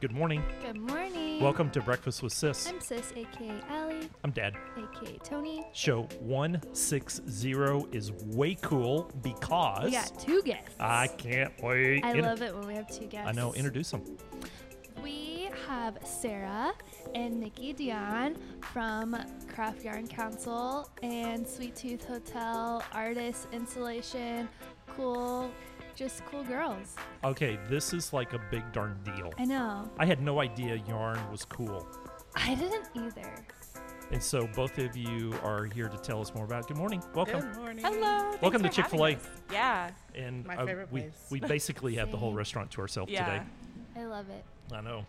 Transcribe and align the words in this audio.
Good 0.00 0.12
morning. 0.12 0.42
Good 0.64 0.78
morning. 0.78 1.42
Welcome 1.42 1.70
to 1.72 1.80
Breakfast 1.82 2.22
with 2.22 2.32
Sis. 2.32 2.66
I'm 2.68 2.80
Sis, 2.80 3.12
aka 3.14 3.60
Allie, 3.68 4.08
I'm 4.24 4.30
Dad. 4.30 4.54
aka 4.78 5.18
Tony. 5.22 5.62
Show 5.74 6.02
160 6.20 7.52
is 7.92 8.12
way 8.12 8.54
cool 8.62 9.10
because 9.22 9.84
We 9.84 9.90
got 9.90 10.18
two 10.18 10.40
guests. 10.42 10.74
I 10.80 11.06
can't 11.08 11.52
wait. 11.62 12.02
I 12.04 12.12
In- 12.14 12.24
love 12.24 12.40
it 12.40 12.54
when 12.56 12.66
we 12.66 12.74
have 12.74 12.88
two 12.90 13.06
guests. 13.06 13.28
I 13.28 13.32
know. 13.32 13.52
Introduce 13.52 13.90
them. 13.90 14.16
We 15.02 15.50
have 15.68 15.98
Sarah 16.04 16.72
and 17.14 17.38
Nikki 17.38 17.72
Dion 17.74 18.36
from 18.72 19.16
Craft 19.54 19.82
Yarn 19.84 20.06
Council 20.08 20.88
and 21.02 21.46
Sweet 21.46 21.76
Tooth 21.76 22.06
Hotel, 22.06 22.82
artist 22.92 23.48
installation, 23.52 24.48
cool, 24.88 25.50
just 25.94 26.24
cool 26.26 26.44
girls. 26.44 26.96
Okay, 27.24 27.58
this 27.68 27.92
is 27.92 28.12
like 28.12 28.32
a 28.32 28.40
big 28.50 28.70
darn 28.72 28.98
deal. 29.04 29.32
I 29.38 29.44
know. 29.44 29.90
I 29.98 30.06
had 30.06 30.22
no 30.22 30.40
idea 30.40 30.76
yarn 30.88 31.18
was 31.30 31.44
cool. 31.44 31.86
I 32.36 32.54
didn't 32.54 32.86
either. 32.94 33.34
And 34.12 34.22
so 34.22 34.48
both 34.56 34.76
of 34.78 34.96
you 34.96 35.34
are 35.44 35.66
here 35.66 35.88
to 35.88 35.96
tell 35.98 36.20
us 36.20 36.34
more 36.34 36.44
about 36.44 36.62
it. 36.64 36.68
Good 36.68 36.76
morning. 36.76 37.02
Welcome. 37.14 37.40
Good 37.40 37.56
morning. 37.56 37.84
Hello. 37.84 38.00
thanks 38.30 38.42
Welcome 38.42 38.62
to 38.62 38.68
Chick-fil-A. 38.68 39.18
Yeah. 39.52 39.90
And 40.16 40.44
My 40.46 40.56
uh, 40.56 40.66
favorite 40.66 40.90
we, 40.90 41.00
place. 41.02 41.26
we 41.30 41.40
basically 41.40 41.94
have 41.96 42.10
the 42.10 42.16
whole 42.16 42.32
restaurant 42.42 42.70
to 42.72 42.80
ourselves 42.80 43.12
Yeah. 43.12 43.24
today. 43.24 43.42
I 43.96 44.04
love 44.06 44.28
it. 44.30 44.44
I 44.72 44.80
know. 44.80 45.06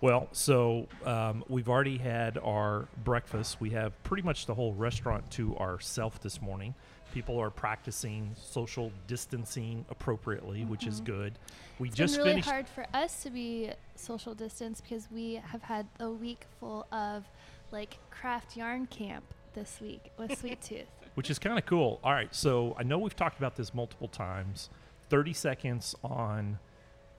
Well, 0.00 0.28
so 0.32 0.86
um, 1.04 1.42
we've 1.48 1.68
already 1.68 1.96
had 1.98 2.38
our 2.38 2.86
breakfast. 3.02 3.60
We 3.60 3.70
have 3.70 4.00
pretty 4.04 4.22
much 4.22 4.46
the 4.46 4.54
whole 4.54 4.74
restaurant 4.74 5.28
to 5.32 5.56
ourselves 5.56 6.18
this 6.20 6.40
morning. 6.40 6.74
People 7.16 7.40
are 7.40 7.48
practicing 7.48 8.36
social 8.36 8.92
distancing 9.06 9.86
appropriately, 9.88 10.66
which 10.66 10.86
is 10.86 10.96
mm-hmm. 10.96 11.12
good. 11.14 11.38
We 11.78 11.88
It's 11.88 11.96
just 11.96 12.16
been 12.16 12.20
really 12.20 12.32
finished. 12.32 12.48
hard 12.50 12.68
for 12.68 12.84
us 12.92 13.22
to 13.22 13.30
be 13.30 13.70
social 13.94 14.34
distance 14.34 14.82
because 14.82 15.08
we 15.10 15.40
have 15.42 15.62
had 15.62 15.86
a 15.98 16.10
week 16.10 16.44
full 16.60 16.86
of 16.92 17.24
like 17.72 17.96
craft 18.10 18.54
yarn 18.54 18.84
camp 18.84 19.24
this 19.54 19.80
week 19.80 20.10
with 20.18 20.38
Sweet 20.38 20.60
Tooth. 20.60 20.90
which 21.14 21.30
is 21.30 21.38
kind 21.38 21.58
of 21.58 21.64
cool. 21.64 22.00
All 22.04 22.12
right, 22.12 22.34
so 22.34 22.76
I 22.78 22.82
know 22.82 22.98
we've 22.98 23.16
talked 23.16 23.38
about 23.38 23.56
this 23.56 23.72
multiple 23.72 24.08
times. 24.08 24.68
Thirty 25.08 25.32
seconds 25.32 25.94
on 26.04 26.58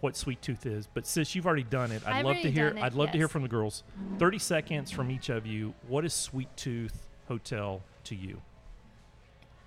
what 0.02 0.16
Sweet 0.16 0.44
Tooth 0.44 0.67
is, 0.67 0.88
but 0.94 1.07
since 1.07 1.33
you've 1.33 1.47
already 1.47 1.63
done 1.63 1.91
it, 1.91 2.03
I'd 2.05 2.17
I've 2.17 2.25
love 2.25 2.38
to 2.44 2.52
hear. 2.52 2.67
it, 2.67 2.77
I'd 2.77 2.94
love 2.94 3.09
to 3.13 3.17
hear 3.17 3.27
from 3.27 3.41
the 3.41 3.50
girls. 3.50 3.81
Thirty 4.19 4.38
seconds 4.38 4.91
from 4.91 5.09
each 5.09 5.29
of 5.29 5.47
you. 5.47 5.73
What 5.88 6.05
is 6.05 6.13
Sweet 6.13 6.55
Tooth 6.55 7.07
Hotel 7.27 7.81
to 8.03 8.16
you, 8.16 8.44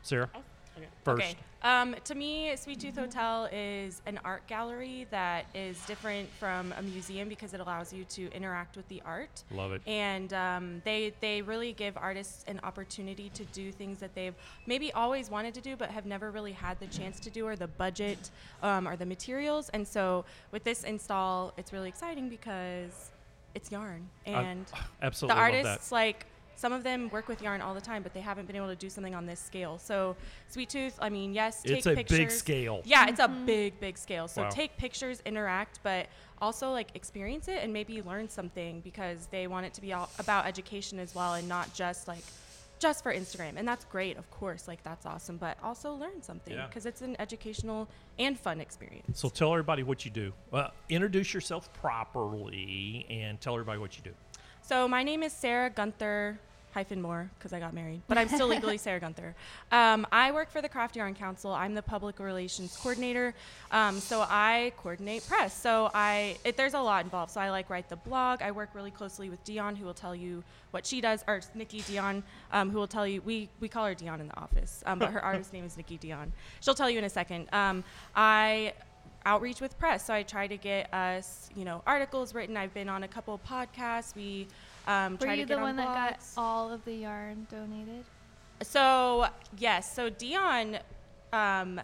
Sarah? 0.03 0.29
Okay. 0.35 0.87
First, 1.05 1.23
Okay. 1.23 1.37
Um, 1.63 1.95
to 2.05 2.15
me, 2.15 2.57
Sweet 2.57 2.81
Tooth 2.81 2.97
Hotel 2.97 3.47
is 3.53 4.01
an 4.07 4.19
art 4.25 4.47
gallery 4.47 5.07
that 5.11 5.45
is 5.55 5.85
different 5.85 6.31
from 6.39 6.73
a 6.79 6.83
museum 6.83 7.29
because 7.29 7.53
it 7.53 7.61
allows 7.61 7.93
you 7.93 8.05
to 8.05 8.33
interact 8.33 8.79
with 8.79 8.89
the 8.89 9.03
art. 9.05 9.45
love 9.51 9.73
it. 9.73 9.83
And 9.87 10.33
um, 10.33 10.81
they 10.87 11.13
they 11.21 11.43
really 11.43 11.75
give 11.75 11.99
artists 11.99 12.45
an 12.49 12.61
opportunity 12.63 13.31
to 13.35 13.45
do 13.47 13.73
things 13.73 14.01
that 14.01 14.15
they've 14.15 14.35
maybe 14.67 14.91
always 14.95 15.31
wanted 15.31 15.53
to 15.55 15.61
do 15.61 15.77
but 15.77 15.91
have 15.91 16.07
never 16.07 16.31
really 16.31 16.53
had 16.53 16.81
the 16.81 16.87
chance 16.87 17.21
to 17.21 17.31
do 17.31 17.47
or 17.47 17.57
the 17.57 17.69
budget 17.69 18.31
um, 18.63 18.89
or 18.89 18.97
the 18.97 19.07
materials. 19.07 19.69
And 19.71 19.87
so 19.87 20.25
with 20.53 20.65
this 20.65 20.85
install, 20.85 21.53
it's 21.59 21.75
really 21.75 21.89
exciting 21.91 22.31
because 22.31 23.11
it's 23.55 23.71
yarn 23.71 24.09
and 24.27 24.65
Absolutely 25.03 25.35
the 25.35 25.41
artists 25.41 25.93
like 25.93 26.25
some 26.61 26.73
of 26.75 26.85
them 26.85 27.09
work 27.09 27.27
with 27.27 27.41
yarn 27.41 27.63
all 27.63 27.73
the 27.75 27.81
time 27.81 28.03
but 28.03 28.13
they 28.13 28.21
haven't 28.21 28.47
been 28.47 28.55
able 28.57 28.69
to 28.69 28.77
do 28.77 28.91
something 28.91 29.15
on 29.15 29.25
this 29.25 29.41
scale 29.41 29.79
so 29.79 30.15
sweet 30.49 30.69
tooth 30.69 30.95
i 31.01 31.09
mean 31.09 31.33
yes 31.33 31.63
take 31.63 31.79
It's 31.79 31.87
a 31.87 31.95
pictures 31.95 32.19
big 32.19 32.31
scale. 32.31 32.83
yeah 32.85 33.07
it's 33.09 33.19
a 33.19 33.29
mm-hmm. 33.29 33.47
big 33.47 33.81
big 33.81 33.97
scale 33.97 34.29
so 34.29 34.43
Wow. 34.43 34.51
take 34.51 34.77
pictures 34.77 35.23
interact 35.25 35.81
but 35.83 36.07
also 36.43 36.71
like 36.71 36.89
experience 36.95 37.49
it 37.49 37.61
and 37.63 37.73
maybe 37.73 38.03
learn 38.03 38.29
something 38.29 38.81
because 38.83 39.27
they 39.31 39.47
want 39.47 39.65
it 39.67 39.75
to 39.75 39.81
be 39.81 39.93
all 39.95 40.11
about 40.19 40.45
education 40.47 40.99
as 40.99 41.15
well 41.15 41.33
and 41.35 41.49
not 41.49 41.73
just 41.73 42.07
like 42.07 42.25
just 42.79 43.03
for 43.03 43.13
instagram 43.15 43.53
and 43.57 43.67
that's 43.69 43.85
great 43.87 44.17
of 44.19 44.31
course 44.31 44.67
like 44.69 44.83
that's 44.83 45.05
awesome 45.07 45.37
but 45.39 45.57
also 45.63 45.93
learn 45.95 46.23
something 46.23 46.55
Yeah. 46.55 46.67
because 46.67 46.85
it's 46.87 47.01
an 47.03 47.15
educational 47.19 47.89
and 48.19 48.39
fun 48.39 48.61
experience 48.61 49.19
So 49.21 49.29
tell 49.31 49.51
everybody 49.53 49.83
what 49.83 50.05
you 50.05 50.11
do. 50.11 50.33
Well, 50.51 50.73
introduce 50.91 51.33
yourself 51.35 51.71
properly 51.73 53.07
and 53.11 53.41
tell 53.41 53.55
everybody 53.55 53.79
what 53.79 53.97
you 53.97 54.03
do. 54.05 54.13
So 54.63 54.87
my 54.89 55.03
name 55.03 55.23
is 55.23 55.33
Sarah 55.33 55.71
Gunther 55.71 56.39
hyphen 56.73 57.03
more 57.03 57.31
because 57.39 57.53
I 57.53 57.61
got 57.61 57.75
married, 57.75 58.03
but 58.09 58.17
I'm 58.17 58.29
still 58.29 58.47
legally 58.57 58.79
Sarah 58.79 59.01
Gunther. 59.01 59.35
Um, 59.73 60.07
I 60.13 60.33
work 60.33 60.51
for 60.51 60.63
the 60.63 60.69
Craft 60.69 60.97
Yarn 60.97 61.15
Council. 61.15 61.53
I'm 61.53 61.75
the 61.75 61.83
public 61.83 62.19
relations 62.19 62.77
coordinator. 62.77 63.35
Um, 63.71 63.99
so 64.01 64.25
I 64.29 64.73
coordinate 64.77 65.27
press. 65.27 65.57
So 65.57 65.91
I 65.95 66.37
it, 66.45 66.57
there's 66.57 66.75
a 66.75 66.81
lot 66.81 67.05
involved. 67.05 67.33
So 67.33 67.41
I 67.41 67.51
like 67.51 67.71
write 67.71 67.89
the 67.89 67.97
blog. 67.97 68.43
I 68.43 68.51
work 68.51 68.71
really 68.75 68.91
closely 68.91 69.31
with 69.31 69.43
Dion, 69.45 69.77
who 69.77 69.85
will 69.85 69.95
tell 69.95 70.15
you 70.15 70.43
what 70.71 70.87
she 70.87 71.01
does, 71.01 71.25
or 71.27 71.41
Nikki 71.55 71.81
Dion, 71.83 72.23
um, 72.53 72.71
who 72.71 72.79
will 72.79 72.87
tell 72.87 73.07
you. 73.07 73.21
We 73.23 73.49
we 73.61 73.69
call 73.69 73.87
her 73.87 73.95
Dion 73.95 74.21
in 74.21 74.29
the 74.29 74.37
office, 74.37 74.83
um, 74.87 74.99
but 74.99 75.11
her 75.11 75.21
artist 75.25 75.53
name 75.53 75.65
is 75.65 75.77
Nikki 75.77 75.97
Dion. 75.97 76.33
She'll 76.61 76.75
tell 76.75 76.91
you 76.91 76.99
in 76.99 77.05
a 77.05 77.11
second. 77.11 77.49
Um, 77.53 77.85
I 78.15 78.75
outreach 79.27 79.61
with 79.61 79.79
press. 79.79 80.07
So 80.07 80.15
I 80.15 80.23
try 80.23 80.47
to 80.47 80.57
get 80.57 80.93
us, 80.95 81.51
you 81.55 81.65
know, 81.65 81.83
articles 81.87 82.35
written. 82.35 82.57
I've 82.57 82.75
been 82.75 82.89
on 82.89 83.03
a 83.03 83.09
couple 83.09 83.39
podcasts. 83.49 84.15
We 84.15 84.49
um, 84.87 85.19
Were 85.21 85.27
you 85.27 85.33
to 85.33 85.37
get 85.37 85.49
the 85.49 85.57
on 85.57 85.63
one 85.63 85.77
that 85.77 85.87
got 85.87 86.21
all 86.37 86.73
of 86.73 86.85
the 86.85 86.95
yarn 86.95 87.47
donated? 87.51 88.05
So 88.63 89.27
yes, 89.59 89.95
so 89.95 90.11
Dion 90.11 90.79
um, 91.33 91.81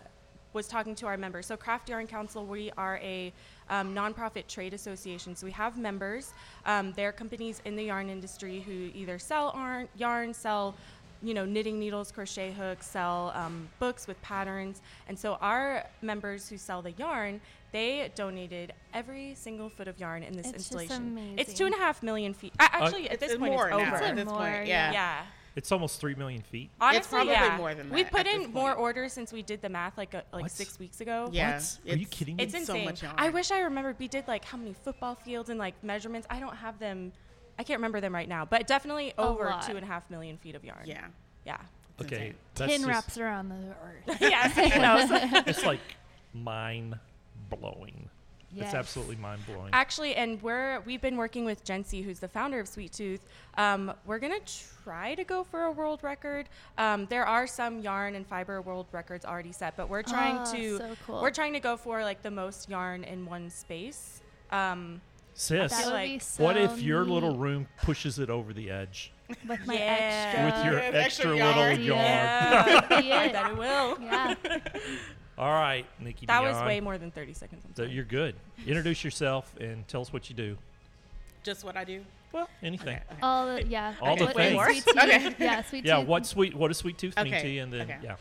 was 0.52 0.66
talking 0.66 0.94
to 0.96 1.06
our 1.06 1.16
members. 1.16 1.46
So 1.46 1.56
Craft 1.56 1.88
Yarn 1.88 2.06
Council, 2.06 2.44
we 2.44 2.70
are 2.76 2.98
a 3.02 3.32
um, 3.70 3.94
nonprofit 3.94 4.46
trade 4.46 4.74
association. 4.74 5.36
So 5.36 5.46
we 5.46 5.52
have 5.52 5.78
members. 5.78 6.32
Um, 6.64 6.92
they're 6.96 7.12
companies 7.12 7.60
in 7.64 7.76
the 7.76 7.84
yarn 7.84 8.08
industry 8.10 8.60
who 8.60 8.90
either 8.94 9.18
sell 9.18 9.52
yarn, 9.54 9.88
yarn 9.96 10.34
sell 10.34 10.74
you 11.26 11.34
know 11.34 11.44
knitting 11.44 11.78
needles, 11.78 12.12
crochet 12.12 12.52
hooks, 12.52 12.86
sell 12.86 13.32
um, 13.34 13.68
books 13.78 14.06
with 14.06 14.20
patterns. 14.22 14.80
And 15.08 15.18
so 15.18 15.34
our 15.40 15.84
members 16.02 16.48
who 16.48 16.56
sell 16.56 16.82
the 16.82 16.92
yarn, 16.92 17.40
they 17.72 18.10
donated 18.14 18.72
every 18.94 19.34
single 19.34 19.68
foot 19.68 19.88
of 19.88 19.98
yarn 19.98 20.22
in 20.22 20.34
this 20.36 20.46
It's 20.46 20.68
just 20.70 20.72
installation. 20.72 21.34
It's 21.38 21.52
two 21.52 21.66
and 21.66 21.74
a 21.74 21.78
half 21.78 22.02
million 22.02 22.32
feet. 22.32 22.52
A- 22.60 22.62
Actually, 22.62 23.06
at 23.10 23.14
It's 23.14 23.26
this 23.26 23.36
point, 23.36 23.52
more 23.52 23.68
it's 23.68 23.76
now. 23.76 23.82
over. 23.94 23.96
At 24.04 24.16
this 24.16 24.24
More, 24.26 24.36
point, 24.38 24.66
yeah. 24.66 24.92
yeah. 24.92 24.92
yeah. 24.92 25.22
It's 25.56 25.72
almost 25.72 26.00
three 26.00 26.14
million 26.14 26.42
feet. 26.42 26.68
Honestly, 26.80 27.08
probably 27.16 27.32
yeah. 27.32 27.56
more 27.56 27.74
than 27.74 27.88
We 27.90 28.02
that 28.02 28.12
put 28.12 28.26
in 28.26 28.52
more 28.52 28.74
orders 28.74 29.14
since 29.14 29.32
we 29.32 29.40
did 29.42 29.62
the 29.62 29.70
math 29.70 29.96
like 29.96 30.14
uh, 30.14 30.20
like 30.32 30.42
What? 30.42 30.50
six 30.50 30.78
weeks 30.78 31.00
ago. 31.00 31.30
Yeah. 31.32 31.54
What? 31.54 31.78
Are 31.86 31.88
you 31.96 32.02
it's- 32.02 32.08
kidding 32.10 32.36
me? 32.36 32.42
It's 32.44 32.52
so 32.52 32.58
insane. 32.58 32.84
much 32.84 33.02
yarn. 33.02 33.14
I 33.16 33.30
wish 33.30 33.50
I 33.50 33.60
remembered. 33.60 33.96
We 33.98 34.06
did 34.06 34.28
like 34.28 34.44
how 34.44 34.58
many 34.58 34.74
football 34.74 35.14
fields 35.14 35.48
and 35.48 35.58
like 35.58 35.74
measurements. 35.82 36.26
I 36.30 36.40
don't 36.40 36.56
have 36.56 36.78
them. 36.78 37.10
I 37.58 37.62
can't 37.64 37.78
remember 37.78 38.00
them 38.00 38.14
right 38.14 38.28
now, 38.28 38.44
but 38.44 38.66
definitely 38.66 39.12
A 39.16 39.20
over 39.22 39.46
lot. 39.46 39.62
two 39.66 39.76
and 39.76 39.84
a 39.84 39.86
half 39.88 40.08
million 40.10 40.36
feet 40.36 40.54
of 40.54 40.64
yarn. 40.64 40.82
Yeah. 40.84 41.06
Yeah. 41.44 41.56
Okay, 42.00 42.16
insane. 42.16 42.34
that's 42.54 42.70
Tin 42.72 42.80
just- 42.82 42.88
wraps 42.90 43.18
around 43.18 43.48
the 43.48 43.74
earth. 43.82 44.18
yes. 44.20 44.54
Who 44.74 44.80
knows? 44.80 45.44
It's 45.46 45.64
like 45.64 45.80
mind 46.34 46.98
blowing. 47.48 48.10
Yes. 48.52 48.66
It's 48.66 48.74
absolutely 48.74 49.16
mind 49.16 49.40
blowing. 49.46 49.70
Actually, 49.72 50.14
and 50.14 50.40
we're 50.42 50.80
we've 50.86 51.00
been 51.00 51.16
working 51.16 51.44
with 51.44 51.64
Jencey, 51.64 52.02
who's 52.02 52.20
the 52.20 52.28
founder 52.28 52.58
of 52.60 52.68
Sweet 52.68 52.92
Tooth. 52.92 53.20
Um, 53.58 53.92
we're 54.06 54.18
gonna 54.18 54.38
try 54.84 55.14
to 55.14 55.24
go 55.24 55.42
for 55.44 55.64
a 55.64 55.70
world 55.72 56.00
record. 56.02 56.48
Um, 56.78 57.06
there 57.06 57.26
are 57.26 57.46
some 57.46 57.80
yarn 57.80 58.14
and 58.14 58.26
fiber 58.26 58.62
world 58.62 58.86
records 58.92 59.24
already 59.26 59.52
set, 59.52 59.76
but 59.76 59.88
we're 59.90 60.02
trying 60.02 60.38
Oh, 60.38 60.52
to 60.54 60.78
so 60.78 60.96
cool. 61.06 61.20
we're 61.22 61.30
trying 61.32 61.52
to 61.54 61.60
go 61.60 61.76
for 61.76 62.02
like 62.02 62.22
the 62.22 62.30
most 62.30 62.70
yarn 62.70 63.04
in 63.04 63.26
one 63.26 63.50
space. 63.50 64.20
Um, 64.50 65.00
Sis, 65.38 65.70
That 65.70 65.84
would 65.84 65.92
like- 65.92 66.10
be 66.12 66.18
so 66.18 66.42
what 66.44 66.56
if 66.56 66.80
your 66.80 67.04
little 67.04 67.32
neat. 67.32 67.38
room 67.40 67.68
pushes 67.82 68.18
it 68.18 68.30
over 68.30 68.54
the 68.54 68.70
edge 68.70 69.12
with 69.46 69.66
my 69.66 69.74
Yeah. 69.74 69.80
extra 69.80 70.44
with 70.46 70.64
your 70.64 70.74
Yeah, 70.74 70.84
extra, 70.86 71.00
extra 71.02 71.30
little 71.30 71.62
yarn. 71.62 71.82
yarn? 71.82 71.98
yeah, 72.00 72.64
That'd 72.88 73.04
be 73.04 73.12
I 73.12 73.24
it. 73.24 73.32
bet 73.34 73.50
it 73.50 73.56
will. 73.58 73.98
Yeah. 74.00 74.34
All 75.38 75.52
right, 75.52 75.84
Nikki. 76.00 76.24
That 76.24 76.42
was 76.42 76.54
Dion. 76.56 76.66
way 76.66 76.80
more 76.80 76.96
than 76.96 77.10
30 77.10 77.34
seconds. 77.34 77.62
I'm 77.66 77.74
So 77.74 77.82
sorry. 77.82 77.94
you're 77.94 78.04
good. 78.06 78.34
Introduce 78.66 79.04
yourself 79.04 79.52
and 79.60 79.86
tell 79.86 80.00
us 80.00 80.10
what 80.10 80.30
you 80.30 80.34
do. 80.36 80.56
Just 81.44 81.62
what 81.64 81.76
I 81.76 81.84
do. 81.84 82.02
Well, 82.32 82.48
anything. 82.62 82.96
Okay, 82.96 83.02
okay. 83.10 83.20
All 83.22 83.46
the 83.54 83.66
yeah. 83.66 83.94
All 84.00 84.16
the 84.16 84.24
what- 84.24 84.34
things. 84.36 84.58
Sweet 84.64 84.84
tooth. 84.84 84.96
Okay. 84.96 85.34
Yeah, 85.38 85.62
sweet 85.64 85.84
Yeah, 85.84 85.98
tooth. 85.98 86.06
what 86.08 86.24
sweet 86.26 86.54
what 86.54 86.68
does 86.68 86.78
sweet 86.78 86.96
tooth 86.96 87.14
mean 87.16 87.26
Okay, 87.34 87.42
to 87.42 87.48
you? 87.50 87.62
And 87.62 87.72
then 87.72 87.80
okay. 87.82 87.96
yeah. 88.02 88.16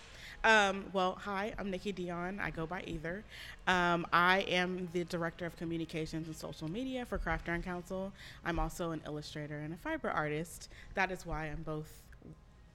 Um, 0.45 0.85
well, 0.93 1.17
hi, 1.19 1.53
I'm 1.57 1.71
Nikki 1.71 1.91
Dion. 1.91 2.39
I 2.39 2.51
go 2.51 2.67
by 2.67 2.83
either. 2.85 3.23
Um, 3.65 4.05
I 4.13 4.41
am 4.41 4.87
the 4.93 5.03
director 5.05 5.47
of 5.47 5.57
communications 5.57 6.27
and 6.27 6.35
social 6.35 6.69
media 6.69 7.03
for 7.03 7.17
Craft 7.17 7.47
Council. 7.63 8.13
I'm 8.45 8.59
also 8.59 8.91
an 8.91 9.01
illustrator 9.07 9.57
and 9.57 9.73
a 9.73 9.77
fiber 9.77 10.11
artist. 10.11 10.69
That 10.93 11.11
is 11.11 11.25
why 11.25 11.45
I'm 11.45 11.63
both 11.63 11.91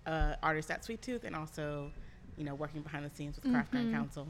uh, 0.04 0.34
artist 0.42 0.72
at 0.72 0.84
Sweet 0.84 1.00
Tooth 1.00 1.22
and 1.22 1.36
also, 1.36 1.92
you 2.36 2.42
know, 2.42 2.56
working 2.56 2.80
behind 2.80 3.04
the 3.04 3.14
scenes 3.14 3.36
with 3.40 3.52
Craft 3.52 3.72
Yarn 3.72 3.92
Council. 3.92 4.26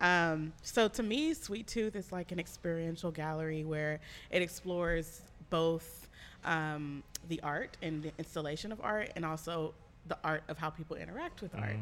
Um, 0.00 0.52
so 0.62 0.86
to 0.86 1.02
me, 1.02 1.34
Sweet 1.34 1.66
Tooth 1.66 1.96
is 1.96 2.12
like 2.12 2.30
an 2.30 2.38
experiential 2.38 3.10
gallery 3.10 3.64
where 3.64 3.98
it 4.30 4.40
explores 4.40 5.22
both 5.50 6.08
um, 6.44 7.02
the 7.28 7.40
art 7.42 7.76
and 7.82 8.04
the 8.04 8.12
installation 8.18 8.70
of 8.70 8.80
art 8.80 9.10
and 9.16 9.24
also 9.24 9.74
the 10.06 10.18
art 10.22 10.42
of 10.48 10.58
how 10.58 10.70
people 10.70 10.96
interact 10.96 11.40
with 11.42 11.54
art. 11.54 11.76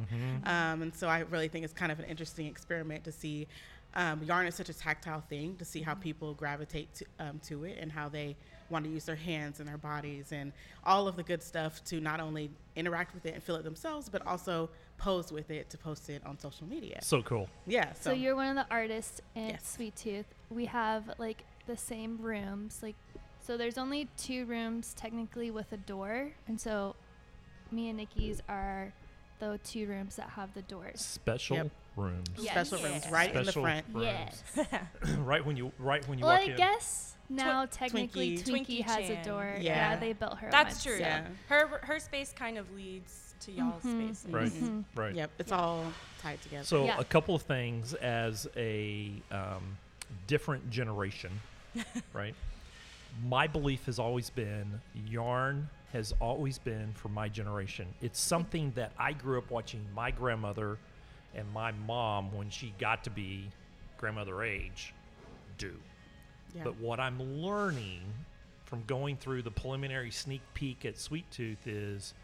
Um, 0.45 0.83
and 0.83 0.95
so 0.95 1.09
I 1.09 1.21
really 1.21 1.49
think 1.49 1.65
it's 1.65 1.75
kind 1.75 1.91
of 1.93 1.99
an 1.99 2.05
interesting 2.07 2.47
experiment 2.47 3.05
to 3.05 3.13
see 3.13 3.49
um, 3.95 4.23
yarn 4.23 4.47
is 4.47 4.55
such 4.55 4.71
a 4.71 4.75
tactile 4.75 5.21
thing 5.21 5.57
to 5.57 5.65
see 5.65 5.81
Mm-hmm. 5.81 5.89
how 5.89 5.95
people 5.97 6.33
gravitate 6.35 6.95
to, 6.95 7.05
um, 7.19 7.41
to 7.45 7.65
it 7.65 7.77
and 7.81 7.93
how 7.93 8.09
they 8.09 8.37
want 8.71 8.85
to 8.87 8.91
use 8.91 9.05
their 9.05 9.17
hands 9.17 9.61
and 9.61 9.69
their 9.69 9.77
bodies 9.77 10.33
and 10.33 10.53
all 10.85 11.07
of 11.09 11.17
the 11.17 11.23
good 11.23 11.43
stuff 11.43 11.85
to 11.85 12.01
not 12.01 12.19
only 12.21 12.51
interact 12.75 13.13
with 13.13 13.27
it 13.27 13.35
and 13.35 13.43
feel 13.43 13.57
it 13.57 13.65
themselves, 13.65 14.09
but 14.09 14.27
also 14.27 14.71
pose 14.97 15.31
with 15.31 15.51
it 15.51 15.69
to 15.69 15.77
post 15.77 16.09
it 16.09 16.23
on 16.25 16.39
social 16.39 16.67
media. 16.67 17.01
So 17.03 17.21
cool. 17.23 17.51
Yeah. 17.67 17.93
So, 18.01 18.13
you're 18.13 18.37
one 18.37 18.57
of 18.57 18.67
the 18.67 18.73
artists 18.75 19.21
in 19.35 19.49
Yes. 19.49 19.69
Sweet 19.75 19.95
Tooth. 19.97 20.27
We 20.49 20.65
have 20.67 21.11
like 21.19 21.45
the 21.67 21.77
same 21.77 22.17
rooms, 22.19 22.79
like 22.83 22.97
so. 23.41 23.59
There's 23.59 23.77
only 23.77 24.09
two 24.17 24.47
rooms 24.47 24.95
technically 24.95 25.51
with 25.51 25.71
a 25.73 25.77
door, 25.77 26.31
and 26.49 26.59
so 26.59 26.95
me 27.73 27.89
and 27.89 27.99
Nikki's 27.99 28.41
are 28.49 28.93
the 29.39 29.59
two 29.65 29.87
rooms 29.87 30.17
that 30.17 30.31
have 30.31 30.53
the 30.55 30.63
doors. 30.63 31.01
Special 31.01 31.57
Yep. 31.57 31.71
rooms. 31.97 32.29
Yes. 32.39 32.69
special 32.69 32.89
rooms 32.89 33.05
right 33.11 33.31
in 33.31 33.37
the 33.37 33.45
Special 33.45 33.63
front. 33.63 33.87
rooms. 33.93 34.07
Yes. 34.57 34.67
right 35.19 35.45
when 35.45 35.57
you 35.57 35.73
right 35.79 36.07
when 36.09 36.19
you 36.19 36.25
well, 36.25 36.35
walk 36.39 36.49
I 36.49 36.51
in. 36.53 36.57
guess 36.57 37.15
now 37.29 37.65
technically 37.67 38.39
Twinkie. 38.39 38.45
Twinkie, 38.45 38.67
Twinkie 38.67 38.83
has 38.85 39.11
a 39.11 39.15
Chan. 39.15 39.25
door. 39.27 39.55
Yeah. 39.61 39.93
Yeah, 39.93 39.97
they 39.97 40.13
built 40.13 40.39
her. 40.39 40.49
That's 40.51 40.75
once, 40.75 40.85
true. 40.85 40.95
so- 40.99 41.01
Yeah. 41.01 41.27
Her 41.49 41.67
her 41.83 41.99
space 41.99 42.33
kind 42.33 42.57
of 42.59 42.71
leads 42.75 43.35
to 43.41 43.51
y'all's 43.53 43.83
Mhm. 43.83 44.15
spaces. 44.15 44.27
Right. 44.31 44.51
Mhm. 44.53 44.85
Right. 44.95 45.15
Yep. 45.17 45.31
It's 45.41 45.51
all 45.53 45.93
tied 46.21 46.41
together. 46.43 46.65
So 46.65 46.85
Yeah. 46.85 46.99
a 47.01 47.05
couple 47.05 47.35
of 47.35 47.43
things 47.43 47.95
as 47.95 48.47
a 48.57 49.11
um, 49.33 49.77
different 50.29 50.71
generation, 50.71 51.41
right? 52.13 52.35
My 53.27 53.47
belief 53.49 53.87
has 53.87 53.99
always 53.99 54.31
been 54.31 54.81
yarn 55.09 55.69
has 55.93 56.15
always 56.21 56.59
been 56.59 56.93
for 56.95 57.09
my 57.09 57.29
generation. 57.29 57.87
It's 58.01 58.21
something 58.21 58.73
that 58.77 58.93
I 58.99 59.13
grew 59.13 59.39
up 59.39 59.51
watching 59.51 59.85
my 59.95 60.11
grandmother 60.11 60.79
and 61.35 61.51
my 61.53 61.73
mom 61.73 62.35
when 62.37 62.51
she 62.51 62.75
got 62.79 63.05
to 63.05 63.11
be 63.11 63.49
grandmother 63.99 64.43
age 64.43 64.95
do. 65.59 65.75
yeah. 66.55 66.65
But 66.65 66.79
what 66.81 66.99
I'm 66.99 67.43
learning 67.43 68.01
from 68.65 68.83
going 68.87 69.17
through 69.17 69.43
the 69.43 69.51
preliminary 69.51 70.11
sneak 70.11 70.41
peek 70.55 70.85
at 70.85 70.99
Sweet 70.99 71.31
Tooth 71.31 71.67
is 71.67 72.15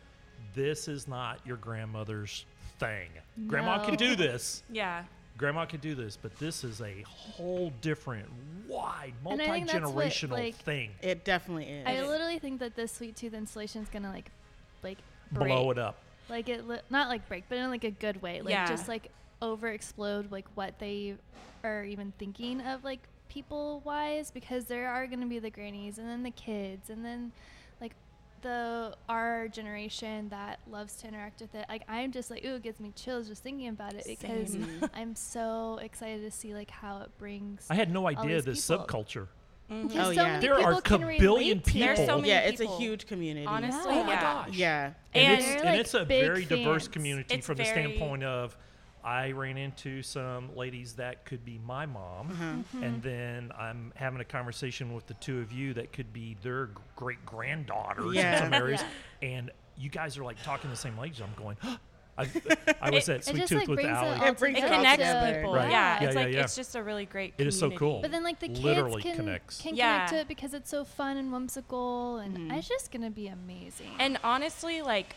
this 0.55 0.89
is 0.89 1.07
not 1.07 1.41
your 1.47 1.59
grandmother's 1.59 2.47
thing. 2.79 3.11
Grandma 3.47 3.85
can 3.85 3.97
do 3.97 4.17
this. 4.17 4.63
Yeah. 4.71 5.05
Grandma 5.39 5.65
could 5.65 5.81
do 5.81 5.95
this, 5.95 6.17
but 6.21 6.37
this 6.39 6.65
is 6.65 6.81
a 6.83 7.03
whole 7.07 7.73
different, 7.81 8.29
wide, 8.67 9.13
And 9.25 9.41
I 9.41 9.47
multi 9.47 9.53
think 9.53 9.71
that's 9.71 9.87
what, 9.91 10.05
generational 10.07 10.31
like, 10.33 10.55
thing. 10.57 10.91
it 11.01 11.25
definitely 11.25 11.67
is. 11.67 11.87
I 11.87 12.03
literally 12.07 12.39
think 12.41 12.59
that 12.61 12.75
this 12.77 12.93
Sweet 12.93 13.17
Tooth 13.17 13.33
installation 13.35 13.83
is 13.83 13.89
gonna 13.89 14.11
like, 14.11 14.31
like 14.83 14.99
break. 15.33 15.49
Blow 15.49 15.71
it 15.71 15.79
up. 15.79 15.97
like 16.29 16.49
it 16.49 16.67
li- 16.69 16.81
not 16.91 17.09
like 17.09 17.27
break 17.29 17.45
but 17.49 17.57
in 17.57 17.71
like 17.71 17.85
a 17.85 17.91
good 17.91 18.21
way 18.21 18.41
like 18.43 18.51
Yeah. 18.53 18.67
just 18.67 18.87
like 18.89 19.11
over 19.41 19.69
explode 19.69 20.31
like 20.33 20.45
what 20.57 20.79
they 20.79 21.15
are 21.65 21.85
even 21.85 22.13
thinking 22.19 22.61
of 22.61 22.83
like 22.85 23.01
people 23.29 23.81
wise 23.85 24.31
because 24.31 24.65
there 24.67 24.89
are 24.89 25.07
going 25.07 25.21
to 25.21 25.27
be 25.27 25.39
the 25.39 25.51
grannies 25.51 25.99
and 25.99 26.09
then 26.09 26.23
the 26.25 26.31
kids 26.31 26.91
and 26.91 27.05
then 27.05 27.25
like 27.25 27.33
the 28.43 28.95
our 29.09 29.49
generation 29.49 30.29
that 30.29 30.61
loves 30.71 30.95
to 30.97 31.09
interact 31.09 31.41
with 31.41 31.55
it 31.55 31.65
like 31.69 31.83
i'm 31.89 32.13
just 32.13 32.31
like 32.31 32.45
ooh 32.45 32.55
it 32.57 32.63
gives 32.63 32.81
me 32.81 32.93
chills 32.95 33.29
just 33.29 33.43
thinking 33.43 33.69
about 33.69 33.95
it 33.95 34.05
because 34.07 34.53
Same. 34.53 34.91
i'm 34.95 35.15
so 35.15 35.79
excited 35.83 36.23
to 36.23 36.31
see 36.31 36.55
like 36.55 36.71
how 36.71 37.01
it 37.03 37.11
brings 37.19 37.67
I 37.71 37.75
had 37.75 37.93
no 37.93 38.07
idea 38.09 38.41
this 38.43 38.67
people. 38.69 38.85
subculture. 38.87 39.27
Mhm. 39.71 39.91
Oh, 39.97 40.05
so 40.05 40.11
yeah. 40.13 40.41
There 40.41 40.55
are 40.55 40.73
a 40.75 40.81
can 40.81 41.01
kabillion 41.03 41.19
relate 41.21 41.65
to 41.65 41.71
people. 41.73 41.91
it. 41.91 41.97
There's 41.97 42.07
so 42.09 42.17
many 42.17 42.29
yeah, 42.31 42.41
it's 42.41 42.61
a 42.63 42.67
huge 42.79 43.07
community. 43.07 43.45
Honestly, 43.47 43.93
Yeah. 43.95 44.01
Oh 44.01 44.05
my 44.05 44.13
yeah. 44.15 44.21
gosh. 44.23 44.57
Yeah. 44.57 44.93
And, 45.13 45.25
And 45.27 45.33
it's, 45.43 45.47
They're, 45.47 45.65
and 45.67 45.81
it's 45.81 45.95
a 45.95 46.05
big 46.07 46.25
very 46.25 46.45
diverse 46.47 46.89
community 46.89 47.35
It's 47.35 47.47
from 47.47 47.57
the 47.57 47.65
standpoint 47.67 48.25
of 48.25 48.57
I 49.09 49.31
ran 49.31 49.57
into 49.57 50.03
some 50.03 50.55
ladies 50.55 50.95
that 50.95 51.25
could 51.25 51.43
be 51.45 51.59
my 51.65 51.87
mom, 51.87 52.31
Uh-huh. 52.31 52.45
Mm-hmm. 52.45 52.83
and 52.83 53.03
then 53.03 53.53
I'm 53.59 53.93
having 53.97 54.21
a 54.21 54.25
conversation 54.25 54.93
with 54.95 55.07
the 55.07 55.15
two 55.15 55.39
of 55.41 55.51
you 55.51 55.73
that 55.75 55.93
could 55.93 56.13
be 56.13 56.37
their 56.43 56.71
great 56.97 57.25
granddaughters 57.25 58.15
Yeah. 58.15 58.35
in 58.37 58.43
some 58.45 58.55
areas, 58.55 58.83
and 59.23 59.51
you 59.79 59.89
guys 59.89 60.19
are 60.19 60.25
like 60.25 60.43
talking 60.43 60.69
the 60.71 60.77
same 60.77 60.99
language. 60.99 61.23
I'm 61.23 61.43
going. 61.43 61.57
I, 62.19 62.23
I 62.83 62.91
was 62.91 63.09
It- 63.09 63.13
at 63.15 63.25
Sweet 63.25 63.47
Tooth 63.47 63.59
like, 63.61 63.69
with 63.69 63.77
brings 63.77 63.89
it 63.91 63.93
Allie. 63.93 64.21
all 64.21 64.27
It 64.27 64.39
brings 64.39 64.59
It 64.59 64.65
it 64.65 64.69
connects 64.69 64.97
together. 64.99 65.35
people. 65.37 65.55
Right. 65.55 65.71
Yeah. 65.71 66.01
Yeah, 66.01 66.07
It's 66.09 66.15
yeah, 66.17 66.21
like 66.25 66.35
yeah. 66.35 66.41
it's 66.43 66.57
just 66.57 66.75
a 66.77 66.83
really 66.83 67.07
great 67.07 67.35
It 67.39 67.47
is 67.47 67.55
so 67.57 67.67
community. 67.71 67.79
cool. 67.79 68.03
But 68.03 68.11
then, 68.11 68.25
like 68.25 68.41
the 68.41 68.49
kids 68.49 68.61
Literally 68.65 69.03
can, 69.03 69.17
connects. 69.17 69.63
can 69.63 69.77
Yeah. 69.77 69.93
connect 69.95 70.11
to 70.13 70.17
it 70.19 70.29
because 70.29 70.53
it's 70.53 70.69
so 70.69 70.85
fun 70.85 71.17
and 71.17 71.33
whimsical, 71.33 72.19
and 72.19 72.37
Mhm. 72.37 72.59
it's 72.59 72.69
just 72.69 72.91
gonna 72.91 73.11
be 73.13 73.29
amazing. 73.29 73.93
And 74.01 74.19
honestly, 74.25 74.83
like 74.83 75.15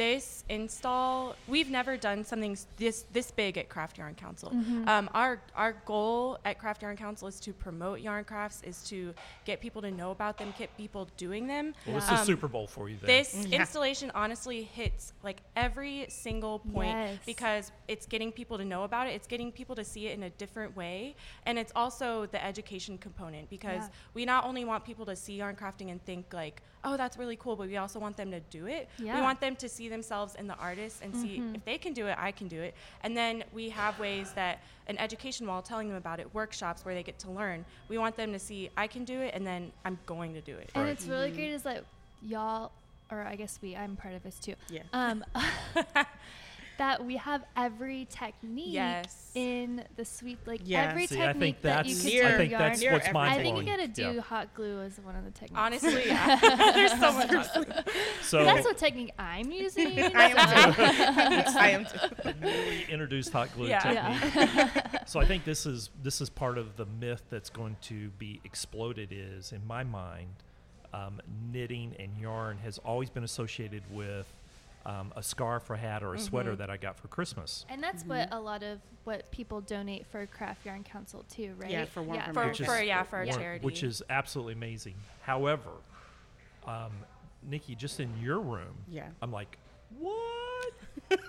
this 0.00 0.44
install, 0.48 1.36
we've 1.46 1.68
never 1.68 1.98
done 1.98 2.24
something 2.24 2.56
this 2.78 3.04
this 3.12 3.30
big 3.30 3.58
at 3.58 3.68
Craft 3.68 3.98
Yarn 3.98 4.14
Council. 4.14 4.50
Mhm. 4.50 4.88
Um, 4.88 5.10
our 5.12 5.42
our 5.54 5.72
goal 5.84 6.38
at 6.46 6.58
Craft 6.58 6.80
Yarn 6.80 6.96
Council 6.96 7.28
is 7.28 7.38
to 7.40 7.52
promote 7.52 8.00
yarn 8.00 8.24
crafts, 8.24 8.62
is 8.62 8.82
to 8.84 9.12
get 9.44 9.60
people 9.60 9.82
to 9.82 9.90
know 9.90 10.10
about 10.10 10.38
them, 10.38 10.54
get 10.56 10.74
people 10.78 11.06
doing 11.18 11.46
them. 11.46 11.74
Well, 11.86 11.96
this 11.96 12.04
is 12.04 12.20
Um, 12.20 12.24
Super 12.24 12.48
Bowl 12.48 12.66
for 12.66 12.88
you. 12.88 12.96
Then. 12.96 13.08
This 13.08 13.46
Yeah. 13.46 13.60
installation 13.60 14.10
honestly 14.14 14.62
hits 14.62 15.12
like 15.22 15.42
every 15.54 16.06
single 16.08 16.60
point 16.60 16.96
Yes. 16.96 17.18
because 17.26 17.72
it's 17.86 18.06
getting 18.06 18.32
people 18.32 18.56
to 18.56 18.64
know 18.64 18.84
about 18.84 19.06
it. 19.06 19.10
It's 19.10 19.26
getting 19.26 19.52
people 19.52 19.76
to 19.76 19.84
see 19.84 20.06
it 20.06 20.14
in 20.14 20.22
a 20.22 20.30
different 20.30 20.74
way, 20.74 21.14
and 21.44 21.58
it's 21.58 21.72
also 21.76 22.24
the 22.24 22.42
education 22.42 22.96
component 22.96 23.50
because 23.50 23.82
Yeah. 23.84 23.88
we 24.14 24.24
not 24.24 24.44
only 24.46 24.64
want 24.64 24.86
people 24.86 25.04
to 25.04 25.14
see 25.14 25.34
yarn 25.36 25.56
crafting 25.56 25.90
and 25.90 26.02
think 26.02 26.32
like, 26.32 26.62
"Oh, 26.84 26.96
that's 26.96 27.16
really 27.18 27.36
cool," 27.36 27.56
but 27.56 27.68
we 27.68 27.76
also 27.76 27.98
want 27.98 28.16
them 28.16 28.30
to 28.30 28.40
do 28.40 28.66
it. 28.66 28.88
We 29.16 29.22
want 29.22 29.40
them 29.40 29.56
to 29.56 29.68
see 29.68 29.88
themselves 29.88 30.34
in 30.36 30.46
the 30.46 30.56
artist 30.56 31.02
and 31.02 31.14
see 31.14 31.38
Mhm. 31.38 31.56
if 31.56 31.64
they 31.64 31.78
can 31.78 31.92
do 31.92 32.06
it, 32.06 32.16
I 32.18 32.32
can 32.32 32.48
do 32.48 32.60
it. 32.62 32.74
And 33.02 33.16
then 33.16 33.44
we 33.52 33.70
have 33.70 33.98
ways 33.98 34.32
that 34.34 34.62
an 34.86 34.98
education 34.98 35.46
wall 35.46 35.62
telling 35.62 35.88
them 35.88 35.96
about 35.96 36.20
it, 36.20 36.34
workshops 36.34 36.84
where 36.84 36.94
they 36.94 37.02
get 37.02 37.18
to 37.20 37.30
learn. 37.30 37.64
We 37.88 37.98
want 37.98 38.16
them 38.16 38.32
to 38.32 38.38
see 38.38 38.70
I 38.76 38.86
can 38.86 39.04
do 39.04 39.20
it, 39.20 39.34
and 39.34 39.46
then 39.46 39.72
I'm 39.84 39.98
going 40.06 40.34
to 40.34 40.40
do 40.40 40.56
it. 40.56 40.70
and 40.74 40.84
Right. 40.84 40.92
it's 40.92 41.06
really 41.06 41.30
Mhm. 41.30 41.34
great 41.36 41.50
is 41.52 41.62
that 41.64 41.84
y'all, 42.22 42.72
or 43.10 43.22
I 43.22 43.36
guess 43.36 43.58
we, 43.62 43.76
I'm 43.76 43.96
part 43.96 44.14
of 44.14 44.22
this 44.22 44.38
too. 44.38 44.54
Yeah. 44.68 44.82
Um, 44.92 45.24
that 46.80 47.04
we 47.04 47.18
have 47.18 47.44
every 47.58 48.06
technique 48.06 48.72
Yes. 48.72 49.30
in 49.34 49.84
the 49.96 50.04
sweet, 50.06 50.38
like 50.46 50.62
Yeah. 50.64 50.88
every 50.88 51.06
See, 51.06 51.20
I 51.20 51.26
technique 51.26 51.40
think 51.56 51.60
that 51.62 51.84
you 51.86 51.94
can 51.94 52.04
Near- 52.06 52.26
I 52.26 52.36
think 52.38 52.50
yarn. 52.52 52.62
that's 52.62 52.80
Near 52.80 52.92
what's 52.94 53.04
every 53.04 53.12
mind 53.12 53.32
I 53.38 53.42
think 53.42 53.58
you 53.58 53.64
gotta 53.64 53.86
do 53.86 54.02
Yeah. 54.14 54.20
hot 54.22 54.54
glue 54.54 54.80
as 54.80 54.98
one 54.98 55.14
of 55.14 55.24
the 55.26 55.30
techniques. 55.30 55.58
Honestly, 55.58 56.02
yeah. 56.06 56.36
there's 56.72 56.92
so 56.92 57.12
much. 57.12 57.30
So 58.22 58.44
That's 58.44 58.64
what 58.64 58.78
technique 58.78 59.12
I'm 59.18 59.52
using. 59.52 59.88
I 60.14 60.30
am 60.30 60.74
too. 60.74 61.58
I 61.58 61.68
am 61.70 61.84
too. 61.84 62.32
newly 62.40 62.82
introduced 62.88 63.30
hot 63.30 63.52
glue 63.54 63.68
Yeah. 63.68 63.80
technique. 64.18 64.34
yeah. 64.54 65.04
So 65.04 65.20
I 65.20 65.26
think 65.26 65.44
this 65.44 65.66
is 65.66 65.90
this 66.02 66.22
is 66.22 66.30
part 66.30 66.56
of 66.56 66.76
the 66.78 66.86
myth 66.86 67.22
that's 67.28 67.50
going 67.50 67.76
to 67.82 68.08
be 68.18 68.40
exploded. 68.44 69.12
Is 69.12 69.52
in 69.52 69.66
my 69.66 69.84
mind, 69.84 70.30
um, 70.94 71.20
knitting 71.52 71.94
and 71.98 72.16
yarn 72.18 72.56
has 72.64 72.78
always 72.78 73.10
been 73.10 73.24
associated 73.24 73.82
with 73.90 74.26
um, 74.86 75.12
a 75.16 75.22
scarf, 75.22 75.68
or 75.70 75.76
hat, 75.76 76.02
or 76.02 76.14
a 76.14 76.18
sweater 76.18 76.54
Mhm. 76.54 76.58
that 76.58 76.70
I 76.70 76.76
got 76.76 76.96
for 76.98 77.08
Christmas. 77.08 77.66
And 77.68 77.82
that's 77.82 78.04
what 78.04 78.28
a 78.32 78.40
lot 78.40 78.62
of 78.62 78.80
what 79.04 79.30
people 79.30 79.60
donate 79.60 80.06
for 80.06 80.26
Craft 80.26 80.64
Yarn 80.64 80.84
Council 80.84 81.24
too, 81.30 81.54
right? 81.58 81.70
Yeah, 81.70 81.84
for 81.84 82.02
Warm 82.02 82.16
yeah, 82.16 82.24
from 82.26 82.34
for, 82.34 82.46
Which 82.48 82.60
is- 82.60 82.66
for 82.66 82.80
yeah 82.82 83.02
for 83.02 83.16
our 83.16 83.24
Yeah. 83.24 83.36
charity. 83.36 83.64
which 83.64 83.82
is 83.82 84.02
absolutely 84.08 84.54
amazing. 84.54 84.94
However, 85.22 85.70
um, 86.66 86.92
Nikki, 87.42 87.74
just 87.74 88.00
in 88.00 88.10
your 88.20 88.38
room, 88.40 88.84
Yeah. 88.88 89.08
I'm 89.22 89.32
like, 89.32 89.58
what? 89.98 90.72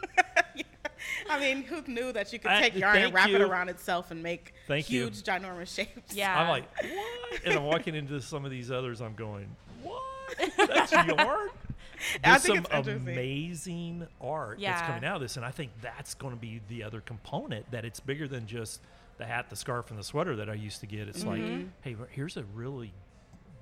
I 1.29 1.39
mean, 1.39 1.63
who 1.63 1.81
knew 1.87 2.11
that 2.11 2.31
you 2.33 2.39
could 2.39 2.51
I- 2.51 2.61
take 2.61 2.75
yarn 2.75 2.95
and 2.97 3.03
thank 3.05 3.15
wrap 3.15 3.29
it 3.29 3.41
around 3.41 3.69
itself 3.69 4.11
and 4.11 4.21
make 4.21 4.53
Thank 4.67 4.89
you. 4.89 5.03
huge, 5.05 5.23
ginormous 5.23 5.73
shapes? 5.73 6.13
yeah. 6.13 6.39
I'm 6.39 6.49
like, 6.49 6.65
what? 6.81 7.41
And 7.45 7.53
I'm 7.55 7.63
walking 7.63 7.95
into 7.95 8.21
some 8.21 8.43
of 8.45 8.51
these 8.51 8.69
others. 8.71 9.01
I'm 9.01 9.15
going, 9.15 9.55
what? 9.81 10.01
That's 10.57 10.91
yarn. 10.91 11.49
I 12.23 12.29
There's 12.31 12.43
think 12.43 12.67
some 12.67 12.79
it's 12.79 12.87
amazing 12.87 14.07
art 14.19 14.59
that's 14.59 14.81
coming 14.81 15.05
out 15.05 15.15
of 15.17 15.21
this, 15.21 15.37
and 15.37 15.45
I 15.45 15.51
think 15.51 15.71
that's 15.81 16.13
going 16.15 16.33
to 16.33 16.39
be 16.39 16.61
the 16.67 16.83
other 16.83 17.01
component. 17.01 17.69
That 17.71 17.85
it's 17.85 17.99
bigger 17.99 18.27
than 18.27 18.47
just 18.47 18.81
the 19.17 19.25
hat, 19.25 19.49
the 19.49 19.55
scarf, 19.55 19.89
and 19.91 19.99
the 19.99 20.03
sweater 20.03 20.35
that 20.37 20.49
I 20.49 20.53
used 20.53 20.79
to 20.81 20.87
get. 20.87 21.07
It's 21.07 21.23
Mhm. 21.23 21.27
like, 21.27 21.67
hey, 21.81 21.95
here's 22.11 22.37
a 22.37 22.43
really 22.53 22.91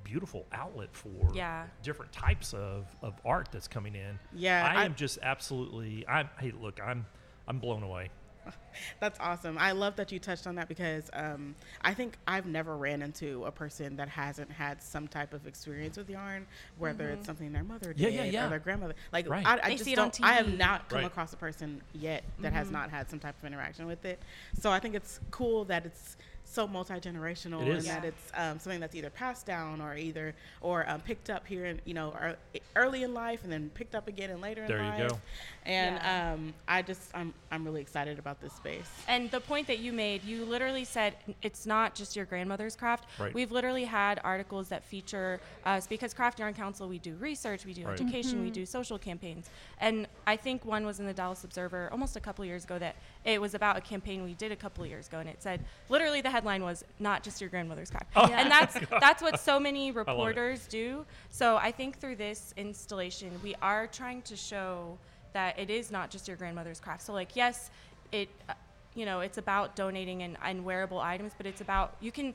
beautiful 0.04 0.46
outlet 0.52 0.90
for 0.94 1.34
Yeah. 1.36 1.66
different 1.84 2.12
types 2.12 2.54
of, 2.54 2.88
of 3.02 3.14
art 3.26 3.50
that's 3.52 3.68
coming 3.68 3.96
in. 3.96 4.18
Yeah, 4.34 4.66
I 4.66 4.82
I- 4.82 4.86
am 4.86 4.96
just 4.96 5.20
absolutely. 5.22 6.08
I'm. 6.08 6.30
Hey, 6.40 6.52
look, 6.52 6.80
I'm. 6.82 7.06
I'm 7.48 7.60
blown 7.60 7.82
away. 7.84 8.10
That's 9.00 9.20
awesome. 9.20 9.58
I 9.58 9.72
love 9.72 9.96
that 9.98 10.12
you 10.12 10.20
touched 10.20 10.48
on 10.48 10.56
that 10.56 10.68
because 10.68 11.10
um, 11.14 11.56
I 11.82 11.94
think 11.94 12.18
I've 12.28 12.46
never 12.46 12.78
ran 12.78 13.02
into 13.02 13.44
a 13.46 13.52
person 13.52 13.96
that 13.98 14.10
hasn't 14.10 14.52
had 14.52 14.82
some 14.82 15.08
type 15.08 15.34
of 15.34 15.48
experience 15.48 15.98
with 15.98 16.10
yarn, 16.10 16.46
whether 16.78 17.10
it's 17.10 17.26
something 17.26 17.52
their 17.52 17.64
mother 17.64 17.94
did 17.94 18.14
yeah, 18.14 18.24
yeah. 18.24 18.46
or 18.46 18.50
their 18.50 18.60
grandmother. 18.60 18.96
Like 19.12 19.30
Right. 19.30 19.46
I, 19.46 19.60
I 19.64 19.72
just 19.72 19.84
see 19.84 19.94
it 19.94 19.98
don't. 19.98 20.18
I 20.24 20.34
have 20.34 20.58
not 20.58 20.90
come 20.90 21.00
Right. 21.00 21.08
across 21.08 21.34
a 21.34 21.38
person 21.38 21.82
yet 21.94 22.24
that 22.40 22.54
has 22.54 22.72
not 22.72 22.90
had 22.90 23.10
some 23.10 23.20
type 23.20 23.36
of 23.42 23.46
interaction 23.46 23.86
with 23.86 24.06
it. 24.06 24.20
So 24.60 24.72
I 24.72 24.80
think 24.80 24.96
it's 24.96 25.20
cool 25.32 25.66
that 25.66 25.86
it's 25.86 26.18
so 26.50 26.68
multi 26.68 26.96
generational, 26.96 27.62
and 27.76 27.86
that 27.86 28.04
it's 28.04 28.32
um, 28.34 28.60
something 28.60 28.80
that's 28.80 28.96
either 28.96 29.10
passed 29.10 29.46
down 29.46 29.82
or 29.82 29.96
either 29.96 30.34
or 30.62 30.90
um, 30.90 31.00
picked 31.02 31.30
up 31.30 31.46
here, 31.46 31.66
in, 31.66 31.80
you 31.86 31.94
know, 31.94 32.14
ear- 32.22 32.38
early 32.76 33.04
in 33.04 33.14
life, 33.14 33.44
and 33.44 33.52
then 33.52 33.70
picked 33.76 33.94
up 33.94 34.08
again 34.08 34.32
and 34.32 34.42
later 34.42 34.64
in 34.64 34.68
There 34.68 34.84
you 34.84 35.10
go. 35.10 35.20
And 35.66 35.96
Yeah. 35.98 36.34
um, 36.34 36.54
I 36.68 36.82
just 36.82 37.02
I'm 37.14 37.34
I'm 37.52 37.64
really 37.64 37.82
excited 37.82 38.18
about 38.18 38.42
this 38.42 38.54
space. 38.54 38.90
And 39.08 39.30
the 39.30 39.40
point 39.40 39.68
that 39.68 39.80
you 39.80 39.94
made, 39.94 40.24
you 40.24 40.44
literally 40.46 40.86
said 40.86 41.16
it's 41.44 41.66
not 41.66 41.94
just 41.94 42.16
your 42.16 42.26
grandmother's 42.26 42.76
craft. 42.76 43.06
Right. 43.20 43.34
We've 43.34 43.52
literally 43.52 43.86
had 43.86 44.20
articles 44.24 44.70
that 44.70 44.84
feature 44.84 45.40
us 45.66 45.86
because 45.88 46.14
Craft 46.14 46.40
Yarn 46.40 46.54
Council, 46.54 46.88
we 46.88 46.98
do 47.00 47.14
research, 47.16 47.66
we 47.66 47.74
do 47.74 47.86
Right. 47.86 48.00
education, 48.00 48.42
we 48.42 48.50
do 48.50 48.66
social 48.66 48.98
campaigns. 48.98 49.50
And 49.80 50.08
I 50.26 50.36
think 50.36 50.66
one 50.66 50.86
was 50.86 51.00
in 51.00 51.06
the 51.06 51.14
Dallas 51.14 51.44
Observer 51.44 51.90
almost 51.92 52.16
a 52.16 52.20
couple 52.20 52.44
years 52.46 52.64
ago 52.64 52.80
that 52.80 52.96
it 53.26 53.40
was 53.40 53.54
about 53.54 53.78
a 53.78 53.82
campaign 53.82 54.24
we 54.24 54.34
did 54.34 54.52
a 54.52 54.56
couple 54.56 54.84
of 54.84 54.90
years 54.90 55.08
ago, 55.08 55.20
and 55.20 55.30
it 55.30 55.42
said 55.42 55.64
literally 55.90 56.22
the 56.22 56.30
headline 56.40 56.64
was 56.64 56.84
"Not 57.00 57.24
just 57.24 57.42
your 57.42 57.50
grandmother's 57.50 57.90
craft," 57.92 58.08
Oh, 58.16 58.26
and 58.26 58.50
that's 58.50 58.76
that's 59.00 59.22
what 59.22 59.40
so 59.40 59.60
many 59.68 59.92
reporters 59.92 60.68
do. 60.68 61.06
So 61.30 61.58
I 61.58 61.72
think 61.72 62.00
through 62.00 62.16
this 62.16 62.54
installation, 62.58 63.32
we 63.44 63.56
are 63.62 63.88
trying 63.88 64.22
to 64.24 64.36
show 64.36 64.98
that 65.34 65.60
it 65.60 65.70
is 65.70 65.92
not 65.92 66.10
just 66.10 66.28
your 66.28 66.38
grandmother's 66.38 66.80
craft. 66.80 67.04
So 67.04 67.14
like, 67.14 67.36
yes, 67.36 67.70
it, 68.12 68.30
uh, 68.48 68.54
you 68.96 69.06
know, 69.06 69.20
it's 69.20 69.38
about 69.38 69.76
donating 69.76 70.24
and, 70.24 70.38
and 70.44 70.66
wearable 70.66 71.00
items, 71.00 71.34
but 71.38 71.46
it's 71.46 71.62
about 71.62 71.96
you 72.02 72.12
can, 72.12 72.34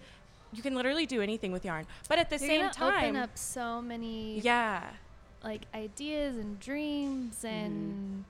you 0.53 0.63
can 0.63 0.75
literally 0.75 1.07
do 1.07 1.21
anything 1.21 1.51
with 1.53 1.65
yarn. 1.65 1.87
But 2.09 2.19
at 2.19 2.31
the 2.31 2.37
You're 2.39 2.49
same 2.49 2.71
time, 2.71 3.05
open 3.05 3.17
up 3.17 3.37
so 3.37 3.83
many 3.83 4.41
yeah, 4.41 4.85
like 5.43 5.63
ideas 5.75 6.37
and 6.37 6.61
dreams 6.61 7.45
and 7.45 8.25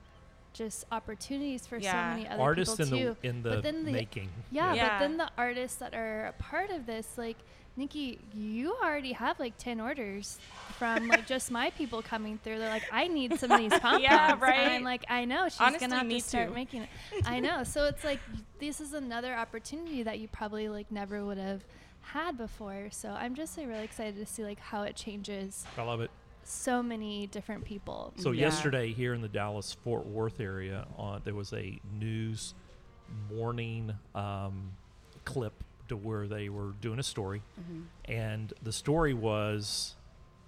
just 0.55 0.85
opportunities 0.91 1.67
for 1.67 1.77
Yeah. 1.77 1.91
so 1.91 2.15
many 2.17 2.27
other 2.29 2.41
Artists 2.41 2.79
in 2.79 2.85
people 2.89 2.99
the 2.99 3.05
too. 3.15 3.27
in 3.27 3.43
the, 3.43 3.49
But 3.51 3.63
then 3.63 3.85
the- 3.85 3.91
making. 3.91 4.29
Yeah, 4.51 4.73
Yeah. 4.73 4.89
but 4.89 4.99
then 4.99 5.17
the 5.17 5.29
artists 5.37 5.77
that 5.77 5.93
are 5.93 6.27
a 6.27 6.33
part 6.33 6.69
of 6.71 6.85
this, 6.85 7.17
like 7.17 7.37
Nikki, 7.77 8.19
you 8.33 8.73
already 8.81 9.11
have 9.11 9.37
like 9.37 9.57
ten 9.57 9.81
orders 9.81 10.39
from 10.77 11.09
like 11.09 11.27
just 11.33 11.51
my 11.51 11.71
people 11.71 12.01
coming 12.01 12.39
through. 12.41 12.57
They're 12.57 12.69
like, 12.69 12.85
I 12.89 13.09
need 13.09 13.37
some 13.37 13.51
of 13.51 13.59
these 13.69 13.77
pom 13.79 14.01
poms. 14.01 14.41
right? 14.41 14.59
And 14.59 14.71
I'm 14.75 14.83
like, 14.83 15.03
I 15.09 15.25
know 15.25 15.49
she's 15.49 15.59
Honestly, 15.59 15.79
gonna 15.87 15.97
have 15.97 16.07
me 16.07 16.21
to 16.21 16.25
start 16.27 16.47
too. 16.47 16.53
making 16.55 16.83
it. 16.83 16.89
I 17.25 17.41
know. 17.41 17.65
So 17.65 17.83
it's 17.85 18.05
like 18.05 18.21
this 18.59 18.79
is 18.79 18.93
another 18.93 19.35
opportunity 19.35 20.03
that 20.03 20.19
you 20.19 20.29
probably 20.29 20.69
like 20.69 20.89
never 20.89 21.25
would 21.25 21.37
have 21.37 21.65
had 21.99 22.37
before. 22.37 22.87
So 22.91 23.09
I'm 23.09 23.35
just 23.35 23.57
like, 23.57 23.67
really 23.67 23.83
excited 23.83 24.15
to 24.15 24.25
see 24.25 24.45
like 24.45 24.59
how 24.59 24.83
it 24.83 24.95
changes 24.95 25.65
I 25.77 25.81
love 25.81 25.99
it. 25.99 26.11
So 26.45 26.81
many 26.83 27.27
different 27.27 27.65
people. 27.65 28.13
So 28.17 28.31
Yeah. 28.31 28.41
yesterday 28.41 28.93
here 28.93 29.13
in 29.13 29.21
the 29.21 29.27
Dallas 29.27 29.73
Fort 29.73 30.05
Worth 30.05 30.39
area, 30.39 30.87
uh, 30.97 31.19
there 31.23 31.33
was 31.33 31.51
a 31.53 31.79
news 31.99 32.53
morning 33.29 33.93
um, 34.13 34.71
clip 35.25 35.63
to 35.87 35.97
where 35.97 36.27
they 36.27 36.49
were 36.49 36.71
doing 36.81 36.99
a 36.99 37.03
story, 37.03 37.41
Mm-hmm. 37.59 37.81
and 38.05 38.53
the 38.63 38.71
story 38.71 39.13
was 39.13 39.95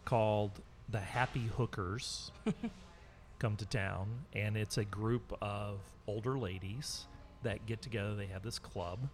called 0.05 0.61
"The 0.89 0.99
Happy 0.99 1.47
Hookers 1.57 2.31
Come 3.39 3.55
to 3.57 3.65
Town," 3.65 4.25
and 4.33 4.57
it's 4.57 4.77
a 4.77 4.85
group 4.85 5.35
of 5.41 5.79
older 6.07 6.37
ladies 6.39 7.05
that 7.43 7.65
get 7.67 7.81
together. 7.81 8.15
They 8.15 8.25
have 8.27 8.41
this 8.43 8.57
club. 8.59 9.09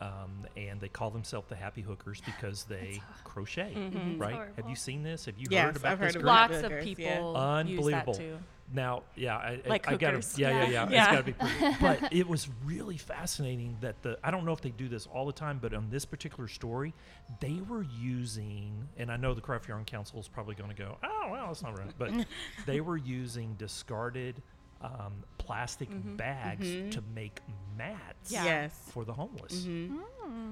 Um, 0.00 0.46
and 0.58 0.78
they 0.80 0.88
call 0.88 1.10
themselves 1.10 1.48
the 1.48 1.56
Happy 1.56 1.80
Hookers 1.80 2.20
because 2.26 2.64
they 2.68 3.00
crochet, 3.24 3.72
Mhm. 3.74 4.20
right? 4.20 4.48
Have 4.56 4.68
you 4.68 4.76
seen 4.76 5.02
this? 5.02 5.24
Have 5.24 5.38
you 5.38 5.46
Yes, 5.50 5.64
heard 5.66 5.76
about 5.76 5.92
I've 5.92 5.98
this 6.00 6.06
heard 6.06 6.12
group? 6.22 6.22
about 6.24 6.50
lots 6.52 6.62
of 6.64 6.80
people 6.82 7.04
yeah. 7.04 7.58
use 7.62 7.78
Unbelievable. 7.78 8.12
that 8.12 8.18
too. 8.20 8.38
Now, 8.74 9.04
yeah, 9.14 9.36
I, 9.36 9.60
I- 9.64 9.68
Like 9.68 9.88
I 9.88 9.96
got 9.96 10.20
to, 10.20 10.40
yeah, 10.40 10.50
yeah, 10.50 10.62
Yeah. 10.64 10.68
yeah, 10.70 10.82
It's 10.82 10.92
Yeah. 10.92 11.10
got 11.12 11.16
to 11.18 11.22
be 11.22 11.32
pretty. 11.32 11.76
But 11.80 12.12
it 12.12 12.28
was 12.28 12.48
really 12.64 12.96
fascinating 12.98 13.76
that 13.80 14.02
the, 14.02 14.18
I 14.24 14.30
don't 14.30 14.44
know 14.44 14.52
if 14.52 14.60
they 14.60 14.70
do 14.70 14.88
this 14.88 15.06
all 15.06 15.24
the 15.24 15.32
time, 15.32 15.58
but 15.62 15.72
on 15.72 15.88
this 15.88 16.04
particular 16.04 16.48
story, 16.48 16.92
they 17.40 17.60
were 17.68 17.84
using, 17.98 18.88
and 18.98 19.10
I 19.10 19.16
know 19.16 19.34
the 19.34 19.40
Craft 19.40 19.68
Yarn 19.68 19.84
Council 19.84 20.18
is 20.20 20.28
probably 20.28 20.56
going 20.56 20.70
to 20.70 20.76
go, 20.76 20.98
oh, 21.02 21.28
well, 21.30 21.46
that's 21.46 21.62
not 21.62 21.78
right. 21.78 21.92
But 21.96 22.26
they 22.66 22.80
were 22.80 22.96
using 22.96 23.54
discarded 23.54 24.42
um, 24.82 25.24
plastic 25.38 25.88
bags 26.16 26.66
Mhm. 26.66 26.90
to 26.92 27.02
make 27.14 27.40
mats 27.76 28.30
Yeah. 28.30 28.44
Yes. 28.44 28.78
for 28.90 29.04
the 29.04 29.12
homeless. 29.12 29.64
hmm 29.64 30.00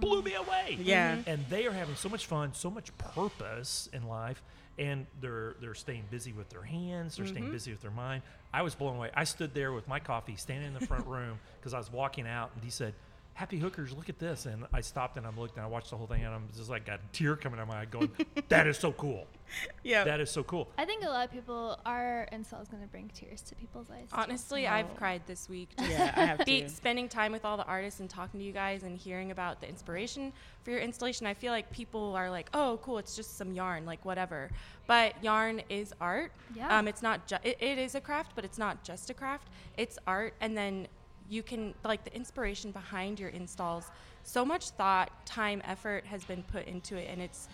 Blew 0.01 0.23
me 0.23 0.35
away 0.35 0.79
Yeah. 0.81 1.19
and 1.27 1.45
they 1.49 1.67
are 1.67 1.73
having 1.73 1.95
so 1.97 2.09
much 2.09 2.27
fun, 2.27 2.55
so 2.55 2.71
much 2.71 2.97
purpose 2.99 3.89
in 3.93 4.07
life, 4.07 4.43
and 4.79 5.07
they're 5.21 5.55
they're 5.61 5.75
staying 5.75 6.05
busy 6.11 6.33
with 6.33 6.49
their 6.51 6.63
hands, 6.63 7.17
they're 7.17 7.27
staying 7.27 7.47
Mhm. 7.49 7.53
busy 7.53 7.71
with 7.73 7.81
their 7.83 7.91
mind. 7.91 8.23
I 8.53 8.63
was 8.63 8.75
blown 8.75 8.97
away. 8.97 9.11
I 9.15 9.25
stood 9.25 9.53
there 9.55 9.73
with 9.73 9.89
my 9.89 9.99
coffee, 10.01 10.37
standing 10.37 10.69
in 10.69 10.75
the 10.75 10.87
front 10.87 11.07
room 11.17 11.39
because 11.59 11.75
I 11.75 11.79
was 11.79 11.91
walking 11.91 12.27
out, 12.27 12.51
and 12.55 12.63
he 12.65 12.71
said, 12.71 12.95
"Happy 13.35 13.59
hookers, 13.59 13.93
look 13.93 14.09
at 14.09 14.19
this!" 14.19 14.47
And 14.47 14.65
I 14.73 14.81
stopped 14.81 15.17
and 15.17 15.27
I'm 15.27 15.39
looking, 15.39 15.59
and 15.59 15.67
I 15.67 15.69
watched 15.69 15.91
the 15.91 15.97
whole 15.97 16.07
thing, 16.07 16.25
and 16.25 16.35
I'm 16.35 16.49
just 16.57 16.71
like 16.71 16.87
got 16.87 17.01
a 17.01 17.13
tear 17.13 17.37
coming 17.37 17.59
out 17.59 17.65
of 17.65 17.69
my 17.69 17.81
eye, 17.81 17.85
going, 17.85 18.11
"That 18.49 18.67
is 18.67 18.79
so 18.79 18.93
cool! 18.93 19.27
Yeah. 19.85 20.03
That 20.05 20.21
is 20.21 20.31
so 20.31 20.43
cool!" 20.43 20.69
I 20.79 20.85
think 20.85 21.05
a 21.05 21.09
lot 21.09 21.27
of 21.27 21.33
people 21.33 21.79
are 21.85 22.27
install 22.33 22.61
is 22.63 22.69
gonna 22.69 22.87
bring 22.87 23.11
tears 23.15 23.43
to 23.43 23.55
people's 23.55 23.91
eyes. 23.91 24.09
too. 24.11 24.17
Honestly, 24.17 24.67
I've 24.67 24.97
cried 24.97 25.23
this 25.27 25.49
week. 25.49 25.69
Just 25.79 25.91
yeah, 25.91 26.13
I 26.17 26.25
have 26.25 26.45
be, 26.47 26.67
spending 26.69 27.09
time 27.09 27.31
with 27.33 27.45
all 27.45 27.57
the 27.57 27.67
artists 27.67 28.01
and 28.01 28.09
talking 28.09 28.41
to 28.41 28.47
you 28.47 28.53
guys 28.53 28.83
and 28.83 28.97
hearing 28.97 29.31
about 29.31 29.61
the 29.61 29.69
inspiration 29.69 30.33
for 30.63 30.71
your 30.71 30.81
installation, 30.81 31.27
I 31.27 31.35
feel 31.35 31.53
like 31.53 31.71
people 31.71 32.15
are 32.17 32.31
like, 32.31 32.49
"Oh, 32.55 32.81
cool! 32.83 32.99
It's 32.99 33.15
just 33.15 33.37
some 33.37 33.53
yarn, 33.53 33.85
like 33.85 34.05
whatever." 34.05 34.51
But 34.87 35.23
yarn 35.23 35.63
is 35.69 35.93
art. 36.01 36.33
Yeah. 36.55 36.77
Um, 36.77 36.89
it's 36.89 37.03
not. 37.03 37.27
Ju- 37.27 37.37
it, 37.45 37.59
it 37.61 37.79
is 37.79 37.95
a 37.95 38.01
craft, 38.01 38.33
but 38.35 38.45
it's 38.45 38.59
not 38.59 38.83
just 38.83 39.11
a 39.11 39.15
craft. 39.15 39.49
It's 39.77 39.99
art, 40.07 40.35
and 40.41 40.57
then 40.57 40.89
you 41.29 41.43
can 41.43 41.75
like 41.85 42.05
the 42.05 42.15
inspiration 42.15 42.71
behind 42.71 43.19
your 43.21 43.31
installs. 43.31 43.91
So 44.23 44.45
much 44.45 44.71
thought, 44.71 45.11
time, 45.27 45.61
effort 45.65 46.05
has 46.07 46.25
been 46.25 46.43
put 46.45 46.67
into 46.67 46.97
it, 46.97 47.09
and 47.11 47.21
it's. 47.21 47.49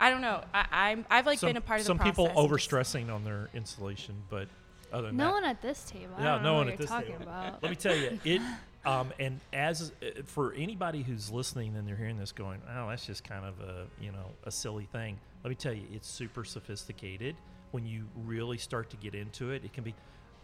I 0.00 0.10
don't 0.10 0.20
know. 0.20 0.42
I, 0.52 0.66
I'm. 0.70 1.06
I've 1.10 1.26
like 1.26 1.38
some 1.38 1.48
been 1.50 1.56
a 1.56 1.60
part 1.60 1.80
of 1.80 1.86
some 1.86 1.96
the 1.96 2.02
process. 2.02 2.12
people 2.12 2.26
and 2.26 2.34
just- 2.34 2.44
over 2.44 2.58
stressing 2.58 3.10
on 3.10 3.24
their 3.24 3.48
installation, 3.54 4.14
but 4.30 4.48
other 4.92 5.08
than 5.08 5.16
no 5.16 5.26
that, 5.26 5.32
one 5.32 5.44
at 5.44 5.62
this 5.62 5.84
table. 5.84 6.14
I 6.18 6.22
Yeah, 6.22 6.32
don't 6.32 6.42
no 6.42 6.48
know 6.50 6.54
one 6.56 6.66
what 6.66 6.72
at 6.74 6.78
you're 6.78 6.86
this 6.86 6.90
talking 6.90 7.12
table. 7.12 7.22
about. 7.22 7.62
Let 7.62 7.70
me 7.70 7.76
tell 7.76 7.96
you, 7.96 8.18
it. 8.24 8.42
Um, 8.84 9.12
and 9.20 9.38
as 9.52 9.92
uh, 10.02 10.22
for 10.24 10.52
anybody 10.54 11.02
who's 11.04 11.30
listening 11.30 11.76
and 11.76 11.86
they're 11.86 11.94
hearing 11.94 12.18
this, 12.18 12.32
going, 12.32 12.60
"Oh, 12.68 12.88
that's 12.88 13.06
just 13.06 13.22
kind 13.22 13.44
of 13.44 13.60
a 13.60 13.86
you 14.00 14.10
know 14.10 14.26
a 14.42 14.50
silly 14.50 14.86
thing." 14.86 15.20
Let 15.44 15.50
me 15.50 15.54
tell 15.54 15.72
you, 15.72 15.84
it's 15.92 16.08
super 16.08 16.42
sophisticated. 16.44 17.36
When 17.70 17.86
you 17.86 18.08
really 18.26 18.58
start 18.58 18.90
to 18.90 18.96
get 18.96 19.14
into 19.14 19.50
it, 19.52 19.64
it 19.64 19.72
can 19.72 19.84
be. 19.84 19.94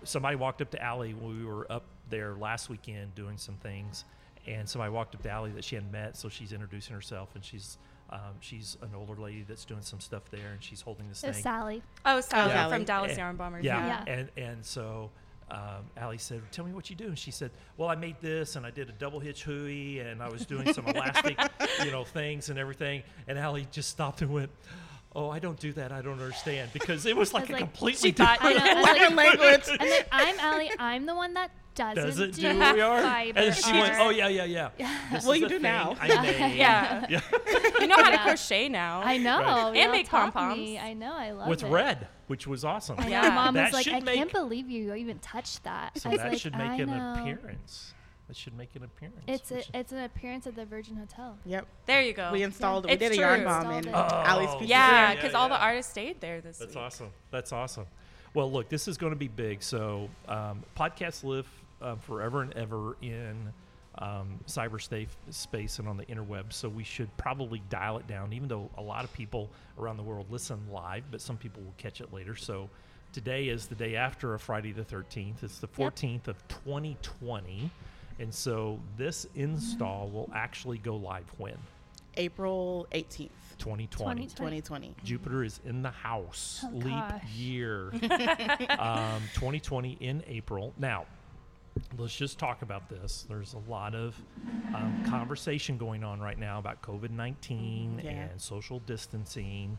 Somebody 0.04 0.36
walked 0.36 0.62
up 0.62 0.70
to 0.70 0.80
Allie 0.80 1.14
when 1.14 1.36
we 1.36 1.44
were 1.44 1.66
up 1.68 1.82
there 2.10 2.34
last 2.34 2.68
weekend 2.68 3.14
doing 3.14 3.36
some 3.36 3.54
things, 3.56 4.04
and 4.46 4.68
somebody 4.68 4.92
walked 4.92 5.14
up 5.14 5.22
to 5.22 5.30
Allie 5.30 5.50
that 5.52 5.64
she 5.64 5.74
hadn't 5.76 5.92
met, 5.92 6.16
so 6.16 6.28
she's 6.28 6.52
introducing 6.52 6.94
herself, 6.94 7.30
and 7.34 7.44
she's 7.44 7.78
um, 8.10 8.36
she's 8.40 8.78
an 8.80 8.90
older 8.96 9.20
lady 9.20 9.44
that's 9.46 9.64
doing 9.66 9.82
some 9.82 10.00
stuff 10.00 10.30
there, 10.30 10.52
and 10.52 10.62
she's 10.62 10.80
holding 10.80 11.08
this 11.08 11.22
It's 11.22 11.36
thing. 11.36 11.42
Sally. 11.42 11.82
Oh, 12.06 12.20
Sally 12.22 12.50
Yeah. 12.52 12.68
from 12.70 12.84
Dallas 12.84 13.10
And- 13.10 13.18
Yarn 13.18 13.36
Bombers. 13.36 13.64
Yeah. 13.64 13.86
Yeah. 14.06 14.12
And 14.12 14.28
and 14.38 14.64
so 14.64 15.10
um, 15.50 15.84
Allie 15.96 16.16
said, 16.18 16.40
"Tell 16.50 16.64
me 16.64 16.72
what 16.72 16.88
you 16.88 16.96
do." 16.96 17.06
And 17.08 17.18
she 17.18 17.30
said, 17.30 17.50
"Well, 17.76 17.88
I 17.90 17.94
made 17.96 18.16
this, 18.22 18.56
and 18.56 18.64
I 18.64 18.70
did 18.70 18.88
a 18.88 18.92
double 18.92 19.20
hitch 19.20 19.42
hooey, 19.44 20.00
and 20.00 20.22
I 20.22 20.28
was 20.30 20.46
doing 20.46 20.72
some 20.72 20.86
elastic, 20.86 21.38
you 21.84 21.90
know, 21.90 22.04
things 22.04 22.48
and 22.48 22.58
everything." 22.58 23.02
And 23.26 23.38
Allie 23.38 23.66
just 23.70 23.90
stopped 23.90 24.22
and 24.22 24.30
went. 24.32 24.50
Oh, 25.16 25.30
I 25.30 25.38
don't 25.38 25.58
do 25.58 25.72
that. 25.72 25.90
I 25.90 26.02
don't 26.02 26.20
understand 26.20 26.70
because 26.74 27.06
it 27.06 27.16
was 27.16 27.32
like 27.32 27.44
was 27.44 27.48
a 27.50 27.52
like- 27.54 27.60
completely 27.62 28.10
She 28.10 28.12
thought- 28.12 28.40
different 28.40 28.60
I 28.60 28.74
know, 28.74 28.82
I 28.84 29.08
was 29.08 29.16
language. 29.16 29.78
I'm 29.80 29.88
like, 29.90 30.08
I'm 30.12 30.38
Allie. 30.38 30.70
I'm 30.78 31.06
the 31.06 31.14
one 31.14 31.32
that 31.34 31.50
doesn't, 31.78 31.96
doesn't 31.96 32.34
do, 32.34 32.52
do 32.52 32.58
what 32.58 32.74
we 32.74 32.80
are. 32.80 33.00
fiber 33.02 33.38
And 33.40 33.54
she 33.54 33.72
went, 33.72 33.94
"Oh 33.98 34.10
yeah, 34.10 34.28
yeah, 34.28 34.44
yeah." 34.44 34.98
This 35.12 35.24
Well, 35.24 35.36
you 35.36 35.48
do 35.48 35.58
now. 35.58 35.96
I. 36.00 36.08
Yeah. 36.56 37.06
Yeah. 37.08 37.20
You 37.80 37.86
know 37.86 37.96
how 37.96 38.04
to 38.10 38.16
Yeah. 38.16 38.22
crochet 38.24 38.68
now. 38.68 39.02
I 39.04 39.16
know. 39.18 39.38
Right. 39.40 39.76
And 39.76 39.92
make 39.92 40.08
pom-poms. 40.08 40.76
I 40.80 40.92
know. 40.94 41.12
I 41.14 41.30
love 41.32 41.46
it. 41.46 41.50
With 41.50 41.62
it. 41.64 41.68
red, 41.68 42.08
which 42.26 42.46
was 42.46 42.64
awesome. 42.64 42.96
I 42.98 43.04
know. 43.04 43.08
Yeah. 43.08 43.30
Mom 43.30 43.54
That 43.54 43.72
was 43.72 43.86
like, 43.86 43.94
I 43.94 44.00
make- 44.00 44.16
can't 44.16 44.32
believe 44.32 44.68
you 44.70 44.94
even 44.94 45.18
touched 45.20 45.64
that. 45.64 45.98
So 45.98 46.08
I 46.08 46.12
was 46.12 46.20
that 46.20 46.32
like, 46.32 46.40
should 46.40 46.52
make 46.56 46.70
I 46.70 46.74
an 46.76 46.86
know. 46.90 47.14
appearance. 47.20 47.94
That 48.26 48.36
should 48.36 48.56
make 48.58 48.76
an 48.76 48.84
appearance. 48.84 49.16
It's 49.26 49.50
a, 49.50 49.62
it's 49.78 49.90
an 49.90 50.00
appearance 50.00 50.46
at 50.46 50.54
the 50.54 50.66
Virgin 50.66 50.96
Hotel. 50.96 51.38
Yep. 51.46 51.66
there 51.86 52.02
you 52.02 52.12
go. 52.12 52.30
We 52.30 52.42
installed. 52.42 52.84
it 52.84 52.88
We 52.88 52.92
It's 52.94 53.02
did 53.02 53.12
a 53.12 53.16
yarn 53.16 53.42
bomb 53.44 53.70
in 53.70 53.76
Installed 53.78 53.86
it. 53.86 53.92
Oh. 53.94 54.26
Pizzeria. 54.58 54.68
yeah, 54.68 54.68
Yeah, 54.68 55.14
because 55.14 55.32
yeah, 55.32 55.38
all 55.38 55.48
the 55.48 55.58
artists 55.58 55.90
stayed 55.92 56.20
there 56.20 56.42
this 56.42 56.58
That's 56.58 56.74
week. 56.74 56.84
awesome. 56.84 57.10
That's 57.30 57.52
awesome. 57.52 57.86
Well, 58.34 58.52
look, 58.52 58.68
this 58.68 58.86
is 58.86 58.98
going 58.98 59.12
to 59.12 59.18
be 59.18 59.28
big. 59.28 59.62
So, 59.62 60.10
um, 60.28 60.62
podcasts 60.76 61.24
live 61.24 61.46
uh, 61.82 61.96
forever 61.96 62.42
and 62.42 62.52
ever 62.54 62.96
in 63.02 63.52
um, 63.98 64.38
cyberspace 64.46 65.08
space 65.30 65.78
and 65.78 65.88
on 65.88 65.96
the 65.96 66.04
interweb. 66.06 66.52
So 66.52 66.68
we 66.68 66.84
should 66.84 67.14
probably 67.16 67.62
dial 67.68 67.98
it 67.98 68.06
down, 68.06 68.32
even 68.32 68.48
though 68.48 68.70
a 68.78 68.82
lot 68.82 69.04
of 69.04 69.12
people 69.12 69.50
around 69.78 69.96
the 69.96 70.02
world 70.02 70.26
listen 70.30 70.58
live, 70.72 71.04
but 71.10 71.20
some 71.20 71.36
people 71.36 71.62
will 71.62 71.74
catch 71.78 72.00
it 72.00 72.12
later. 72.12 72.36
So 72.36 72.68
today 73.12 73.48
is 73.48 73.66
the 73.66 73.74
day 73.74 73.96
after 73.96 74.34
a 74.34 74.38
Friday 74.38 74.72
the 74.72 74.84
13th. 74.84 75.42
It's 75.42 75.58
the 75.58 75.68
Yep. 75.76 75.94
14th 75.96 76.28
of 76.28 76.48
2020. 76.48 77.70
And 78.20 78.32
so 78.34 78.78
this 78.96 79.26
install 79.34 80.08
will 80.10 80.30
actually 80.34 80.78
go 80.78 80.96
live 80.96 81.26
when? 81.38 81.56
April 82.16 82.86
18th, 82.92 83.30
2020. 83.58 84.22
2020. 84.26 84.94
Jupiter 85.04 85.44
is 85.44 85.60
in 85.64 85.82
the 85.82 85.90
house. 85.90 86.64
Oh, 86.64 86.70
Leap 86.74 86.86
gosh. 86.86 87.24
year. 87.36 87.90
um, 88.78 89.22
2020 89.34 89.98
in 90.00 90.24
April. 90.26 90.72
Now, 90.78 91.06
let's 91.98 92.14
just 92.16 92.38
talk 92.38 92.62
about 92.62 92.88
this. 92.88 93.26
There's 93.28 93.54
a 93.54 93.70
lot 93.70 93.94
of 93.94 94.14
um, 94.74 95.02
conversation 95.06 95.78
going 95.78 96.04
on 96.04 96.20
right 96.20 96.38
now 96.38 96.58
about 96.58 96.82
COVID 96.82 97.10
19 97.10 98.00
Yeah. 98.04 98.10
and 98.10 98.40
social 98.40 98.80
distancing. 98.80 99.78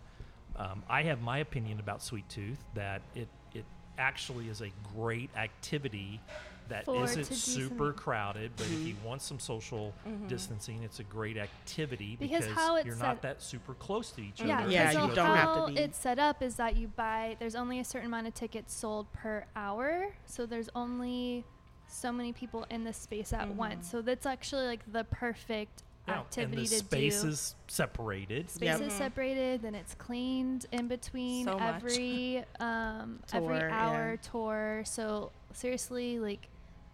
Um, 0.55 0.83
I 0.89 1.03
have 1.03 1.21
my 1.21 1.37
opinion 1.39 1.79
about 1.79 2.01
Sweet 2.03 2.27
Tooth 2.29 2.63
that 2.75 3.01
it, 3.15 3.27
it 3.53 3.65
actually 3.97 4.49
is 4.49 4.61
a 4.61 4.69
great 4.95 5.29
activity 5.37 6.19
that 6.67 6.85
For 6.85 6.99
not 6.99 7.09
super 7.25 7.93
crowded, 7.93 8.51
but 8.55 8.67
Mm-hmm. 8.67 8.81
if 8.81 8.87
you 8.89 8.95
want 9.03 9.23
some 9.23 9.39
social 9.39 9.91
distancing, 10.27 10.83
it's 10.83 10.99
a 10.99 11.03
great 11.03 11.35
activity 11.37 12.15
Because 12.19 12.45
because, 12.45 12.55
how 12.55 12.75
it's 12.75 12.85
you're 12.85 12.95
set- 12.95 13.03
not 13.07 13.21
that 13.23 13.41
super 13.41 13.73
close 13.75 14.11
to 14.11 14.21
each 14.21 14.39
Yeah, 14.41 14.59
other. 14.61 14.69
Yeah, 14.71 14.83
as 14.83 14.93
you 14.93 14.99
so 15.09 15.15
don't 15.15 15.35
have 15.35 15.53
to 15.55 15.59
how 15.61 15.67
be. 15.67 15.77
it's 15.77 15.97
set 15.97 16.19
up 16.19 16.43
is 16.43 16.55
that 16.57 16.75
you 16.75 16.87
buy. 16.89 17.37
There's 17.39 17.55
only 17.55 17.79
a 17.79 17.83
certain 17.83 18.07
amount 18.07 18.27
of 18.27 18.35
tickets 18.35 18.71
sold 18.73 19.11
per 19.13 19.45
hour, 19.55 20.09
so 20.25 20.45
there's 20.45 20.69
only 20.75 21.43
so 21.89 22.11
many 22.11 22.31
people 22.33 22.65
in 22.69 22.83
the 22.83 22.93
space 22.93 23.33
at 23.33 23.49
once. 23.55 23.89
So 23.89 24.01
that's 24.01 24.25
actually 24.25 24.65
like 24.67 24.91
the 24.91 25.03
perfect 25.05 25.83
Yeah, 26.07 26.13
and 26.15 26.21
activity 26.21 26.63
the 26.63 26.67
to 26.69 26.75
space 26.75 27.21
do. 27.21 27.27
is 27.29 27.55
separated. 27.67 28.49
Space 28.49 28.79
Yep. 28.79 28.81
is 28.81 28.93
separated, 28.93 29.61
then 29.61 29.75
it's 29.75 29.95
cleaned 29.95 30.65
in 30.71 30.87
between 30.87 31.45
So 31.45 31.57
every 31.59 32.43
um, 32.59 33.19
every 33.33 33.61
hour 33.61 34.11
yeah. 34.11 34.29
tour. 34.31 34.81
So 34.85 35.31
seriously, 35.53 36.19
like 36.19 36.47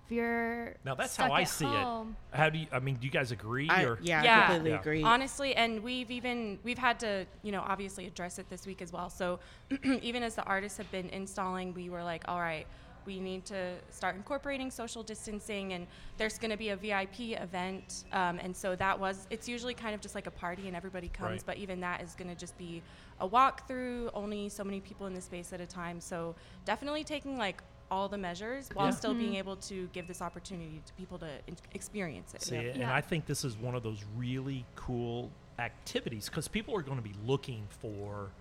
if 0.06 0.12
you're 0.12 0.76
Now 0.86 0.94
that's 0.96 1.14
stuck 1.14 1.30
how 1.30 1.34
I 1.34 1.46
see 1.46 1.66
home, 1.66 2.16
it. 2.32 2.38
How 2.38 2.50
do 2.50 2.60
you? 2.60 2.68
I 2.72 2.80
mean, 2.80 2.96
do 2.96 3.06
you 3.06 3.12
guys 3.12 3.32
agree? 3.32 3.68
I, 3.70 3.84
or 3.86 3.98
yeah, 4.02 4.24
Yeah. 4.24 4.38
I 4.38 4.46
completely 4.46 4.72
Yeah. 4.72 4.80
agree. 4.80 5.04
Honestly, 5.04 5.56
and 5.56 5.82
we've 5.84 6.12
even 6.12 6.60
we've 6.64 6.78
had 6.78 7.00
to, 7.00 7.26
you 7.42 7.52
know, 7.52 7.62
obviously 7.66 8.06
address 8.06 8.38
it 8.38 8.50
this 8.50 8.68
week 8.68 8.82
as 8.82 8.92
well. 8.94 9.10
So 9.10 9.40
even 9.84 10.22
as 10.24 10.36
the 10.36 10.44
artists 10.44 10.78
have 10.78 10.92
been 10.92 11.10
installing, 11.10 11.74
we 11.74 11.90
were 11.90 12.04
like, 12.04 12.24
all 12.28 12.40
right, 12.40 12.68
we 13.06 13.20
need 13.20 13.46
to 13.46 13.76
start 13.90 14.16
incorporating 14.16 14.72
social 14.72 15.04
distancing, 15.04 15.74
and 15.74 15.88
there's 16.18 16.38
going 16.38 16.52
to 16.52 16.58
be 16.58 16.70
a 16.70 16.76
VIP 16.76 17.20
event, 17.40 18.06
um, 18.12 18.40
and 18.40 18.56
so 18.56 18.76
that 18.76 19.00
was 19.00 19.28
it's 19.30 19.48
usually 19.48 19.74
kind 19.74 19.94
of 19.96 20.02
just 20.02 20.16
like 20.16 20.28
a 20.28 20.32
party 20.32 20.68
and 20.68 20.76
everybody 20.76 21.10
comes, 21.10 21.32
Right. 21.32 21.44
but 21.46 21.58
even 21.58 21.80
that 21.82 22.02
is 22.02 22.16
going 22.16 22.30
to 22.30 22.36
just 22.36 22.58
be 22.58 22.82
a 23.20 23.28
walkthrough, 23.28 24.10
only 24.14 24.50
so 24.50 24.64
many 24.64 24.80
people 24.82 25.08
in 25.08 25.14
the 25.14 25.22
space 25.22 25.54
at 25.54 25.62
a 25.62 25.66
time. 25.66 26.00
So 26.02 26.36
definitely 26.66 27.04
taking 27.04 27.38
like 27.38 27.62
all 27.92 28.10
the 28.10 28.18
measures 28.18 28.70
while 28.74 28.88
Yeah. 28.88 28.92
still 28.92 29.14
being 29.14 29.34
Mhm. 29.34 29.38
able 29.38 29.56
to 29.58 29.88
give 29.94 30.08
this 30.08 30.22
opportunity 30.22 30.82
to 30.86 30.94
people 30.94 31.20
to 31.20 31.30
in- 31.48 31.56
experience 31.74 32.34
it. 32.34 32.42
See, 32.42 32.56
and 32.56 32.80
Yeah. 32.80 32.94
I 32.96 33.00
think 33.02 33.26
this 33.28 33.46
is 33.46 33.56
one 33.58 33.76
of 33.76 33.84
those 33.84 34.04
really 34.16 34.66
cool 34.76 35.32
activities 35.60 36.26
because 36.28 36.48
people 36.48 36.76
are 36.76 36.82
going 36.82 36.98
to 36.98 37.04
be 37.04 37.14
looking 37.24 37.68
for 37.70 38.32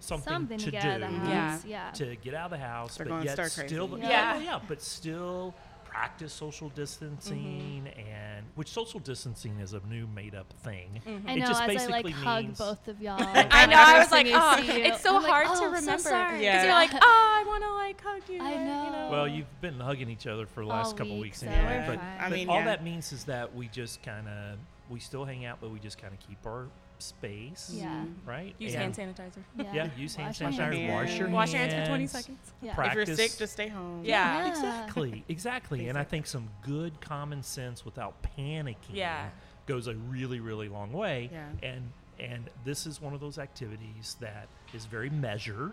something, 0.00 0.32
something 0.32 0.58
to 0.58 0.64
to 0.66 0.70
get 0.70 0.82
do, 0.82 0.88
out 0.88 1.02
of 1.02 1.10
the 1.22 1.28
Yeah. 1.28 1.50
house. 1.50 1.64
Yeah. 1.64 1.90
to 1.92 2.16
get 2.16 2.34
out 2.34 2.52
of 2.52 2.58
the 2.58 2.64
house, 2.64 2.96
They're 2.96 3.06
but 3.06 3.24
yet 3.24 3.32
stir 3.34 3.48
crazy. 3.50 3.68
still, 3.74 3.88
Yeah. 3.98 4.08
yeah, 4.08 4.08
Yeah. 4.08 4.42
yeah, 4.42 4.60
but 4.66 4.82
still 4.82 5.54
practice 5.84 6.32
social 6.32 6.68
distancing 6.68 7.82
mm-hmm. 7.84 8.08
and 8.08 8.46
which 8.54 8.68
social 8.70 9.00
distancing 9.00 9.58
is 9.58 9.72
a 9.72 9.80
new 9.88 10.06
made 10.06 10.34
up 10.36 10.52
thing. 10.62 11.00
Mm-hmm. 11.04 11.28
I 11.28 11.32
It 11.32 11.38
know 11.40 11.46
just 11.46 11.62
as 11.62 11.68
I 11.68 11.86
like 11.90 12.04
basically 12.04 12.12
hug 12.12 12.56
both 12.56 12.86
of 12.88 13.00
y'all. 13.02 13.16
I 13.20 13.66
know. 13.66 13.76
I 13.76 13.98
was 13.98 14.10
like, 14.12 14.26
oh, 14.30 14.56
it's 14.60 15.02
so 15.02 15.16
I'm 15.16 15.22
like, 15.22 15.30
hard 15.32 15.46
"Oh, 15.48 15.52
to 15.54 15.56
so 15.58 15.64
remember 15.66 15.98
sorry." 15.98 16.38
because 16.38 16.42
Yeah. 16.44 16.62
you're 16.62 16.72
like, 16.74 16.94
oh, 16.94 16.98
I 17.02 17.44
want 17.46 17.64
to 17.64 17.72
like 17.74 18.00
hug 18.00 18.22
you. 18.28 18.40
I 18.40 18.50
but, 18.54 18.58
you 18.60 18.64
know. 18.92 19.08
Well, 19.10 19.28
you've 19.28 19.60
been 19.60 19.80
hugging 19.80 20.08
each 20.10 20.26
other 20.28 20.46
for 20.46 20.60
the 20.62 20.68
last 20.68 20.92
All 20.92 20.98
couple 20.98 21.14
week, 21.14 21.22
weeks 21.22 21.40
so 21.40 21.48
anyway, 21.48 21.78
we're 21.80 21.94
but, 21.96 22.00
fine. 22.00 22.18
I 22.20 22.28
but 22.30 22.36
mean, 22.38 22.48
all 22.48 22.56
yeah. 22.60 22.64
that 22.66 22.84
means 22.84 23.12
is 23.12 23.24
that 23.24 23.52
we 23.54 23.66
just 23.68 24.00
kind 24.04 24.28
of 24.28 24.58
we 24.88 25.00
still 25.00 25.24
hang 25.24 25.44
out, 25.44 25.58
but 25.60 25.70
we 25.72 25.80
just 25.80 26.00
kind 26.00 26.14
of 26.14 26.20
keep 26.20 26.38
our 26.46 26.66
space, 27.00 27.70
Yeah. 27.74 28.04
right? 28.24 28.54
use 28.58 28.74
And- 28.74 28.96
hand 28.96 29.16
sanitizer. 29.16 29.42
Yeah. 29.56 29.72
Yeah, 29.72 29.88
use 29.96 30.14
hand 30.14 30.28
Wash 30.28 30.40
your 30.40 30.50
sanitizer. 30.50 30.72
hands. 30.74 30.92
Wash 31.10 31.18
your 31.18 31.28
Wash 31.30 31.52
your 31.52 31.60
hands 31.62 31.74
for 31.74 31.86
20 31.86 32.06
seconds. 32.06 32.52
Yeah. 32.62 32.86
if 32.86 32.94
you're 32.94 33.06
sick, 33.06 33.36
just 33.38 33.52
stay 33.52 33.68
home. 33.68 34.04
Yeah. 34.04 34.44
Yeah. 34.44 34.48
Exactly, 34.48 35.24
exactly. 35.28 35.88
And 35.88 35.98
I 35.98 36.04
think 36.04 36.26
some 36.26 36.48
good 36.62 37.00
common 37.00 37.42
sense 37.42 37.84
without 37.84 38.14
panicking 38.36 38.76
Yeah. 38.92 39.28
goes 39.66 39.86
a 39.86 39.94
really, 39.94 40.40
really 40.40 40.68
long 40.68 40.92
way. 40.92 41.30
Yeah. 41.32 41.48
And 41.62 41.92
and 42.18 42.50
this 42.64 42.86
is 42.86 43.00
one 43.00 43.14
of 43.14 43.20
those 43.20 43.38
activities 43.38 44.16
that 44.20 44.46
is 44.74 44.84
very 44.84 45.08
measured. 45.08 45.72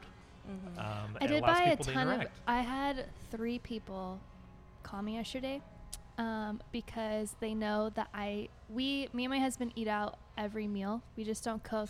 Mm-hmm. 0.50 0.80
Um, 0.80 1.18
I 1.20 1.28
did 1.28 1.42
buy 1.42 1.60
a 1.64 1.70
people 1.72 1.86
to 1.88 1.92
ton 1.92 2.22
of. 2.22 2.28
I 2.48 2.62
had 2.62 3.06
three 3.32 3.60
people 3.60 4.22
call 4.84 5.02
me 5.02 5.16
yesterday 5.16 5.62
um, 6.18 6.62
because 6.72 7.36
they 7.42 7.54
know 7.54 7.90
that 7.96 8.08
I 8.14 8.48
we 8.70 9.10
me 9.12 9.26
and 9.26 9.32
my 9.32 9.40
husband 9.40 9.74
eat 9.76 9.90
out 9.90 10.18
every 10.38 10.68
meal. 10.68 11.02
We 11.16 11.24
just 11.24 11.44
don't 11.44 11.64
cook. 11.64 11.90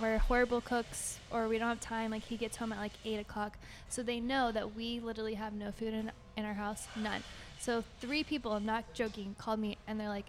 We're 0.00 0.18
horrible 0.18 0.60
cooks, 0.60 1.18
or 1.30 1.48
we 1.48 1.58
don't 1.58 1.68
have 1.68 1.80
time. 1.80 2.10
Like 2.10 2.22
he 2.24 2.36
gets 2.36 2.56
home 2.56 2.72
at 2.72 2.78
like 2.78 2.92
eight 3.04 3.18
o'clock, 3.20 3.58
so 3.88 4.02
they 4.02 4.20
know 4.20 4.52
that 4.52 4.74
we 4.74 5.00
literally 5.00 5.34
have 5.34 5.52
no 5.52 5.72
food 5.72 5.94
in 5.94 6.10
in 6.36 6.44
our 6.44 6.54
house, 6.54 6.86
none. 6.96 7.22
So 7.58 7.84
three 8.00 8.24
people, 8.24 8.52
I'm 8.52 8.64
not 8.64 8.94
joking, 8.94 9.34
called 9.38 9.60
me 9.60 9.76
and 9.86 10.00
they're 10.00 10.08
like, 10.08 10.24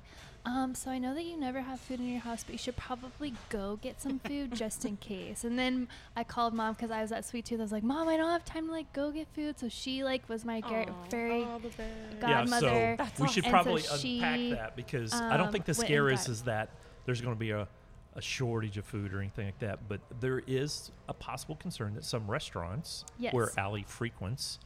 um, 0.46 0.74
so 0.74 0.90
I 0.90 0.98
know 0.98 1.14
that 1.14 1.24
you 1.24 1.38
never 1.38 1.62
have 1.62 1.80
food 1.80 2.00
in 2.00 2.10
your 2.10 2.20
house, 2.20 2.44
but 2.44 2.54
you 2.54 2.58
should 2.58 2.76
probably 2.76 3.34
go 3.50 3.78
get 3.82 4.02
some 4.02 4.20
food 4.20 4.54
just 4.56 4.86
in 4.86 4.98
case. 4.98 5.44
And 5.44 5.58
then 5.58 5.88
I 6.16 6.24
called 6.24 6.54
mom 6.54 6.74
because 6.74 6.90
I 6.90 7.02
was 7.02 7.12
at 7.12 7.26
Sweet 7.26 7.46
Tooth. 7.46 7.60
I 7.60 7.64
was 7.64 7.72
like, 7.72 7.84
Mom, 7.84 8.10
I 8.10 8.18
don't 8.18 8.32
have 8.32 8.44
time 8.44 8.66
to 8.66 8.72
like 8.72 8.92
go 8.92 9.12
get 9.12 9.28
food. 9.36 9.60
So 9.60 9.70
she 9.70 10.04
like 10.04 10.28
was 10.28 10.44
my 10.44 10.62
gar- 10.62 10.88
Aw. 10.90 11.10
very 11.10 11.44
All 11.44 11.60
the 11.60 11.70
best. 11.70 12.20
godmother. 12.20 12.96
Yeah, 13.00 13.08
so 13.16 13.24
we 13.24 13.30
should 13.30 13.46
And 13.46 13.52
so 13.52 13.62
probably 13.64 13.82
she, 14.00 14.16
unpack 14.20 14.60
that 14.60 14.76
because 14.76 15.14
I 15.14 15.38
don't 15.38 15.48
um, 15.48 15.52
think 15.54 15.66
the 15.66 15.76
scare 15.76 16.10
is 16.10 16.28
is 16.28 16.42
that 16.44 16.70
there's 17.06 17.22
going 17.22 17.34
to 17.36 17.40
be 17.40 17.52
a, 17.52 17.68
a 18.16 18.22
shortage 18.22 18.78
of 18.78 18.86
food 18.86 19.14
or 19.14 19.20
anything 19.20 19.46
like 19.46 19.60
that. 19.60 19.80
But 19.88 20.02
there 20.20 20.42
is 20.48 20.92
a 21.10 21.14
possible 21.14 21.56
concern 21.56 21.94
that 21.96 22.04
some 22.06 22.30
restaurants 22.30 23.06
where 23.32 23.46
Yes. 23.48 23.58
Allie 23.58 23.86
frequents, 23.88 24.60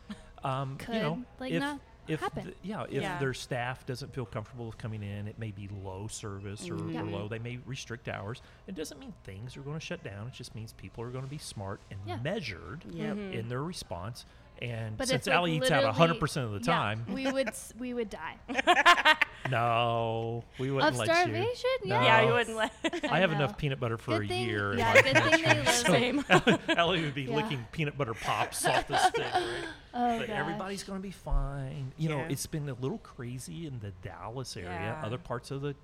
um, 0.44 0.78
Could, 0.78 0.96
you 0.96 1.02
know, 1.02 1.24
like, 1.40 1.52
if, 1.52 1.60
not 1.60 1.80
if 2.08 2.20
happen. 2.20 2.46
the- 2.46 2.54
yeah, 2.68 2.84
if 2.84 3.02
Yeah. 3.02 3.18
their 3.20 3.34
staff 3.34 3.86
doesn't 3.86 4.14
feel 4.14 4.26
comfortable 4.26 4.66
with 4.68 4.78
coming 4.78 5.02
in, 5.04 5.28
it 5.28 5.40
may 5.40 5.52
be 5.52 5.68
low 5.84 6.08
service 6.08 6.70
or, 6.70 6.78
Yeah. 6.90 7.02
or 7.02 7.06
low. 7.06 7.28
They 7.28 7.40
may 7.40 7.58
restrict 7.66 8.08
hours. 8.10 8.42
It 8.68 8.76
doesn't 8.76 9.00
mean 9.00 9.14
things 9.24 9.58
are 9.58 9.62
going 9.62 9.80
to 9.80 9.86
shut 9.86 10.04
down. 10.04 10.28
It 10.28 10.34
just 10.34 10.54
means 10.56 10.74
people 10.74 11.04
are 11.04 11.10
going 11.10 11.24
to 11.24 11.30
be 11.30 11.38
smart 11.40 11.82
and 11.90 12.00
Yeah. 12.06 12.18
measured 12.18 12.84
Yep. 12.90 13.16
Mhm. 13.18 13.34
in 13.34 13.50
their 13.50 13.64
response. 13.64 14.26
And 14.62 14.98
But 14.98 15.08
since 15.10 15.28
if, 15.28 15.34
like, 15.34 15.52
eats 15.52 15.70
out 15.72 15.94
100% 15.96 16.22
of 16.44 16.52
the 16.52 16.60
yeah, 16.60 16.64
time, 16.66 17.06
we 17.10 17.30
would 17.32 17.50
we 17.78 17.94
would 17.94 18.10
die 18.10 18.38
no, 19.52 20.44
we 20.58 20.72
wouldn't 20.72 20.94
of 20.94 20.98
let 21.00 21.10
starvation. 21.10 21.70
you. 21.84 21.90
Yeah, 21.90 22.04
Yeah, 22.04 22.22
No. 22.22 22.28
you 22.28 22.34
wouldn't 22.34 22.58
let. 22.58 22.74
I 23.12 23.20
have 23.20 23.30
know. 23.32 23.36
enough 23.38 23.58
peanut 23.58 23.80
butter 23.80 23.98
for 23.98 24.12
Good 24.20 24.26
a 24.26 24.28
thing- 24.28 24.48
year. 24.48 24.72
in 24.74 24.80
yeah, 24.80 24.94
my 24.94 25.02
good 25.02 25.24
thing 25.24 25.44
they 25.44 25.54
live- 25.56 25.70
Same. 25.70 26.26
Ellie 26.78 27.02
would 27.04 27.14
be 27.16 27.24
Yeah. 27.24 27.36
licking 27.36 27.66
peanut 27.72 27.98
butter 27.98 28.14
pops 28.14 28.66
off 28.66 28.88
the 28.88 28.98
stick. 28.98 29.24
Right? 29.34 29.44
Oh 29.94 30.20
but 30.20 30.28
gosh. 30.28 30.38
everybody's 30.38 30.84
going 30.84 31.00
to 31.00 31.04
be 31.04 31.12
fine. 31.12 31.92
You 31.98 32.10
know, 32.10 32.26
it's 32.30 32.46
been 32.48 32.68
a 32.70 32.74
little 32.74 32.98
crazy 33.00 33.68
in 33.68 33.80
the 33.80 33.92
Dallas 34.08 34.58
area. 34.58 34.70
Yeah. 34.70 35.02
Other 35.06 35.18
parts 35.18 35.52
of 35.52 35.62
the 35.62 35.76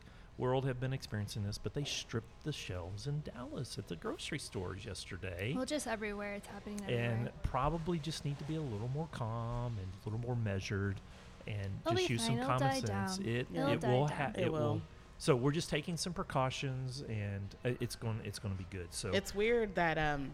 world 0.42 0.66
have 0.66 0.80
been 0.80 0.92
experiencing 0.92 1.44
this, 1.44 1.58
but 1.60 1.74
they 1.76 1.84
stripped 1.84 2.44
the 2.44 2.52
shelves 2.52 3.06
in 3.06 3.22
Dallas 3.22 3.78
at 3.78 3.88
the 3.88 3.96
grocery 3.96 4.40
stores 4.40 4.84
yesterday. 4.84 5.54
Well, 5.56 5.66
just 5.66 5.86
everywhere 5.88 6.34
it's 6.34 6.48
happening. 6.48 6.80
Everywhere. 6.84 7.06
and 7.12 7.30
probably 7.44 8.00
just 8.00 8.26
need 8.26 8.38
to 8.40 8.44
be 8.46 8.56
a 8.56 8.62
little 8.62 8.90
more 8.94 9.08
calm 9.12 9.78
and 9.78 9.88
a 9.88 10.10
little 10.10 10.20
more 10.26 10.36
measured 10.36 11.00
and 11.48 11.70
It'll 11.86 11.96
just 11.98 12.10
use 12.10 12.22
fine. 12.22 12.28
some 12.28 12.36
It'll 12.38 12.48
common 12.50 12.68
die 12.70 12.80
sense. 12.80 13.18
down. 13.18 13.28
It 13.28 13.48
It'll 13.54 13.68
it 13.70 13.82
die 13.82 13.88
will 13.92 14.08
down. 14.08 14.18
ha- 14.18 14.32
It 14.36 14.42
it 14.46 14.52
will. 14.52 14.60
will. 14.60 14.82
So 15.20 15.36
we're 15.36 15.52
just 15.52 15.70
taking 15.70 15.98
some 15.98 16.14
precautions 16.14 17.04
and 17.08 17.56
uh, 17.64 17.70
it's 17.80 17.96
going 17.96 18.20
it's 18.24 18.40
going 18.40 18.56
to 18.56 18.58
be 18.58 18.66
good. 18.76 18.88
So 18.92 19.10
It's 19.12 19.36
weird 19.36 19.76
that 19.76 19.98
um, 20.00 20.34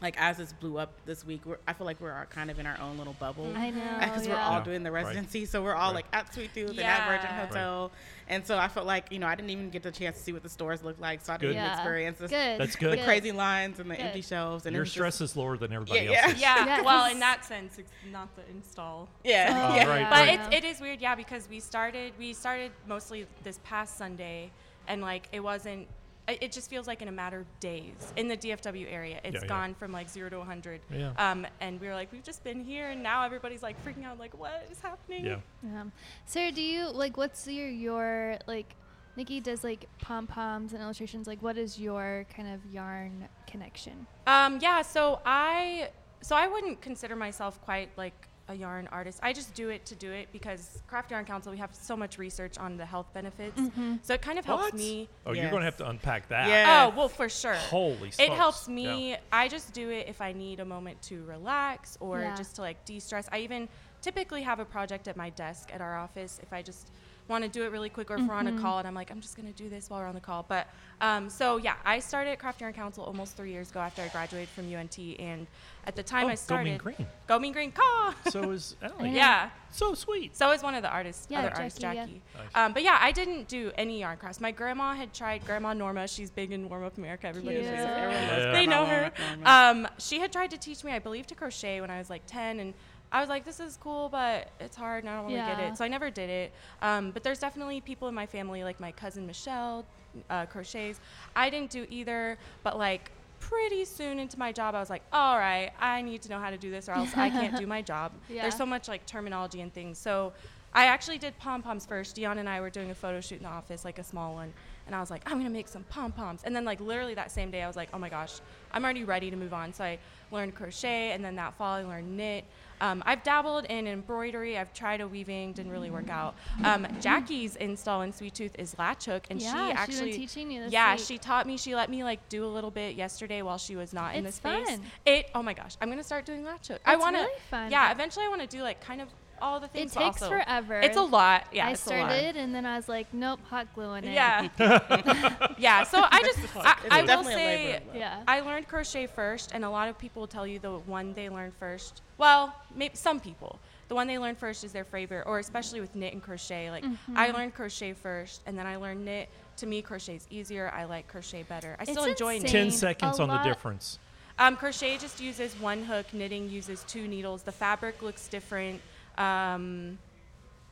like 0.00 0.14
as 0.20 0.36
this 0.36 0.52
blew 0.52 0.78
up 0.78 0.92
this 1.06 1.24
week, 1.26 1.40
we're, 1.44 1.58
I 1.66 1.72
feel 1.72 1.84
like 1.84 2.00
we're 2.00 2.24
kind 2.26 2.50
of 2.50 2.58
in 2.60 2.66
our 2.66 2.78
own 2.80 2.98
little 2.98 3.14
bubble. 3.14 3.52
I 3.56 3.70
know 3.70 3.82
because 3.98 4.28
we're 4.28 4.36
all 4.36 4.58
Yeah, 4.58 4.64
doing 4.64 4.82
the 4.84 4.92
right. 4.92 5.04
residency, 5.04 5.44
so 5.44 5.62
we're 5.62 5.74
all 5.74 5.88
Right. 5.92 5.96
like 5.96 6.06
at 6.12 6.32
Sweet 6.32 6.54
Tooth 6.54 6.70
and 6.70 6.80
at 6.80 7.08
Virgin 7.08 7.26
Yeah. 7.30 7.38
Right. 7.40 7.48
Hotel, 7.48 7.90
and 8.28 8.46
so 8.46 8.56
I 8.58 8.68
felt 8.68 8.86
like 8.86 9.10
you 9.10 9.18
know 9.18 9.26
I 9.26 9.34
didn't 9.34 9.50
even 9.50 9.70
get 9.70 9.82
the 9.82 9.90
chance 9.90 10.16
to 10.18 10.22
see 10.22 10.32
what 10.32 10.42
the 10.44 10.48
stores 10.48 10.84
look 10.84 11.00
like, 11.00 11.24
so 11.24 11.32
I 11.32 11.36
Good. 11.36 11.48
didn't 11.48 11.62
Yeah. 11.64 11.74
experience 11.74 12.18
this, 12.18 12.30
Good. 12.30 12.60
That's 12.60 12.76
good. 12.76 12.92
the 12.92 12.96
good. 12.96 13.04
crazy 13.06 13.32
lines 13.32 13.80
and 13.80 13.90
the 13.90 13.96
Good. 13.96 14.04
empty 14.06 14.22
shelves. 14.22 14.66
And 14.66 14.74
your 14.74 14.82
was 14.82 14.88
just- 14.88 14.94
stress 14.94 15.20
is 15.20 15.36
lower 15.36 15.56
than 15.56 15.72
everybody 15.72 16.00
Yeah, 16.04 16.10
yeah. 16.12 16.22
else's. 16.26 16.40
Yeah. 16.40 16.64
Yes. 16.64 16.84
Well, 16.88 17.10
in 17.10 17.18
that 17.20 17.44
sense, 17.44 17.78
it's 17.78 17.90
not 18.12 18.28
the 18.36 18.42
install. 18.54 19.08
yeah, 19.24 19.68
Oh, 19.72 19.74
yeah. 19.74 19.86
right. 19.88 20.08
But 20.08 20.16
right. 20.28 20.40
it's, 20.52 20.54
it 20.56 20.64
is 20.64 20.80
weird, 20.80 21.00
yeah, 21.00 21.14
because 21.16 21.48
we 21.50 21.58
started 21.60 22.12
we 22.18 22.32
started 22.34 22.70
mostly 22.86 23.26
this 23.42 23.58
past 23.64 23.96
Sunday, 23.98 24.52
and 24.86 25.02
like 25.02 25.28
it 25.32 25.40
wasn't. 25.40 25.88
It 26.28 26.42
it 26.42 26.52
just 26.52 26.68
feels 26.70 26.86
like 26.86 27.02
in 27.02 27.08
a 27.08 27.12
matter 27.12 27.40
of 27.40 27.60
days 27.60 28.12
in 28.16 28.28
the 28.28 28.36
DFW 28.36 28.86
area, 28.92 29.20
it's 29.24 29.34
Yeah, 29.34 29.40
yeah. 29.42 29.48
gone 29.48 29.74
from 29.74 29.92
like 29.92 30.08
zero 30.10 30.28
to 30.30 30.38
100. 30.38 30.80
Yeah. 30.90 31.12
Um, 31.16 31.46
and 31.60 31.80
we 31.80 31.88
were 31.88 31.94
like, 31.94 32.12
we've 32.12 32.22
just 32.22 32.44
been 32.44 32.62
here, 32.62 32.90
and 32.90 33.02
now 33.02 33.24
everybody's 33.24 33.62
like 33.62 33.82
freaking 33.84 34.04
out, 34.04 34.18
like, 34.18 34.38
what 34.38 34.66
is 34.70 34.80
happening? 34.80 35.24
Yeah. 35.26 35.38
Um, 35.80 35.92
Sarah, 36.26 36.52
do 36.52 36.62
you 36.62 36.88
like 36.90 37.16
what's 37.16 37.46
your 37.46 37.68
your 37.68 38.38
like? 38.46 38.74
Nikki 39.16 39.40
does 39.40 39.64
like 39.64 39.88
pom 40.00 40.28
poms 40.28 40.72
and 40.74 40.80
illustrations. 40.80 41.26
Like, 41.26 41.42
what 41.42 41.58
is 41.58 41.76
your 41.80 42.24
kind 42.36 42.54
of 42.54 42.64
yarn 42.72 43.28
connection? 43.48 44.06
Um, 44.28 44.60
yeah, 44.62 44.82
so 44.82 45.20
I 45.26 45.88
so 46.22 46.36
I 46.36 46.46
wouldn't 46.46 46.80
consider 46.80 47.16
myself 47.16 47.60
quite 47.62 47.90
like 47.96 48.28
a 48.48 48.54
yarn 48.54 48.88
artist. 48.90 49.20
I 49.22 49.32
just 49.32 49.54
do 49.54 49.68
it 49.68 49.84
to 49.86 49.94
do 49.94 50.10
it 50.10 50.28
because 50.32 50.82
Craft 50.86 51.10
Yarn 51.10 51.24
Council 51.24 51.52
we 51.52 51.58
have 51.58 51.74
so 51.74 51.96
much 51.96 52.18
research 52.18 52.56
on 52.58 52.76
the 52.76 52.86
health 52.86 53.12
benefits. 53.12 53.58
Mm-hmm. 53.60 53.96
So 54.02 54.14
it 54.14 54.22
kind 54.22 54.38
of 54.38 54.44
helps 54.44 54.64
What? 54.64 54.74
me. 54.74 55.08
Oh, 55.26 55.32
you're 55.32 55.50
going 55.50 55.60
to 55.60 55.64
have 55.66 55.76
to 55.78 55.88
unpack 55.88 56.28
that. 56.28 56.48
Yeah. 56.48 56.88
Oh, 56.92 56.96
well, 56.96 57.08
for 57.08 57.28
sure. 57.28 57.54
Holy 57.54 58.08
It 58.08 58.14
smokes. 58.14 58.34
helps 58.36 58.68
Yeah. 58.68 58.74
me. 58.74 59.16
I 59.30 59.48
just 59.48 59.72
do 59.72 59.90
it 59.90 60.06
if 60.08 60.20
I 60.20 60.32
need 60.32 60.60
a 60.60 60.64
moment 60.64 61.00
to 61.02 61.22
relax 61.24 61.96
or 62.00 62.20
Yeah. 62.20 62.34
just 62.36 62.56
to 62.56 62.62
like 62.62 62.84
de-stress. 62.84 63.28
I 63.30 63.38
even 63.40 63.68
typically 64.00 64.42
have 64.42 64.60
a 64.60 64.64
project 64.64 65.08
at 65.08 65.16
my 65.16 65.30
desk 65.30 65.70
at 65.72 65.80
our 65.80 65.98
office 65.98 66.38
if 66.42 66.52
I 66.52 66.62
just 66.62 66.90
want 67.28 67.44
to 67.44 67.50
do 67.50 67.64
it 67.64 67.70
really 67.72 67.88
quick 67.90 68.10
or 68.10 68.16
if 68.16 68.26
we're 68.26 68.34
on 68.34 68.46
a 68.46 68.52
Mhm. 68.52 68.60
call 68.60 68.78
and 68.78 68.88
I'm 68.88 68.94
like, 68.94 69.10
I'm 69.10 69.20
just 69.20 69.36
going 69.36 69.46
to 69.46 69.52
do 69.62 69.68
this 69.68 69.90
while 69.90 70.00
we're 70.00 70.06
on 70.08 70.14
the 70.14 70.20
call. 70.20 70.44
But 70.48 70.66
um, 71.00 71.28
so, 71.30 71.58
yeah, 71.58 71.74
I 71.84 72.00
started 72.00 72.30
at 72.30 72.38
Craft 72.38 72.60
Yarn 72.60 72.72
Council 72.72 73.04
almost 73.04 73.36
three 73.36 73.52
years 73.52 73.70
ago 73.70 73.80
after 73.80 74.02
I 74.02 74.08
graduated 74.08 74.48
from 74.48 74.72
UNT. 74.74 74.98
And 75.18 75.46
at 75.86 75.94
the 75.94 76.02
time 76.02 76.24
Oh, 76.24 76.28
I 76.28 76.32
Go 76.32 76.36
started. 76.36 76.64
Mean 76.70 76.78
Green. 76.78 77.06
Go 77.26 77.38
Mean 77.38 77.52
Green, 77.52 77.70
caw! 77.72 78.14
So 78.30 78.50
is 78.50 78.74
Ellie. 78.82 79.10
Yeah. 79.10 79.14
yeah. 79.14 79.50
So 79.70 79.94
sweet. 79.94 80.34
So 80.36 80.50
is 80.52 80.62
one 80.62 80.74
of 80.74 80.82
the 80.82 80.88
artists, 80.90 81.26
Yeah, 81.30 81.40
other 81.40 81.50
artists, 81.54 81.78
Jackie, 81.78 82.22
yeah. 82.34 82.64
Um, 82.64 82.72
but 82.72 82.82
yeah, 82.82 82.98
I 83.00 83.12
didn't 83.12 83.48
do 83.48 83.70
any 83.76 84.00
yarn 84.00 84.16
crafts. 84.16 84.40
My 84.40 84.50
grandma 84.50 84.94
had 84.94 85.12
tried. 85.12 85.44
Grandma 85.44 85.74
Norma, 85.74 86.08
she's 86.08 86.30
big 86.30 86.52
in 86.52 86.68
Warm 86.68 86.84
Up 86.84 86.96
America. 86.96 87.26
Everybody 87.28 87.56
Cute. 87.60 87.66
knows 87.66 87.76
her. 87.86 88.10
Yeah. 88.10 88.52
They 88.52 88.66
know 88.66 88.86
her. 88.86 89.12
Um, 89.44 89.86
she 89.98 90.18
had 90.20 90.32
tried 90.32 90.50
to 90.52 90.58
teach 90.58 90.82
me, 90.84 90.92
I 90.92 90.98
believe, 90.98 91.26
to 91.28 91.34
crochet 91.34 91.80
when 91.82 91.90
I 91.90 91.98
was 91.98 92.08
like 92.08 92.22
10, 92.26 92.60
and 92.60 92.74
I 93.10 93.20
was 93.20 93.28
like, 93.28 93.44
"This 93.44 93.60
is 93.60 93.76
cool, 93.78 94.08
but 94.08 94.50
it's 94.60 94.76
hard, 94.76 95.04
and 95.04 95.10
I 95.10 95.14
don't 95.16 95.24
want 95.24 95.34
to 95.36 95.40
get 95.56 95.60
it." 95.72 95.76
So 95.78 95.84
I 95.84 95.88
never 95.88 96.10
did 96.10 96.28
it. 96.30 96.52
Um, 96.82 97.10
but 97.10 97.22
there's 97.22 97.38
definitely 97.38 97.80
people 97.80 98.08
in 98.08 98.14
my 98.14 98.26
family, 98.26 98.64
like 98.64 98.80
my 98.80 98.92
cousin 98.92 99.26
Michelle, 99.26 99.84
uh, 100.30 100.46
crochets. 100.46 101.00
I 101.34 101.50
didn't 101.50 101.70
do 101.70 101.86
either, 101.88 102.38
but 102.62 102.78
like 102.78 103.10
pretty 103.40 103.84
soon 103.84 104.18
into 104.18 104.38
my 104.38 104.52
job, 104.52 104.74
I 104.74 104.80
was 104.80 104.90
like, 104.90 105.02
"All 105.12 105.38
right, 105.38 105.70
I 105.80 106.02
need 106.02 106.22
to 106.22 106.28
know 106.28 106.38
how 106.38 106.50
to 106.50 106.58
do 106.58 106.70
this, 106.70 106.88
or 106.88 106.92
else 106.92 107.16
I 107.16 107.30
can't 107.30 107.56
do 107.56 107.66
my 107.66 107.82
job." 107.92 108.12
Yeah. 108.28 108.42
There's 108.42 108.56
so 108.56 108.66
much 108.66 108.88
like 108.88 109.06
terminology 109.06 109.60
and 109.62 109.72
things. 109.72 109.96
So 109.98 110.32
I 110.74 110.84
actually 110.84 111.18
did 111.18 111.38
pom 111.38 111.62
poms 111.62 111.86
first. 111.86 112.14
Dion 112.14 112.38
and 112.38 112.48
I 112.48 112.60
were 112.60 112.70
doing 112.70 112.90
a 112.90 112.94
photo 112.94 113.20
shoot 113.20 113.36
in 113.36 113.44
the 113.44 113.48
office, 113.48 113.84
like 113.84 113.98
a 113.98 114.04
small 114.04 114.34
one. 114.34 114.52
And 114.86 114.94
I 114.94 115.00
was 115.00 115.10
like, 115.10 115.22
I'm 115.30 115.38
gonna 115.38 115.50
make 115.50 115.68
some 115.68 115.84
pom 115.84 116.12
poms. 116.12 116.42
And 116.44 116.54
then, 116.54 116.64
like, 116.64 116.80
literally 116.80 117.14
that 117.14 117.30
same 117.30 117.50
day, 117.50 117.62
I 117.62 117.66
was 117.66 117.76
like, 117.76 117.88
oh 117.92 117.98
my 117.98 118.08
gosh, 118.08 118.40
I'm 118.72 118.84
already 118.84 119.04
ready 119.04 119.30
to 119.30 119.36
move 119.36 119.52
on. 119.52 119.72
So 119.72 119.84
I 119.84 119.98
learned 120.30 120.54
crochet, 120.54 121.12
and 121.12 121.24
then 121.24 121.36
that 121.36 121.54
fall, 121.54 121.74
I 121.74 121.82
learned 121.82 122.16
knit. 122.16 122.44
Um, 122.80 123.02
I've 123.06 123.22
dabbled 123.22 123.64
in 123.66 123.86
embroidery. 123.86 124.56
I've 124.58 124.72
tried 124.72 125.00
a 125.00 125.08
weaving, 125.08 125.52
didn't 125.52 125.72
really 125.72 125.90
work 125.90 126.08
out. 126.08 126.34
Um, 126.64 126.86
Jackie's 127.00 127.56
install 127.56 128.02
in 128.02 128.12
Sweet 128.12 128.34
Tooth 128.34 128.54
is 128.58 128.78
latch 128.78 129.06
hook, 129.06 129.26
and 129.30 129.40
yeah, 129.40 129.52
she 129.52 129.68
she's 129.70 129.76
actually 129.78 130.10
been 130.10 130.20
teaching 130.20 130.50
you 130.50 130.62
this 130.64 130.72
yeah, 130.72 130.94
week. 130.94 131.04
she 131.04 131.18
taught 131.18 131.46
me. 131.46 131.56
She 131.56 131.74
let 131.74 131.90
me 131.90 132.04
like 132.04 132.28
do 132.28 132.44
a 132.44 132.48
little 132.48 132.70
bit 132.70 132.94
yesterday 132.96 133.42
while 133.42 133.58
she 133.58 133.76
was 133.76 133.92
not 133.92 134.14
in 134.14 134.22
the 134.24 134.28
It's 134.28 134.36
space. 134.38 134.68
fun. 134.68 134.80
It. 135.06 135.30
Oh 135.34 135.42
my 135.42 135.54
gosh, 135.54 135.76
I'm 135.80 135.88
gonna 135.90 136.02
start 136.04 136.24
doing 136.24 136.44
latch 136.44 136.68
hook. 136.68 136.80
I 136.84 136.96
want 136.96 137.16
to. 137.16 137.22
really 137.22 137.40
fun. 137.50 137.70
Yeah, 137.70 137.90
eventually 137.92 138.24
I 138.24 138.28
want 138.28 138.40
to 138.42 138.46
do 138.48 138.62
like 138.62 138.80
kind 138.80 139.00
of 139.00 139.08
all 139.40 139.60
the 139.60 139.66
It 139.66 139.72
things. 139.72 139.94
but 139.94 140.00
takes 140.04 140.22
also- 140.22 140.34
forever. 140.34 140.80
It's 140.80 140.96
a 140.96 141.02
lot. 141.02 141.46
Yeah, 141.52 141.66
I 141.68 141.70
it's 141.72 141.86
a 141.86 141.90
lot. 141.90 141.96
started 142.10 142.36
and 142.36 142.54
then 142.54 142.66
I 142.66 142.76
was 142.76 142.88
like, 142.88 143.12
nope, 143.12 143.40
hot 143.48 143.66
glue 143.74 143.94
in 143.94 144.04
it. 144.04 144.12
Yeah. 144.12 144.48
yeah. 145.58 145.82
So 145.84 146.00
I 146.02 146.22
just 146.22 146.38
I, 146.56 146.76
I 146.90 147.02
will 147.02 147.24
say 147.24 147.72
labor. 147.74 147.84
Yeah. 147.98 148.22
I 148.26 148.40
learned 148.40 148.68
crochet 148.68 149.06
first, 149.06 149.52
and 149.52 149.64
a 149.64 149.70
lot 149.70 149.88
of 149.88 149.98
people 149.98 150.26
tell 150.26 150.46
you 150.46 150.58
the 150.58 150.72
one 150.78 151.12
they 151.14 151.28
learned 151.28 151.54
first. 151.58 152.02
Well, 152.18 152.54
maybe 152.74 152.96
some 152.96 153.20
people. 153.20 153.58
The 153.88 153.94
one 153.94 154.06
they 154.06 154.18
learn 154.18 154.34
first 154.34 154.64
is 154.64 154.72
their 154.72 154.84
favorite, 154.84 155.24
or 155.26 155.38
especially 155.38 155.80
with 155.80 155.94
knit 155.94 156.12
and 156.12 156.22
crochet. 156.22 156.70
Like 156.70 156.84
Mm-hmm. 156.84 157.16
I 157.16 157.30
learned 157.30 157.54
crochet 157.54 157.94
first, 157.94 158.42
and 158.46 158.58
then 158.58 158.66
I 158.66 158.76
learned 158.76 159.04
knit. 159.04 159.28
To 159.58 159.66
me, 159.66 159.82
crochet 159.82 160.14
is 160.16 160.26
easier. 160.30 160.70
I 160.74 160.84
like 160.84 161.08
crochet 161.08 161.42
better. 161.42 161.74
I 161.80 161.84
still 161.84 162.04
It's 162.04 162.12
enjoy 162.12 162.36
insane. 162.36 162.42
knit. 162.42 162.52
Ten 162.52 162.66
A 162.68 162.70
seconds 162.70 163.18
on 163.20 163.28
the 163.28 163.38
difference. 163.38 163.98
Um, 164.38 164.54
crochet 164.56 164.98
just 164.98 165.20
uses 165.20 165.52
one 165.60 165.82
hook. 165.82 166.06
Knitting 166.12 166.48
uses 166.48 166.84
two 166.86 167.08
needles. 167.08 167.42
The 167.42 167.50
fabric 167.50 168.02
looks 168.02 168.28
different. 168.28 168.80
Um, 169.18 169.98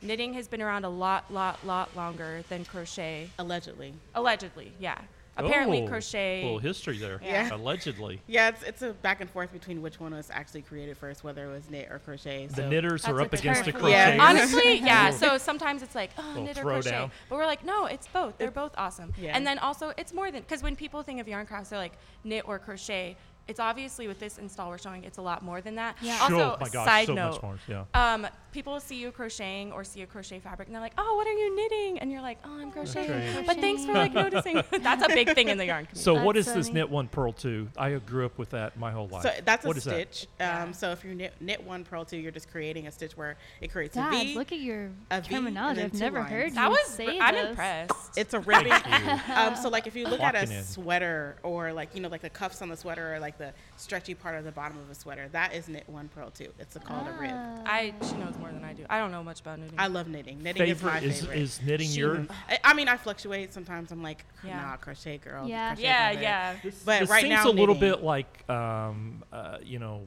knitting 0.01 0.33
has 0.33 0.47
been 0.47 0.61
around 0.61 0.85
a 0.85 0.89
lot, 0.89 1.31
lot, 1.31 1.63
lot 1.65 1.95
longer 1.95 2.43
than 2.49 2.65
crochet. 2.65 3.29
Allegedly. 3.39 3.93
Allegedly, 4.15 4.73
yeah. 4.79 4.99
Apparently, 5.39 5.83
Oh, 5.83 5.87
crochet. 5.87 6.41
little 6.43 6.57
history 6.57 6.97
there. 6.97 7.21
Yeah. 7.23 7.53
Allegedly. 7.53 8.19
Yeah, 8.25 8.47
it's, 8.49 8.63
it's 8.63 8.81
a 8.81 8.93
back 8.93 9.21
and 9.21 9.29
forth 9.29 9.53
between 9.53 9.83
which 9.83 9.99
one 9.99 10.15
was 10.15 10.31
actually 10.31 10.63
created 10.63 10.97
first, 10.97 11.23
whether 11.23 11.45
it 11.45 11.53
was 11.53 11.69
knit 11.69 11.91
or 11.91 11.99
crochet. 11.99 12.47
The 12.47 12.67
knitters 12.67 13.03
That's 13.03 13.13
are 13.13 13.21
up 13.21 13.31
against 13.33 13.65
the 13.65 13.71
term. 13.71 13.81
crocheters. 13.81 13.91
Yeah. 13.91 14.17
Honestly, 14.19 14.77
yeah. 14.83 15.11
So 15.11 15.37
sometimes 15.37 15.83
it's 15.83 15.93
like, 15.93 16.09
oh, 16.17 16.41
knit 16.41 16.57
or 16.57 16.63
crochet. 16.63 16.89
down. 16.89 17.11
But 17.29 17.35
we're 17.35 17.45
like, 17.45 17.63
no, 17.63 17.85
it's 17.85 18.07
both. 18.07 18.39
They're 18.39 18.49
both 18.49 18.73
awesome. 18.79 19.13
Yeah. 19.21 19.35
And 19.37 19.45
then 19.45 19.59
also, 19.59 19.93
it's 19.95 20.11
more 20.11 20.31
than, 20.31 20.41
because 20.41 20.63
when 20.63 20.75
people 20.75 21.03
think 21.03 21.21
of 21.21 21.27
yarn 21.27 21.45
crafts, 21.45 21.69
they're 21.69 21.77
like 21.77 21.93
knit 22.23 22.45
or 22.47 22.57
crochet. 22.57 23.15
It's 23.47 23.59
obviously 23.59 24.07
with 24.07 24.19
this 24.19 24.37
install 24.37 24.69
we're 24.69 24.77
showing, 24.77 25.03
it's 25.03 25.17
a 25.17 25.21
lot 25.21 25.43
more 25.43 25.61
than 25.61 25.75
that. 25.75 25.95
Yeah. 26.01 26.17
Also, 26.21 26.35
Sure, 26.37 26.57
my 26.59 26.69
gosh, 26.69 26.85
side 26.85 27.07
so 27.07 27.13
note, 27.13 27.31
much 27.33 27.41
more. 27.43 27.59
Yeah. 27.67 27.83
um, 28.13 28.27
people 28.51 28.79
see 28.79 28.95
you 28.95 29.11
crocheting 29.11 29.71
or 29.71 29.83
see 29.83 30.01
a 30.01 30.05
crochet 30.07 30.39
fabric 30.39 30.67
and 30.67 30.75
they're 30.75 30.81
like, 30.81 30.93
"Oh, 30.97 31.15
what 31.15 31.27
are 31.27 31.31
you 31.33 31.55
knitting?" 31.55 31.99
And 31.99 32.11
you're 32.11 32.21
like, 32.21 32.39
"Oh, 32.43 32.59
I'm 32.59 32.71
crocheting." 32.71 33.07
Crocheting. 33.09 33.45
But 33.45 33.57
thanks 33.57 33.85
for 33.85 33.93
like 33.93 34.13
noticing. 34.13 34.61
That's 34.81 35.03
a 35.03 35.07
big 35.09 35.33
thing 35.33 35.49
in 35.49 35.57
the 35.57 35.65
yarn 35.65 35.85
community. 35.85 35.99
So 36.01 36.21
what 36.23 36.35
is 36.37 36.45
That's 36.45 36.57
this 36.57 36.67
funny. 36.67 36.79
knit 36.81 36.89
one 36.89 37.07
purl 37.07 37.33
two? 37.33 37.69
I 37.77 37.91
grew 37.93 38.25
up 38.25 38.37
with 38.37 38.49
that 38.51 38.77
my 38.77 38.91
whole 38.91 39.07
life. 39.07 39.23
So 39.23 39.31
that's 39.45 39.63
a 39.63 39.67
What 39.67 39.77
is 39.77 39.83
that? 39.85 39.91
stitch. 40.13 40.27
Yeah. 40.39 40.63
Um, 40.63 40.73
so 40.73 40.91
if 40.91 41.03
you 41.05 41.13
knit, 41.15 41.33
knit 41.39 41.63
one 41.63 41.83
purl 41.83 42.03
two, 42.05 42.17
you're 42.17 42.31
just 42.31 42.49
creating 42.51 42.87
a 42.87 42.91
stitch 42.91 43.15
where 43.15 43.37
it 43.61 43.71
creates 43.71 43.95
Dad, 43.95 44.13
a 44.13 44.23
V. 44.23 44.35
look 44.35 44.51
at 44.51 44.59
your 44.59 44.89
a 45.11 45.21
V, 45.21 45.29
terminology. 45.35 45.83
I've 45.83 45.93
never 45.93 46.19
lines. 46.19 46.31
heard 46.31 46.55
that 46.55 46.63
you 46.65 46.69
was. 46.71 46.87
say 46.87 47.19
I'm 47.19 47.35
those. 47.35 47.45
impressed. 47.49 48.17
It's 48.17 48.33
a 48.33 48.39
ribbing. 48.39 48.73
um, 49.35 49.55
so 49.55 49.69
like 49.69 49.87
if 49.87 49.95
you 49.95 50.05
look 50.07 50.19
at 50.19 50.35
a 50.35 50.43
in. 50.43 50.63
sweater 50.63 51.37
or 51.43 51.71
like 51.73 51.93
you 51.95 52.01
know 52.01 52.09
like 52.09 52.21
the 52.21 52.29
cuffs 52.29 52.61
on 52.61 52.69
the 52.69 52.77
sweater 52.77 53.13
or 53.15 53.19
like 53.19 53.36
the 53.37 53.53
stretchy 53.77 54.13
part 54.13 54.35
of 54.35 54.43
the 54.43 54.51
bottom 54.51 54.77
of 54.79 54.89
a 54.89 54.95
sweater, 54.95 55.27
that 55.31 55.53
is 55.53 55.67
knit 55.67 55.83
one 55.87 56.09
purl 56.09 56.29
two. 56.31 56.51
It's 56.59 56.75
a, 56.75 56.79
called 56.79 57.07
a 57.07 57.11
rib. 57.19 57.31
Ah. 57.33 57.61
I 57.65 57.93
she 58.07 58.15
knows 58.17 58.35
more 58.39 58.51
than 58.51 58.63
I 58.63 58.73
do. 58.73 58.85
I 58.89 58.99
don't 58.99 59.11
know 59.11 59.23
much 59.23 59.41
about 59.41 59.59
knitting. 59.59 59.75
I 59.77 59.87
love 59.87 60.07
knitting. 60.07 60.41
Knitting 60.41 60.65
Favorite 60.65 61.03
is 61.03 61.17
is, 61.17 61.21
my 61.23 61.27
favorite. 61.29 61.41
is 61.41 61.61
knitting 61.61 61.89
She- 61.89 61.99
your. 61.99 62.25
I, 62.49 62.59
I 62.63 62.73
mean, 62.73 62.87
I 62.87 62.97
fluctuate. 62.97 63.53
Sometimes 63.53 63.91
I'm 63.91 64.01
like, 64.03 64.25
Yeah. 64.43 64.61
nah, 64.61 64.77
crochet 64.77 65.17
girl. 65.17 65.47
Yeah. 65.47 65.69
crochet 65.69 65.83
yeah, 65.83 66.13
girl. 66.13 66.21
yeah. 66.23 66.55
But 66.85 66.99
this 67.01 67.09
right 67.09 67.21
seems 67.21 67.33
now, 67.33 67.49
a 67.49 67.51
little 67.51 67.75
bit 67.75 68.03
like 68.03 68.49
um, 68.49 69.23
uh, 69.31 69.57
you 69.63 69.79
know, 69.79 70.01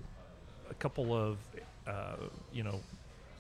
a 0.70 0.74
couple 0.74 1.14
of 1.14 1.38
uh, 1.86 2.16
you 2.52 2.62
know, 2.62 2.80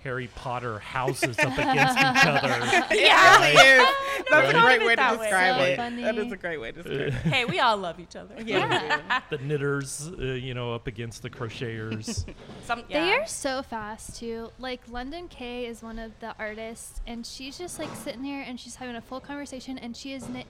Harry 0.02 0.28
Potter 0.34 0.78
houses 0.78 1.38
up 1.38 1.52
against 1.58 1.98
each 1.98 2.26
other. 2.26 2.58
It 2.90 3.00
Yeah. 3.00 3.40
really 3.40 3.52
is. 3.82 3.88
That's 4.30 4.52
Right. 4.52 4.54
a 4.56 4.60
great 4.60 4.80
way 4.86 4.90
to 4.90 4.96
that 4.96 5.18
way. 5.18 5.24
describe 5.26 5.56
So 5.56 5.62
it. 5.64 5.76
funny. 5.76 6.02
That 6.02 6.18
is 6.18 6.32
a 6.32 6.36
great 6.36 6.60
way 6.60 6.72
to 6.72 6.82
describe 6.82 7.00
it. 7.08 7.12
hey, 7.32 7.44
we 7.44 7.58
all 7.60 7.76
love 7.76 7.98
each 8.00 8.16
other. 8.16 8.34
Yeah. 8.44 9.20
the 9.30 9.38
knitters, 9.38 10.10
uh, 10.18 10.22
you 10.22 10.54
know, 10.54 10.72
up 10.74 10.86
against 10.86 11.22
the 11.22 11.30
crocheters. 11.30 12.24
Some, 12.64 12.84
They 12.88 13.12
are 13.12 13.26
so 13.26 13.62
fast 13.62 14.16
too. 14.18 14.50
Like 14.58 14.80
London 14.88 15.28
Kaye 15.28 15.66
is 15.66 15.82
one 15.82 15.98
of 15.98 16.12
the 16.20 16.34
artists, 16.38 17.00
and 17.06 17.26
she's 17.26 17.58
just 17.58 17.78
like 17.78 17.94
sitting 17.96 18.22
there 18.22 18.42
and 18.42 18.58
she's 18.58 18.76
having 18.76 18.96
a 18.96 19.00
full 19.02 19.20
conversation, 19.20 19.78
and 19.78 19.96
she 19.96 20.12
is 20.12 20.28
knit, 20.28 20.46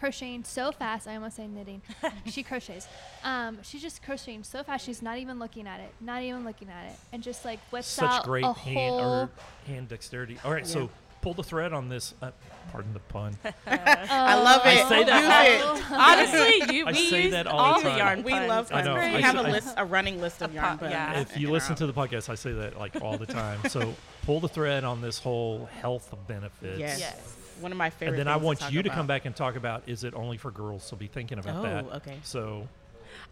crocheting 0.00 0.42
so 0.42 0.72
fast. 0.72 1.06
I 1.06 1.14
almost 1.14 1.36
say 1.36 1.46
knitting. 1.46 1.82
she 2.26 2.42
crochets. 2.42 2.88
Um, 3.22 3.58
she's 3.62 3.82
just 3.82 4.02
crocheting 4.02 4.42
so 4.42 4.62
fast. 4.64 4.84
She's 4.84 5.02
not 5.02 5.18
even 5.18 5.38
looking 5.38 5.66
at 5.68 5.78
it. 5.80 5.92
Not 6.00 6.22
even 6.22 6.42
looking 6.44 6.68
at 6.70 6.86
it, 6.90 6.96
and 7.12 7.22
just 7.22 7.44
like 7.44 7.60
whips 7.70 7.86
Such 7.86 8.10
out 8.10 8.24
great 8.24 8.44
a 8.44 8.52
hand 8.52 8.76
whole. 8.90 9.00
or 9.00 9.30
hand 9.66 9.88
dexterity. 9.88 10.38
All 10.44 10.50
right, 10.52 10.62
Yeah. 10.66 10.72
so 10.72 10.90
pull 11.22 11.34
the 11.34 11.42
thread 11.44 11.72
on 11.74 11.88
this. 11.90 12.14
Uh, 12.22 12.30
pardon 12.72 12.92
the 12.94 13.00
pun. 13.00 13.36
I 13.66 14.34
love 14.42 14.62
it. 14.64 14.84
I 14.84 14.88
say 14.88 15.04
that 15.04 15.58
Use 15.60 15.80
it. 15.80 15.92
Honestly, 15.92 16.74
you, 16.76 16.86
I 16.86 16.92
we 16.92 17.10
say 17.10 17.22
use 17.24 17.32
that 17.32 17.46
all 17.46 17.58
all 17.60 17.78
the 17.78 17.84
the 17.84 17.90
time. 17.90 17.98
yarn 17.98 18.22
We 18.22 18.32
puns. 18.32 18.48
love 18.48 18.70
I 18.72 18.82
know. 18.82 18.94
We 18.94 19.00
I 19.00 19.20
have 19.20 19.34
say- 19.34 19.40
a 19.42 19.46
I- 19.46 19.50
list, 19.50 19.74
a 19.76 19.84
running 19.84 20.20
list 20.20 20.42
of 20.42 20.50
A 20.52 20.54
yarn 20.54 20.78
puns. 20.78 20.90
yeah. 20.92 21.20
if 21.20 21.36
you 21.36 21.50
listen 21.50 21.74
to 21.76 21.86
the 21.86 21.92
podcast, 21.92 22.28
I 22.30 22.34
say 22.36 22.52
that 22.52 22.78
like 22.78 23.02
all 23.02 23.18
the 23.18 23.26
time. 23.26 23.60
So 23.68 23.94
pull 24.24 24.40
the 24.40 24.48
thread 24.48 24.82
on 24.84 25.00
this 25.02 25.18
whole 25.18 25.66
health 25.80 26.14
benefits. 26.26 26.78
Yes. 26.78 27.00
Yes. 27.00 27.36
One 27.60 27.72
of 27.72 27.78
my 27.78 27.90
favorite. 27.90 28.18
And 28.18 28.18
then 28.18 28.28
I 28.28 28.36
want 28.36 28.60
you 28.72 28.82
to 28.82 28.88
about. 28.88 28.96
come 28.96 29.06
back 29.06 29.24
and 29.26 29.34
talk 29.36 29.56
about 29.56 29.82
is 29.86 30.04
it 30.04 30.14
only 30.14 30.36
for 30.36 30.50
girls? 30.50 30.82
So 30.84 30.96
be 30.96 31.06
thinking 31.06 31.38
about 31.38 31.56
Oh, 31.58 31.62
that. 31.62 31.84
okay. 31.96 32.18
So 32.22 32.66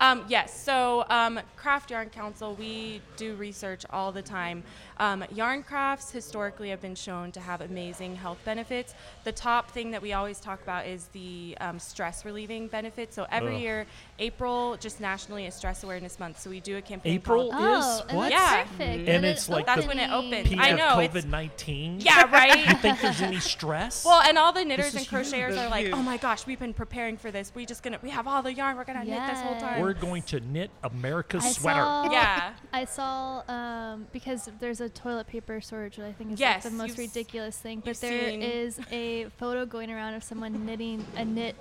Um, 0.01 0.25
yes, 0.29 0.53
so 0.53 1.05
um, 1.09 1.39
Craft 1.57 1.91
Yarn 1.93 2.11
Council, 2.11 2.55
we 2.57 3.01
do 3.17 3.35
research 3.37 3.85
all 3.91 4.11
the 4.13 4.23
time. 4.23 4.65
Um, 5.01 5.25
yarn 5.33 5.63
crafts 5.63 6.11
historically 6.11 6.71
have 6.71 6.81
been 6.81 6.95
shown 6.95 7.31
to 7.33 7.41
have 7.41 7.61
amazing 7.61 8.17
health 8.17 8.39
benefits. 8.45 8.95
The 9.25 9.33
top 9.33 9.71
thing 9.71 9.91
that 9.93 10.03
we 10.03 10.13
always 10.13 10.41
talk 10.41 10.61
about 10.63 10.87
is 10.87 11.07
the 11.09 11.57
um, 11.61 11.79
stress 11.79 12.25
relieving 12.25 12.67
benefits. 12.69 13.15
So 13.15 13.27
every 13.31 13.57
Ugh. 13.57 13.61
year, 13.63 13.87
April, 14.19 14.77
just 14.79 15.01
nationally, 15.01 15.47
is 15.47 15.55
Stress 15.55 15.85
Awareness 15.85 16.19
Month. 16.19 16.41
So 16.41 16.51
we 16.51 16.61
do 16.61 16.77
a 16.77 16.83
campaign. 16.83 17.15
April 17.15 17.51
called- 17.51 17.63
Oh, 17.65 17.79
is 17.79 18.01
and 18.09 18.19
what? 18.19 18.31
that's 18.31 18.43
Yeah. 18.43 18.63
perfect. 18.65 19.09
And 19.09 19.25
It 19.25 19.29
it's 19.29 19.43
is 19.43 19.49
like 19.49 19.67
That's 19.67 19.87
when 19.87 19.99
it 19.99 20.11
opens. 20.11 20.49
peak 20.49 20.59
I 20.61 20.73
know, 20.73 20.99
it's- 21.01 21.25
COVID 21.25 21.29
nineteen. 21.31 22.01
Yeah, 22.01 22.31
right. 22.33 22.69
you 22.69 22.75
think 22.77 23.01
there's 23.01 23.23
any 23.23 23.41
stress? 23.41 24.05
Well, 24.05 24.21
and 24.23 24.37
all 24.37 24.53
the 24.53 24.65
knitters 24.65 24.95
and 24.95 25.07
crocheters 25.07 25.55
That's 25.55 25.59
are 25.59 25.69
like, 25.71 25.91
"Oh 25.93 26.03
my 26.03 26.17
gosh, 26.17 26.47
we've 26.47 26.59
been 26.59 26.75
preparing 26.75 27.17
for 27.17 27.31
this. 27.31 27.53
We 27.55 27.67
just 27.67 27.83
gonna, 27.83 27.99
we 28.03 28.11
have 28.11 28.27
all 28.27 28.43
the 28.43 28.53
yarn. 28.53 28.77
We're 28.77 28.85
gonna 28.85 29.05
knit 29.05 29.21
this 29.29 29.41
whole 29.41 29.59
time." 29.61 29.81
We're 29.81 29.93
going 29.95 30.23
to 30.25 30.41
knit 30.41 30.71
America's 30.83 31.45
I 31.45 31.51
sweater. 31.53 31.81
saw, 31.81 32.11
yeah. 32.11 32.53
I 32.73 32.85
saw 32.85 33.43
um, 33.49 34.07
because 34.13 34.51
there's 34.59 34.81
a 34.81 34.88
toilet 34.89 35.27
paper 35.27 35.61
shortage, 35.61 35.99
which 35.99 36.07
I 36.07 36.13
think 36.13 36.33
is 36.33 36.41
Yes, 36.41 36.65
like 36.65 36.73
the 36.73 36.79
most 36.79 36.99
ridiculous 36.99 37.57
thing. 37.59 37.81
But 37.81 37.89
you've 37.89 38.01
there 38.01 38.31
seen- 38.31 38.43
is 38.43 38.81
a 38.91 39.25
photo 39.39 39.67
going 39.67 39.91
around 39.91 40.15
of 40.15 40.23
someone 40.25 40.65
knitting 40.67 41.05
a 41.17 41.25
knit 41.25 41.57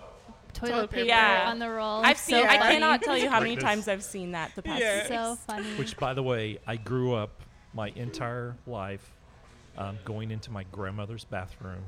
toilet, 0.53 0.71
Toilet 0.71 0.89
paper 0.89 0.95
paper. 1.03 1.07
Yeah. 1.07 1.49
on 1.49 1.59
the 1.59 1.69
roll. 1.69 2.01
I've 2.03 2.11
It's 2.11 2.21
seen. 2.21 2.41
so 2.43 2.47
I 2.49 2.57
cannot 2.57 3.01
tell 3.03 3.17
you 3.17 3.29
how 3.29 3.39
many 3.39 3.55
times 3.57 3.87
I've 3.87 4.03
seen 4.03 4.31
that 4.31 4.53
the 4.55 4.61
past. 4.63 4.81
Yeah. 4.81 4.95
weeks. 4.97 5.07
So 5.09 5.35
funny. 5.47 5.67
Which, 5.77 5.97
by 5.97 6.13
the 6.13 6.23
way, 6.23 6.57
I 6.65 6.77
grew 6.77 7.13
up 7.13 7.29
my 7.73 7.89
entire 7.95 8.55
life 8.65 9.11
um, 9.77 9.99
going 10.05 10.31
into 10.31 10.49
my 10.49 10.63
grandmother's 10.71 11.25
bathroom 11.25 11.83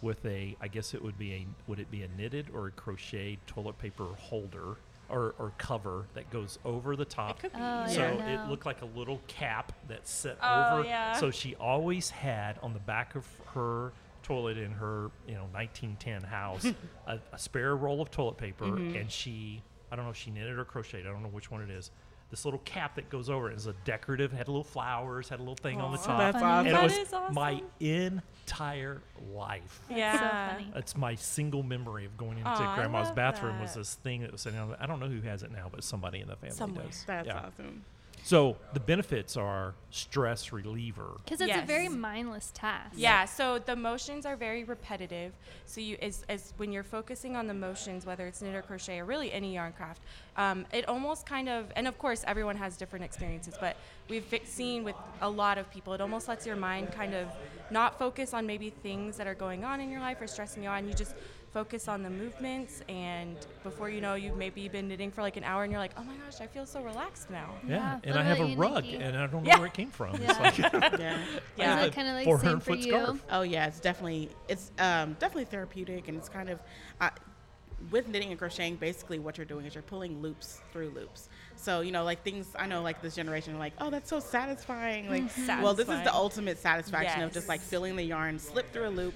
with 0.00 0.24
a, 0.26 0.56
I 0.60 0.68
guess 0.68 0.94
it 0.94 1.02
would 1.02 1.18
be 1.18 1.32
a, 1.32 1.46
would 1.66 1.80
it 1.80 1.90
be 1.90 2.02
a 2.02 2.08
knitted 2.16 2.46
or 2.54 2.68
a 2.68 2.70
crocheted 2.70 3.38
toilet 3.46 3.78
paper 3.78 4.04
holder 4.18 4.76
or, 5.08 5.34
or 5.38 5.52
cover 5.58 6.06
that 6.14 6.30
goes 6.30 6.58
over 6.64 6.96
the 6.96 7.04
top. 7.04 7.40
could 7.40 7.52
be. 7.52 7.58
Oh, 7.60 7.86
So 7.88 8.00
yeah. 8.00 8.44
it 8.44 8.50
looked 8.50 8.66
like 8.66 8.82
a 8.82 8.86
little 8.98 9.20
cap 9.26 9.72
that 9.88 10.06
set 10.08 10.38
Oh, 10.42 10.78
over. 10.78 10.88
yeah. 10.88 11.12
So 11.14 11.30
she 11.30 11.54
always 11.56 12.10
had 12.10 12.58
on 12.62 12.72
the 12.72 12.78
back 12.80 13.14
of 13.14 13.26
her 13.54 13.92
toilet 14.22 14.56
in 14.56 14.70
her 14.72 15.10
you 15.28 15.34
know 15.34 15.44
1910 15.52 16.22
house 16.22 16.64
a, 17.06 17.18
a 17.32 17.38
spare 17.38 17.76
roll 17.76 18.00
of 18.00 18.10
toilet 18.10 18.38
paper, 18.38 18.64
Mm-hmm. 18.64 18.96
and 18.96 19.10
she 19.10 19.62
I 19.92 19.96
don't 19.96 20.06
know 20.06 20.10
if 20.10 20.16
she 20.16 20.30
knitted 20.30 20.58
or 20.58 20.64
crocheted. 20.64 21.06
I 21.06 21.10
don't 21.10 21.22
know 21.22 21.28
which 21.28 21.50
one 21.50 21.60
it 21.62 21.70
is. 21.70 21.90
This 22.34 22.44
little 22.44 22.58
cap 22.64 22.96
that 22.96 23.10
goes 23.10 23.30
over 23.30 23.48
it 23.48 23.54
is 23.56 23.68
a 23.68 23.74
decorative, 23.84 24.32
had 24.32 24.48
little 24.48 24.64
flowers, 24.64 25.28
had 25.28 25.38
a 25.38 25.42
little 25.42 25.54
thing 25.54 25.80
on 25.80 25.92
the 25.92 25.98
top. 25.98 26.18
That's 26.18 26.36
awesome. 26.42 26.66
and 26.66 26.74
That 26.74 26.80
it 26.80 26.82
was 26.82 26.92
is 26.98 27.12
awesome. 27.12 27.32
my 27.32 27.62
entire 27.78 29.00
life. 29.32 29.80
That's 29.88 29.98
Yeah. 30.00 30.18
so 30.48 30.52
funny. 30.56 30.72
It's 30.74 30.96
my 30.96 31.14
single 31.14 31.62
memory 31.62 32.06
of 32.06 32.16
going 32.16 32.38
into 32.38 32.50
Aw, 32.50 32.72
I 32.72 32.74
grandma's 32.74 33.06
love 33.06 33.14
bathroom 33.14 33.60
was 33.60 33.74
this 33.74 33.94
thing 33.94 34.22
that 34.22 34.32
was 34.32 34.40
sitting 34.40 34.58
on. 34.58 34.70
the- 34.70 34.82
I 34.82 34.86
don't 34.86 34.98
know 34.98 35.06
who 35.06 35.20
has 35.20 35.44
it 35.44 35.52
now, 35.52 35.68
but 35.70 35.84
somebody 35.84 36.22
in 36.22 36.26
the 36.26 36.34
family 36.34 36.56
Somewhere. 36.56 36.86
does. 36.86 37.04
That's 37.06 37.28
yeah. 37.28 37.38
awesome. 37.46 37.84
So 38.24 38.56
the 38.72 38.80
benefits 38.80 39.36
are 39.36 39.74
stress 39.90 40.50
reliever. 40.50 41.10
Because 41.24 41.42
it's 41.42 41.54
a 41.54 41.66
very 41.66 41.90
mindless 41.90 42.50
task. 42.54 42.94
Yeah, 42.96 43.26
so 43.26 43.58
the 43.58 43.76
motions 43.76 44.24
are 44.24 44.34
very 44.34 44.64
repetitive. 44.64 45.32
So 45.66 45.82
you 45.82 45.98
as, 46.00 46.24
as 46.30 46.54
when 46.56 46.72
you're 46.72 46.82
focusing 46.82 47.36
on 47.36 47.46
the 47.46 47.52
motions, 47.52 48.06
whether 48.06 48.26
it's 48.26 48.40
knit 48.40 48.54
or 48.54 48.62
crochet 48.62 49.00
or 49.00 49.04
really 49.04 49.30
any 49.30 49.54
yarn 49.54 49.74
craft, 49.74 50.00
um, 50.38 50.64
it 50.72 50.88
almost 50.88 51.26
kind 51.26 51.50
of 51.50 51.70
and 51.76 51.86
of 51.86 51.98
course 51.98 52.24
everyone 52.26 52.56
has 52.56 52.78
different 52.78 53.04
experiences, 53.04 53.56
but 53.60 53.76
we've 54.08 54.24
fi- 54.24 54.40
seen 54.44 54.84
with 54.84 54.96
a 55.20 55.28
lot 55.28 55.58
of 55.58 55.70
people, 55.70 55.92
it 55.92 56.00
almost 56.00 56.26
lets 56.26 56.46
your 56.46 56.56
mind 56.56 56.92
kind 56.92 57.12
of 57.14 57.28
not 57.70 57.98
focus 57.98 58.32
on 58.32 58.46
maybe 58.46 58.70
things 58.70 59.18
that 59.18 59.26
are 59.26 59.34
going 59.34 59.64
on 59.64 59.82
in 59.82 59.90
your 59.90 60.00
life 60.00 60.18
or 60.22 60.26
stressing 60.26 60.62
you 60.62 60.70
out, 60.70 60.78
and 60.78 60.88
you 60.88 60.94
just 60.94 61.14
focus 61.54 61.86
on 61.86 62.02
the 62.02 62.10
movements 62.10 62.82
and 62.88 63.36
before 63.62 63.88
you 63.88 64.00
know 64.00 64.14
you've 64.14 64.36
maybe 64.36 64.66
been 64.68 64.88
knitting 64.88 65.08
for 65.08 65.22
like 65.22 65.36
an 65.36 65.44
hour 65.44 65.62
and 65.62 65.70
you're 65.70 65.80
like 65.80 65.92
oh 65.96 66.02
my 66.02 66.12
gosh 66.16 66.40
i 66.40 66.46
feel 66.48 66.66
so 66.66 66.82
relaxed 66.82 67.30
now 67.30 67.54
Yeah, 67.66 67.76
Yeah, 67.76 68.10
and 68.10 68.18
I 68.18 68.22
have 68.24 68.40
a 68.40 68.56
rug, 68.56 68.82
Nikki? 68.82 68.96
and 68.96 69.16
I 69.16 69.28
don't 69.28 69.44
know 69.44 69.48
Yeah. 69.48 69.58
where 69.58 69.68
it 69.68 69.72
came 69.72 69.90
from. 69.92 70.20
Yeah. 70.20 70.30
It's 70.48 70.58
like 70.58 70.72
Yeah. 70.98 71.16
Yeah. 71.56 71.84
Is 71.84 71.94
kind 71.94 72.08
of 72.08 72.14
like 72.14 72.24
400 72.24 72.50
same 72.50 72.58
for 72.58 72.64
foot 72.66 72.78
you? 72.80 72.92
scarf. 72.92 73.24
Oh 73.30 73.42
yeah, 73.42 73.66
it's 73.68 73.78
definitely 73.78 74.30
it's 74.48 74.72
um, 74.80 75.12
definitely 75.20 75.44
therapeutic, 75.44 76.08
and 76.08 76.18
it's 76.18 76.28
kind 76.28 76.50
of 76.50 76.58
uh, 77.00 77.10
with 77.90 78.08
knitting 78.08 78.30
and 78.30 78.38
crocheting. 78.38 78.74
Basically, 78.76 79.18
what 79.20 79.36
you're 79.38 79.44
doing 79.44 79.64
is 79.66 79.74
you're 79.74 79.82
pulling 79.82 80.20
loops 80.20 80.60
through 80.72 80.90
loops. 80.90 81.28
So 81.56 81.80
you 81.82 81.92
know, 81.92 82.02
like 82.02 82.22
things 82.24 82.48
I 82.58 82.66
know, 82.66 82.82
like 82.82 83.00
this 83.00 83.14
generation, 83.14 83.54
are 83.54 83.58
like 83.58 83.74
oh, 83.80 83.90
that's 83.90 84.10
so 84.10 84.18
satisfying. 84.20 85.08
Like, 85.08 85.24
well, 85.62 85.74
this 85.74 85.88
is 85.88 86.02
the 86.02 86.12
ultimate 86.14 86.58
satisfaction 86.58 87.22
of 87.22 87.32
just 87.32 87.48
like 87.48 87.60
Yes. 87.60 87.70
filling 87.70 87.94
the 87.96 88.02
yarn, 88.04 88.38
slip 88.40 88.72
through 88.72 88.88
a 88.88 88.90
loop, 88.90 89.14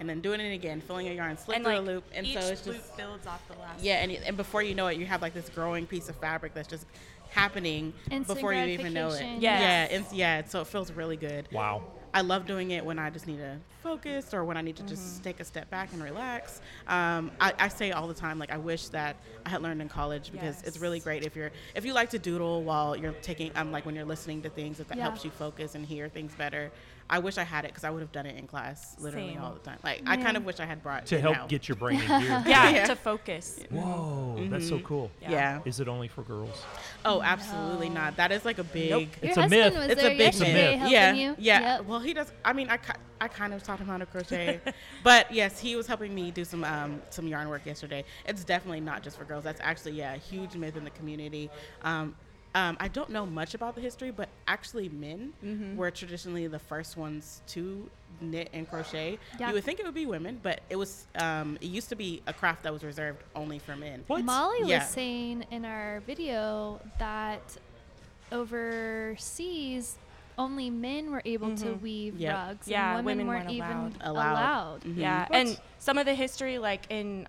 and 0.00 0.08
then 0.08 0.20
doing 0.20 0.40
it 0.40 0.52
again, 0.52 0.80
filling 0.80 1.06
a 1.08 1.12
yarn, 1.12 1.36
slip 1.36 1.56
and 1.56 1.64
through 1.64 1.74
like 1.74 1.82
a 1.82 1.86
loop, 1.86 2.04
and 2.12 2.26
each 2.26 2.38
so 2.38 2.48
it's 2.48 2.62
just 2.62 2.96
builds 2.96 3.26
off 3.26 3.46
the 3.46 3.58
last 3.58 3.84
yeah, 3.84 4.02
and, 4.02 4.10
and 4.10 4.36
before 4.36 4.62
you 4.62 4.74
know 4.74 4.88
it, 4.88 4.98
you 4.98 5.06
have 5.06 5.22
like 5.22 5.34
this 5.34 5.48
growing 5.50 5.86
piece 5.86 6.08
of 6.08 6.16
fabric 6.16 6.54
that's 6.54 6.68
just 6.68 6.86
happening 7.28 7.92
Instant 8.10 8.26
before 8.38 8.52
you 8.52 8.64
even 8.64 8.92
know 8.92 9.06
it. 9.08 9.10
gratification. 9.10 9.40
Yes. 9.40 9.90
Yeah, 9.90 9.98
it's, 9.98 10.12
yeah. 10.12 10.44
So 10.46 10.62
it 10.62 10.66
feels 10.66 10.90
really 10.90 11.16
good. 11.16 11.46
wow. 11.52 11.82
I 12.12 12.22
love 12.22 12.44
doing 12.44 12.72
it 12.72 12.84
when 12.84 12.98
I 12.98 13.08
just 13.10 13.28
need 13.28 13.36
to 13.36 13.58
focus 13.82 14.32
or 14.34 14.44
when 14.44 14.56
I 14.56 14.62
need 14.62 14.76
to 14.76 14.82
Mm-hmm. 14.82 14.88
just 14.90 15.22
take 15.22 15.40
a 15.40 15.44
step 15.44 15.68
back 15.70 15.92
and 15.92 16.02
relax. 16.02 16.60
Um, 16.88 17.30
I, 17.40 17.52
I 17.58 17.68
say 17.68 17.92
all 17.92 18.08
the 18.08 18.14
time, 18.14 18.38
like 18.38 18.50
I 18.50 18.56
wish 18.56 18.88
that 18.88 19.16
I 19.44 19.50
had 19.50 19.62
learned 19.62 19.82
in 19.82 19.88
college 19.88 20.32
because 20.32 20.62
it's 20.62 20.78
really 20.78 21.00
great 21.00 21.24
if 21.24 21.36
you're 21.36 21.50
if 21.74 21.84
you 21.84 21.92
like 21.92 22.10
to 22.10 22.18
doodle 22.18 22.62
while 22.62 22.96
you're 22.96 23.12
taking 23.22 23.50
um 23.56 23.72
like 23.72 23.84
when 23.86 23.94
you're 23.94 24.04
listening 24.04 24.42
to 24.42 24.48
things 24.50 24.80
if 24.80 24.88
that 24.88 24.96
Yeah. 24.96 25.04
helps 25.04 25.24
you 25.24 25.30
focus 25.30 25.74
and 25.74 25.84
hear 25.84 26.08
things 26.08 26.32
better. 26.34 26.70
I 27.12 27.18
wish 27.18 27.38
I 27.38 27.42
had 27.42 27.64
it 27.64 27.68
because 27.72 27.82
I 27.82 27.90
would 27.90 28.02
have 28.02 28.12
done 28.12 28.24
it 28.26 28.36
in 28.36 28.46
class 28.46 28.94
literally 29.00 29.30
Same. 29.34 29.42
all 29.42 29.52
the 29.52 29.58
time. 29.58 29.78
Like 29.82 30.02
I 30.06 30.16
kind 30.16 30.36
of 30.36 30.44
wish 30.44 30.60
I 30.60 30.64
had 30.64 30.80
brought 30.82 31.06
To 31.06 31.16
it 31.16 31.20
help 31.20 31.36
now. 31.36 31.46
get 31.48 31.68
your 31.68 31.74
brain 31.76 32.00
in 32.00 32.06
gear. 32.06 32.42
yeah, 32.46 32.70
Yeah. 32.70 32.86
to 32.86 32.94
focus 32.96 33.58
Whoa, 33.70 34.46
that's 34.48 34.68
so 34.68 34.78
cool. 34.80 35.10
Yeah. 35.20 35.30
yeah. 35.30 35.60
Is 35.64 35.80
it 35.80 35.88
only 35.88 36.06
for 36.08 36.22
girls? 36.22 36.62
Oh, 37.04 37.20
absolutely 37.22 37.88
No. 37.88 37.94
not. 38.02 38.16
That 38.16 38.30
is 38.30 38.44
like 38.44 38.58
a 38.58 38.64
big. 38.64 38.90
Your 38.90 39.00
It's 39.22 39.36
a 39.36 39.42
husband 39.42 39.50
myth. 39.50 39.74
was 39.74 39.86
It's 39.90 40.00
there 40.02 40.10
a 40.12 40.16
big 40.16 40.28
It's 40.28 40.40
a 40.40 40.44
yesterday 40.44 40.78
myth. 40.78 40.90
yeah, 40.90 41.12
you. 41.14 41.36
yeah. 41.38 41.60
Yep. 41.78 41.86
Well, 41.86 41.98
he 42.00 42.14
does. 42.14 42.32
I 42.44 42.52
mean, 42.52 42.68
I, 42.70 42.78
I 43.20 43.26
kind 43.28 43.54
of 43.54 43.62
taught 43.70 43.78
him 43.80 43.86
how 43.86 43.98
to 43.98 44.06
crochet, 44.06 44.60
but 45.04 45.32
yes, 45.32 45.60
he 45.60 45.76
was 45.76 45.86
helping 45.86 46.12
me 46.14 46.30
do 46.30 46.44
some 46.44 46.64
um, 46.64 47.00
some 47.10 47.26
yarn 47.28 47.48
work 47.48 47.64
yesterday. 47.66 48.04
It's 48.26 48.42
definitely 48.44 48.80
not 48.80 49.02
just 49.02 49.16
for 49.16 49.24
girls. 49.24 49.44
That's 49.44 49.60
actually 49.62 49.92
yeah, 49.92 50.14
a 50.14 50.18
huge 50.18 50.56
myth 50.56 50.76
in 50.76 50.84
the 50.84 50.90
community. 50.90 51.50
Um, 51.82 52.16
um, 52.52 52.76
I 52.80 52.88
don't 52.88 53.10
know 53.10 53.24
much 53.26 53.54
about 53.54 53.76
the 53.76 53.80
history, 53.80 54.10
but 54.10 54.28
actually, 54.48 54.88
men 54.88 55.32
Mm-hmm. 55.44 55.76
were 55.76 55.90
traditionally 55.92 56.48
the 56.48 56.58
first 56.58 56.96
ones 56.96 57.42
to 57.48 57.88
knit 58.20 58.48
and 58.52 58.68
crochet. 58.68 59.18
Yeah. 59.38 59.48
You 59.48 59.54
would 59.54 59.62
think 59.64 59.78
it 59.78 59.86
would 59.86 59.94
be 59.94 60.06
women, 60.06 60.40
but 60.42 60.60
it 60.68 60.74
was. 60.76 61.06
Um, 61.14 61.56
it 61.60 61.68
used 61.68 61.88
to 61.90 61.94
be 61.96 62.22
a 62.26 62.32
craft 62.32 62.64
that 62.64 62.72
was 62.72 62.82
reserved 62.82 63.22
only 63.36 63.60
for 63.60 63.76
men. 63.76 64.02
What? 64.08 64.24
Molly 64.24 64.58
Yeah. 64.64 64.80
was 64.80 64.88
saying 64.88 65.44
in 65.52 65.64
our 65.64 66.00
video 66.08 66.80
that 66.98 67.56
overseas 68.32 69.96
only 70.40 70.70
men 70.70 71.10
were 71.10 71.22
able 71.24 71.54
to 71.54 71.66
Mhm. 71.66 71.80
weave 71.82 72.16
Yep. 72.18 72.34
rugs 72.34 72.68
Yeah, 72.68 72.96
and 72.96 73.04
women, 73.04 73.26
women 73.26 73.26
weren't, 73.26 73.44
weren't 73.44 73.50
even 73.92 74.00
allowed. 74.08 74.32
allowed. 74.32 74.80
Mhm. 74.84 74.96
Yeah, 74.96 75.20
What? 75.28 75.32
and 75.38 75.60
some 75.78 75.98
of 75.98 76.06
the 76.06 76.14
history, 76.14 76.58
like 76.58 76.86
in, 76.90 77.28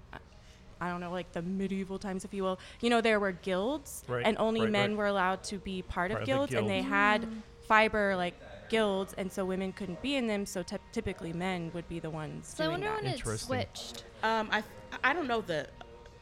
I 0.80 0.89
don't 0.89 1.02
know, 1.02 1.12
like 1.12 1.32
the 1.34 1.41
medieval 1.41 2.00
times, 2.00 2.24
if 2.26 2.34
you 2.34 2.41
will, 2.43 2.58
you 2.80 2.89
know, 2.89 3.02
there 3.02 3.19
were 3.19 3.34
guilds, 3.34 4.04
Right, 4.08 4.26
and 4.26 4.38
only 4.39 4.62
right, 4.62 4.71
men 4.71 4.89
right. 4.91 4.97
were 4.97 5.06
allowed 5.08 5.43
to 5.45 5.58
be 5.58 5.82
part, 5.82 5.91
Part 5.93 6.12
of 6.12 6.15
of 6.17 6.19
the 6.21 6.26
guilds, 6.26 6.54
and 6.54 6.69
they 6.69 6.78
guilds. 6.80 6.89
had 6.89 7.28
fiber 7.67 8.15
like 8.15 8.36
guilds, 8.69 9.13
and 9.17 9.30
so 9.32 9.43
women 9.45 9.74
couldn't 9.74 10.02
be 10.02 10.15
in 10.15 10.28
them. 10.28 10.45
So 10.45 10.63
ty- 10.63 10.80
typically, 10.93 11.34
men 11.34 11.69
would 11.74 11.88
be 11.89 12.00
the 12.00 12.10
ones 12.10 12.47
So 12.56 12.63
I 12.63 12.67
doing 12.67 12.71
wonder 12.76 12.88
that. 12.88 13.04
when 13.04 13.12
it 13.12 13.15
Interesting. 13.17 13.47
switched. 13.47 14.06
Um, 14.24 14.47
I 14.52 14.63
I 15.04 15.12
don't 15.13 15.28
know 15.28 15.41
the 15.41 15.67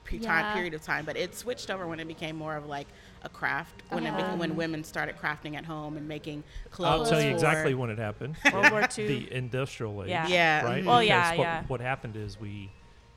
pe- 0.04 0.18
time 0.20 0.54
period 0.56 0.74
of 0.74 0.82
time, 0.84 1.06
but 1.06 1.16
it 1.16 1.36
switched 1.36 1.70
over 1.70 1.88
when 1.88 2.00
it 2.00 2.08
became 2.08 2.36
more 2.36 2.56
of 2.56 2.66
like 2.66 2.88
a 3.24 3.30
craft 3.30 3.84
when 3.90 4.06
it 4.06 4.10
Uh-huh. 4.10 4.18
became, 4.18 4.40
when 4.40 4.56
women 4.56 4.84
started 4.84 5.18
crafting 5.18 5.56
at 5.56 5.66
home 5.66 5.98
and 5.98 6.08
making 6.08 6.44
clothes. 6.72 7.08
I'll 7.08 7.10
tell 7.10 7.22
you 7.22 7.32
exactly 7.32 7.74
when 7.74 7.90
it 7.90 7.98
happened. 7.98 8.36
World 8.54 8.72
War 8.72 8.88
II. 8.98 9.08
The 9.08 9.34
industrial 9.34 10.04
age. 10.04 10.10
Yeah. 10.10 10.28
Yeah. 10.28 10.64
Right. 10.64 10.84
mhm. 10.84 10.88
Well, 10.88 11.00
Because 11.00 11.08
yeah, 11.08 11.36
what, 11.36 11.44
yeah. 11.44 11.64
What 11.68 11.82
happened 11.82 12.16
is 12.16 12.40
we 12.40 12.70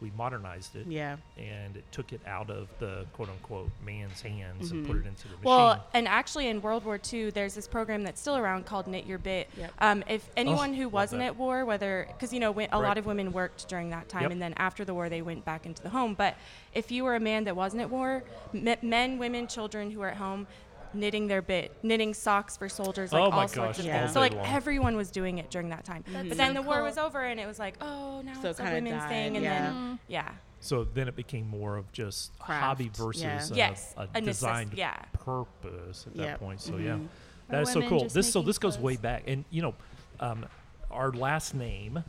we 0.02 0.10
modernized 0.16 0.74
it. 0.76 0.86
Yeah. 0.88 1.16
And 1.38 1.76
it 1.76 1.84
took 1.92 2.12
it 2.12 2.20
out 2.26 2.50
of 2.50 2.68
the 2.80 3.06
quote 3.12 3.28
unquote 3.28 3.70
man's 3.86 4.20
hands 4.20 4.72
and 4.72 4.84
Mhm. 4.84 4.86
put 4.88 4.96
it 4.96 5.06
into 5.06 5.22
the 5.28 5.36
machine. 5.36 5.44
Well, 5.44 5.86
and 5.94 6.08
actually, 6.08 6.48
in 6.48 6.60
World 6.60 6.84
War 6.84 6.98
II, 7.12 7.30
there's 7.30 7.54
this 7.54 7.68
program 7.68 8.02
that's 8.02 8.20
still 8.20 8.36
around 8.36 8.66
called 8.66 8.88
Knit 8.88 9.06
Your 9.06 9.18
Bit. 9.18 9.48
Yep. 9.56 9.72
Um, 9.78 10.04
if 10.08 10.28
anyone 10.36 10.74
who 10.74 10.88
wasn't 10.88 11.22
at 11.22 11.36
war, 11.36 11.64
whether 11.64 12.06
because 12.08 12.32
you 12.32 12.40
know 12.40 12.50
a 12.50 12.54
Right. 12.54 12.72
lot 12.72 12.98
of 12.98 13.06
women 13.06 13.32
worked 13.32 13.68
during 13.68 13.90
that 13.90 14.08
time, 14.08 14.22
Yep. 14.22 14.30
and 14.32 14.42
then 14.42 14.54
after 14.56 14.84
the 14.84 14.92
war 14.92 15.08
they 15.08 15.22
went 15.22 15.44
back 15.44 15.64
into 15.64 15.82
the 15.82 15.90
home. 15.90 16.14
But 16.14 16.36
if 16.74 16.90
you 16.90 17.04
were 17.04 17.14
a 17.14 17.20
man 17.20 17.44
that 17.44 17.54
wasn't 17.54 17.82
at 17.82 17.90
war, 17.90 18.24
men, 18.52 19.18
women, 19.18 19.46
children 19.46 19.90
who 19.92 20.00
were 20.00 20.08
at 20.08 20.16
home. 20.16 20.46
Knitting 20.94 21.26
their 21.26 21.42
bit, 21.42 21.74
knitting 21.82 22.12
socks 22.14 22.56
for 22.56 22.68
soldiers, 22.68 23.12
like 23.12 23.20
Oh 23.20 23.24
all 23.26 23.30
my 23.30 23.46
sorts 23.46 23.78
of 23.78 23.84
gosh, 23.86 23.92
all 23.94 24.00
things. 24.00 24.12
So 24.12 24.20
like 24.20 24.34
long. 24.34 24.46
everyone 24.46 24.96
was 24.96 25.10
doing 25.10 25.38
it 25.38 25.50
during 25.50 25.70
that 25.70 25.84
time. 25.84 26.04
That's 26.12 26.28
But 26.28 26.36
then 26.36 26.54
so 26.54 26.60
the 26.60 26.66
war 26.66 26.76
cool. 26.76 26.84
was 26.84 26.98
over, 26.98 27.20
and 27.24 27.40
it 27.40 27.46
was 27.46 27.58
like, 27.58 27.76
oh, 27.80 28.20
now 28.24 28.40
So 28.42 28.50
it's 28.50 28.60
a 28.60 28.64
women's 28.64 28.96
died, 29.02 29.08
thing, 29.08 29.36
and 29.36 29.44
yeah. 29.44 29.62
then 29.62 29.72
Mm. 29.74 29.98
yeah, 30.08 30.28
So 30.60 30.84
then 30.84 31.08
it 31.08 31.16
became 31.16 31.48
more 31.48 31.76
of 31.76 31.90
just 31.92 32.38
Craft, 32.38 32.62
hobby 32.64 32.90
versus 32.94 33.22
yeah. 33.22 33.46
a, 33.50 33.56
Yes, 33.56 33.94
a 33.96 34.02
a 34.02 34.06
necess- 34.20 34.24
designed 34.24 34.74
yeah. 34.74 34.96
purpose 35.14 36.06
at 36.06 36.14
that 36.16 36.22
Yep. 36.22 36.38
point. 36.40 36.60
So 36.60 36.76
yeah, 36.76 36.92
Mhm. 36.96 37.08
that 37.48 37.58
Or 37.58 37.62
is 37.62 37.72
so 37.72 37.88
cool. 37.88 38.08
This 38.08 38.32
so 38.32 38.40
making 38.40 38.46
this 38.48 38.58
goes 38.58 38.78
way 38.78 38.96
back, 38.96 39.24
and 39.26 39.44
you 39.50 39.62
know, 39.62 39.74
um, 40.20 40.46
our 40.90 41.10
last 41.12 41.54
name 41.54 42.04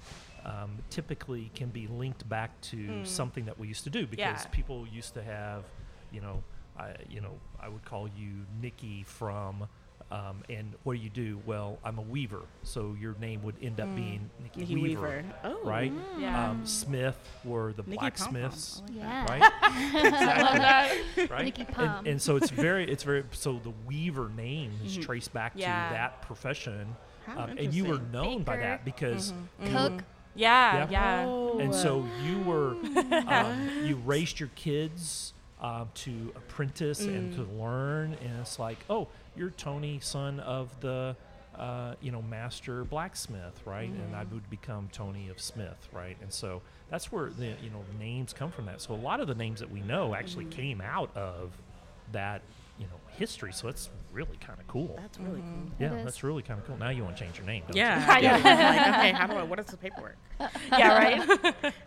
um, 0.45 0.79
typically 0.89 1.49
can 1.55 1.69
be 1.69 1.87
linked 1.87 2.27
back 2.27 2.59
to 2.59 2.75
Mm. 2.75 3.07
something 3.07 3.45
that 3.45 3.57
we 3.57 3.65
used 3.69 3.85
to 3.85 3.89
do 3.89 4.05
because 4.05 4.43
Yeah. 4.43 4.45
people 4.51 4.85
used 4.85 5.13
to 5.13 5.23
have, 5.23 5.63
you 6.11 6.19
know, 6.19 6.43
I 6.77 6.95
you 7.09 7.21
know 7.21 7.39
I 7.59 7.69
would 7.69 7.85
call 7.85 8.07
you 8.07 8.45
Nikki 8.61 9.03
from. 9.03 9.67
Um, 10.11 10.43
and 10.47 10.73
what 10.83 10.95
do 10.95 10.99
you 11.01 11.09
do? 11.09 11.41
Well, 11.43 11.79
I'm 11.83 11.97
a 11.97 12.01
weaver, 12.03 12.41
so 12.61 12.95
your 12.99 13.15
name 13.19 13.41
would 13.43 13.55
end 13.63 13.79
up 13.79 13.87
Mm. 13.87 13.95
being 13.95 14.29
Nikki, 14.43 14.59
Nikki 14.59 14.75
Weaver, 14.75 15.01
Weaver. 15.01 15.23
Oh. 15.43 15.59
right? 15.63 15.91
Yeah. 16.19 16.49
Um, 16.51 16.65
Smith 16.67 17.17
were 17.43 17.73
the 17.73 17.81
Nikki 17.83 17.97
blacksmiths, 17.97 18.81
Pom-Pom. 18.85 19.25
Like. 19.27 19.41
Yeah. 19.41 20.93
right? 21.17 21.29
right? 21.31 21.45
Nikki 21.45 21.61
and, 21.63 21.73
Pom. 21.73 22.05
and 22.05 22.21
so 22.21 22.35
it's 22.35 22.51
very, 22.51 22.83
it's 22.91 23.01
very. 23.03 23.23
So 23.31 23.59
the 23.63 23.73
weaver 23.87 24.29
name 24.29 24.71
is 24.85 24.97
Mhm. 24.99 25.03
traced 25.05 25.33
back 25.33 25.53
Yeah. 25.55 25.87
to 25.89 25.93
that 25.95 26.21
profession, 26.21 26.95
um, 27.35 27.51
and 27.57 27.73
you 27.73 27.85
were 27.85 27.95
interesting. 27.95 28.11
known 28.11 28.43
by 28.43 28.57
that 28.57 28.85
because, 28.85 29.31
Mhm. 29.63 29.71
Cook. 29.71 29.93
Mhm. 29.93 30.03
Yeah, 30.35 30.75
Yeah. 30.75 30.87
yeah. 30.91 31.25
Oh. 31.27 31.57
and 31.59 31.73
so 31.73 32.05
you 32.23 32.39
were, 32.41 32.71
um, 33.27 33.69
you 33.85 33.95
raised 33.97 34.39
your 34.39 34.49
kids 34.55 35.32
um, 35.63 35.89
to 35.95 36.31
apprentice 36.35 37.07
and 37.07 37.31
Mm. 37.31 37.35
to 37.35 37.43
learn, 37.53 38.13
and 38.21 38.39
it's 38.41 38.59
like, 38.59 38.77
oh, 38.89 39.07
you're 39.35 39.49
Tony, 39.51 39.99
son 39.99 40.39
of 40.41 40.79
the. 40.81 41.15
Uh, 41.55 41.93
you 42.01 42.11
know, 42.11 42.19
master 42.23 42.83
blacksmith, 42.83 43.61
right? 43.63 43.91
And 43.91 44.15
I 44.15 44.25
Mhm. 44.25 44.31
would 44.31 44.49
become 44.49 44.89
Tony 44.91 45.29
of 45.29 45.39
Smith, 45.39 45.87
right? 45.91 46.17
And 46.19 46.33
so 46.33 46.63
that's 46.89 47.11
where 47.11 47.29
the 47.29 47.55
you 47.61 47.69
know 47.69 47.83
names 47.99 48.33
come 48.33 48.49
from. 48.49 48.65
That 48.65 48.81
so 48.81 48.95
a 48.95 48.95
lot 48.95 49.19
of 49.19 49.27
the 49.27 49.35
names 49.35 49.59
that 49.59 49.69
we 49.69 49.81
know 49.81 50.15
actually 50.15 50.45
Mhm. 50.45 50.49
came 50.51 50.81
out 50.81 51.15
of 51.15 51.55
that 52.11 52.41
you 52.83 52.89
know 52.89 52.99
history. 53.17 53.53
So 53.53 53.67
it's 53.67 53.89
really 54.11 54.37
kind 54.37 54.59
of 54.59 54.67
cool. 54.67 54.95
That's 54.99 55.19
really 55.19 55.41
cool. 55.41 55.71
yeah, 55.79 55.93
It 55.93 55.97
is. 55.99 56.03
that's 56.05 56.23
really 56.23 56.41
kind 56.41 56.59
of 56.59 56.65
cool. 56.67 56.77
Now 56.77 56.89
you 56.89 57.03
want 57.03 57.15
to 57.17 57.23
change 57.23 57.37
your 57.37 57.45
name. 57.47 57.61
don't 57.67 57.75
you? 57.75 57.81
Yeah. 57.83 58.05
I 58.09 58.21
know. 58.21 58.31
like, 58.31 58.87
okay, 58.97 59.11
how 59.11 59.27
do 59.27 59.33
I? 59.35 59.43
What 59.43 59.59
is 59.59 59.65
the 59.67 59.77
paperwork? 59.77 60.17
yeah, 60.71 60.97
right. 60.97 61.73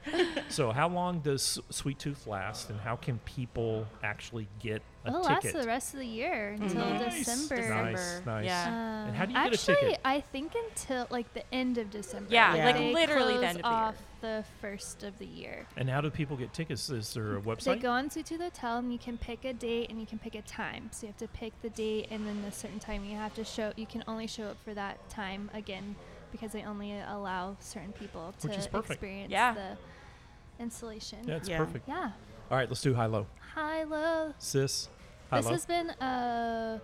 So 0.48 0.70
how 0.70 0.88
long 0.88 1.18
does 1.20 1.58
Sweet 1.70 1.98
Tooth 1.98 2.26
last, 2.26 2.70
and 2.70 2.78
how 2.80 2.94
can 2.96 3.18
people 3.24 3.86
actually 4.04 4.46
get 4.60 4.80
a 5.04 5.08
It'll 5.08 5.22
last 5.22 5.42
ticket? 5.42 5.60
the 5.60 5.66
rest 5.66 5.92
of 5.94 6.00
the 6.00 6.06
year 6.06 6.56
until 6.60 6.84
Nice. 6.86 7.18
December. 7.26 7.56
Nice, 7.68 7.96
December. 7.96 8.30
nice. 8.30 8.44
Yeah. 8.44 8.64
Um, 8.68 9.08
And 9.08 9.16
how 9.16 9.26
do 9.26 9.32
you 9.32 9.38
get 9.38 9.46
a 9.46 9.56
ticket? 9.56 9.68
actually, 9.68 9.86
ticket? 9.88 10.00
I 10.04 10.20
think 10.20 10.52
until 10.70 11.06
like 11.10 11.32
the 11.34 11.42
end 11.52 11.78
of 11.78 11.90
December. 11.90 12.28
Yeah, 12.30 12.54
Yeah. 12.54 12.64
like 12.66 12.76
They 12.76 12.94
literally 12.94 13.34
the 13.34 13.38
close 13.40 13.44
end 13.48 13.56
of 13.58 13.62
the 13.64 13.68
year. 13.68 13.76
off 13.78 13.96
the 14.26 14.44
first 14.60 15.02
of 15.04 15.16
the 15.18 15.26
year. 15.26 15.66
And 15.76 15.88
how 15.88 16.00
do 16.00 16.10
people 16.10 16.36
get 16.36 16.52
tickets? 16.52 16.90
Is 16.90 17.14
there 17.14 17.36
a 17.36 17.40
website? 17.40 17.64
They 17.64 17.76
go 17.76 17.90
on 17.92 18.08
to 18.10 18.22
the 18.22 18.36
hotel 18.44 18.78
and 18.78 18.92
you 18.92 18.98
can 18.98 19.16
pick 19.18 19.44
a 19.44 19.52
date 19.52 19.88
and 19.90 20.00
you 20.00 20.06
can 20.06 20.18
pick 20.18 20.34
a 20.34 20.42
time. 20.42 20.88
So 20.92 21.06
you 21.06 21.08
have 21.12 21.18
to 21.18 21.28
pick 21.28 21.52
the 21.62 21.70
date 21.70 22.08
and 22.10 22.26
then 22.26 22.42
a 22.46 22.52
certain 22.52 22.78
time 22.80 23.04
you 23.04 23.16
have 23.16 23.34
to 23.34 23.44
show. 23.44 23.72
You 23.76 23.86
can 23.86 24.02
only 24.08 24.26
show 24.26 24.44
up 24.44 24.56
for 24.64 24.74
that 24.74 25.08
time 25.08 25.50
again 25.54 25.94
because 26.32 26.52
they 26.52 26.62
only 26.64 26.98
allow 27.00 27.56
certain 27.60 27.92
people 27.92 28.34
to 28.40 28.48
Which 28.48 28.58
is 28.58 28.66
perfect. 28.66 28.92
experience 28.92 29.30
Yeah. 29.30 29.54
the 29.54 30.62
installation. 30.62 31.18
yeah, 31.26 31.36
it's 31.36 31.48
Yeah. 31.48 31.58
perfect. 31.58 31.88
Yeah. 31.88 32.10
All 32.50 32.56
right, 32.56 32.68
let's 32.68 32.82
do 32.82 32.94
high 32.94 33.06
low. 33.06 33.26
High 33.54 33.84
low. 33.84 34.34
Sis, 34.38 34.88
high 35.30 35.38
This 35.38 35.46
low. 35.46 35.52
has 35.52 35.66
been 35.66 35.90
a 36.00 36.80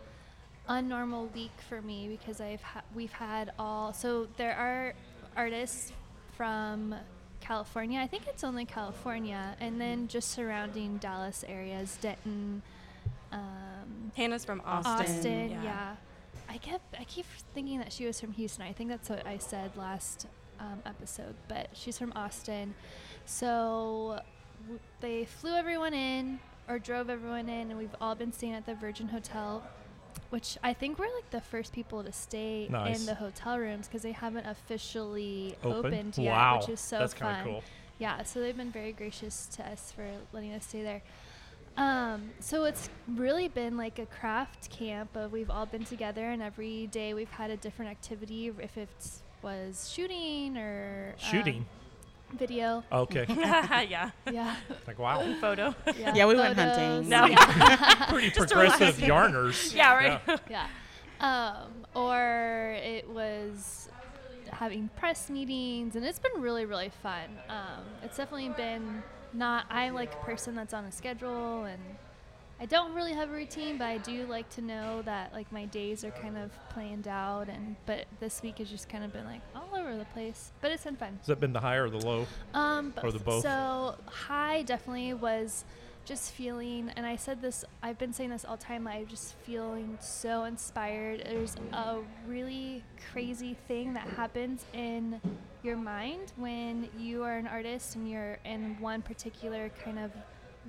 unnormal 0.69 1.33
week 1.35 1.51
for 1.69 1.83
me 1.83 2.09
because 2.09 2.41
I've 2.41 2.63
ha- 2.63 2.83
we've 2.95 3.13
had 3.13 3.53
all 3.59 3.93
so 3.93 4.29
there 4.37 4.55
are 4.55 4.95
artists 5.37 5.93
from 6.37 6.95
California. 7.43 8.01
I 8.01 8.07
think 8.07 8.27
it's 8.27 8.45
only 8.45 8.65
California, 8.65 9.57
and 9.61 9.81
then 9.81 10.09
just 10.09 10.31
surrounding 10.31 10.97
Dallas 10.99 11.45
areas, 11.47 11.99
Denton, 12.01 12.63
um, 13.33 14.13
Hannah's 14.17 14.45
from 14.45 14.63
Austin. 14.65 14.93
Austin. 14.93 15.51
Yeah. 15.51 15.63
yeah. 15.65 15.97
I 16.49 16.59
kept 16.59 16.95
I 16.99 17.05
keep 17.05 17.27
thinking 17.55 17.79
that 17.79 17.93
she 17.93 18.07
was 18.07 18.21
from 18.21 18.33
Houston. 18.33 18.65
I 18.65 18.73
think 18.73 18.91
that's 18.91 19.09
what 19.09 19.27
I 19.27 19.39
said 19.39 19.77
last 19.77 20.27
um, 20.61 20.81
episode, 20.87 21.35
but 21.49 21.69
she's 21.73 21.99
from 21.99 22.13
Austin. 22.15 22.75
So 23.27 24.21
w- 24.63 24.81
they 25.01 25.25
flew 25.25 25.55
everyone 25.55 25.95
in 25.95 26.41
or 26.69 26.79
drove 26.79 27.11
everyone 27.11 27.49
in, 27.49 27.71
and 27.71 27.79
we've 27.79 27.95
all 28.01 28.15
been 28.15 28.33
staying 28.33 28.55
at 28.55 28.67
the 28.67 28.75
Virgin 28.75 29.09
Hotel, 29.09 29.63
which 30.31 30.57
I 30.63 30.73
think 30.75 30.99
we're 30.99 31.15
like 31.15 31.31
the 31.31 31.41
first 31.41 31.73
people 31.73 32.03
to 32.05 32.13
stay 32.13 32.69
Nice. 32.71 33.01
in 33.01 33.07
the 33.07 33.15
hotel 33.15 33.59
rooms 33.59 33.87
because 33.87 34.03
they 34.03 34.13
haven't 34.13 34.47
officially 34.47 35.57
Open? 35.63 35.87
opened 35.87 36.19
yet, 36.19 36.33
wow, 36.33 36.59
which 36.59 36.69
is 36.69 36.81
so 36.81 36.99
that's 36.99 37.15
fun. 37.15 37.45
cool. 37.45 37.63
Yeah, 37.99 38.23
so 38.25 38.41
they've 38.41 38.57
been 38.57 38.73
very 38.73 38.93
gracious 38.93 39.47
to 39.57 39.65
us 39.71 39.93
for 39.95 40.05
letting 40.33 40.53
us 40.53 40.67
stay 40.67 40.83
there. 40.83 41.03
Um, 41.77 42.31
so 42.41 42.65
it's 42.65 42.91
really 43.09 43.49
been 43.49 43.77
like 43.77 43.99
a 43.99 44.07
craft 44.07 44.71
camp 44.71 45.17
of 45.17 45.33
we've 45.33 45.49
all 45.51 45.65
been 45.67 45.85
together 45.85 46.29
and 46.31 46.43
every 46.43 46.87
day 46.89 47.15
we've 47.15 47.31
had 47.31 47.51
a 47.51 47.57
different 47.57 47.91
activity 47.91 48.53
if 48.61 48.77
it 48.77 48.91
was 49.41 49.91
shooting 49.91 50.57
or 50.59 51.15
um, 51.17 51.31
Shooting. 51.31 51.67
Video. 52.33 52.83
Okay, 52.93 53.27
yeah. 53.29 54.11
Yeah. 54.31 54.57
like 54.87 54.99
wow, 54.99 55.21
Photo. 55.41 55.75
Yeah, 55.99 56.15
Yeah, 56.15 56.27
we 56.27 56.35
went 56.37 56.57
hunting. 56.57 57.09
No. 57.09 57.27
Yeah. 57.27 58.07
pretty 58.09 58.31
Just 58.31 58.53
progressive 58.53 58.97
yarners. 58.97 59.75
Yeah, 59.75 59.95
right. 59.95 60.41
yeah. 60.51 60.67
Um, 61.21 61.87
or 61.95 62.77
it 62.83 63.09
was 63.09 63.89
having 64.51 64.91
press 64.97 65.31
meetings, 65.31 65.97
and 65.97 66.05
it's 66.05 66.19
been 66.19 66.41
really, 66.41 66.65
really 66.65 66.91
fun. 67.03 67.39
Um, 67.49 67.85
it's 68.03 68.17
definitely 68.17 68.51
been 68.51 69.03
not. 69.33 69.67
I'm 69.71 69.95
like 69.95 70.13
a 70.15 70.25
person 70.25 70.55
that's 70.55 70.75
on 70.75 70.85
a 70.85 70.93
schedule, 70.93 71.65
and 71.65 71.81
I 72.61 72.67
don't 72.67 72.95
really 72.95 73.13
have 73.13 73.31
a 73.31 73.33
routine, 73.33 73.77
but 73.77 73.87
I 73.87 73.99
do 73.99 74.25
like 74.27 74.49
to 74.51 74.61
know 74.63 75.03
that 75.03 75.33
like 75.33 75.51
my 75.51 75.65
days 75.67 76.05
are 76.05 76.13
kind 76.13 76.39
of 76.39 76.51
planned 76.71 77.09
out. 77.09 77.49
And 77.49 77.75
but 77.87 78.07
this 78.21 78.41
week 78.43 78.59
has 78.59 78.71
just 78.71 78.89
kind 78.89 79.03
of 79.03 79.13
been 79.13 79.25
like 79.25 79.41
all 79.55 79.69
over 79.77 79.97
the 79.97 80.05
place, 80.07 80.53
but 80.61 80.71
it's 80.71 80.85
been 80.85 80.97
fun. 80.97 81.17
Has 81.19 81.27
that 81.27 81.41
been 81.41 81.53
the 81.53 81.61
high 81.61 81.77
or 81.77 81.91
the 81.91 81.99
low? 81.99 82.27
Um, 82.55 82.95
Or 83.03 83.11
the 83.11 83.19
both? 83.19 83.43
So 83.43 83.97
high 84.07 84.63
definitely 84.63 85.15
was 85.15 85.65
just 86.05 86.33
feeling, 86.33 86.91
and 86.97 87.07
I 87.07 87.15
said 87.17 87.41
this. 87.43 87.65
I've 87.83 87.99
been 87.99 88.13
saying 88.13 88.31
this 88.31 88.45
all 88.45 88.57
time. 88.57 88.87
I'm 88.89 89.07
just 89.07 89.35
feeling 89.37 89.99
so 90.01 90.45
inspired. 90.45 91.23
There's 91.25 91.55
a 91.73 91.99
really 92.27 92.83
crazy 93.13 93.57
thing 93.69 93.95
that 93.95 94.09
happens 94.09 94.65
in 94.73 95.21
your 95.63 95.77
mind 95.77 96.33
when 96.37 96.89
you 96.99 97.23
are 97.23 97.37
an 97.37 97.47
artist 97.47 97.95
and 97.95 98.11
you're 98.11 98.39
in 98.45 98.77
one 98.81 99.01
particular 99.03 99.71
kind 99.85 99.99
of 99.99 100.11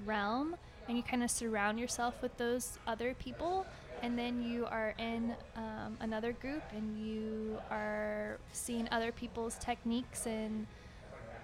realm, 0.06 0.56
and 0.88 0.98
you 0.98 1.04
kind 1.04 1.24
of 1.24 1.32
surround 1.32 1.80
yourself 1.80 2.22
with 2.22 2.36
those 2.38 2.78
other 2.88 3.13
people. 3.15 3.65
And 4.02 4.19
then 4.19 4.41
you 4.43 4.65
are 4.65 4.93
in 5.00 5.34
um, 5.56 5.98
another 6.02 6.34
group, 6.34 6.63
and 6.76 6.98
you 6.98 7.58
are 7.72 8.38
seeing 8.52 8.89
other 8.91 9.13
people's 9.13 9.56
techniques 9.60 10.26
and 10.28 10.67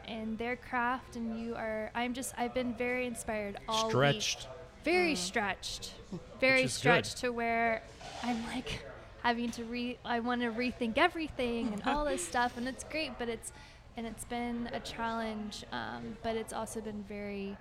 and 0.09 0.37
their 0.39 0.55
craft 0.55 1.15
and 1.15 1.39
you 1.39 1.53
are 1.55 1.91
i'm 1.93 2.13
just 2.13 2.33
i've 2.37 2.53
been 2.53 2.73
very 2.73 3.05
inspired 3.05 3.57
all 3.69 3.85
week. 3.85 3.91
Stretched. 3.91 4.47
very 4.83 5.15
stretched 5.15 5.93
very 6.41 6.63
is 6.63 6.73
good. 6.73 6.79
stretched 6.79 7.17
to 7.17 7.29
where 7.29 7.83
i'm 8.23 8.43
like 8.47 8.83
having 9.21 9.51
to 9.51 9.63
re 9.65 9.97
i 10.03 10.19
want 10.19 10.41
to 10.41 10.49
rethink 10.49 10.97
everything 10.97 11.71
and 11.73 11.83
all 11.85 12.03
this 12.05 12.25
stuff 12.31 12.57
and 12.57 12.67
it's 12.67 12.83
great 12.85 13.11
but 13.19 13.29
it's 13.29 13.51
and 13.97 14.07
it's 14.07 14.25
been 14.25 14.69
a 14.73 14.79
challenge 14.79 15.63
um, 15.71 16.17
but 16.23 16.35
it's 16.35 16.53
also 16.53 16.79
been 16.81 17.03
very 17.07 17.55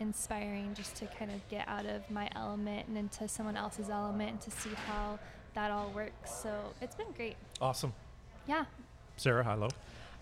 inspiring 0.00 0.74
just 0.74 0.96
to 0.96 1.06
kind 1.06 1.30
of 1.30 1.46
get 1.48 1.66
out 1.68 1.86
of 1.86 2.08
my 2.10 2.28
element 2.34 2.86
and 2.88 2.96
into 2.96 3.26
someone 3.28 3.56
else's 3.56 3.90
element 3.90 4.30
and 4.30 4.40
to 4.40 4.50
see 4.50 4.70
how 4.86 5.18
that 5.54 5.70
all 5.70 5.90
works 5.94 6.32
so 6.42 6.50
it's 6.80 6.94
been 6.94 7.10
great 7.16 7.36
Awesome. 7.60 7.92
yeah 8.46 8.64
Sarah, 9.16 9.42
high 9.42 9.54
low. 9.54 9.68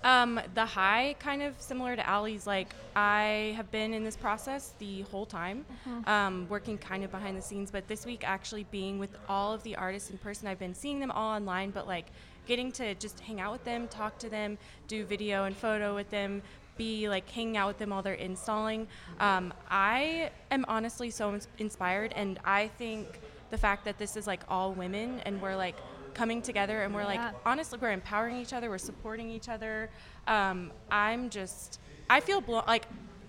Um, 0.04 0.40
the 0.54 0.64
high, 0.64 1.16
kind 1.18 1.42
of 1.42 1.60
similar 1.60 1.96
to 1.96 2.08
Allie's, 2.08 2.46
like 2.46 2.74
I 2.94 3.52
have 3.56 3.70
been 3.70 3.92
in 3.92 4.04
this 4.04 4.16
process 4.16 4.72
the 4.78 5.02
whole 5.02 5.26
time, 5.26 5.66
um, 6.06 6.46
working 6.48 6.78
kind 6.78 7.02
of 7.04 7.10
behind 7.10 7.36
the 7.36 7.42
scenes. 7.42 7.70
But 7.70 7.88
this 7.88 8.06
week, 8.06 8.22
actually 8.26 8.64
being 8.70 8.98
with 8.98 9.10
all 9.28 9.52
of 9.52 9.62
the 9.64 9.74
artists 9.76 10.10
in 10.10 10.16
person, 10.18 10.48
I've 10.48 10.58
been 10.58 10.74
seeing 10.74 10.98
them 11.00 11.10
all 11.10 11.34
online, 11.34 11.70
but 11.70 11.86
like 11.86 12.06
getting 12.46 12.70
to 12.72 12.94
just 12.94 13.20
hang 13.20 13.40
out 13.40 13.52
with 13.52 13.64
them, 13.64 13.88
talk 13.88 14.16
to 14.20 14.30
them, 14.30 14.56
do 14.88 15.04
video 15.04 15.44
and 15.44 15.54
photo 15.56 15.94
with 15.94 16.08
them, 16.10 16.40
be 16.76 17.08
like 17.08 17.28
hanging 17.30 17.56
out 17.56 17.68
with 17.68 17.78
them 17.78 17.90
while 17.90 18.02
they're 18.02 18.14
installing. 18.14 18.86
Um, 19.20 19.52
I 19.70 20.30
am 20.50 20.64
honestly 20.68 21.10
so 21.10 21.32
ins- 21.34 21.48
inspired, 21.58 22.12
and 22.14 22.38
I 22.44 22.68
think 22.78 23.20
the 23.50 23.58
fact 23.58 23.84
that 23.84 23.98
this 23.98 24.16
is 24.16 24.26
like 24.26 24.40
all 24.48 24.72
women 24.72 25.20
and 25.24 25.40
we're 25.40 25.56
like 25.56 25.76
coming 26.14 26.40
together 26.42 26.82
and 26.82 26.94
we're 26.94 27.04
like 27.04 27.20
Yeah. 27.20 27.32
honestly 27.44 27.78
we're 27.80 27.92
empowering 27.92 28.36
each 28.38 28.54
other 28.54 28.70
we're 28.70 28.78
supporting 28.78 29.28
each 29.30 29.50
other 29.50 29.90
um, 30.26 30.72
i'm 30.90 31.28
just 31.28 31.78
i 32.08 32.20
feel 32.20 32.40
blown 32.40 32.64
like 32.66 32.86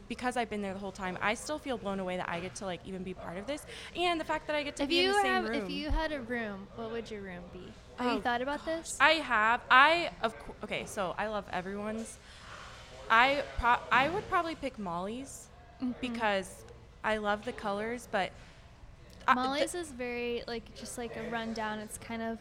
because 0.08 0.38
i've 0.38 0.50
been 0.50 0.62
there 0.62 0.72
the 0.74 0.80
whole 0.80 0.94
time 0.94 1.18
i 1.22 1.34
still 1.34 1.60
feel 1.60 1.78
blown 1.78 2.00
away 2.00 2.16
that 2.16 2.30
i 2.30 2.40
get 2.40 2.56
to 2.56 2.66
like 2.66 2.80
even 2.86 3.04
be 3.04 3.14
part 3.14 3.38
of 3.38 3.46
this 3.46 3.66
and 3.98 4.20
the 4.22 4.24
fact 4.24 4.48
that 4.48 4.56
i 4.56 4.64
get 4.64 4.78
to 4.78 4.84
if 4.84 4.90
be 4.90 5.02
in 5.04 5.12
the 5.12 5.14
same 5.22 5.26
have 5.26 5.50
room 5.50 5.62
if 5.66 5.70
you 5.70 5.90
had 5.90 6.14
a 6.14 6.22
room 6.22 6.66
what 6.78 6.90
would 6.92 7.12
your 7.12 7.22
room 7.22 7.44
be 7.52 7.60
have 7.98 8.08
Oh, 8.08 8.16
you 8.16 8.22
thought 8.22 8.42
about 8.42 8.64
this 8.66 8.98
I 9.02 9.12
have. 9.16 9.60
I 9.70 10.12
of 10.24 10.38
cou- 10.40 10.54
okay. 10.64 10.86
So 10.86 11.14
I 11.18 11.28
love 11.28 11.46
everyone's. 11.52 12.18
I 13.10 13.44
pro- 13.60 13.80
I 13.92 14.10
would 14.10 14.28
probably 14.30 14.56
pick 14.56 14.78
Molly's 14.80 15.48
Mm-hmm. 15.82 15.92
because 16.02 16.64
I 17.04 17.18
love 17.18 17.46
the 17.46 17.52
colors, 17.52 18.08
but 18.12 18.32
I- 19.28 19.36
th- 19.36 19.46
Molly's 19.46 19.76
is 19.76 19.92
very 19.92 20.44
like 20.48 20.74
just 20.76 20.98
like 20.98 21.16
a 21.16 21.30
rundown. 21.30 21.78
It's 21.80 21.98
kind 22.00 22.22
of 22.24 22.40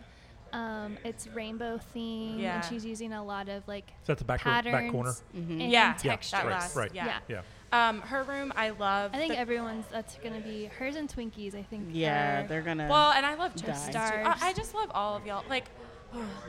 um, 0.53 0.97
it's 1.05 1.27
rainbow 1.29 1.77
theme, 1.93 2.39
Yeah. 2.39 2.57
and 2.57 2.65
she's 2.65 2.83
using 2.85 3.13
a 3.13 3.23
lot 3.23 3.49
of 3.51 3.67
like 3.69 3.89
Is 4.01 4.07
that's 4.07 4.21
the 4.21 4.25
back, 4.25 4.41
patterns 4.41 4.73
back 4.73 4.91
corner? 4.91 5.13
and 5.35 5.61
Yeah, 5.61 5.69
yeah, 5.69 5.93
textures. 6.13 6.31
that 6.31 6.45
right, 6.47 6.53
last, 6.53 6.77
right. 6.77 6.91
yeah. 6.95 7.19
Yeah. 7.29 7.43
Yeah. 7.73 7.89
um, 7.89 8.01
her 8.01 8.23
room 8.23 8.53
I 8.57 8.71
love. 8.71 9.11
I 9.13 9.19
think 9.19 9.35
the- 9.35 9.39
everyone's 9.39 9.85
that's 9.91 10.15
gonna 10.17 10.41
be 10.41 10.67
hers 10.79 10.97
and 10.97 11.09
Twinkies. 11.15 11.55
I 11.55 11.63
think. 11.63 11.89
Yeah, 11.93 12.45
are- 12.45 12.47
they're 12.49 12.63
gonna. 12.63 12.87
well, 12.89 13.13
and 13.13 13.27
I 13.27 13.35
love 13.35 13.55
Die. 13.57 13.67
Toast 13.67 13.87
Stars. 13.91 14.27
I, 14.27 14.49
I 14.49 14.53
just 14.55 14.75
love 14.75 14.91
all 14.95 15.15
of 15.17 15.27
y'all. 15.27 15.45
Like, 15.51 15.67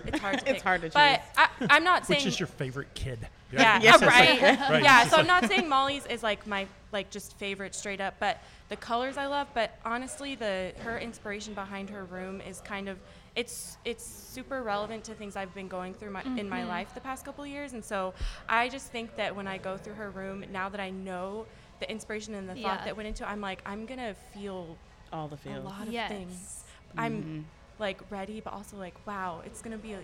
it's 0.06 0.20
hard 0.20 0.40
to 0.40 0.50
It's 0.52 0.64
hard 0.64 0.82
to 0.82 0.90
But 0.90 1.18
choose. 1.18 1.28
I, 1.38 1.48
I'm 1.70 1.84
not 1.84 2.06
saying. 2.06 2.20
Which 2.20 2.28
is 2.28 2.40
your 2.40 2.48
favorite 2.48 2.94
kid? 2.94 3.20
Yeah, 3.52 3.80
Yes, 3.82 4.02
yeah, 4.02 4.08
right. 4.08 4.70
Right, 4.70 4.84
Yeah, 4.84 5.08
so 5.08 5.18
I'm 5.18 5.28
not 5.28 5.46
saying 5.48 5.70
Molly's 5.70 6.06
is 6.06 6.24
like 6.24 6.46
my 6.48 6.68
like 6.92 7.10
just 7.10 7.38
favorite 7.38 7.76
straight 7.76 8.02
up, 8.02 8.16
but 8.20 8.42
the 8.70 8.76
colors 8.76 9.18
I 9.18 9.28
love. 9.28 9.48
But 9.54 9.78
honestly, 9.86 10.36
the 10.36 10.74
her 10.80 10.98
inspiration 11.00 11.54
behind 11.54 11.90
her 11.90 12.06
room 12.06 12.42
is 12.42 12.62
kind 12.62 12.90
of 12.90 12.98
it's 13.36 13.78
it's 13.86 14.04
super 14.04 14.64
relevant 14.64 15.04
to 15.06 15.14
things 15.14 15.36
I've 15.36 15.54
been 15.54 15.68
going 15.68 15.94
through 15.94 16.12
my, 16.12 16.24
in 16.24 16.50
my 16.50 16.62
mm-hmm. 16.62 16.70
life 16.70 16.94
the 16.94 17.02
past 17.02 17.24
couple 17.24 17.44
of 17.44 17.50
years, 17.50 17.74
and 17.74 17.84
so 17.84 18.14
I 18.50 18.68
just 18.68 18.92
think 18.92 19.16
that 19.16 19.36
when 19.36 19.48
I 19.48 19.58
go 19.58 19.78
through 19.78 19.94
her 19.94 20.10
room 20.10 20.44
now 20.52 20.70
that 20.70 20.80
I 20.80 20.90
know 20.90 21.46
the 21.80 21.90
inspiration 21.90 22.34
and 22.34 22.50
the 22.50 22.58
Yeah. 22.58 22.76
thought 22.76 22.86
that 22.86 22.98
went 22.98 23.08
into, 23.08 23.24
it, 23.24 23.28
I'm 23.28 23.42
like 23.42 23.62
I'm 23.66 23.86
gonna 23.86 24.16
feel 24.34 24.78
all 25.14 25.28
the 25.28 25.38
feels, 25.38 25.64
a 25.64 25.68
lot 25.68 25.88
of 25.88 25.94
Yes. 25.94 26.10
things. 26.10 26.64
I'm 26.98 27.14
mm-hmm. 27.14 27.42
Like 27.80 28.00
ready, 28.10 28.42
but 28.42 28.54
also 28.54 28.78
like 28.78 28.96
wow, 29.06 29.42
it's 29.46 29.62
gonna 29.62 29.78
be. 29.78 29.94
A, 29.94 30.00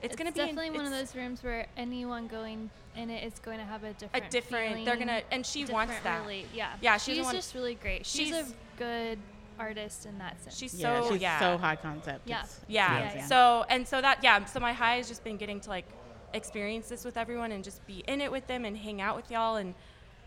it's, 0.00 0.14
gonna 0.14 0.30
be 0.30 0.40
in- 0.40 0.46
definitely 0.46 0.70
one 0.70 0.84
of 0.84 0.92
those 0.92 1.16
rooms 1.16 1.42
where 1.42 1.66
anyone 1.76 2.28
going 2.28 2.70
in 2.96 3.10
it 3.10 3.24
is 3.24 3.38
going 3.40 3.58
to 3.58 3.64
have 3.64 3.82
a 3.82 3.92
different, 3.94 4.26
a 4.26 4.30
different. 4.30 4.64
different. 4.76 4.84
They're 4.84 4.96
gonna 4.96 5.22
and 5.30 5.44
she 5.44 5.64
wants 5.64 5.94
that. 6.04 6.20
Really, 6.20 6.46
yeah. 6.54 6.74
Yeah, 6.80 6.96
she's 6.96 7.06
the 7.06 7.14
she's 7.14 7.24
one- 7.24 7.34
just 7.34 7.54
really 7.54 7.74
great. 7.74 8.06
She's, 8.06 8.28
she's- 8.28 8.50
a 8.50 8.78
good 8.78 9.18
artist 9.58 10.06
in 10.06 10.18
that 10.18 10.40
sense. 10.42 10.56
She's 10.56 10.74
yeah, 10.74 11.02
so 11.02 11.12
she's 11.12 11.20
yeah. 11.20 11.40
so 11.40 11.58
high 11.58 11.76
concept. 11.76 12.28
Yeah. 12.28 12.44
Yeah. 12.68 12.98
Yeah, 12.98 13.14
yeah. 13.16 13.26
So 13.26 13.64
and 13.68 13.86
so 13.86 14.00
that 14.00 14.22
yeah. 14.22 14.44
So 14.44 14.60
my 14.60 14.72
high 14.72 14.96
has 14.96 15.08
just 15.08 15.24
been 15.24 15.36
getting 15.36 15.60
to 15.60 15.68
like 15.68 15.86
experience 16.32 16.88
this 16.88 17.04
with 17.04 17.16
everyone 17.16 17.52
and 17.52 17.64
just 17.64 17.84
be 17.86 18.04
in 18.06 18.20
it 18.20 18.30
with 18.30 18.46
them 18.46 18.64
and 18.64 18.76
hang 18.76 19.00
out 19.00 19.16
with 19.16 19.30
y'all 19.30 19.56
and 19.56 19.74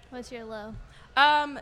What's 0.10 0.32
your 0.32 0.44
low? 0.44 0.76
um 1.16 1.60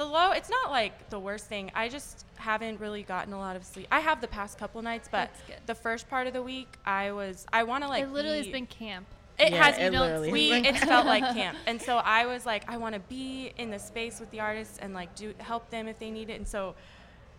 the 0.00 0.06
low 0.06 0.30
it's 0.32 0.48
not 0.48 0.70
like 0.70 1.10
the 1.10 1.18
worst 1.20 1.46
thing. 1.46 1.70
I 1.74 1.90
just 1.90 2.24
haven't 2.36 2.80
really 2.80 3.02
gotten 3.02 3.34
a 3.34 3.38
lot 3.38 3.54
of 3.54 3.64
sleep. 3.64 3.86
I 3.92 4.00
have 4.00 4.22
the 4.22 4.28
past 4.28 4.58
couple 4.58 4.80
nights, 4.80 5.08
but 5.12 5.30
the 5.66 5.74
first 5.74 6.08
part 6.08 6.26
of 6.26 6.32
the 6.32 6.42
week 6.42 6.68
I 6.86 7.12
was 7.12 7.46
I 7.52 7.64
want 7.64 7.84
to 7.84 7.88
like 7.88 8.04
it 8.04 8.10
literally 8.10 8.38
be- 8.40 8.46
has 8.46 8.52
been 8.52 8.66
camp. 8.66 9.06
It 9.38 9.52
Yeah, 9.52 9.62
has 9.64 9.76
it 9.78 9.90
don't 9.90 10.00
literally 10.00 10.32
we 10.32 10.48
has 10.48 10.62
been- 10.62 10.74
it's 10.74 10.84
felt 10.84 11.06
like 11.06 11.22
camp 11.34 11.56
and 11.66 11.80
so 11.80 11.96
i 11.96 12.26
was 12.26 12.44
like 12.44 12.62
i 12.68 12.76
want 12.76 12.94
to 12.94 13.00
be 13.00 13.52
in 13.56 13.70
the 13.70 13.78
space 13.78 14.20
with 14.20 14.30
the 14.32 14.40
artists 14.40 14.76
and 14.78 14.92
like 14.92 15.14
do 15.14 15.32
help 15.38 15.70
them 15.70 15.88
if 15.88 15.98
they 15.98 16.10
need 16.10 16.28
it 16.28 16.34
and 16.34 16.46
so 16.46 16.74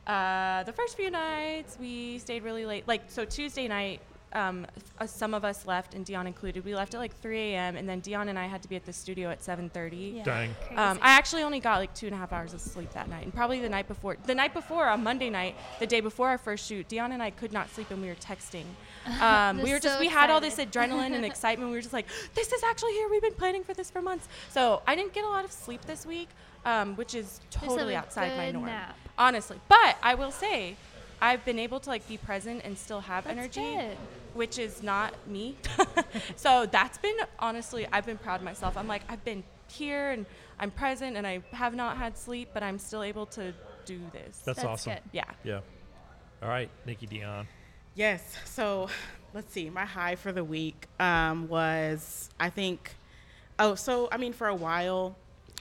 uh, 0.08 0.64
the 0.64 0.74
first 0.74 0.98
few 0.98 1.12
nights 1.12 1.78
we 1.80 2.18
stayed 2.18 2.42
really 2.44 2.66
late 2.66 2.88
like 2.88 3.04
so 3.08 3.24
tuesday 3.24 3.68
night 3.68 4.02
um, 4.34 4.66
uh, 5.00 5.06
some 5.06 5.34
of 5.34 5.44
us 5.44 5.66
left 5.66 5.94
and 5.94 6.06
dion 6.06 6.26
included 6.28 6.64
we 6.64 6.74
left 6.76 6.94
at 6.94 7.00
like 7.00 7.16
3 7.20 7.38
a.m 7.38 7.76
and 7.76 7.88
then 7.88 8.00
dion 8.00 8.30
and 8.30 8.38
i 8.40 8.46
had 8.46 8.62
to 8.62 8.70
be 8.70 8.76
at 8.76 8.86
the 8.86 8.94
studio 8.94 9.30
at 9.30 9.40
7.30 9.40 10.18
Yeah. 10.18 10.24
Dang. 10.24 10.50
Um, 10.72 11.00
I 11.02 11.12
actually 11.12 11.44
only 11.44 11.60
got 11.60 11.78
like 11.80 11.94
two 11.94 12.06
and 12.08 12.16
a 12.16 12.18
half 12.18 12.32
hours 12.34 12.54
of 12.54 12.62
sleep 12.62 12.92
that 12.94 13.10
night, 13.10 13.24
and 13.24 13.34
probably 13.34 13.60
the 13.60 13.70
night 13.70 13.88
before. 13.88 14.18
The 14.26 14.36
night 14.36 14.54
before, 14.54 14.88
on 14.88 15.04
Monday 15.04 15.30
night, 15.30 15.56
the 15.80 15.88
day 15.88 16.00
before 16.02 16.30
our 16.30 16.38
first 16.38 16.66
shoot, 16.68 16.88
Dion 16.88 17.12
and 17.12 17.22
I 17.22 17.30
could 17.32 17.52
not 17.52 17.70
sleep, 17.70 17.92
and 17.92 18.02
we 18.02 18.08
were 18.08 18.16
texting. 18.16 18.66
Um, 19.20 19.62
we 19.64 19.72
were 19.72 19.80
just 19.80 19.96
so 19.96 20.00
we 20.00 20.08
had 20.08 20.30
all 20.30 20.40
this 20.40 20.58
adrenaline 20.58 21.14
and 21.16 21.26
excitement. 21.32 21.70
We 21.72 21.76
were 21.76 21.82
just 21.82 21.94
like, 21.94 22.06
this 22.36 22.52
is 22.54 22.64
actually 22.64 22.94
here. 22.94 23.08
We've 23.10 23.22
been 23.22 23.34
planning 23.34 23.64
for 23.64 23.74
this 23.74 23.90
for 23.90 24.00
months. 24.02 24.28
So 24.50 24.84
I 24.88 24.96
didn't 24.96 25.14
get 25.14 25.24
a 25.26 25.30
lot 25.30 25.44
of 25.44 25.52
sleep 25.52 25.82
this 25.86 26.06
week, 26.06 26.30
um, 26.66 26.96
which 26.96 27.16
is 27.16 27.42
totally 27.50 27.96
outside 27.96 28.38
my 28.38 28.52
norm, 28.52 28.68
nap. 28.68 28.96
honestly. 29.18 29.60
But 29.68 29.98
I 30.04 30.14
will 30.14 30.30
say, 30.32 30.76
I've 31.22 31.46
been 31.46 31.60
able 31.60 31.80
to 31.82 31.90
like 31.90 32.08
be 32.08 32.18
present 32.18 32.62
and 32.64 32.78
still 32.78 33.02
have 33.02 33.26
That's 33.26 33.38
energy 33.38 33.62
good. 33.76 33.98
which 34.34 34.58
is 34.58 34.82
not 34.82 35.14
me. 35.28 35.56
so 36.36 36.66
that's 36.66 36.98
been 36.98 37.16
honestly, 37.40 37.88
I've 37.92 38.06
been 38.06 38.18
proud 38.18 38.40
of 38.40 38.44
myself. 38.44 38.76
I'm 38.78 38.88
like, 38.88 39.04
I've 39.08 39.24
been 39.24 39.44
here 39.68 40.10
and 40.12 40.26
I'm 40.60 40.72
present 40.72 41.16
and 41.18 41.26
I 41.28 41.42
have 41.52 41.76
not 41.76 41.98
had 41.98 42.18
sleep, 42.18 42.50
but 42.54 42.64
I'm 42.64 42.80
still 42.80 43.04
able 43.04 43.26
to 43.28 43.54
do 43.86 44.00
this. 44.12 44.38
That's, 44.40 44.58
That's 44.62 44.64
awesome. 44.66 44.94
good. 44.94 45.02
yeah. 45.12 45.24
Yeah. 45.44 45.60
All 46.42 46.50
right, 46.50 46.70
Nikki 46.86 47.06
Dion. 47.06 47.48
Yes. 47.94 48.36
So 48.46 48.90
let's 49.34 49.54
see. 49.54 49.70
My 49.70 49.86
high 49.86 50.16
for 50.16 50.32
the 50.32 50.44
week 50.44 50.88
um, 51.00 51.48
was, 51.48 52.30
I 52.40 52.50
think, 52.50 52.96
oh, 53.60 53.76
so 53.76 54.10
I 54.12 54.18
mean, 54.18 54.34
for 54.34 54.48
a 54.48 54.56
while, 54.56 55.16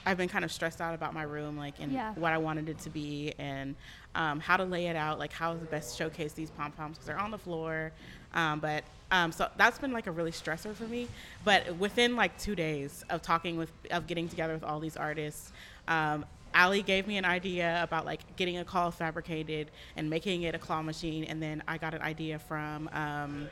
I've 0.05 0.17
been 0.17 0.29
kind 0.29 0.43
of 0.43 0.51
stressed 0.51 0.81
out 0.81 0.95
about 0.95 1.13
my 1.13 1.21
room, 1.23 1.57
like, 1.57 1.75
and 1.79 1.91
Yeah. 1.91 2.13
what 2.15 2.33
I 2.33 2.39
wanted 2.39 2.69
it 2.69 2.79
to 2.79 2.89
be, 2.89 3.33
and 3.37 3.75
um, 4.15 4.39
how 4.39 4.57
to 4.57 4.63
lay 4.65 4.87
it 4.87 4.95
out, 4.95 5.19
like, 5.19 5.33
how 5.33 5.53
to 5.53 5.65
best 5.65 5.97
showcase 5.97 6.33
these 6.33 6.49
pom 6.51 6.71
poms 6.71 6.97
because 6.97 7.07
they're 7.07 7.19
on 7.19 7.31
the 7.31 7.37
floor. 7.37 7.91
Um, 8.33 8.59
but 8.59 8.83
um, 9.11 9.31
so 9.31 9.49
that's 9.57 9.77
been 9.77 9.91
like 9.91 10.07
a 10.07 10.11
really 10.11 10.31
stressor 10.31 10.73
for 10.73 10.85
me. 10.85 11.07
But 11.43 11.75
within 11.77 12.15
like 12.15 12.37
two 12.39 12.55
days 12.55 13.03
of 13.09 13.21
talking 13.21 13.57
with, 13.57 13.71
of 13.91 14.07
getting 14.07 14.29
together 14.29 14.53
with 14.53 14.63
all 14.63 14.79
these 14.79 14.95
artists, 14.95 15.51
um, 15.87 16.25
Allie 16.53 16.81
gave 16.81 17.07
me 17.07 17.17
an 17.17 17.25
idea 17.25 17.81
about 17.83 18.05
like 18.05 18.35
getting 18.35 18.57
a 18.57 18.65
call 18.65 18.91
fabricated 18.91 19.71
and 19.95 20.09
making 20.09 20.43
it 20.43 20.55
a 20.55 20.59
claw 20.59 20.81
machine, 20.81 21.23
and 21.25 21.41
then 21.41 21.63
I 21.67 21.77
got 21.77 21.93
an 21.93 22.01
idea 22.01 22.39
from 22.39 22.89
um, 22.93 23.49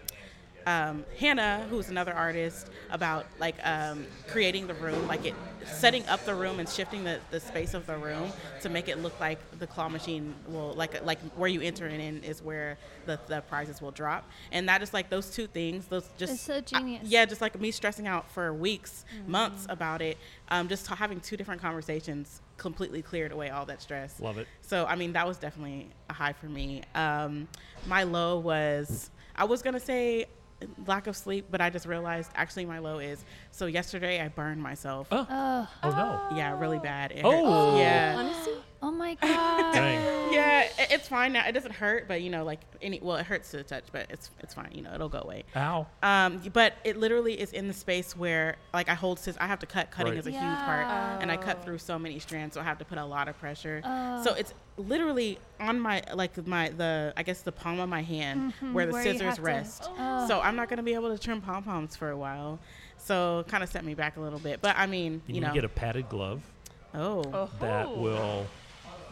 um, 0.70 1.04
Hannah, 1.18 1.66
who's 1.70 1.90
another 1.90 2.14
artist, 2.14 2.70
about 2.92 3.26
like 3.40 3.56
um, 3.66 4.06
creating 4.28 4.68
the 4.68 4.74
room, 4.76 5.08
like 5.08 5.26
it 5.26 5.34
setting 5.66 6.06
up 6.08 6.24
the 6.26 6.34
room 6.34 6.60
and 6.60 6.68
shifting 6.68 7.04
the, 7.04 7.20
the 7.32 7.40
space 7.40 7.74
of 7.74 7.86
the 7.86 7.96
room 7.98 8.32
to 8.62 8.70
make 8.70 8.88
it 8.88 8.98
look 9.04 9.20
like 9.20 9.40
the 9.60 9.68
claw 9.68 9.88
machine 9.90 10.34
will 10.48 10.74
like 10.74 11.04
like 11.06 11.20
where 11.36 11.50
you 11.50 11.62
enter 11.62 11.86
it 11.88 12.00
in 12.00 12.24
is 12.24 12.42
where 12.42 12.78
the, 13.06 13.20
the 13.28 13.42
prizes 13.42 13.82
will 13.82 13.92
drop, 13.92 14.30
and 14.52 14.70
that 14.70 14.82
is 14.82 14.94
like 14.94 15.10
those 15.10 15.30
two 15.32 15.48
things. 15.48 15.86
Those 15.88 16.08
just 16.18 16.34
It's 16.34 16.42
so 16.42 16.62
I- 16.78 17.00
yeah, 17.04 17.26
just 17.26 17.42
like 17.42 17.60
me 17.60 17.72
stressing 17.72 18.08
out 18.08 18.30
for 18.32 18.54
weeks, 18.54 19.06
months 19.28 19.66
about 19.70 20.02
it. 20.02 20.18
Um, 20.50 20.68
just 20.68 20.88
t- 20.88 20.96
having 20.96 21.20
two 21.20 21.38
different 21.38 21.62
conversations 21.62 22.42
completely 22.58 23.02
cleared 23.02 23.32
away 23.32 23.50
all 23.50 23.66
that 23.66 23.82
stress. 23.82 24.20
Love 24.20 24.38
it. 24.38 24.48
So 24.62 24.86
I 24.86 24.96
mean 24.96 25.14
that 25.14 25.26
was 25.28 25.38
definitely 25.38 25.90
a 26.10 26.14
high 26.14 26.34
for 26.34 26.48
me. 26.48 26.84
Um, 26.94 27.48
my 27.88 28.04
low 28.04 28.38
was 28.40 29.10
I 29.36 29.46
was 29.46 29.62
gonna 29.62 29.80
say 29.80 30.26
lack 30.88 31.08
of 31.08 31.16
sleep, 31.16 31.46
but 31.50 31.62
I 31.62 31.70
just 31.70 31.86
realized 31.86 32.32
actually 32.36 32.66
my 32.66 32.80
low 32.80 33.00
is 33.00 33.24
so 33.52 33.66
yesterday 33.66 34.22
I 34.22 34.28
burned 34.28 34.62
myself. 34.62 35.08
Oh, 35.12 35.26
Oh, 35.30 35.68
oh 35.84 35.90
no. 35.90 36.38
Yeah, 36.38 36.60
really 36.60 36.80
bad. 36.80 37.12
It 37.12 37.22
Oh. 37.24 37.72
hurts. 37.72 37.80
yeah. 37.82 38.16
Honestly, 38.18 38.54
oh 38.82 38.92
my 38.92 39.14
god. 39.22 39.74
Dang. 39.74 40.34
Yeah, 40.34 40.62
it- 40.62 40.92
it's 40.92 41.08
fine 41.08 41.34
now. 41.34 41.46
It 41.48 41.52
doesn't 41.52 41.74
hurt, 41.74 42.08
but 42.08 42.22
you 42.22 42.30
know, 42.30 42.44
like 42.44 42.60
any 42.82 43.00
well, 43.02 43.18
it 43.18 43.26
hurts 43.26 43.52
to 43.52 43.58
the 43.58 43.64
touch, 43.64 43.84
but 43.92 44.08
it's 44.10 44.30
it's 44.40 44.54
fine. 44.54 44.72
You 44.74 44.82
know, 44.84 44.94
it'll 44.94 45.10
go 45.10 45.20
away. 45.22 45.44
Ow. 45.56 45.88
Um, 46.04 46.42
but 46.54 46.74
it 46.84 46.98
literally 46.98 47.40
is 47.40 47.52
in 47.54 47.68
the 47.68 47.74
space 47.74 48.16
where 48.16 48.56
like 48.74 48.90
I 48.90 48.94
hold 48.94 49.20
scissors. 49.20 49.38
I 49.42 49.48
have 49.48 49.60
to 49.60 49.66
cut. 49.66 49.92
Cutting 49.92 50.14
Right. 50.14 50.20
is 50.20 50.28
a 50.28 50.32
huge 50.32 50.42
part, 50.42 50.86
and 51.22 51.32
I 51.32 51.38
cut 51.38 51.58
Oh. 51.62 51.64
through 51.66 51.78
so 51.80 52.00
many 52.00 52.20
strands, 52.20 52.54
so 52.56 52.62
I 52.62 52.64
have 52.64 52.78
to 52.80 52.86
put 52.86 52.98
a 52.98 53.06
lot 53.06 53.28
of 53.28 53.38
pressure. 53.40 53.82
Oh. 53.84 54.24
So 54.24 54.34
it's 54.34 54.54
literally 54.78 55.38
on 55.60 55.80
my 55.80 56.02
like 56.14 56.46
my 56.48 56.70
the 56.70 57.14
I 57.18 57.24
guess 57.24 57.42
the 57.42 57.52
palm 57.52 57.80
of 57.80 57.90
my 57.90 58.02
hand 58.02 58.54
Mhm, 58.62 58.74
where 58.74 58.86
the 58.86 58.94
where 58.94 59.04
scissors 59.04 59.22
have 59.22 59.36
to- 59.36 59.42
rest. 59.42 59.90
Oh. 59.98 60.28
So 60.28 60.40
I'm 60.42 60.56
not 60.56 60.70
gonna 60.70 60.84
be 60.84 60.94
able 60.94 61.10
to 61.16 61.22
trim 61.22 61.42
pom 61.42 61.64
poms 61.64 61.96
for 61.96 62.10
a 62.12 62.18
while. 62.18 62.60
So 62.98 63.44
kind 63.48 63.64
of 63.64 63.70
set 63.70 63.84
me 63.84 63.94
back 63.94 64.18
a 64.18 64.20
little 64.22 64.40
bit. 64.40 64.62
But 64.62 64.76
I 64.78 64.86
mean, 64.86 65.22
You, 65.28 65.36
you, 65.36 65.42
know, 65.42 65.54
get 65.54 65.64
a 65.64 65.70
padded 65.70 66.08
glove 66.10 66.42
oh, 66.94 67.50
that 67.60 67.96
will 67.98 68.46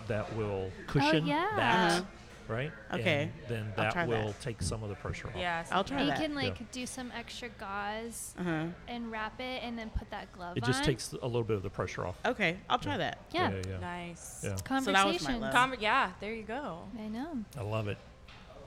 that 0.08 0.36
will 0.36 0.72
cushion 0.88 1.26
yeah. 1.26 1.48
that, 1.56 1.92
Uh-huh. 1.92 2.04
right? 2.48 2.72
Okay. 2.94 3.24
And 3.24 3.32
then 3.50 3.74
that 3.76 4.08
will 4.08 4.28
that. 4.28 4.42
take 4.42 4.62
some 4.62 4.84
of 4.84 4.90
the 4.90 4.96
pressure 4.96 5.28
off. 5.28 5.34
yes. 5.38 5.68
I'll 5.72 5.84
try 5.84 6.02
you 6.02 6.08
that. 6.08 6.20
can 6.20 6.34
like 6.36 6.60
Yeah. 6.60 6.66
do 6.72 6.86
some 6.86 7.12
extra 7.16 7.50
gauze 7.50 8.34
uh 8.40 8.44
huh. 8.44 8.66
and 8.88 9.12
wrap 9.12 9.40
it 9.40 9.62
and 9.64 9.78
then 9.78 9.90
put 9.92 10.10
that 10.12 10.32
glove 10.34 10.52
on. 10.52 10.58
It 10.58 10.64
on. 10.64 10.68
just 10.72 10.84
takes 10.84 11.12
a 11.14 11.26
little 11.26 11.44
bit 11.44 11.58
of 11.58 11.64
the 11.64 11.70
pressure 11.70 12.06
off. 12.08 12.16
Okay, 12.26 12.58
I'll 12.70 12.80
try 12.80 12.94
Yeah. 12.94 12.98
that. 12.98 13.18
yeah. 13.32 13.52
Yeah. 13.52 13.62
yeah. 13.68 13.80
Nice. 13.80 14.42
Yeah. 14.44 14.56
So 14.56 14.92
that 14.92 15.06
was 15.08 15.22
my 15.24 15.40
Conversations. 15.40 15.44
Conver- 15.56 15.82
yeah, 15.82 16.12
there 16.20 16.34
you 16.34 16.44
go. 16.44 16.84
I 17.00 17.08
know. 17.08 17.38
I 17.58 17.62
love 17.64 17.88
it. 17.88 17.98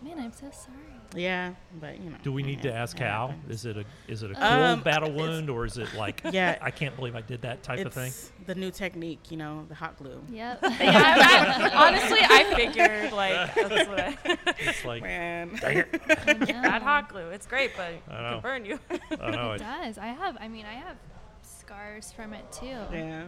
Man, 0.02 0.18
I'm 0.18 0.32
so 0.32 0.50
sorry. 0.50 0.76
Yeah, 1.14 1.54
but 1.80 1.98
you 2.00 2.08
know. 2.10 2.16
Do 2.22 2.32
we 2.32 2.42
need 2.44 2.62
to 2.62 2.72
ask 2.72 2.96
it 2.96 3.02
how? 3.02 3.28
happens. 3.28 3.50
Is 3.50 3.66
it 3.66 3.76
a 3.76 3.84
is 4.08 4.22
it 4.22 4.30
a 4.30 4.34
cool 4.34 4.44
Um, 4.44 4.80
battle 4.82 5.10
wound 5.10 5.50
or 5.50 5.64
is 5.66 5.76
it 5.76 5.92
like 5.94 6.22
Yeah. 6.32 6.56
I 6.62 6.70
can't 6.70 6.94
believe 6.96 7.16
I 7.16 7.20
did 7.20 7.42
that 7.42 7.62
type 7.64 7.84
of 7.84 7.92
thing? 7.92 8.06
It's 8.06 8.30
the 8.46 8.54
new 8.54 8.70
technique, 8.70 9.30
you 9.30 9.36
know, 9.36 9.66
the 9.68 9.74
hot 9.74 9.96
glue. 9.98 10.22
Yep. 10.30 10.60
Yeah, 10.80 11.70
I- 11.74 11.88
honestly, 11.88 12.18
I 12.22 12.54
figured 12.54 13.12
like 13.12 13.54
that's 13.56 13.88
what 13.88 14.00
I, 14.00 14.16
It's 14.60 14.84
like 14.84 15.02
Man. 15.02 15.50
dang 15.60 15.78
it. 15.78 16.00
I 16.26 16.32
know. 16.34 16.46
that 16.62 16.82
hot 16.82 17.08
glue. 17.08 17.28
It's 17.30 17.46
great, 17.46 17.72
but 17.76 17.90
it 17.92 18.02
I 18.08 18.30
can 18.34 18.40
burn 18.40 18.64
you. 18.64 18.78
I 19.20 19.30
know 19.32 19.52
It 19.52 19.56
it. 19.56 19.64
does. 19.64 19.98
I 19.98 20.06
have. 20.08 20.36
I 20.40 20.46
mean, 20.48 20.64
I 20.64 20.74
have 20.74 20.96
scars 21.42 22.12
from 22.12 22.32
it 22.34 22.50
too. 22.52 22.66
Yeah. 22.92 23.24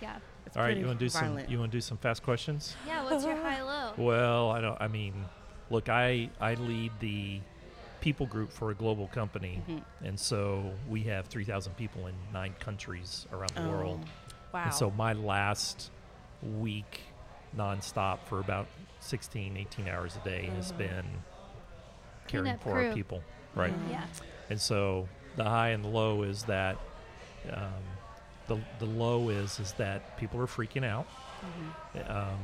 Yeah. 0.00 0.16
It's 0.46 0.56
All 0.56 0.62
right, 0.62 0.76
you 0.76 0.86
want 0.86 0.98
to 0.98 1.04
do 1.04 1.08
some 1.10 1.38
you 1.48 1.58
want 1.58 1.70
to 1.70 1.76
do 1.76 1.80
some 1.82 1.98
fast 1.98 2.22
questions? 2.22 2.74
Yeah. 2.86 3.04
What's 3.04 3.24
your 3.26 3.36
high 3.36 3.62
low? 3.62 3.92
Well, 3.98 4.50
I 4.50 4.60
don't. 4.62 4.80
I 4.80 4.88
mean, 4.88 5.12
look, 5.70 5.88
I 5.88 6.30
I 6.40 6.54
lead 6.54 6.92
the 7.00 7.40
people 8.00 8.26
group 8.26 8.52
for 8.52 8.70
a 8.70 8.74
global 8.74 9.08
company, 9.08 9.62
Mhm. 9.68 9.82
and 10.04 10.20
so 10.20 10.72
we 10.88 11.02
have 11.04 11.26
three 11.26 11.44
thousand 11.44 11.76
people 11.76 12.06
in 12.06 12.14
nine 12.32 12.54
countries 12.60 13.26
around 13.32 13.50
the 13.54 13.68
world. 13.68 14.00
Oh. 14.04 14.08
Wow. 14.52 14.62
And 14.64 14.74
so 14.74 14.90
my 14.92 15.12
last 15.12 15.90
week 16.42 17.00
nonstop 17.56 18.20
for 18.26 18.38
about 18.40 18.66
16, 19.00 19.56
18 19.56 19.88
hours 19.88 20.16
a 20.16 20.20
day 20.28 20.46
has 20.54 20.72
Mhm. 20.72 20.78
been 20.78 21.04
caring 22.28 22.58
for 22.58 22.72
crew. 22.72 22.88
our 22.88 22.94
people, 22.94 23.22
right? 23.54 23.72
Mhm. 23.72 23.90
Yeah. 23.90 24.06
And 24.50 24.60
so 24.60 25.08
the 25.36 25.44
high 25.44 25.70
and 25.70 25.84
the 25.84 25.88
low 25.88 26.22
is 26.22 26.44
that 26.44 26.76
um, 27.52 27.82
the 28.48 28.58
the 28.78 28.86
low 28.86 29.28
is 29.28 29.58
is 29.60 29.72
that 29.74 30.16
people 30.16 30.40
are 30.40 30.46
freaking 30.46 30.84
out. 30.84 31.06
Mhm. 31.94 32.10
Um, 32.10 32.40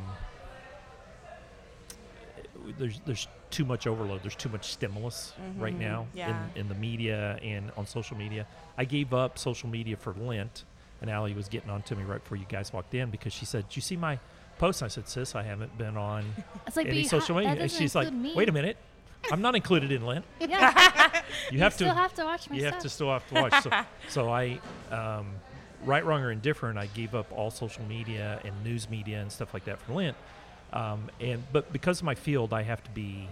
there's 2.78 3.00
there's 3.06 3.28
too 3.50 3.64
much 3.64 3.86
overload. 3.86 4.22
There's 4.22 4.36
too 4.36 4.48
much 4.48 4.64
stimulus 4.72 5.32
right 5.58 5.74
Mhm. 5.74 5.78
now 5.80 6.06
Yeah. 6.14 6.46
in, 6.54 6.62
in 6.62 6.68
the 6.68 6.74
media 6.74 7.38
and 7.42 7.70
on 7.76 7.86
social 7.86 8.16
media. 8.16 8.46
I 8.78 8.84
gave 8.84 9.12
up 9.14 9.38
social 9.38 9.68
media 9.68 9.96
for 9.96 10.12
Lent, 10.14 10.64
and 11.00 11.10
Allie 11.10 11.34
was 11.34 11.48
getting 11.48 11.70
on 11.70 11.82
to 11.82 11.96
me 11.96 12.02
right 12.04 12.22
before 12.22 12.36
you 12.38 12.46
guys 12.48 12.72
walked 12.72 12.94
in 12.94 13.10
because 13.10 13.32
she 13.32 13.44
said, 13.44 13.68
"Did 13.68 13.76
you 13.76 13.82
see 13.82 13.96
my 13.96 14.18
post?" 14.58 14.80
And 14.82 14.86
I 14.86 14.88
said, 14.90 15.08
"Sis, 15.08 15.34
I 15.34 15.42
haven't 15.42 15.76
been 15.76 15.96
on 15.96 16.24
like, 16.76 16.86
any 16.86 17.04
social 17.04 17.34
media." 17.36 17.50
And 17.58 17.70
she's 17.70 17.94
like, 17.94 18.12
me. 18.12 18.32
"Wait 18.34 18.48
a 18.48 18.52
minute, 18.52 18.76
I'm 19.30 19.42
not 19.42 19.54
included 19.54 19.92
in 19.92 20.04
Lent. 20.06 20.24
Yeah. 20.40 21.08
You 21.50 21.60
have 21.60 21.72
still 21.74 21.88
to." 21.88 21.94
have 21.94 22.14
to 22.14 22.24
watch 22.24 22.48
you 22.50 22.60
stuff. 22.60 22.72
have 22.74 22.82
to 22.82 22.88
still 22.88 23.10
have 23.10 23.26
to 23.28 23.34
watch. 23.34 23.62
So, 23.62 23.70
so 24.08 24.30
I, 24.30 24.58
um, 24.90 25.26
right, 25.84 26.04
wrong, 26.04 26.20
or 26.22 26.30
indifferent, 26.30 26.78
I 26.78 26.86
gave 26.86 27.14
up 27.14 27.32
all 27.32 27.50
social 27.50 27.84
media 27.84 28.38
and 28.44 28.52
news 28.62 28.88
media 28.90 29.20
and 29.20 29.32
stuff 29.32 29.54
like 29.54 29.64
that 29.64 29.78
for 29.80 29.94
Lent. 29.94 30.16
Um, 30.72 31.10
and 31.20 31.42
but 31.52 31.72
because 31.72 31.98
of 32.00 32.04
my 32.04 32.14
field, 32.14 32.52
I 32.52 32.62
have 32.62 32.82
to 32.84 32.90
be 32.90 33.28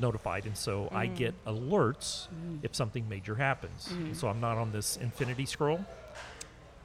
notified, 0.00 0.44
and 0.44 0.56
so 0.56 0.88
I 0.92 1.06
Mm. 1.06 1.16
get 1.16 1.44
alerts 1.46 2.28
Mm. 2.28 2.58
if 2.62 2.74
something 2.74 3.08
major 3.08 3.36
happens. 3.36 3.88
Mhm. 3.90 4.14
So 4.16 4.28
I'm 4.28 4.40
not 4.40 4.58
on 4.58 4.72
this 4.72 4.96
infinity 4.96 5.46
scroll. 5.46 5.84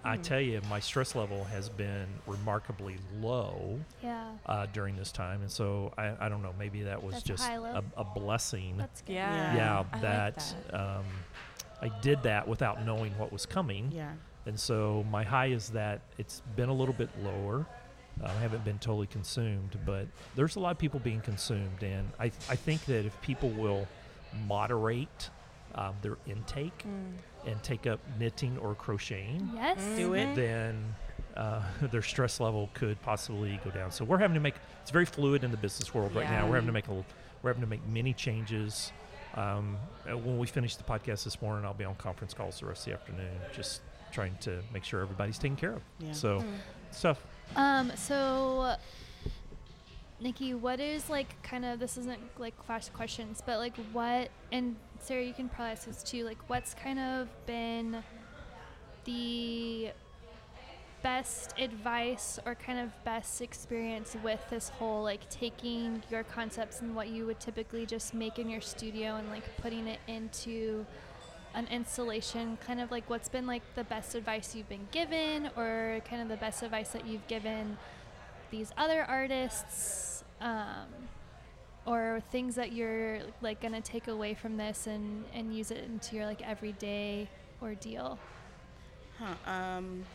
I 0.02 0.16
tell 0.16 0.40
you, 0.40 0.62
my 0.70 0.80
stress 0.80 1.14
level 1.14 1.44
has 1.46 1.68
been 1.68 2.06
remarkably 2.26 2.98
low 3.20 3.80
Yeah. 4.02 4.30
uh, 4.46 4.68
during 4.72 4.96
this 4.96 5.12
time, 5.12 5.42
and 5.42 5.52
so 5.52 5.92
I, 5.98 6.14
I 6.26 6.30
don't 6.30 6.42
know. 6.42 6.54
Maybe 6.58 6.84
that 6.84 7.04
was 7.04 7.16
That's 7.16 7.26
just 7.26 7.50
a, 7.50 7.84
a 7.98 8.04
blessing. 8.06 8.78
That's 8.78 9.02
good. 9.02 9.14
Yeah. 9.14 9.56
yeah, 9.56 9.74
I 9.74 9.78
like 9.82 10.02
that, 10.02 10.56
that. 10.72 10.80
Um, 10.80 11.06
I 11.82 11.90
did 12.02 12.24
that 12.24 12.48
without 12.48 12.86
knowing 12.86 13.18
what 13.18 13.34
was 13.34 13.46
coming, 13.46 13.92
Yeah. 13.92 14.14
and 14.46 14.58
so 14.58 15.04
my 15.12 15.24
high 15.24 15.48
is 15.48 15.70
that 15.72 16.00
it's 16.18 16.42
been 16.56 16.70
a 16.70 16.74
little 16.74 16.94
bit 16.96 17.10
lower. 17.22 17.66
Uh, 18.24 18.28
I 18.28 18.42
haven't 18.42 18.66
been 18.66 18.80
totally 18.80 19.08
consumed, 19.08 19.78
but 19.86 20.08
there's 20.36 20.56
a 20.56 20.60
lot 20.60 20.72
of 20.72 20.78
people 20.78 21.00
being 21.00 21.22
consumed, 21.22 21.82
and 21.84 22.10
I 22.20 22.26
I 22.50 22.56
think 22.56 22.84
that 22.86 23.06
if 23.06 23.20
people 23.22 23.50
will 23.50 23.88
moderate 24.48 25.30
um, 25.76 25.94
their 26.02 26.18
intake 26.26 26.78
Mm. 26.80 27.14
and 27.46 27.64
take 27.64 27.86
up 27.88 28.00
knitting 28.20 28.58
or 28.58 28.74
crocheting, 28.76 29.50
Yes. 29.54 29.78
Do 29.96 30.14
it. 30.16 30.30
Mhm. 30.30 30.36
then 30.36 30.96
uh, 31.38 31.62
their 31.92 32.02
stress 32.02 32.40
level 32.40 32.70
could 32.74 33.00
possibly 33.04 33.60
go 33.64 33.70
down. 33.70 33.92
So 33.92 34.04
we're 34.04 34.18
having 34.18 34.34
to 34.34 34.40
make 34.42 34.56
it's 34.82 34.92
very 34.92 35.06
fluid 35.06 35.44
in 35.44 35.52
the 35.52 35.58
business 35.58 35.94
world 35.94 36.16
right 36.16 36.30
now. 36.30 36.48
We're 36.48 36.56
having 36.56 36.68
to 36.68 36.74
make 36.74 36.88
a 36.88 36.94
we're 37.42 37.52
having 37.52 37.62
to 37.62 37.68
make 37.70 37.86
many 37.88 38.14
changes. 38.14 38.92
Um, 39.36 39.78
uh, 40.12 40.18
when 40.18 40.40
we 40.40 40.48
finish 40.48 40.76
the 40.76 40.84
podcast 40.84 41.24
this 41.24 41.40
morning, 41.42 41.64
I'll 41.64 41.74
be 41.76 41.86
on 41.86 41.96
conference 41.96 42.34
calls 42.34 42.60
the 42.60 42.66
rest 42.66 42.82
of 42.88 42.94
the 42.94 43.00
afternoon, 43.00 43.38
just 43.56 43.82
trying 44.12 44.36
to 44.42 44.62
make 44.74 44.84
sure 44.84 45.02
everybody's 45.02 45.38
taken 45.38 45.56
care 45.56 45.74
of. 45.74 45.84
Yeah. 46.00 46.12
So 46.14 46.40
Mm. 46.40 46.54
stuff. 46.92 47.24
Um, 47.56 47.92
so 47.96 48.76
Nikki, 50.22 50.54
what 50.54 50.80
is 50.80 51.10
like 51.10 51.42
kind 51.44 51.66
of 51.66 51.80
this 51.80 51.98
isn't 51.98 52.20
like 52.38 52.62
fast 52.66 52.94
questions, 52.94 53.42
but 53.46 53.58
like 53.58 53.76
what 53.94 54.30
and 54.52 54.76
Sarah, 55.00 55.24
you 55.24 55.34
can 55.34 55.50
probably 55.50 55.72
ask 55.72 55.86
this 55.86 56.04
too, 56.04 56.26
like 56.26 56.38
what's 56.48 56.74
kind 56.74 57.00
of 57.00 57.28
been 57.46 58.04
the 59.06 59.92
best 61.02 61.54
advice 61.58 62.40
or 62.46 62.56
kind 62.56 62.80
of 62.80 62.92
best 63.06 63.42
experience 63.42 64.18
with 64.22 64.42
this 64.50 64.68
whole 64.68 65.02
like 65.02 65.28
taking 65.30 66.04
your 66.12 66.24
concepts 66.24 66.82
and 66.82 66.94
what 66.94 67.08
you 67.08 67.26
would 67.26 67.40
typically 67.40 67.86
just 67.86 68.14
make 68.14 68.38
in 68.38 68.50
your 68.50 68.60
studio 68.60 69.16
and 69.16 69.30
like 69.30 69.44
putting 69.62 69.88
it 69.88 70.00
into 70.08 70.86
an 71.54 71.68
installation 71.68 72.58
kind 72.66 72.80
of 72.80 72.92
like 72.92 73.10
what's 73.10 73.30
been 73.30 73.48
like 73.48 73.64
the 73.76 73.84
best 73.84 74.16
advice 74.16 74.56
you've 74.56 74.70
been 74.70 74.88
given 74.92 75.50
or 75.58 76.02
kind 76.08 76.22
of 76.22 76.28
the 76.28 76.38
best 76.38 76.62
advice 76.64 76.90
that 76.90 77.08
you've 77.08 77.28
given 77.28 77.78
these 78.52 78.72
other 78.78 79.04
artists 79.04 80.24
um, 80.42 80.88
or 81.86 82.22
things 82.32 82.56
that 82.56 82.72
you're 82.72 83.20
like 83.42 83.62
gonna 83.62 83.82
take 83.82 84.08
away 84.08 84.34
from 84.34 84.58
this 84.58 84.88
and 84.88 85.26
and 85.34 85.56
use 85.56 85.72
it 85.72 85.84
into 85.84 86.16
your 86.16 86.26
like 86.26 86.42
everyday 86.48 87.28
ordeal 87.62 88.20
Huh. 89.20 89.52
Um, 89.52 90.06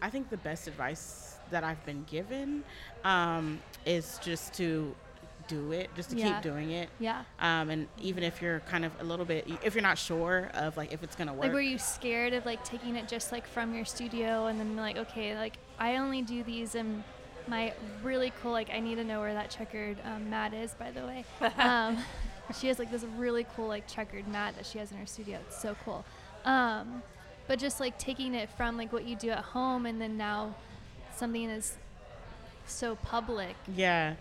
I 0.00 0.08
think 0.08 0.30
the 0.30 0.36
best 0.36 0.68
advice 0.68 1.38
that 1.50 1.64
I've 1.64 1.84
been 1.84 2.04
given 2.04 2.62
um, 3.02 3.58
is 3.84 4.20
just 4.22 4.54
to 4.54 4.94
do 5.48 5.72
it, 5.72 5.90
just 5.94 6.10
to 6.10 6.16
Yeah. 6.16 6.34
keep 6.34 6.42
doing 6.42 6.70
it. 6.70 6.88
yeah 6.98 7.24
Um, 7.38 7.70
and 7.70 7.88
even 8.00 8.22
if 8.22 8.40
you're 8.42 8.60
kind 8.60 8.84
of 8.84 8.92
a 9.00 9.04
little 9.04 9.24
bit, 9.24 9.46
if 9.62 9.74
you're 9.74 9.82
not 9.82 9.98
sure 9.98 10.50
of 10.54 10.76
like 10.76 10.92
if 10.92 11.02
it's 11.02 11.16
gonna 11.16 11.32
work, 11.32 11.42
like 11.44 11.52
were 11.52 11.60
you 11.60 11.78
scared 11.78 12.32
of 12.32 12.44
like 12.46 12.64
taking 12.64 12.96
it 12.96 13.08
just 13.08 13.32
like 13.32 13.46
from 13.46 13.74
your 13.74 13.84
studio 13.84 14.46
and 14.46 14.58
then 14.58 14.76
like 14.76 14.96
okay 14.96 15.36
like 15.36 15.54
i 15.78 15.96
only 15.96 16.22
do 16.22 16.42
these 16.44 16.74
in 16.74 17.02
my 17.48 17.72
really 18.02 18.32
cool 18.40 18.52
like 18.52 18.70
i 18.72 18.80
need 18.80 18.94
to 18.94 19.04
know 19.04 19.20
where 19.20 19.34
that 19.34 19.50
checkered 19.50 19.96
um, 20.04 20.30
mat 20.30 20.54
is 20.54 20.72
by 20.74 20.90
the 20.90 21.00
way 21.04 21.24
um, 21.58 21.98
she 22.58 22.68
has 22.68 22.78
like 22.78 22.90
this 22.90 23.04
really 23.16 23.44
cool 23.56 23.66
like 23.68 23.86
checkered 23.88 24.26
mat 24.28 24.54
that 24.56 24.64
she 24.64 24.78
has 24.78 24.90
in 24.92 24.96
her 24.98 25.06
studio 25.06 25.38
it's 25.46 25.60
so 25.60 25.76
cool 25.84 26.04
um, 26.44 27.02
but 27.46 27.58
just 27.58 27.80
like 27.80 27.98
taking 27.98 28.34
it 28.34 28.48
from 28.56 28.76
like 28.76 28.92
what 28.92 29.04
you 29.06 29.16
do 29.16 29.30
at 29.30 29.40
home 29.40 29.84
and 29.86 30.00
then 30.00 30.16
now 30.16 30.54
something 31.14 31.50
is 31.50 31.76
so 32.66 32.96
public 32.96 33.56
Yeah. 33.74 34.14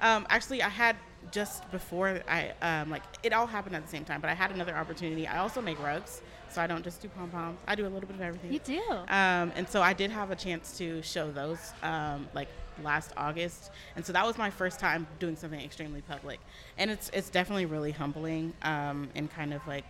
Um, 0.00 0.26
actually, 0.30 0.62
I 0.62 0.68
had 0.68 0.96
just 1.32 1.68
before 1.70 2.20
I 2.28 2.52
um, 2.62 2.90
like 2.90 3.02
it 3.22 3.32
all 3.32 3.46
happened 3.46 3.74
at 3.76 3.82
the 3.82 3.88
same 3.88 4.04
time, 4.04 4.20
but 4.20 4.30
I 4.30 4.34
had 4.34 4.50
another 4.50 4.76
opportunity. 4.76 5.26
I 5.26 5.38
also 5.38 5.60
make 5.60 5.82
rugs, 5.82 6.22
so 6.50 6.60
I 6.62 6.66
don't 6.66 6.84
just 6.84 7.02
do 7.02 7.08
pom 7.08 7.30
poms. 7.30 7.58
I 7.66 7.74
do 7.74 7.82
a 7.86 7.90
little 7.90 8.06
bit 8.08 8.16
of 8.16 8.22
everything. 8.22 8.52
you 8.52 8.60
do 8.60 8.80
Um, 9.08 9.52
and 9.56 9.68
so 9.68 9.82
I 9.82 9.92
did 9.92 10.10
have 10.10 10.30
a 10.30 10.36
chance 10.36 10.76
to 10.78 11.02
show 11.02 11.30
those 11.30 11.72
um, 11.82 12.28
like 12.34 12.48
last 12.82 13.10
August, 13.16 13.70
and 13.96 14.06
so 14.06 14.12
that 14.12 14.24
was 14.24 14.38
my 14.38 14.50
first 14.50 14.78
time 14.78 15.06
doing 15.18 15.36
something 15.36 15.60
extremely 15.60 16.00
public, 16.02 16.38
and 16.78 16.90
it's 16.90 17.10
it's 17.12 17.28
definitely 17.30 17.66
really 17.66 17.90
humbling 17.92 18.52
um, 18.62 19.08
and 19.16 19.30
kind 19.30 19.52
of 19.52 19.66
like 19.66 19.84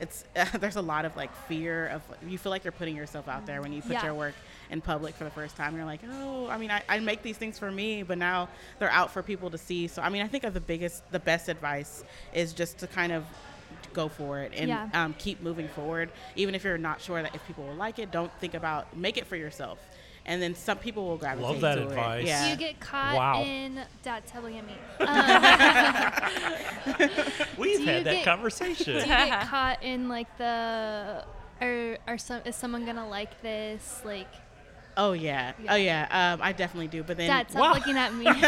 it's 0.00 0.24
there's 0.58 0.76
a 0.76 0.82
lot 0.82 1.04
of 1.04 1.14
like 1.16 1.34
fear 1.46 1.86
of 1.88 2.02
you 2.28 2.36
feel 2.36 2.50
like 2.50 2.64
you're 2.64 2.72
putting 2.72 2.96
yourself 2.96 3.28
out 3.28 3.46
there 3.46 3.62
when 3.62 3.72
you 3.72 3.80
put 3.82 3.92
Yeah. 3.92 4.06
your 4.06 4.14
work 4.14 4.34
in 4.72 4.80
public 4.80 5.14
for 5.14 5.24
the 5.24 5.30
first 5.30 5.56
time. 5.56 5.76
You're 5.76 5.84
like, 5.84 6.00
oh, 6.10 6.48
I 6.48 6.56
mean, 6.58 6.70
I, 6.70 6.82
I 6.88 6.98
make 6.98 7.22
these 7.22 7.36
things 7.36 7.58
for 7.58 7.70
me, 7.70 8.02
but 8.02 8.18
now 8.18 8.48
they're 8.78 8.90
out 8.90 9.12
for 9.12 9.22
people 9.22 9.50
to 9.50 9.58
see. 9.58 9.86
So 9.86 10.02
I 10.02 10.08
mean, 10.08 10.22
I 10.22 10.28
think 10.28 10.44
of 10.44 10.54
the 10.54 10.60
biggest, 10.60 11.08
the 11.12 11.20
best 11.20 11.48
advice 11.48 12.02
is 12.32 12.52
just 12.52 12.78
to 12.78 12.86
kind 12.88 13.12
of 13.12 13.24
go 13.92 14.08
for 14.08 14.40
it 14.40 14.52
and 14.56 14.68
Yeah. 14.68 14.88
um, 14.94 15.14
keep 15.18 15.42
moving 15.42 15.68
forward. 15.68 16.10
Even 16.34 16.54
if 16.54 16.64
you're 16.64 16.78
not 16.78 17.00
sure 17.00 17.22
that 17.22 17.34
if 17.34 17.46
people 17.46 17.64
will 17.64 17.74
like 17.74 17.98
it, 17.98 18.10
don't 18.10 18.32
think 18.40 18.54
about 18.54 18.96
make 18.96 19.16
it 19.18 19.26
for 19.26 19.36
yourself. 19.36 19.78
And 20.24 20.40
then 20.40 20.54
some 20.54 20.78
people 20.78 21.06
will 21.08 21.16
gravitate 21.16 21.50
Love 21.50 21.60
that 21.62 21.74
to 21.74 21.88
advice. 21.88 22.22
it. 22.24 22.28
Yeah. 22.28 22.50
you 22.50 22.56
get 22.56 22.78
caught 22.80 23.16
Wow. 23.16 23.42
in 23.42 23.80
Dad's 24.02 24.30
telling 24.30 24.54
me? 24.54 24.74
Um, 25.00 25.08
We've 27.58 27.84
had 27.84 28.04
that 28.04 28.14
get- 28.16 28.24
conversation. 28.24 28.94
do 28.94 29.00
you 29.00 29.06
get 29.06 29.40
caught 29.48 29.82
in 29.82 30.08
like 30.08 30.36
the 30.38 31.24
are 31.60 31.98
are 32.06 32.18
some 32.18 32.40
is 32.44 32.56
someone 32.56 32.84
gonna 32.86 33.08
like 33.08 33.40
this 33.42 34.00
like 34.04 34.28
oh 34.96 35.12
yeah. 35.12 35.52
Yeah. 35.62 35.72
Oh 35.72 35.76
yeah. 35.76 36.32
Um, 36.34 36.40
I 36.42 36.52
definitely 36.52 36.88
do. 36.88 37.02
But 37.02 37.16
then 37.16 37.28
dad 37.28 37.50
stop 37.50 37.62
Wow. 37.62 37.72
looking 37.74 37.96
at 37.96 38.14
me 38.14 38.26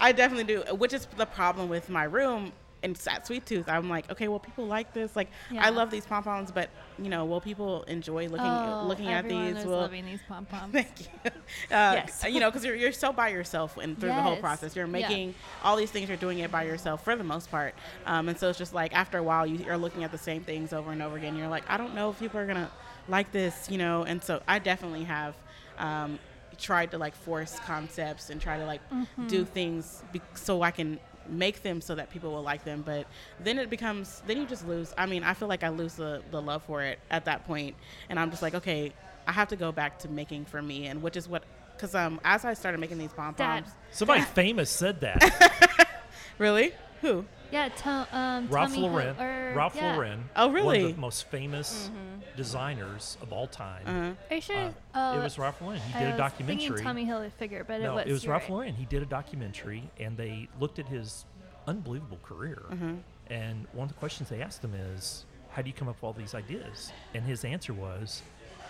I 0.00 0.12
definitely 0.12 0.44
do, 0.44 0.62
which 0.76 0.92
is 0.92 1.06
the 1.16 1.26
problem 1.26 1.68
with 1.68 1.88
my 1.88 2.04
room 2.04 2.52
and 2.84 3.00
at 3.08 3.26
Sweet 3.26 3.46
Tooth. 3.46 3.68
I'm 3.68 3.88
like, 3.88 4.10
okay, 4.10 4.26
well, 4.28 4.40
people 4.40 4.66
like 4.66 4.92
this. 4.92 5.14
Like, 5.14 5.30
Yeah. 5.50 5.64
I 5.64 5.70
love 5.70 5.90
these 5.90 6.04
pom 6.04 6.24
poms, 6.24 6.50
but 6.50 6.68
you 6.98 7.08
know, 7.08 7.24
will 7.24 7.40
people 7.40 7.84
enjoy 7.84 8.28
looking 8.28 8.46
oh, 8.46 8.78
looking 8.82 9.12
at 9.12 9.28
these? 9.28 9.56
is 9.56 9.64
Will 9.64 9.78
loving 9.78 10.04
these 10.04 10.20
pom 10.28 10.44
poms 10.46 10.72
Thank 10.72 11.00
you. 11.00 11.06
Uh, 11.24 11.30
Yes. 11.70 12.24
You 12.28 12.40
know, 12.40 12.50
because 12.50 12.64
you're, 12.64 12.74
you're 12.74 12.92
so 12.92 13.12
by 13.12 13.28
yourself 13.28 13.76
and 13.78 13.98
through 13.98 14.10
the 14.10 14.20
whole 14.22 14.36
process. 14.36 14.74
You're 14.76 14.86
Yeah. 14.86 15.08
making 15.08 15.34
all 15.62 15.76
these 15.76 15.90
things, 15.92 16.08
you're 16.08 16.18
doing 16.18 16.40
it 16.40 16.50
by 16.50 16.64
yourself 16.64 17.04
for 17.04 17.14
the 17.16 17.24
most 17.24 17.50
part. 17.50 17.74
Um, 18.04 18.28
and 18.28 18.38
so 18.38 18.50
it's 18.50 18.58
just 18.58 18.74
like 18.74 18.94
after 18.94 19.18
a 19.18 19.22
while, 19.22 19.46
you, 19.46 19.56
you're 19.64 19.76
looking 19.78 20.02
at 20.04 20.10
the 20.10 20.18
same 20.18 20.42
things 20.42 20.72
over 20.72 20.90
and 20.92 21.00
over 21.02 21.16
again. 21.16 21.36
You're 21.36 21.48
like, 21.48 21.64
I 21.70 21.76
don't 21.76 21.94
know 21.94 22.10
if 22.10 22.18
people 22.18 22.40
are 22.40 22.46
going 22.46 22.58
to 22.58 22.70
like 23.08 23.32
this, 23.32 23.68
you 23.70 23.78
know. 23.78 24.04
And 24.04 24.22
so 24.22 24.42
I 24.48 24.58
definitely 24.58 25.04
have 25.04 25.34
um, 25.78 26.18
tried 26.58 26.90
to 26.92 26.98
like 26.98 27.14
force 27.14 27.58
concepts 27.66 28.30
and 28.30 28.40
try 28.40 28.58
to 28.58 28.64
like 28.66 28.80
Mm-hmm. 28.92 29.26
do 29.28 29.44
things 29.44 30.02
be- 30.12 30.20
so 30.34 30.62
I 30.62 30.70
can 30.70 30.98
make 31.28 31.62
them 31.62 31.80
so 31.80 31.94
that 31.94 32.10
people 32.10 32.32
will 32.32 32.42
like 32.42 32.64
them 32.64 32.82
but 32.84 33.06
then 33.38 33.56
it 33.56 33.70
becomes 33.70 34.22
then 34.26 34.36
you 34.38 34.44
just 34.44 34.66
lose 34.66 34.92
i 34.98 35.06
mean 35.06 35.22
i 35.22 35.32
feel 35.32 35.46
like 35.46 35.62
i 35.62 35.68
lose 35.68 35.94
the, 35.94 36.20
the 36.32 36.42
love 36.42 36.64
for 36.64 36.82
it 36.82 36.98
at 37.12 37.24
that 37.26 37.44
point 37.46 37.76
and 38.10 38.18
i'm 38.18 38.28
just 38.28 38.42
like 38.42 38.56
okay 38.56 38.92
i 39.28 39.30
have 39.30 39.46
to 39.46 39.54
go 39.54 39.70
back 39.70 40.00
to 40.00 40.08
making 40.08 40.44
for 40.44 40.60
me 40.60 40.88
and 40.88 41.00
which 41.00 41.16
is 41.16 41.28
what 41.28 41.44
because 41.76 41.94
um 41.94 42.20
as 42.24 42.44
i 42.44 42.52
started 42.52 42.78
making 42.80 42.98
these 42.98 43.12
pom 43.12 43.32
poms 43.34 43.68
Somebody 43.92 44.22
famous 44.22 44.68
said 44.68 45.00
that. 45.02 45.88
really 46.38 46.72
who 47.02 47.24
yeah 47.52 47.68
to, 47.68 47.88
um 48.12 48.48
Ralph 48.48 48.70
Tommy 48.70 48.80
Hil- 48.82 48.90
Lauren. 48.90 49.16
or, 49.20 49.54
Ralph 49.56 49.76
yeah. 49.76 49.94
Lauren. 49.94 50.24
oh 50.34 50.50
really? 50.50 50.66
one 50.82 50.90
of 50.90 50.94
the 50.96 51.00
most 51.00 51.28
famous 51.28 51.88
designers 52.36 53.16
of 53.22 53.32
all 53.32 53.46
time. 53.46 53.82
uh-huh. 53.86 54.12
are 54.30 54.34
you 54.34 54.40
sure 54.40 54.56
Uh, 54.56 54.70
oh 54.94 55.20
it 55.20 55.22
was 55.22 55.38
Ralph 55.38 55.60
Lauren. 55.60 55.80
He 55.80 55.94
I 55.98 56.04
did 56.04 56.14
a 56.14 56.16
documentary. 56.16 56.66
thinking 56.68 56.84
Tommy 56.84 57.06
Hilfiger 57.06 57.66
but 57.66 57.80
no, 57.80 57.92
it 57.92 57.94
was 57.94 58.06
it 58.06 58.12
was 58.12 58.26
Ralph 58.28 58.42
right. 58.42 58.50
Lauren. 58.50 58.74
He 58.74 58.84
did 58.86 59.02
a 59.02 59.06
documentary, 59.06 59.90
and 59.98 60.16
they 60.16 60.48
looked 60.60 60.78
at 60.78 60.86
his 60.88 61.24
unbelievable 61.66 62.18
career. 62.22 62.62
Mm-hmm. 62.70 62.94
And 63.30 63.66
one 63.72 63.84
of 63.84 63.88
the 63.94 63.98
questions 63.98 64.28
they 64.28 64.42
asked 64.42 64.62
him 64.64 64.74
is, 64.74 65.24
"How 65.50 65.62
do 65.62 65.68
you 65.68 65.74
come 65.74 65.88
up 65.88 65.96
with 65.96 66.04
all 66.04 66.12
these 66.12 66.34
ideas?" 66.34 66.92
And 67.14 67.24
his 67.24 67.44
answer 67.44 67.72
was, 67.72 68.22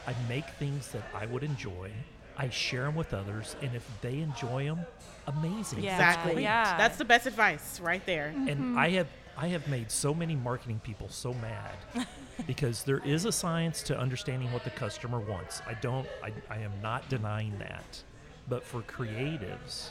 "I 0.07 0.15
make 0.29 0.49
things 0.59 0.89
that 0.93 1.03
I 1.15 1.27
would 1.27 1.43
enjoy. 1.43 1.91
I 2.37 2.49
share 2.49 2.85
them 2.85 2.95
with 2.95 3.13
others, 3.13 3.57
and 3.63 3.75
if 3.75 3.87
they 4.01 4.19
enjoy 4.21 4.65
them, 4.65 4.81
amazing. 5.27 5.83
Yeah. 5.83 5.99
That's 5.99 6.15
exactly 6.17 6.33
great." 6.35 6.43
Yeah. 6.45 6.77
that's 6.79 6.97
the 6.97 7.05
best 7.05 7.27
advice 7.27 7.79
right 7.81 8.05
there 8.07 8.29
And 8.49 8.79
I 8.79 8.89
have 8.91 9.07
I 9.37 9.49
have 9.49 9.67
made 9.69 9.91
so 9.91 10.15
many 10.15 10.37
marketing 10.37 10.81
people 10.85 11.09
so 11.09 11.35
mad 11.35 12.07
because 12.47 12.85
there 12.85 13.01
is 13.05 13.25
a 13.25 13.33
science 13.33 13.83
to 13.85 13.99
understanding 13.99 14.53
what 14.53 14.65
the 14.65 14.71
customer 14.71 15.21
wants. 15.21 15.63
I 15.67 15.75
don't 15.75 16.07
I, 16.23 16.33
I 16.51 16.59
am 16.59 16.73
not 16.83 17.09
denying 17.09 17.59
that. 17.59 18.03
But 18.49 18.65
for 18.65 18.83
creatives, 18.83 19.91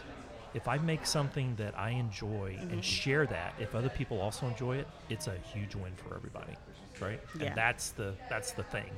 if 0.53 0.67
I 0.67 0.77
make 0.77 1.05
something 1.05 1.55
that 1.55 1.77
I 1.77 1.91
enjoy 1.91 2.57
and 2.59 2.71
mm-hmm. 2.71 2.81
share 2.81 3.25
that, 3.27 3.53
if 3.59 3.73
other 3.73 3.89
people 3.89 4.19
also 4.19 4.47
enjoy 4.47 4.77
it, 4.77 4.87
it's 5.09 5.27
a 5.27 5.35
huge 5.53 5.75
win 5.75 5.93
for 5.95 6.15
everybody. 6.15 6.53
Right? 6.99 7.19
Yeah. 7.39 7.47
And 7.47 7.55
that's 7.55 7.91
the 7.91 8.13
that's 8.29 8.51
the 8.51 8.63
thing. 8.63 8.91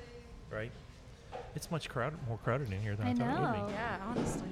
Right? 0.52 0.72
It's 1.56 1.72
much 1.72 1.90
crowded 1.90 2.20
more 2.28 2.38
crowded 2.40 2.72
in 2.72 2.82
here 2.82 2.96
than 2.96 3.08
I, 3.08 3.12
I 3.12 3.14
thought 3.14 3.38
it 3.38 3.62
would 3.62 3.68
be. 3.68 3.74
Yeah, 3.74 3.98
honestly. 4.06 4.48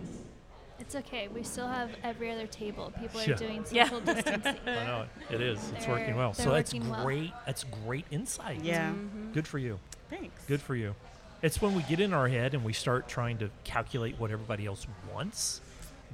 It's 0.81 0.95
okay. 0.95 1.27
We 1.27 1.43
still 1.43 1.67
have 1.67 1.91
every 2.03 2.31
other 2.31 2.47
table. 2.47 2.91
People 2.99 3.21
are 3.21 3.25
Yeah. 3.29 3.35
doing 3.35 3.65
Yeah. 3.71 3.83
social 3.85 4.01
distancing. 4.01 4.55
I 4.65 4.85
know 4.85 5.05
it 5.29 5.39
is. 5.41 5.59
It's 5.75 5.85
They're- 5.85 5.93
working 5.95 6.15
well. 6.15 6.31
they're 6.33 6.45
So 6.45 6.51
that's 6.51 6.73
working 6.73 6.89
well. 6.89 7.03
great. 7.05 7.31
That's 7.45 7.63
great 7.85 8.05
insight. 8.11 8.61
Yeah. 8.63 8.89
Mhm. 8.89 9.33
Good 9.33 9.47
for 9.47 9.59
you. 9.59 9.79
Thanks. 10.09 10.43
Good 10.47 10.61
for 10.61 10.75
you. 10.75 10.95
It's 11.41 11.61
when 11.61 11.75
we 11.75 11.83
get 11.83 11.99
in 11.99 12.13
our 12.13 12.27
head 12.27 12.53
and 12.53 12.63
we 12.63 12.73
start 12.73 13.07
trying 13.07 13.37
to 13.39 13.49
calculate 13.63 14.19
what 14.19 14.31
everybody 14.31 14.65
else 14.65 14.85
wants 15.13 15.61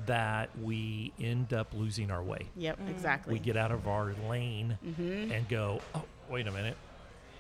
that 0.06 0.50
we 0.62 1.12
end 1.20 1.54
up 1.54 1.74
losing 1.74 2.12
our 2.12 2.22
way. 2.22 2.48
Yep, 2.56 2.80
Mm. 2.82 2.90
exactly. 2.90 3.34
We 3.34 3.40
get 3.40 3.58
out 3.58 3.72
of 3.72 3.88
our 3.88 4.14
lane 4.30 4.78
mm-hmm. 4.86 5.32
and 5.32 5.48
go, 5.50 5.82
oh, 5.96 6.04
wait 6.30 6.46
a 6.48 6.52
minute. 6.52 6.78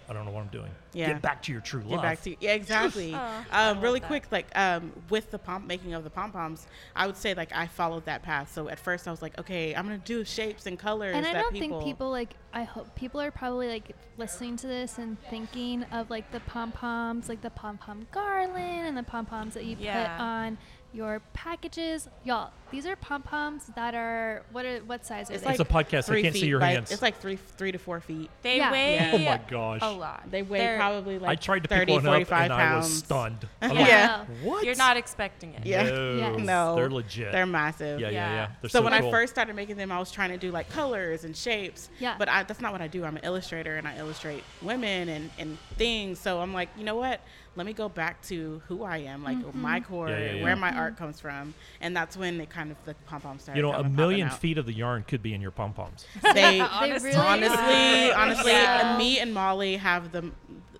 I 0.09 0.13
don't 0.13 0.25
know 0.25 0.31
what 0.31 0.41
I'm 0.41 0.47
doing. 0.47 0.71
Yeah. 0.93 1.13
Get 1.13 1.21
back 1.21 1.41
to 1.43 1.51
your 1.51 1.61
true 1.61 1.81
love. 1.81 1.89
Get 1.89 1.95
love. 1.95 2.03
back 2.03 2.21
to 2.23 2.35
yeah, 2.39 2.53
exactly. 2.53 3.13
Oh, 3.17 3.43
um, 3.51 3.75
love 3.75 3.83
really 3.83 3.99
that. 3.99 4.07
quick, 4.07 4.27
like 4.31 4.47
um, 4.57 4.91
with 5.09 5.31
the 5.31 5.37
pom 5.39 5.67
making 5.67 5.93
of 5.93 6.03
the 6.03 6.09
pom 6.09 6.31
poms, 6.31 6.65
I 6.95 7.07
would 7.07 7.17
say 7.17 7.33
like 7.33 7.51
I 7.53 7.67
followed 7.67 8.05
that 8.05 8.23
path. 8.23 8.53
So 8.53 8.69
at 8.69 8.79
first 8.79 9.07
I 9.07 9.11
was 9.11 9.21
like, 9.21 9.37
okay, 9.39 9.75
I'm 9.75 9.83
gonna 9.85 9.97
do 9.97 10.23
shapes 10.23 10.65
and 10.65 10.77
colors. 10.79 11.15
And 11.15 11.25
I 11.25 11.33
that 11.33 11.41
don't 11.41 11.53
people, 11.53 11.79
think 11.79 11.89
people 11.89 12.09
like. 12.11 12.35
I 12.53 12.63
hope 12.63 12.95
people 12.95 13.21
are 13.21 13.31
probably 13.31 13.67
like 13.67 13.95
listening 14.17 14.55
to 14.57 14.67
this 14.67 14.97
and 14.97 15.17
thinking 15.29 15.83
of 15.91 16.09
like 16.09 16.31
the 16.31 16.39
pom 16.41 16.71
poms, 16.71 17.29
like 17.29 17.41
the 17.41 17.49
pom 17.51 17.77
pom 17.77 18.07
garland 18.11 18.87
and 18.87 18.97
the 18.97 19.03
pom 19.03 19.25
poms 19.25 19.53
that 19.53 19.65
you 19.65 19.75
Yeah. 19.79 20.03
put 20.17 20.23
on 20.23 20.57
your 20.93 21.21
packages. 21.33 22.07
Y'all, 22.23 22.51
these 22.71 22.85
are 22.85 22.95
pom 22.97 23.21
poms 23.21 23.71
that 23.75 23.95
are 23.95 24.43
what 24.51 24.65
are 24.65 24.79
what 24.79 25.05
size 25.05 25.29
are 25.29 25.33
It's 25.33 25.43
they? 25.43 25.51
it's 25.51 25.59
a 25.59 25.65
podcast. 25.65 26.09
I 26.11 26.21
can't 26.21 26.33
feet, 26.33 26.41
see 26.41 26.47
your 26.47 26.59
like, 26.59 26.73
hands. 26.75 26.91
It's 26.91 27.01
like 27.01 27.19
three 27.19 27.37
three 27.57 27.71
to 27.71 27.77
four 27.77 27.99
feet. 28.01 28.29
They 28.41 28.57
Yeah. 28.57 28.71
weigh 28.71 28.95
Yeah. 28.95 29.11
oh 29.13 29.17
my 29.19 29.41
gosh. 29.49 29.79
a 29.81 29.91
lot. 29.91 30.23
They 30.29 30.41
weigh 30.41 30.59
They're- 30.59 30.77
probably 30.77 31.19
like 31.19 31.29
I 31.29 31.35
tried 31.35 31.63
to 31.63 31.69
30, 31.69 31.85
pick 31.85 31.89
one 31.95 32.05
up 32.05 32.11
45 32.11 32.41
and 32.43 32.51
pounds. 32.51 32.73
I 32.73 32.77
was 32.89 32.97
stunned. 32.97 33.47
I'm 33.61 33.71
Yeah. 33.71 33.79
like, 33.79 33.87
Yeah. 33.87 34.25
what? 34.43 34.65
You're 34.65 34.75
not 34.75 34.97
expecting 34.97 35.53
it. 35.53 35.65
Yeah. 35.65 35.83
No, 35.83 36.15
Yes. 36.17 36.39
No. 36.39 36.75
they're 36.75 36.89
legit. 36.89 37.31
They're 37.31 37.45
massive. 37.45 37.99
yeah, 37.99 38.09
yeah, 38.09 38.13
yeah, 38.13 38.33
Yeah. 38.33 38.47
They're 38.61 38.69
so, 38.69 38.79
so, 38.79 38.83
when 38.85 38.99
cool. 38.99 39.07
I 39.09 39.11
first 39.11 39.33
started 39.33 39.55
making 39.55 39.77
them, 39.77 39.91
I 39.91 39.99
was 39.99 40.11
trying 40.11 40.29
to 40.31 40.37
do 40.37 40.51
like 40.51 40.69
colors 40.69 41.23
and 41.23 41.35
shapes. 41.35 41.89
Yeah. 41.99 42.15
But 42.17 42.29
I, 42.29 42.43
that's 42.43 42.61
not 42.61 42.71
what 42.71 42.81
I 42.81 42.87
do. 42.87 43.05
I'm 43.05 43.15
an 43.17 43.23
illustrator 43.23 43.77
and 43.77 43.87
I 43.87 43.97
illustrate 43.97 44.43
women 44.61 45.09
and, 45.09 45.29
and 45.39 45.57
things. 45.77 46.19
So 46.19 46.39
I'm 46.41 46.53
like, 46.53 46.69
you 46.77 46.83
know 46.83 46.95
what? 46.95 47.21
Let 47.55 47.65
me 47.65 47.73
go 47.73 47.89
back 47.89 48.21
to 48.27 48.61
who 48.67 48.83
I 48.83 48.97
am, 48.97 49.23
like 49.23 49.37
Mm-hmm. 49.37 49.59
my 49.61 49.79
core, 49.79 50.09
Yeah, 50.09 50.19
yeah, 50.19 50.31
yeah. 50.33 50.43
where 50.43 50.55
my 50.55 50.71
art 50.77 50.95
comes 50.95 51.19
from, 51.19 51.55
and 51.81 51.97
that's 51.97 52.15
when 52.15 52.39
it 52.39 52.51
kind 52.57 52.71
of 52.71 52.77
the 52.85 52.95
pom 53.05 53.21
pom 53.21 53.37
started. 53.37 53.57
you 53.57 53.61
know, 53.61 53.73
a 53.73 53.83
million 53.87 54.29
feet 54.31 54.57
of 54.57 54.65
the 54.65 54.73
yarn 54.73 55.03
could 55.07 55.21
be 55.21 55.33
in 55.35 55.41
your 55.41 55.51
pom 55.51 55.73
poms. 55.73 56.05
They 56.33 56.59
Honestly. 56.59 57.11
really 57.11 57.21
honestly, 57.21 58.11
are. 58.11 58.17
honestly, 58.17 58.51
Yeah. 58.51 58.93
uh, 58.95 58.97
me 58.97 59.19
and 59.19 59.31
Molly 59.31 59.77
have 59.77 60.11
the 60.11 60.31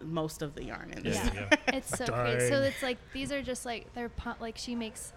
most 0.03 0.41
of 0.41 0.55
the 0.55 0.63
yarn 0.63 0.91
in 0.95 1.03
this. 1.03 1.17
Yeah, 1.17 1.31
Yeah. 1.33 1.47
yeah. 1.51 1.57
It's 1.77 1.89
so 1.97 2.05
great. 2.07 2.41
So 2.49 2.61
it's 2.63 2.81
like 2.81 2.97
these 3.13 3.31
are 3.31 3.43
just 3.43 3.63
like 3.65 3.93
they're 3.93 4.09
pom- 4.09 4.37
like 4.39 4.57
she 4.57 4.73
makes 4.73 5.13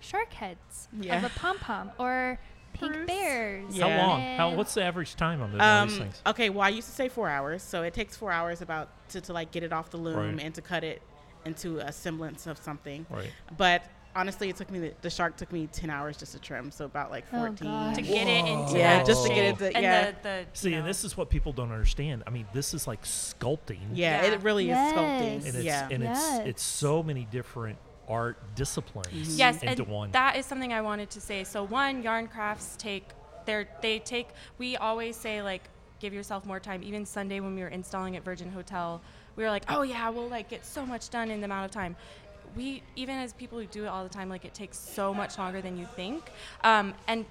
shark 0.00 0.32
heads 0.32 0.88
of 1.08 1.22
a 1.24 1.28
pom 1.36 1.58
pom 1.58 1.92
or 1.98 2.40
pink 2.72 3.06
bears. 3.06 3.76
Yeah. 3.76 3.88
How 4.00 4.06
long? 4.08 4.20
How? 4.36 4.54
What's 4.56 4.74
the 4.74 4.82
average 4.82 5.14
time 5.14 5.40
on, 5.42 5.52
those, 5.52 5.60
on 5.60 5.86
these 5.88 5.96
Um, 5.96 6.02
things? 6.04 6.22
okay, 6.26 6.50
well, 6.50 6.62
I 6.62 6.70
used 6.70 6.88
to 6.88 6.94
say 6.94 7.08
four 7.08 7.28
hours, 7.28 7.62
so 7.62 7.82
it 7.82 7.94
takes 7.94 8.16
four 8.16 8.32
hours 8.32 8.62
about 8.62 8.88
to, 9.10 9.20
to 9.20 9.32
like 9.32 9.52
get 9.52 9.62
it 9.62 9.72
off 9.72 9.90
the 9.90 9.96
loom 9.98 10.16
Right. 10.16 10.40
and 10.44 10.52
to 10.56 10.62
cut 10.62 10.82
it 10.82 11.02
into 11.44 11.78
a 11.78 11.92
semblance 11.92 12.46
of 12.48 12.58
something. 12.58 13.06
Right. 13.10 13.30
But 13.56 13.84
honestly, 14.16 14.48
it 14.48 14.56
took 14.56 14.70
me 14.70 14.78
the, 14.78 14.92
the 15.02 15.10
shark 15.10 15.36
took 15.36 15.52
me 15.52 15.68
ten 15.72 15.90
hours 15.90 16.16
just 16.16 16.32
to 16.32 16.38
trim, 16.38 16.70
so 16.70 16.84
about 16.84 17.10
like 17.10 17.24
Oh, 17.32 17.38
fourteen. 17.46 17.68
gosh. 17.68 17.96
to 17.96 18.02
get 18.02 18.26
it 18.26 18.46
into 18.46 18.78
Yeah, 18.78 18.98
that 18.98 19.06
just 19.06 19.22
to 19.24 19.28
get 19.28 19.36
shape. 19.36 19.54
it 19.62 19.70
to- 19.70 19.76
and 19.76 19.82
yeah. 19.84 20.10
the, 20.10 20.16
the 20.22 20.46
See, 20.52 20.70
you 20.70 20.76
and 20.78 20.86
this 20.86 21.04
is 21.04 21.16
what 21.16 21.30
people 21.30 21.52
don't 21.52 21.72
understand. 21.72 22.22
I 22.26 22.30
mean, 22.30 22.46
this 22.52 22.74
is 22.74 22.86
like 22.86 23.02
sculpting. 23.04 23.78
yeah, 23.94 24.22
Yeah. 24.24 24.32
it 24.32 24.42
really 24.42 24.66
Yes. 24.66 24.92
is 24.92 24.98
sculpting. 24.98 25.46
And 25.46 25.56
it's 25.56 25.64
yeah, 25.64 25.88
and 25.90 26.02
Yes. 26.02 26.38
it's 26.40 26.48
it's 26.48 26.62
so 26.62 27.02
many 27.02 27.26
different 27.30 27.78
art 28.08 28.36
disciplines 28.56 29.06
mm-hmm. 29.08 29.38
yes, 29.38 29.62
into 29.62 29.82
and 29.84 29.92
one. 29.92 30.10
that 30.10 30.36
is 30.36 30.44
something 30.44 30.72
I 30.72 30.80
wanted 30.82 31.10
to 31.10 31.20
say. 31.20 31.44
So 31.44 31.62
one, 31.64 32.02
yarn 32.02 32.26
crafts 32.26 32.76
take 32.76 33.04
their 33.46 33.68
they 33.82 34.00
take. 34.00 34.28
We 34.58 34.76
always 34.76 35.16
say 35.16 35.42
like 35.42 35.62
give 36.00 36.12
yourself 36.12 36.44
more 36.44 36.58
time. 36.58 36.82
Even 36.82 37.06
Sunday 37.06 37.40
when 37.40 37.54
we 37.54 37.60
were 37.62 37.68
installing 37.68 38.16
at 38.16 38.24
Virgin 38.24 38.50
Hotel, 38.50 39.00
we 39.36 39.44
were 39.44 39.50
like, 39.50 39.64
oh 39.68 39.82
yeah, 39.82 40.08
we'll 40.10 40.28
like 40.28 40.48
get 40.48 40.64
so 40.66 40.84
much 40.84 41.10
done 41.10 41.30
in 41.30 41.40
the 41.40 41.44
amount 41.44 41.66
of 41.66 41.70
time. 41.70 41.94
We 42.56 42.82
even 42.96 43.16
as 43.16 43.32
people 43.32 43.58
who 43.58 43.66
do 43.66 43.84
it 43.84 43.88
all 43.88 44.02
the 44.02 44.10
time, 44.10 44.28
like 44.28 44.44
it 44.44 44.54
takes 44.54 44.78
so 44.78 45.12
much 45.14 45.38
longer 45.38 45.60
than 45.60 45.76
you 45.78 45.86
think. 45.96 46.30
Um, 46.64 46.94
and 47.06 47.24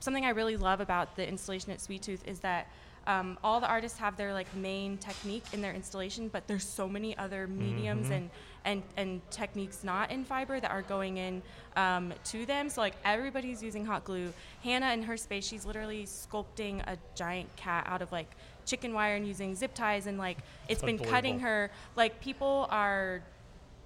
something 0.00 0.24
I 0.24 0.30
really 0.30 0.56
love 0.56 0.80
about 0.80 1.16
the 1.16 1.26
installation 1.28 1.70
at 1.72 1.80
Sweet 1.80 2.02
Tooth 2.02 2.26
is 2.26 2.40
that 2.40 2.68
um, 3.06 3.36
all 3.42 3.58
the 3.60 3.66
artists 3.66 3.98
have 3.98 4.16
their 4.16 4.32
like 4.32 4.52
main 4.54 4.96
technique 4.98 5.44
in 5.52 5.60
their 5.60 5.72
installation, 5.72 6.28
but 6.28 6.46
there's 6.46 6.64
so 6.66 6.88
many 6.88 7.16
other 7.18 7.46
mediums 7.48 8.08
Mhm. 8.08 8.12
and 8.12 8.30
and 8.64 8.82
and 8.96 9.30
techniques 9.32 9.82
not 9.82 10.12
in 10.12 10.24
fiber 10.24 10.60
that 10.60 10.70
are 10.70 10.82
going 10.82 11.16
in 11.16 11.42
um, 11.74 12.14
to 12.26 12.46
them. 12.46 12.68
So 12.70 12.80
like 12.80 12.94
everybody's 13.04 13.60
using 13.60 13.84
hot 13.84 14.04
glue. 14.04 14.32
Hannah 14.62 14.92
in 14.92 15.02
her 15.02 15.16
space, 15.16 15.44
she's 15.44 15.66
literally 15.66 16.04
sculpting 16.06 16.80
a 16.86 16.96
giant 17.16 17.54
cat 17.56 17.84
out 17.88 18.02
of 18.02 18.12
like 18.12 18.30
chicken 18.66 18.94
wire 18.94 19.16
and 19.16 19.26
using 19.26 19.56
zip 19.56 19.74
ties 19.74 20.06
and 20.06 20.16
like 20.16 20.38
it's 20.68 20.82
been 20.82 20.98
cutting 20.98 21.40
her. 21.40 21.72
Like 21.96 22.20
people 22.20 22.68
are 22.70 23.20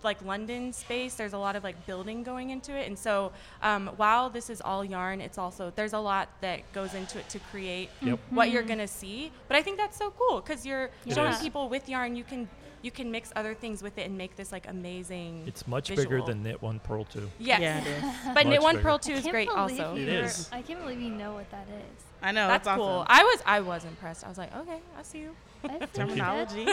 like 0.03 0.23
London 0.25 0.73
space, 0.73 1.15
there's 1.15 1.33
a 1.33 1.39
lot 1.39 1.57
of 1.57 1.65
like 1.65 1.87
building 1.87 2.23
going 2.23 2.51
into 2.51 2.73
it, 2.77 2.87
and 2.87 2.99
so 2.99 3.33
um, 3.63 3.89
while 3.97 4.31
this 4.31 4.51
is 4.51 4.61
all 4.61 4.85
yarn, 4.85 5.21
it's 5.21 5.39
also 5.39 5.73
there's 5.75 5.93
a 5.95 5.99
lot 5.99 6.29
that 6.41 6.71
goes 6.73 6.95
into 6.95 7.19
it 7.19 7.29
to 7.31 7.39
create 7.51 7.91
Yep. 8.03 8.19
what 8.31 8.51
you're 8.51 8.63
gonna 8.63 8.87
see. 8.89 9.33
But 9.49 9.57
I 9.57 9.63
think 9.63 9.79
that's 9.79 9.97
so 9.97 10.11
cool 10.11 10.41
because 10.41 10.65
you're 10.67 10.91
It 11.07 11.15
showing 11.15 11.33
is. 11.33 11.39
people 11.41 11.69
with 11.69 11.89
yarn 11.89 12.15
you 12.17 12.25
can 12.25 12.49
you 12.83 12.91
can 12.93 13.11
mix 13.11 13.33
other 13.35 13.53
things 13.55 13.83
with 13.83 13.99
it 13.99 14.07
and 14.07 14.17
make 14.17 14.37
this 14.37 14.53
like 14.53 14.69
amazing. 14.69 15.43
It's 15.47 15.67
much 15.67 15.89
bigger 15.95 16.23
than 16.23 16.43
Knit 16.45 16.63
One 16.63 16.79
Purl 16.79 17.05
Two. 17.05 17.29
yes. 17.39 17.61
yeah, 17.61 17.81
it 17.81 17.87
is. 17.87 18.03
But 18.27 18.35
Much 18.35 18.47
Knit 18.47 18.63
One 18.63 18.75
bigger. 18.77 18.83
Purl 18.85 18.99
Two 18.99 19.13
is 19.15 19.27
great 19.27 19.49
also. 19.49 19.95
It 19.97 20.01
you 20.01 20.07
were- 20.07 20.25
is. 20.25 20.49
I 20.53 20.63
can't 20.63 20.81
believe 20.81 21.01
you 21.01 21.11
know 21.11 21.33
what 21.33 21.51
that 21.51 21.67
is. 21.69 22.03
I 22.23 22.33
know 22.33 22.47
That's 22.49 22.65
that's 22.67 22.77
cool. 22.77 22.87
awesome. 22.87 23.07
I 23.09 23.23
was 23.25 23.43
I 23.47 23.61
was 23.61 23.85
impressed. 23.85 24.25
I 24.25 24.29
was 24.29 24.39
like, 24.39 24.55
okay, 24.57 24.79
I 24.97 25.03
see 25.03 25.19
you. 25.21 25.35
I. 25.65 25.79
Terminology. 25.87 26.67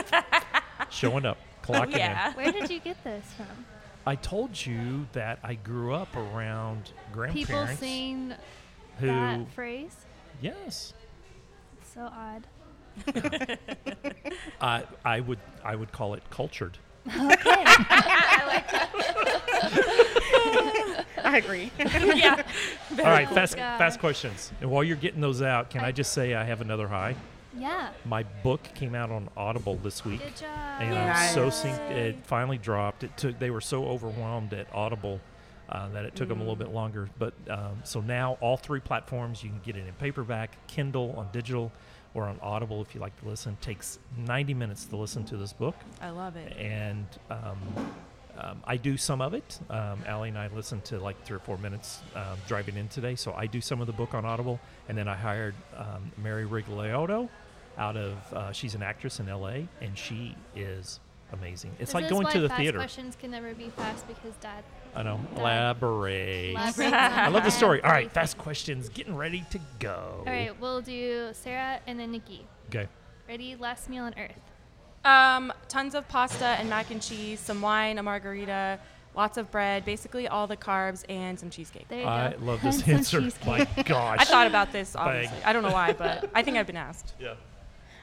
Showing 0.90 1.26
up, 1.26 1.38
clocking 1.64 1.96
yeah. 1.96 2.28
in. 2.30 2.34
Where 2.34 2.52
did 2.52 2.70
you 2.70 2.80
get 2.80 3.02
this 3.04 3.24
from? 3.36 3.46
I 4.06 4.16
told 4.16 4.64
you 4.66 5.06
that 5.14 5.38
I 5.42 5.54
grew 5.54 5.94
up 5.94 6.14
around 6.14 6.84
People 6.84 7.12
grandparents 7.12 7.80
saying 7.80 8.34
who, 8.98 9.06
that 9.06 9.50
phrase. 9.52 9.96
yes, 10.42 10.92
It's 11.80 11.94
so 11.94 12.10
odd. 12.12 12.46
I 14.60 14.84
I 15.04 15.20
would 15.20 15.40
I 15.64 15.74
would 15.74 15.90
call 15.90 16.14
it 16.14 16.22
cultured. 16.30 16.78
Okay. 17.08 17.18
I 17.20 18.42
like 18.46 18.70
that. 18.70 18.90
I 21.24 21.38
agree. 21.38 21.72
yeah. 21.78 22.42
All 22.92 22.96
right, 23.04 23.24
oh 23.24 23.28
cool. 23.28 23.34
fast 23.34 23.56
Yeah. 23.56 23.78
fast 23.78 23.98
questions. 24.00 24.52
And 24.60 24.70
while 24.70 24.84
you're 24.84 24.96
getting 24.96 25.20
those 25.20 25.42
out, 25.42 25.70
can 25.70 25.80
I, 25.80 25.88
I- 25.88 25.92
just 25.92 26.12
say 26.12 26.34
I 26.34 26.44
have 26.44 26.60
another 26.60 26.86
high? 26.88 27.16
Yeah. 27.58 27.90
My 28.04 28.22
book 28.42 28.62
came 28.74 28.94
out 28.94 29.10
on 29.10 29.28
Audible 29.36 29.76
this 29.76 30.04
week. 30.04 30.20
Good 30.22 30.36
job. 30.36 30.48
and 30.80 30.96
I'm 30.98 31.34
so 31.34 31.44
Nice. 31.46 31.64
it 31.64 32.16
finally 32.24 32.58
dropped. 32.58 33.04
It 33.04 33.16
took 33.16 33.38
they 33.38 33.50
were 33.50 33.60
so 33.60 33.84
overwhelmed 33.86 34.52
at 34.54 34.66
Audible 34.74 35.20
uh, 35.68 35.88
that 35.90 36.04
it 36.04 36.14
took 36.14 36.28
them 36.28 36.38
a 36.38 36.42
little 36.42 36.56
bit 36.56 36.70
longer. 36.72 37.08
But 37.18 37.34
um, 37.48 37.80
so 37.84 38.00
now 38.00 38.36
all 38.40 38.56
three 38.56 38.80
platforms 38.80 39.42
you 39.42 39.50
can 39.50 39.60
get 39.64 39.76
it 39.76 39.86
in 39.86 39.94
paperback, 39.94 40.56
Kindle, 40.66 41.14
on 41.16 41.28
digital, 41.32 41.72
or 42.12 42.24
on 42.24 42.38
Audible 42.42 42.82
if 42.82 42.94
you 42.94 43.00
like 43.00 43.18
to 43.22 43.28
listen. 43.28 43.54
It 43.54 43.62
takes 43.62 43.98
90 44.18 44.54
minutes 44.54 44.84
to 44.86 44.96
listen 44.96 45.24
to 45.24 45.36
this 45.36 45.52
book, 45.52 45.74
I 46.00 46.10
love 46.10 46.36
it. 46.36 46.56
and 46.56 47.06
um, 47.30 47.58
um, 48.38 48.60
I 48.64 48.76
do 48.76 48.96
some 48.96 49.20
of 49.20 49.32
it. 49.32 49.58
Um, 49.70 50.00
Allie 50.06 50.28
and 50.28 50.38
I 50.38 50.48
listened 50.48 50.84
to 50.86 50.98
like 50.98 51.22
three 51.24 51.36
or 51.36 51.40
four 51.40 51.56
minutes 51.58 52.00
um, 52.16 52.36
driving 52.48 52.76
in 52.76 52.88
today, 52.88 53.14
so 53.14 53.32
I 53.32 53.46
do 53.46 53.60
some 53.60 53.80
of 53.80 53.86
the 53.86 53.92
book 53.92 54.12
on 54.12 54.24
Audible, 54.24 54.60
and 54.88 54.98
then 54.98 55.06
I 55.08 55.14
hired 55.14 55.54
um, 55.76 56.10
Mary 56.22 56.44
Rigliotto 56.44 57.28
out 57.78 57.96
of 57.96 58.32
uh, 58.32 58.52
she's 58.52 58.74
an 58.74 58.82
actress 58.82 59.20
in 59.20 59.28
L.A. 59.28 59.66
and 59.80 59.96
she 59.96 60.34
is 60.54 61.00
amazing. 61.32 61.70
It's 61.80 61.90
This 61.90 61.94
like 61.94 62.08
going 62.08 62.24
why 62.24 62.32
to 62.32 62.40
the 62.40 62.48
fast 62.48 62.60
theater. 62.60 62.78
questions 62.78 63.16
can 63.20 63.30
never 63.30 63.54
be 63.54 63.68
fast 63.70 64.06
because 64.06 64.34
dad 64.40 64.62
I 64.94 65.02
know. 65.02 65.18
Dad. 65.34 65.40
Elaborate. 65.40 66.50
elaborates 66.52 66.78
I 66.94 67.28
love 67.28 67.42
the 67.44 67.50
story. 67.50 67.82
All 67.82 67.90
right, 67.90 68.10
fast 68.12 68.38
questions. 68.38 68.88
Getting 68.88 69.16
ready 69.16 69.44
to 69.50 69.58
go. 69.80 70.22
All 70.26 70.32
right, 70.32 70.58
we'll 70.60 70.80
do 70.80 71.30
Sarah 71.32 71.80
and 71.86 71.98
then 71.98 72.12
Nikki. 72.12 72.46
Okay. 72.68 72.86
Ready? 73.28 73.56
Last 73.56 73.88
meal 73.88 74.04
on 74.04 74.14
earth. 74.18 74.40
Um, 75.04 75.52
tons 75.68 75.94
of 75.94 76.06
pasta 76.08 76.44
and 76.44 76.70
mac 76.70 76.90
and 76.90 77.02
cheese, 77.02 77.40
some 77.40 77.60
wine, 77.60 77.98
a 77.98 78.02
margarita, 78.02 78.78
lots 79.16 79.36
of 79.36 79.50
bread, 79.50 79.84
basically 79.84 80.28
all 80.28 80.46
the 80.46 80.56
carbs 80.56 81.04
and 81.08 81.38
some 81.38 81.50
cheesecake. 81.50 81.88
There 81.88 82.00
you 82.00 82.06
I 82.06 82.34
go. 82.38 82.44
love 82.44 82.62
this 82.62 82.86
answer. 82.88 83.20
My 83.46 83.66
gosh. 83.84 84.18
I 84.20 84.24
thought 84.24 84.46
about 84.46 84.72
this 84.72 84.94
obviously. 84.96 85.36
Bang. 85.38 85.44
I 85.48 85.52
don't 85.52 85.62
know 85.62 85.72
why, 85.72 85.92
but 85.92 86.30
I 86.34 86.42
think 86.42 86.56
I've 86.56 86.66
been 86.66 86.76
asked. 86.76 87.14
Yeah. 87.20 87.34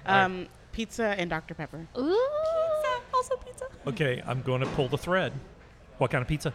All 0.06 0.16
right. 0.16 0.24
Um, 0.24 0.48
pizza 0.72 1.06
and 1.18 1.30
Dr 1.30 1.54
Pepper. 1.54 1.88
Ooh. 1.98 2.28
also 3.14 3.36
pizza. 3.38 3.66
Okay, 3.88 4.22
I'm 4.26 4.42
going 4.42 4.62
to 4.62 4.68
pull 4.68 4.88
the 4.88 4.98
thread. 4.98 5.34
What 5.98 6.12
kind 6.12 6.22
of 6.22 6.28
pizza? 6.28 6.54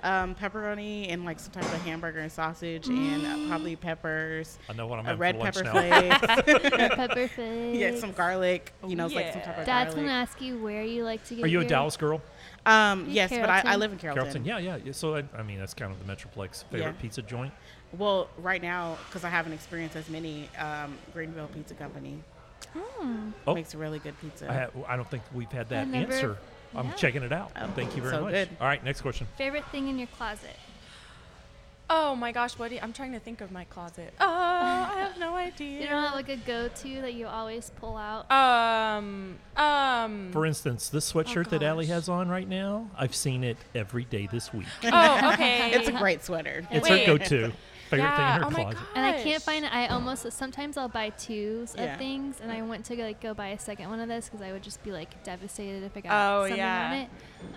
Um, 0.00 0.36
pepperoni 0.36 1.12
and 1.12 1.24
like 1.24 1.40
some 1.40 1.50
type 1.50 1.64
of 1.64 1.82
hamburger 1.82 2.20
and 2.20 2.30
sausage 2.30 2.86
and 2.86 3.26
uh, 3.26 3.48
probably 3.48 3.74
peppers, 3.74 4.56
I 4.70 4.72
know 4.74 4.86
what 4.86 5.00
I'm 5.00 5.04
a 5.06 5.08
having 5.08 5.18
red 5.20 5.34
for 5.34 5.40
lunch 5.42 5.54
pepper 5.56 5.64
now. 5.64 5.72
flakes, 5.72 6.20
Pepper 6.94 7.28
flakes. 7.34 7.78
yeah, 7.78 7.96
some 7.96 8.12
garlic. 8.12 8.72
You 8.86 8.94
know, 8.94 9.06
it's 9.06 9.14
like 9.16 9.32
some 9.32 9.42
type 9.42 9.58
of 9.58 9.66
Dad's 9.66 9.94
garlic. 9.94 10.06
gonna 10.08 10.16
ask 10.20 10.40
you 10.40 10.56
where 10.62 10.84
you 10.84 11.02
like 11.02 11.24
to 11.26 11.34
get. 11.34 11.44
Are 11.44 11.48
you 11.48 11.60
a 11.62 11.64
Dallas 11.64 11.96
girl? 11.96 12.22
Um, 12.64 13.06
You 13.06 13.14
yes, 13.14 13.30
but 13.30 13.50
I, 13.50 13.62
I 13.64 13.74
live 13.74 13.90
in 13.90 13.98
Carrollton. 13.98 14.44
Carrollton? 14.44 14.44
Yeah, 14.44 14.58
yeah. 14.58 14.78
yeah. 14.84 14.92
So 14.92 15.16
I, 15.16 15.24
I 15.36 15.42
mean, 15.42 15.58
that's 15.58 15.74
kind 15.74 15.90
of 15.90 15.98
the 16.06 16.10
Metroplex 16.12 16.62
favorite 16.70 16.94
Yeah. 16.94 17.02
pizza 17.02 17.22
joint. 17.22 17.52
Well, 17.98 18.28
right 18.38 18.62
now, 18.62 18.98
because 19.08 19.24
I 19.24 19.30
haven't 19.30 19.52
experienced 19.52 19.96
as 19.96 20.08
many, 20.08 20.48
um, 20.60 20.96
Greenville 21.12 21.48
Pizza 21.48 21.74
Company 21.74 22.22
Hmm. 22.74 23.30
Oh. 23.46 23.54
makes 23.54 23.74
a 23.74 23.78
really 23.78 23.98
good 23.98 24.18
pizza. 24.20 24.50
I, 24.50 24.54
ha- 24.54 24.92
I 24.92 24.96
don't 24.96 25.10
think 25.10 25.22
we've 25.34 25.50
had 25.50 25.68
that 25.70 25.88
never- 25.88 26.12
answer. 26.12 26.36
I'm 26.74 26.86
yeah. 26.88 26.92
checking 26.92 27.22
it 27.22 27.32
out. 27.32 27.50
Oh, 27.56 27.66
Thank 27.74 27.96
you 27.96 28.02
very 28.02 28.14
so 28.14 28.22
much. 28.22 28.32
good. 28.32 28.48
All 28.60 28.66
right, 28.66 28.84
next 28.84 29.00
question. 29.00 29.26
Favorite 29.38 29.64
thing 29.72 29.88
in 29.88 29.98
your 29.98 30.08
closet? 30.08 30.54
Oh 31.90 32.14
my 32.14 32.32
gosh, 32.32 32.58
what 32.58 32.68
do 32.68 32.74
you, 32.74 32.80
I'm 32.82 32.92
trying 32.92 33.12
to 33.12 33.18
think 33.18 33.40
of 33.40 33.50
my 33.50 33.64
closet. 33.64 34.12
Oh, 34.20 34.26
I 34.26 34.92
have 34.98 35.18
no 35.18 35.34
idea. 35.34 35.80
You 35.80 35.86
don't 35.88 36.04
have 36.04 36.14
like 36.14 36.28
a 36.28 36.36
go-to 36.36 37.00
that 37.00 37.14
you 37.14 37.26
always 37.26 37.70
pull 37.80 37.96
out. 37.96 38.30
um, 38.30 39.38
um. 39.56 40.28
For 40.32 40.44
instance, 40.44 40.90
this 40.90 41.10
sweatshirt 41.10 41.48
that 41.48 41.62
Allie 41.62 41.86
has 41.86 42.10
on 42.10 42.28
right 42.28 42.46
now, 42.46 42.90
I've 42.98 43.14
seen 43.14 43.42
it 43.42 43.56
every 43.74 44.04
day 44.04 44.28
this 44.30 44.52
week. 44.52 44.66
oh, 44.84 45.30
okay. 45.32 45.70
it's 45.74 45.88
a 45.88 45.92
great 45.92 46.22
sweater. 46.22 46.68
It's 46.70 46.86
Wait. 46.90 47.06
her 47.06 47.16
go-to 47.16 47.52
favorite 47.88 48.04
yeah. 48.04 48.16
thing 48.16 48.36
in 48.36 48.42
her 48.42 48.46
oh 48.46 48.50
my 48.50 48.72
closet. 48.72 48.88
And 48.94 49.06
I 49.06 49.12
can't 49.22 49.42
find 49.42 49.64
it. 49.64 49.74
I 49.74 49.86
almost 49.88 50.30
sometimes 50.32 50.76
I'll 50.76 50.88
buy 50.88 51.10
twos 51.10 51.74
Yeah. 51.76 51.92
of 51.94 51.98
things, 51.98 52.40
and 52.40 52.50
I 52.52 52.62
went 52.62 52.84
to 52.86 52.96
like 52.96 53.20
go 53.20 53.34
buy 53.34 53.48
a 53.48 53.58
second 53.58 53.88
one 53.90 54.00
of 54.00 54.08
this 54.08 54.28
because 54.28 54.44
I 54.46 54.52
would 54.52 54.62
just 54.62 54.82
be 54.82 54.92
like 54.92 55.22
devastated 55.24 55.82
if 55.84 55.96
I 55.96 56.00
got 56.00 56.12
Oh, 56.12 56.42
something 56.42 56.58
yeah. 56.58 56.86
on 56.90 56.96
it. 56.98 57.08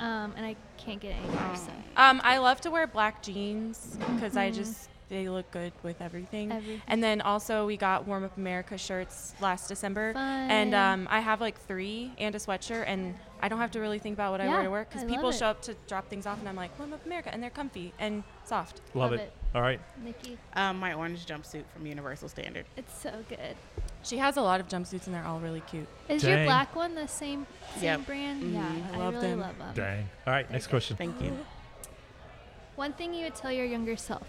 Um, 0.01 0.33
and 0.37 0.45
I 0.45 0.55
can't 0.77 0.99
get 0.99 1.11
it 1.11 1.17
anymore. 1.23 1.55
So 1.55 1.71
Um, 1.97 2.21
I 2.23 2.37
love 2.37 2.61
to 2.61 2.71
wear 2.71 2.87
black 2.87 3.21
jeans 3.21 3.97
because 4.15 4.35
I 4.37 4.51
Mhm. 4.51 4.55
just 4.55 4.87
they 5.09 5.27
look 5.27 5.51
good 5.51 5.73
with 5.83 6.01
everything. 6.01 6.53
Everything. 6.53 6.81
And 6.87 7.03
then 7.03 7.19
also 7.19 7.65
we 7.67 7.75
got 7.75 8.07
Warm 8.07 8.23
Up 8.23 8.37
America 8.37 8.77
shirts 8.77 9.33
last 9.41 9.67
December, 9.67 10.13
and 10.15 10.73
um, 10.73 11.05
I 11.11 11.19
have 11.19 11.41
like 11.41 11.59
three 11.59 12.13
and 12.17 12.33
a 12.33 12.37
sweatshirt, 12.37 12.85
and 12.87 13.15
I 13.41 13.49
don't 13.49 13.59
have 13.59 13.71
to 13.71 13.81
really 13.81 13.99
think 13.99 14.13
about 14.15 14.31
what 14.31 14.39
I 14.39 14.47
wear 14.47 14.63
to 14.63 14.69
work 14.71 14.89
because 14.89 15.03
people 15.03 15.33
show 15.33 15.47
up 15.47 15.61
to 15.63 15.75
drop 15.87 16.07
things 16.07 16.25
off, 16.25 16.39
and 16.39 16.47
I'm 16.47 16.55
like 16.55 16.77
Warm 16.79 16.93
Up 16.93 17.05
America, 17.05 17.29
and 17.33 17.43
they're 17.43 17.49
comfy 17.49 17.91
and 17.99 18.23
soft. 18.45 18.79
Love, 18.93 19.11
Love 19.11 19.19
it. 19.19 19.23
it. 19.23 19.33
All 19.53 19.61
right. 19.61 19.81
Nikki, 20.03 20.37
Um, 20.55 20.79
my 20.79 20.93
orange 20.93 21.25
jumpsuit 21.25 21.63
from 21.73 21.85
Universal 21.85 22.29
Standard. 22.29 22.65
it's 22.77 22.97
so 23.01 23.11
good. 23.27 23.55
She 24.03 24.17
has 24.17 24.37
a 24.37 24.41
lot 24.41 24.59
of 24.61 24.67
jumpsuits, 24.69 25.05
and 25.07 25.13
they're 25.15 25.25
all 25.25 25.39
really 25.39 25.59
cute. 25.61 25.87
Is 26.07 26.21
Dang. 26.21 26.37
your 26.37 26.45
black 26.45 26.73
one 26.75 26.95
the 26.95 27.07
same 27.07 27.45
same 27.75 27.83
Yep. 27.83 28.05
brand? 28.05 28.53
Yeah, 28.53 28.61
Mhm. 28.61 28.91
I 28.91 28.95
I, 28.95 28.97
love 28.97 29.13
really 29.15 29.27
them. 29.27 29.39
love 29.41 29.57
them. 29.57 29.73
Dang. 29.73 30.09
All 30.25 30.33
right, 30.33 30.49
next 30.49 30.67
question. 30.67 30.95
Thank 30.97 31.21
you. 31.21 31.37
One 32.77 32.93
thing 32.93 33.13
you 33.13 33.25
would 33.25 33.35
tell 33.35 33.51
your 33.51 33.65
younger 33.65 33.95
self. 33.97 34.25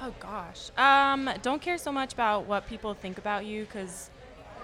Oh 0.00 0.14
gosh. 0.20 0.70
Um, 0.78 1.28
don't 1.42 1.60
care 1.60 1.76
so 1.76 1.90
much 1.92 2.12
about 2.14 2.46
what 2.46 2.66
people 2.66 2.94
think 2.94 3.18
about 3.18 3.44
you 3.44 3.64
because 3.64 4.10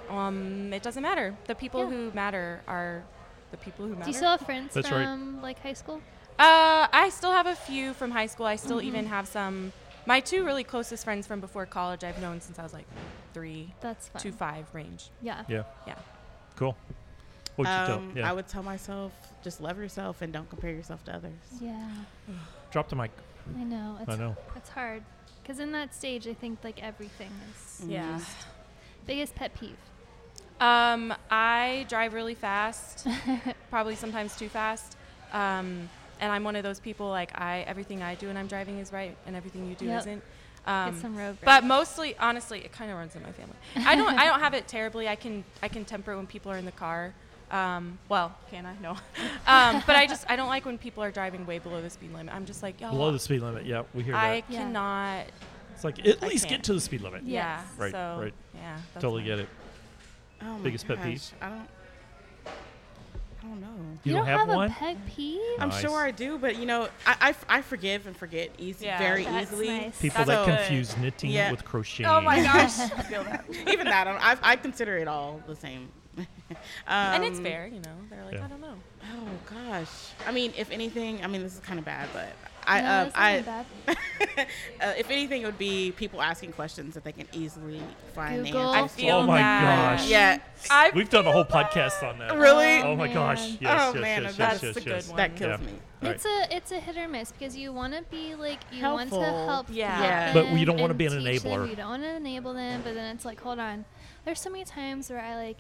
um, 0.08 0.72
it 0.72 0.82
doesn't 0.82 1.02
matter. 1.02 1.36
The 1.46 1.54
people 1.54 1.80
Yeah. 1.82 1.90
who 1.90 2.10
matter 2.14 2.62
are 2.66 3.02
the 3.50 3.56
people 3.58 3.84
who 3.86 3.92
matter. 3.92 4.04
Do 4.04 4.10
you 4.10 4.16
still 4.16 4.30
have 4.30 4.40
friends 4.40 4.74
That's 4.74 4.88
from 4.88 5.34
right. 5.36 5.42
like 5.42 5.62
high 5.62 5.72
school? 5.74 6.00
Uh, 6.40 6.88
I 6.92 7.10
still 7.10 7.32
have 7.32 7.46
a 7.46 7.54
few 7.54 7.92
from 7.92 8.10
high 8.10 8.26
school. 8.26 8.46
I 8.46 8.56
still 8.56 8.78
Mm-hmm. 8.78 8.86
even 8.88 9.06
have 9.06 9.28
some. 9.28 9.72
My 10.06 10.20
two 10.20 10.44
really 10.46 10.64
closest 10.64 11.04
friends 11.04 11.26
from 11.26 11.40
before 11.40 11.66
college 11.66 12.02
I've 12.02 12.20
known 12.22 12.40
since 12.40 12.58
I 12.58 12.62
was 12.62 12.72
like 12.72 12.86
three 13.34 13.74
That's 13.82 14.08
fun. 14.08 14.22
to 14.22 14.32
five 14.32 14.66
range. 14.72 15.10
Yeah. 15.20 15.44
Yeah. 15.48 15.64
Yeah. 15.86 15.96
Cool. 16.56 16.74
What'd 17.56 17.70
you 17.72 17.94
Um, 17.94 18.08
tell? 18.14 18.16
Yeah. 18.22 18.30
I 18.30 18.32
would 18.32 18.48
tell 18.48 18.62
myself 18.62 19.12
just 19.44 19.60
love 19.60 19.76
yourself 19.78 20.22
and 20.22 20.32
don't 20.32 20.48
compare 20.48 20.70
yourself 20.72 21.04
to 21.04 21.14
others. 21.14 21.32
Yeah. 21.60 21.88
Drop 22.70 22.88
the 22.88 22.96
mic. 22.96 23.10
I 23.58 23.62
know. 23.64 23.98
It's, 24.00 24.08
I 24.10 24.16
know. 24.16 24.36
It's 24.56 24.70
hard. 24.70 25.02
Because 25.42 25.58
in 25.60 25.72
that 25.72 25.94
stage, 25.94 26.26
I 26.26 26.32
think 26.34 26.60
like 26.64 26.82
everything 26.82 27.30
is 27.50 27.84
Yeah. 27.86 28.18
biggest 29.06 29.34
pet 29.34 29.52
peeve. 29.60 29.76
Um, 30.60 31.12
I 31.30 31.84
drive 31.90 32.14
really 32.14 32.34
fast, 32.34 33.06
probably 33.70 33.94
sometimes 33.96 34.36
too 34.36 34.48
fast. 34.48 34.96
Um, 35.32 35.88
and 36.20 36.30
I'm 36.30 36.44
one 36.44 36.54
of 36.56 36.62
those 36.62 36.78
people 36.80 37.08
like 37.08 37.30
I 37.38 37.60
everything 37.66 38.02
I 38.02 38.14
do 38.14 38.28
when 38.28 38.36
I'm 38.36 38.46
driving 38.46 38.78
is 38.78 38.92
right 38.92 39.16
and 39.26 39.34
everything 39.34 39.66
you 39.68 39.74
do 39.74 39.86
Yep. 39.86 40.00
isn't. 40.00 40.22
Get 40.66 40.72
Um, 40.72 41.00
some 41.00 41.16
road 41.16 41.38
but 41.42 41.64
mostly, 41.64 42.14
honestly, 42.18 42.60
it 42.60 42.70
kind 42.70 42.90
of 42.90 42.98
runs 42.98 43.16
in 43.16 43.22
my 43.22 43.32
family. 43.32 43.56
I 43.76 43.96
don't 43.96 44.16
I 44.18 44.26
don't 44.26 44.40
have 44.40 44.54
it 44.54 44.68
terribly. 44.68 45.08
I 45.08 45.16
can 45.16 45.42
I 45.62 45.68
can 45.68 45.84
temper 45.84 46.12
it 46.12 46.16
when 46.16 46.26
people 46.26 46.52
are 46.52 46.58
in 46.58 46.64
the 46.66 46.72
car. 46.72 47.14
Um, 47.50 47.98
well, 48.08 48.36
can 48.50 48.64
I? 48.66 48.74
No. 48.80 48.90
um, 49.46 49.82
but 49.86 49.96
I 49.96 50.06
just 50.06 50.24
I 50.30 50.36
don't 50.36 50.48
like 50.48 50.64
when 50.66 50.78
people 50.78 51.02
are 51.02 51.10
driving 51.10 51.46
way 51.46 51.58
below 51.58 51.80
the 51.82 51.90
speed 51.90 52.12
limit. 52.12 52.32
I'm 52.34 52.44
just 52.46 52.62
like, 52.62 52.80
yo, 52.80 52.90
Below 52.90 53.10
the 53.10 53.18
speed 53.18 53.40
limit. 53.42 53.64
Yeah, 53.66 53.82
we 53.94 54.02
hear 54.04 54.14
I 54.14 54.42
that. 54.42 54.50
Yeah. 54.52 54.58
cannot. 54.58 55.24
It's 55.74 55.82
like 55.82 55.98
at 56.06 56.22
I 56.22 56.28
least 56.28 56.44
can't. 56.46 56.58
get 56.60 56.64
to 56.64 56.74
the 56.74 56.80
speed 56.80 57.00
limit. 57.00 57.22
Yeah. 57.24 57.60
Yes. 57.62 57.78
Right, 57.78 57.90
So, 57.92 58.18
right. 58.22 58.34
Yeah. 58.54 58.76
Totally 58.94 59.22
mine. 59.22 59.28
get 59.30 59.38
it. 59.40 59.48
Oh 60.42 60.44
my 60.58 60.58
Biggest 60.64 60.86
pet 60.86 61.02
peeve? 61.02 61.32
I 61.40 61.48
don't. 61.48 61.68
I 63.42 63.46
don't 63.46 63.60
know. 63.60 63.66
You, 64.04 64.12
You 64.12 64.18
don't, 64.18 64.26
have, 64.26 64.48
a 64.50 64.54
one? 64.54 64.70
pet 64.70 64.96
peeve? 65.06 65.40
I'm 65.58 65.70
Nice. 65.70 65.80
sure 65.80 65.98
I 66.02 66.10
do, 66.10 66.36
but 66.38 66.56
you 66.56 66.66
know, 66.66 66.88
I 67.06 67.34
I 67.48 67.62
forgive 67.62 68.06
and 68.06 68.16
forget 68.16 68.50
easy, 68.58 68.84
Yeah. 68.86 68.98
very 68.98 69.24
That's 69.24 69.50
easily. 69.50 69.68
nice. 69.68 70.00
People 70.00 70.24
That's 70.24 70.28
that 70.28 70.46
good. 70.46 70.58
confuse 70.58 70.96
knitting 70.98 71.30
Yeah. 71.30 71.50
with 71.50 71.64
crocheting. 71.64 72.06
Oh 72.06 72.20
my 72.20 72.36
gosh. 72.42 72.78
I 72.78 72.88
feel 73.02 73.24
that. 73.24 73.44
Even 73.66 73.86
that, 73.86 74.06
I, 74.06 74.36
I 74.42 74.56
consider 74.56 74.98
it 74.98 75.08
all 75.08 75.40
the 75.46 75.56
same. 75.56 75.88
um, 76.18 76.26
and 76.86 77.24
it's 77.24 77.40
fair, 77.40 77.66
you 77.66 77.80
know. 77.80 77.94
They're 78.10 78.24
like, 78.24 78.34
yeah. 78.34 78.44
I 78.44 78.48
don't 78.48 78.60
know. 78.60 78.74
Oh 79.14 79.28
gosh. 79.54 79.88
I 80.26 80.32
mean, 80.32 80.52
if 80.58 80.70
anything, 80.70 81.24
I 81.24 81.26
mean, 81.26 81.42
this 81.42 81.54
is 81.54 81.60
kind 81.60 81.78
of 81.78 81.84
bad, 81.84 82.08
but 82.12 82.32
I, 82.70 82.80
no, 82.82 83.02
um, 83.02 83.10
I, 83.14 83.64
uh, 84.80 84.94
if 84.98 85.10
anything, 85.10 85.42
it 85.42 85.46
would 85.46 85.58
be 85.58 85.92
people 85.92 86.22
asking 86.22 86.52
questions 86.52 86.94
that 86.94 87.04
they 87.04 87.12
can 87.12 87.26
easily 87.32 87.80
find 88.14 88.44
Google. 88.46 88.72
the 88.72 88.78
I 88.78 88.88
feel 88.88 89.16
Oh 89.16 89.22
my 89.26 89.38
that. 89.38 89.96
gosh. 89.98 90.08
Yeah. 90.08 90.38
I 90.70 90.90
We've 90.94 91.10
done 91.10 91.26
a 91.26 91.32
whole 91.32 91.44
feel 91.44 91.56
podcast 91.64 92.02
on 92.08 92.18
that. 92.18 92.36
Really? 92.36 92.80
Oh 92.82 92.94
my 92.96 93.06
man. 93.06 93.14
gosh. 93.14 93.56
Yes, 93.60 93.80
Oh, 93.82 93.92
yes, 93.94 94.00
man, 94.00 94.22
yes, 94.22 94.36
that's 94.36 94.62
yes, 94.62 94.74
the 94.74 94.80
yes, 94.80 94.84
good 94.84 94.86
yes. 94.86 95.08
one. 95.08 95.16
That 95.16 95.36
kills 95.36 95.60
Yeah. 95.60 95.66
me. 95.66 95.72
All 95.72 96.08
right. 96.08 96.14
It's 96.14 96.24
a 96.24 96.56
it's 96.56 96.72
a 96.72 96.80
hit 96.80 96.96
or 96.96 97.08
miss 97.08 97.32
because 97.32 97.56
you 97.56 97.72
want 97.72 97.92
to 97.94 98.02
be 98.10 98.34
like 98.34 98.60
you 98.72 98.82
want 98.84 99.10
to 99.10 99.16
Helpful. 99.20 99.48
help 99.48 99.66
Yeah. 99.70 100.02
yeah 100.02 100.32
But 100.32 100.50
we 100.52 100.64
don't 100.64 100.80
wanna 100.80 100.94
be 100.94 101.06
an 101.06 101.12
teach 101.22 101.42
them, 101.42 101.52
enabler. 101.52 101.68
You 101.68 101.76
don't 101.76 101.88
want 101.90 102.02
to 102.04 102.16
enable 102.16 102.54
them, 102.54 102.82
but 102.84 102.94
then 102.94 103.14
it's 103.16 103.24
like 103.24 103.40
hold 103.40 103.58
on. 103.58 103.84
There's 104.24 104.40
so 104.40 104.48
many 104.50 104.64
times 104.64 105.10
where 105.10 105.20
I 105.20 105.34
like 105.36 105.58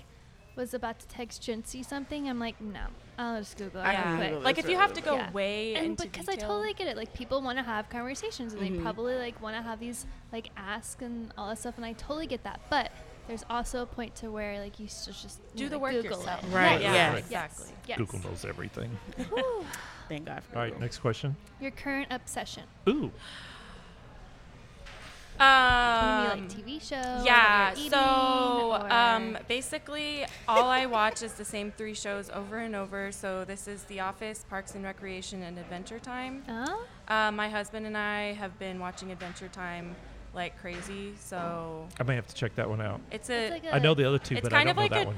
was 0.56 0.74
about 0.74 0.98
to 1.00 1.08
text 1.08 1.42
Jencey 1.42 1.84
something. 1.84 2.28
I'm 2.28 2.38
like 2.38 2.60
no, 2.60 2.86
I'll 3.20 3.38
just 3.38 3.56
Google 3.58 3.82
it 3.82 3.84
I 3.84 3.94
can. 3.94 4.18
Google 4.20 4.40
like 4.40 4.56
this 4.56 4.64
if 4.64 4.70
you 4.70 4.76
really 4.76 4.88
have 4.88 4.94
to 4.94 5.02
go 5.02 5.14
Yeah. 5.16 5.30
way 5.32 5.74
and 5.74 5.86
into 5.86 6.04
because 6.04 6.28
I 6.28 6.34
detail. 6.34 6.48
totally 6.48 6.72
get 6.74 6.88
it. 6.88 6.96
Like 6.96 7.12
people 7.12 7.42
want 7.42 7.58
to 7.58 7.62
have 7.62 7.90
conversations 7.90 8.54
and 8.54 8.62
they 8.62 8.70
mm-hmm. 8.70 8.82
probably 8.82 9.16
like 9.16 9.40
want 9.42 9.56
to 9.56 9.62
have 9.62 9.78
these 9.78 10.06
like 10.32 10.48
ask 10.56 11.02
and 11.02 11.32
all 11.36 11.48
that 11.48 11.58
stuff, 11.58 11.76
and 11.76 11.84
I 11.84 11.92
totally 11.92 12.26
get 12.26 12.44
that. 12.44 12.60
But 12.70 12.90
there's 13.28 13.44
also 13.50 13.82
a 13.82 13.86
point 13.86 14.14
to 14.16 14.30
where 14.30 14.58
like 14.58 14.80
you 14.80 14.88
should 14.88 15.14
just 15.14 15.40
you 15.52 15.58
Do 15.58 15.64
know, 15.64 15.70
the 15.70 15.78
work 15.78 15.92
Google 15.92 16.18
yourself. 16.18 16.42
It. 16.44 16.54
Right, 16.54 16.80
Yes. 16.80 16.82
yeah. 16.82 17.12
Yes. 17.12 17.18
Exactly. 17.18 17.74
Yes. 17.86 17.98
Google 17.98 18.18
knows 18.20 18.44
everything. 18.44 18.98
Whew. 19.28 19.66
Thank 20.08 20.24
God 20.24 20.42
for 20.42 20.56
All 20.56 20.62
right, 20.62 20.68
Google. 20.70 20.80
next 20.80 20.98
question. 20.98 21.36
Your 21.60 21.70
current 21.70 22.08
obsession. 22.10 22.64
Ooh. 22.88 23.12
Can 25.40 26.30
Um, 26.32 26.38
it 26.38 26.48
be 26.48 26.64
like 26.64 26.66
TV 26.78 26.80
show? 26.86 27.22
yeah. 27.24 27.70
what 27.70 27.78
you're 27.78 27.90
So 27.90 28.76
eating, 28.76 28.92
um, 28.92 29.38
basically, 29.48 30.26
all 30.46 30.68
I 30.68 30.84
watch 30.86 31.22
is 31.22 31.32
the 31.32 31.44
same 31.44 31.72
three 31.72 31.94
shows 31.94 32.28
over 32.30 32.58
and 32.58 32.76
over. 32.76 33.10
So 33.10 33.44
this 33.46 33.66
is 33.66 33.84
The 33.84 34.00
Office, 34.00 34.44
Parks 34.50 34.74
and 34.74 34.84
Recreation, 34.84 35.42
and 35.42 35.58
Adventure 35.58 35.98
Time. 35.98 36.42
Oh, 36.48 36.84
Um, 37.08 37.36
my 37.36 37.48
husband 37.48 37.86
and 37.86 37.96
I 37.96 38.34
have 38.34 38.58
been 38.58 38.78
watching 38.78 39.10
Adventure 39.12 39.48
Time 39.48 39.96
like 40.34 40.60
crazy. 40.60 41.14
So 41.18 41.88
I 41.98 42.02
may 42.04 42.14
have 42.16 42.26
to 42.26 42.34
check 42.34 42.54
that 42.56 42.68
one 42.68 42.80
out. 42.80 43.00
it's 43.10 43.30
a 43.30 43.44
it's 43.46 43.50
like 43.50 43.64
a, 43.64 43.74
I 43.74 43.78
know 43.78 43.94
the 43.94 44.06
other 44.06 44.18
two, 44.18 44.34
It's 44.36 44.42
but 44.42 44.52
I 44.52 44.56
kind 44.62 44.66
don't 44.66 44.70
of 44.72 44.76
know 44.76 44.82
like 44.82 44.90
that 44.92 45.04
a- 45.04 45.06
one. 45.06 45.16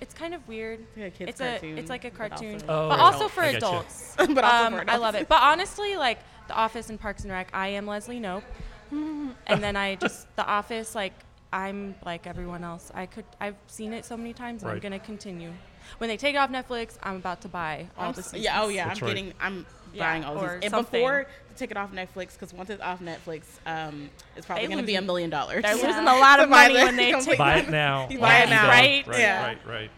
it's 0.00 0.14
kind 0.14 0.32
of 0.32 0.46
weird. 0.48 0.80
It's 0.80 0.96
like 0.96 1.06
a 1.06 1.10
kid's 1.10 1.30
It's 1.30 1.40
a 1.40 1.44
cartoon, 1.50 1.78
it's 1.78 1.90
like 1.90 2.04
a 2.04 2.10
but 2.10 2.16
cartoon, 2.18 2.54
also- 2.54 2.66
Oh, 2.68 2.88
but 2.88 3.00
also 3.00 3.28
for 3.28 3.42
adults. 3.42 4.14
But 4.28 4.44
also 4.44 4.66
um, 4.66 4.72
for 4.74 4.90
I 4.90 4.96
love 4.96 5.14
it. 5.16 5.28
But 5.28 5.42
honestly, 5.42 5.96
like 5.96 6.20
The 6.48 6.54
Office 6.54 6.88
and 6.88 6.98
Parks 7.00 7.24
and 7.24 7.32
Rec, 7.32 7.50
I 7.52 7.68
am 7.68 7.86
Leslie 7.86 8.20
Knope, 8.20 8.44
and 9.46 9.62
then 9.62 9.76
I 9.76 9.94
just 9.96 10.34
The 10.36 10.46
Office 10.46 10.94
like. 10.94 11.12
I'm 11.52 11.94
like 12.04 12.26
everyone 12.26 12.64
else. 12.64 12.90
I 12.92 13.06
could. 13.06 13.24
I've 13.40 13.54
seen 13.68 13.92
it 13.92 14.04
so 14.04 14.16
many 14.16 14.32
times, 14.34 14.62
and 14.62 14.72
I'm 14.72 14.78
gonna 14.80 14.98
continue. 14.98 15.52
When 15.98 16.08
they 16.08 16.16
take 16.16 16.34
it 16.34 16.38
off 16.38 16.50
Netflix, 16.50 16.98
I'm 17.02 17.16
about 17.16 17.40
to 17.42 17.48
buy 17.48 17.86
all 17.96 18.08
I'm 18.08 18.12
the 18.12 18.18
s- 18.18 18.26
seasons. 18.26 18.44
yeah, 18.44 18.60
oh 18.62 18.68
yeah, 18.68 18.88
That's 18.88 19.00
I'm 19.00 19.06
right. 19.06 19.14
getting, 19.16 19.32
I'm 19.40 19.66
Yeah, 19.94 20.04
buying 20.10 20.24
all 20.24 20.36
or 20.38 20.54
these. 20.56 20.64
And 20.64 20.70
something. 20.72 21.00
before 21.00 21.22
to 21.48 21.54
take 21.54 21.70
it 21.70 21.76
off 21.76 21.92
Netflix, 21.92 22.32
because 22.32 22.52
once 22.52 22.68
it's 22.68 22.82
off 22.82 23.00
Netflix, 23.00 23.44
um, 23.64 24.10
it's 24.36 24.44
probably 24.44 24.66
going 24.66 24.78
to 24.80 24.84
be 24.84 24.96
a 24.96 25.00
million 25.00 25.30
dollars. 25.30 25.62
They're 25.62 25.76
Yeah. 25.76 25.86
losing 25.86 26.02
a 26.08 26.16
lot 26.18 26.40
of 26.40 26.48
money 26.58 26.74
when 26.74 26.96
they 26.96 27.12
complete- 27.12 27.30
take. 27.30 27.38
Buy 27.38 27.58
it 27.58 27.70
now. 27.70 28.08
You 28.10 28.18
buy 28.18 28.38
it 28.40 28.50
now. 28.50 28.68
Right? 28.68 29.06
Right, 29.06 29.18
Yeah. 29.20 29.42
right, 29.46 29.58
right. 29.66 29.90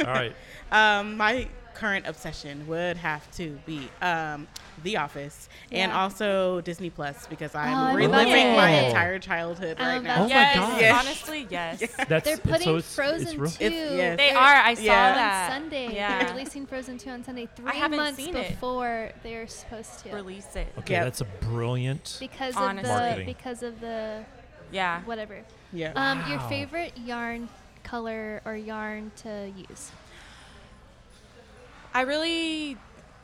All 0.00 0.04
right. 0.06 0.34
Um, 0.72 1.16
my 1.16 1.48
current 1.74 2.06
obsession 2.08 2.66
would 2.66 2.96
have 2.96 3.30
to 3.36 3.58
be 3.64 3.88
um, 4.02 4.48
The 4.82 4.96
Office 4.98 5.48
and 5.72 5.90
also 5.92 6.60
Disney 6.60 6.90
Plus 6.90 7.26
because 7.26 7.54
Oh, 7.54 7.58
I'm 7.58 7.76
I'm 7.76 7.96
reliving 7.96 8.52
my 8.56 8.70
entire 8.70 9.18
childhood 9.18 9.76
I'm 9.80 9.86
right 9.86 10.02
now. 10.02 10.16
Oh 10.16 10.22
my 10.24 10.28
yes, 10.28 10.56
gosh. 10.56 10.80
Yes. 10.80 11.04
honestly, 11.04 11.46
yes. 11.50 11.96
That's 12.08 12.24
They're 12.24 12.36
putting 12.38 12.60
so 12.62 12.76
it's, 12.76 12.94
Frozen 12.94 13.26
it's 13.28 13.36
real. 13.36 13.50
2. 13.50 13.64
Yes. 13.64 14.16
They 14.16 14.28
They're- 14.28 14.36
are. 14.38 14.54
I 14.56 14.74
saw 14.74 14.82
Yeah. 14.82 15.14
that. 15.14 15.50
On 15.52 15.60
Sunday. 15.62 15.94
Yeah. 15.94 16.18
They're 16.24 16.34
releasing 16.34 16.66
Frozen 16.66 16.98
2 16.98 17.10
on 17.10 17.24
Sunday. 17.24 17.48
Three 17.56 17.88
months 17.88 18.16
seen 18.22 18.36
it. 18.36 18.50
before 18.50 19.10
they're 19.22 19.46
supposed 19.46 19.98
to. 20.04 20.14
Release 20.14 20.54
it. 20.56 20.68
Okay, 20.78 20.94
Yep. 20.94 21.04
that's 21.04 21.20
a 21.20 21.24
brilliant. 21.24 22.16
Because 22.20 22.56
Honestly. 22.56 22.90
of 22.90 22.96
the 22.96 23.02
Marketing. 23.02 23.26
because 23.26 23.62
of 23.62 23.80
the 23.80 24.24
Yeah. 24.70 25.02
whatever. 25.02 25.40
Yeah. 25.72 25.92
Um, 25.96 26.30
your 26.30 26.40
favorite 26.48 26.96
yarn 26.98 27.48
color 27.82 28.40
or 28.44 28.54
yarn 28.56 29.10
to 29.22 29.50
use? 29.68 29.90
I 31.94 32.02
really 32.02 32.76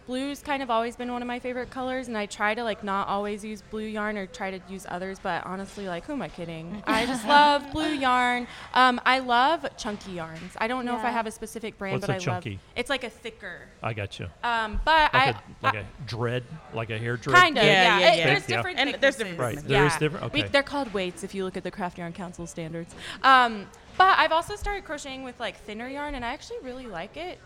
blue's 0.07 0.41
kind 0.43 0.63
of 0.63 0.71
always 0.71 0.97
been 0.97 1.11
one 1.11 1.23
of 1.23 1.29
my 1.29 1.39
favorite 1.39 1.71
colors 1.71 2.09
and 2.09 2.17
I 2.19 2.27
try 2.27 2.55
to 2.55 2.63
like 2.63 2.85
not 2.85 3.09
always 3.09 3.43
use 3.45 3.63
blue 3.63 3.87
yarn 3.87 4.19
or 4.19 4.27
try 4.27 4.51
to 4.51 4.61
use 4.71 4.85
others 4.89 5.19
but 5.19 5.45
honestly 5.47 5.89
like 5.89 6.05
who 6.05 6.13
am 6.13 6.21
I 6.23 6.29
kidding 6.29 6.83
I 6.87 7.07
just 7.07 7.27
love 7.29 7.73
blue 7.73 7.89
yarn 7.93 8.47
um, 8.75 9.01
I 9.07 9.21
love 9.21 9.65
chunky 9.79 10.13
yarns 10.13 10.53
I 10.59 10.69
don't 10.69 10.85
know 10.85 10.95
if 10.97 11.05
I 11.05 11.11
have 11.11 11.27
a 11.27 11.31
specific 11.31 11.79
brand 11.79 11.95
What's 11.95 12.07
but 12.07 12.13
a 12.13 12.17
I 12.17 12.19
chunky? 12.19 12.51
love 12.51 12.59
it's 12.77 12.91
like 12.91 13.05
a 13.05 13.11
thicker 13.11 13.61
I 13.83 13.95
got 13.95 14.19
you. 14.19 14.27
um, 14.43 14.81
but 14.85 15.13
Like 15.13 15.15
I 15.15 15.29
a 15.31 15.35
like 15.63 15.75
I- 15.77 15.79
a 15.79 15.85
dread, 16.07 16.45
like 16.75 16.91
a 16.91 16.99
hair 16.99 17.17
dread. 17.17 17.37
Kind 17.37 17.57
of, 17.59 17.65
Yeah, 17.65 17.73
yeah. 17.73 17.99
yeah, 17.99 18.13
It- 18.13 18.19
yeah. 18.19 18.27
There's 18.27 18.49
Yeah. 18.49 18.57
different 18.57 18.79
And 18.79 18.95
there's 19.01 19.17
different 19.17 19.39
thicknesses. 19.39 19.63
Right, 19.63 19.69
there 19.69 19.87
is 19.87 19.93
yeah. 19.95 19.99
different- 19.99 20.33
We- 20.33 20.41
okay. 20.43 20.49
they're 20.51 20.63
called 20.63 20.93
weights 20.95 21.25
if 21.25 21.35
you 21.35 21.45
look 21.45 21.57
at 21.57 21.65
the 21.65 21.71
Craft 21.71 21.99
Yarn 21.99 22.13
Council 22.13 22.47
standards. 22.47 22.95
Um, 23.23 23.67
but 23.97 24.19
I've 24.19 24.33
also 24.33 24.57
started 24.57 24.85
crocheting 24.85 25.23
with 25.23 25.39
like 25.41 25.57
thinner 25.59 25.89
yarn, 25.89 26.15
and 26.15 26.25
I 26.25 26.33
actually 26.33 26.59
really 26.63 26.87
like 26.87 27.17
it 27.17 27.39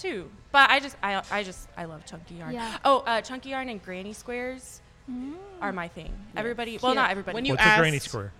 too. 0.00 0.30
But 0.52 0.70
I 0.70 0.80
just, 0.80 0.96
I, 1.02 1.22
I 1.30 1.42
just, 1.42 1.68
I 1.76 1.84
love 1.84 2.04
chunky 2.06 2.36
yarn. 2.36 2.54
Yeah. 2.54 2.78
Oh, 2.84 2.98
uh, 3.06 3.20
chunky 3.20 3.50
yarn 3.50 3.68
and 3.68 3.82
granny 3.82 4.12
squares 4.12 4.80
Mm. 5.10 5.34
are 5.60 5.72
my 5.72 5.88
thing. 5.88 6.12
Yeah. 6.34 6.40
Everybody, 6.40 6.78
well, 6.80 6.92
Yeah. 6.94 7.00
not 7.02 7.10
everybody. 7.10 7.34
When 7.34 7.44
you 7.44 7.54
What's 7.54 7.64
a 7.66 7.78
granny 7.78 7.98
square? 7.98 8.32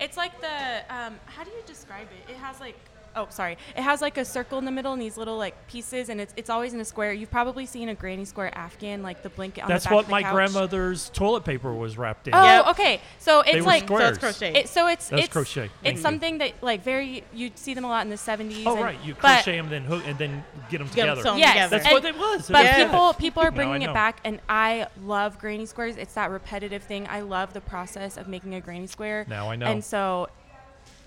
it's 0.00 0.16
like 0.16 0.40
the, 0.40 0.82
um, 0.92 1.14
how 1.26 1.44
do 1.44 1.50
you 1.50 1.62
describe 1.66 2.08
it? 2.26 2.30
It 2.32 2.36
has 2.38 2.58
like. 2.60 2.76
Oh, 3.14 3.26
sorry. 3.30 3.58
It 3.76 3.82
has 3.82 4.00
like 4.00 4.16
a 4.16 4.24
circle 4.24 4.58
in 4.58 4.64
the 4.64 4.70
middle 4.70 4.92
and 4.92 5.00
these 5.02 5.16
little 5.16 5.36
like 5.36 5.54
pieces, 5.68 6.08
and 6.08 6.20
it's 6.20 6.32
it's 6.36 6.48
always 6.50 6.72
in 6.72 6.80
a 6.80 6.84
square. 6.84 7.12
You've 7.12 7.30
probably 7.30 7.66
seen 7.66 7.88
a 7.88 7.94
granny 7.94 8.24
square 8.24 8.56
Afghan, 8.56 9.02
like 9.02 9.22
the 9.22 9.28
blanket 9.28 9.62
on 9.62 9.68
That's 9.68 9.84
the 9.84 9.88
back 9.88 9.94
what 9.96 10.00
of 10.00 10.06
the 10.06 10.10
my 10.12 10.22
couch. 10.22 10.32
grandmother's 10.32 11.10
toilet 11.10 11.44
paper 11.44 11.72
was 11.74 11.98
wrapped 11.98 12.28
in. 12.28 12.34
Oh, 12.34 12.42
Yep. 12.42 12.66
okay. 12.68 13.00
So 13.18 13.40
it's 13.40 13.52
They 13.52 13.60
were 13.60 13.66
like 13.66 13.82
So 13.82 13.86
squares. 13.86 14.08
it's 14.10 14.18
crochet. 14.18 14.54
it, 14.54 14.68
so 14.68 14.86
it's 14.88 15.08
That's 15.08 15.24
it's 15.24 15.32
crochet. 15.32 15.60
Thank 15.68 15.70
It's 15.84 15.96
you. 15.96 16.02
something 16.02 16.38
that 16.38 16.52
like 16.62 16.82
very 16.82 17.24
you'd 17.34 17.58
see 17.58 17.74
them 17.74 17.84
a 17.84 17.88
lot 17.88 18.02
in 18.04 18.10
the 18.10 18.16
70s. 18.16 18.64
Oh 18.66 18.74
and- 18.76 18.82
right, 18.84 18.98
you 19.04 19.14
but- 19.14 19.20
crochet 19.20 19.56
them, 19.56 19.68
then 19.68 19.82
hook, 19.84 20.02
and 20.06 20.16
then 20.18 20.44
get 20.70 20.78
them 20.78 20.88
Get 20.88 21.08
'em 21.08 21.16
together. 21.16 21.22
sewn 21.22 21.38
Yes, 21.38 21.52
together. 21.52 21.70
That's 21.76 21.84
and- 21.86 21.94
what 21.94 22.04
it 22.04 22.18
was. 22.18 22.48
But 22.50 22.64
Yeah. 22.64 22.84
people 22.84 23.12
people 23.14 23.42
are 23.42 23.50
bringing 23.60 23.82
it 23.82 23.92
back, 23.92 24.20
and 24.24 24.40
I 24.48 24.86
love 25.04 25.38
granny 25.38 25.66
squares. 25.66 25.96
It's 25.96 26.14
that 26.14 26.30
repetitive 26.30 26.82
thing. 26.82 27.06
I 27.10 27.20
love 27.20 27.52
the 27.52 27.60
process 27.60 28.16
of 28.16 28.26
making 28.28 28.54
a 28.54 28.60
granny 28.60 28.86
square. 28.86 29.26
Now 29.28 29.50
I 29.50 29.56
know. 29.56 29.66
And 29.66 29.84
so, 29.84 30.28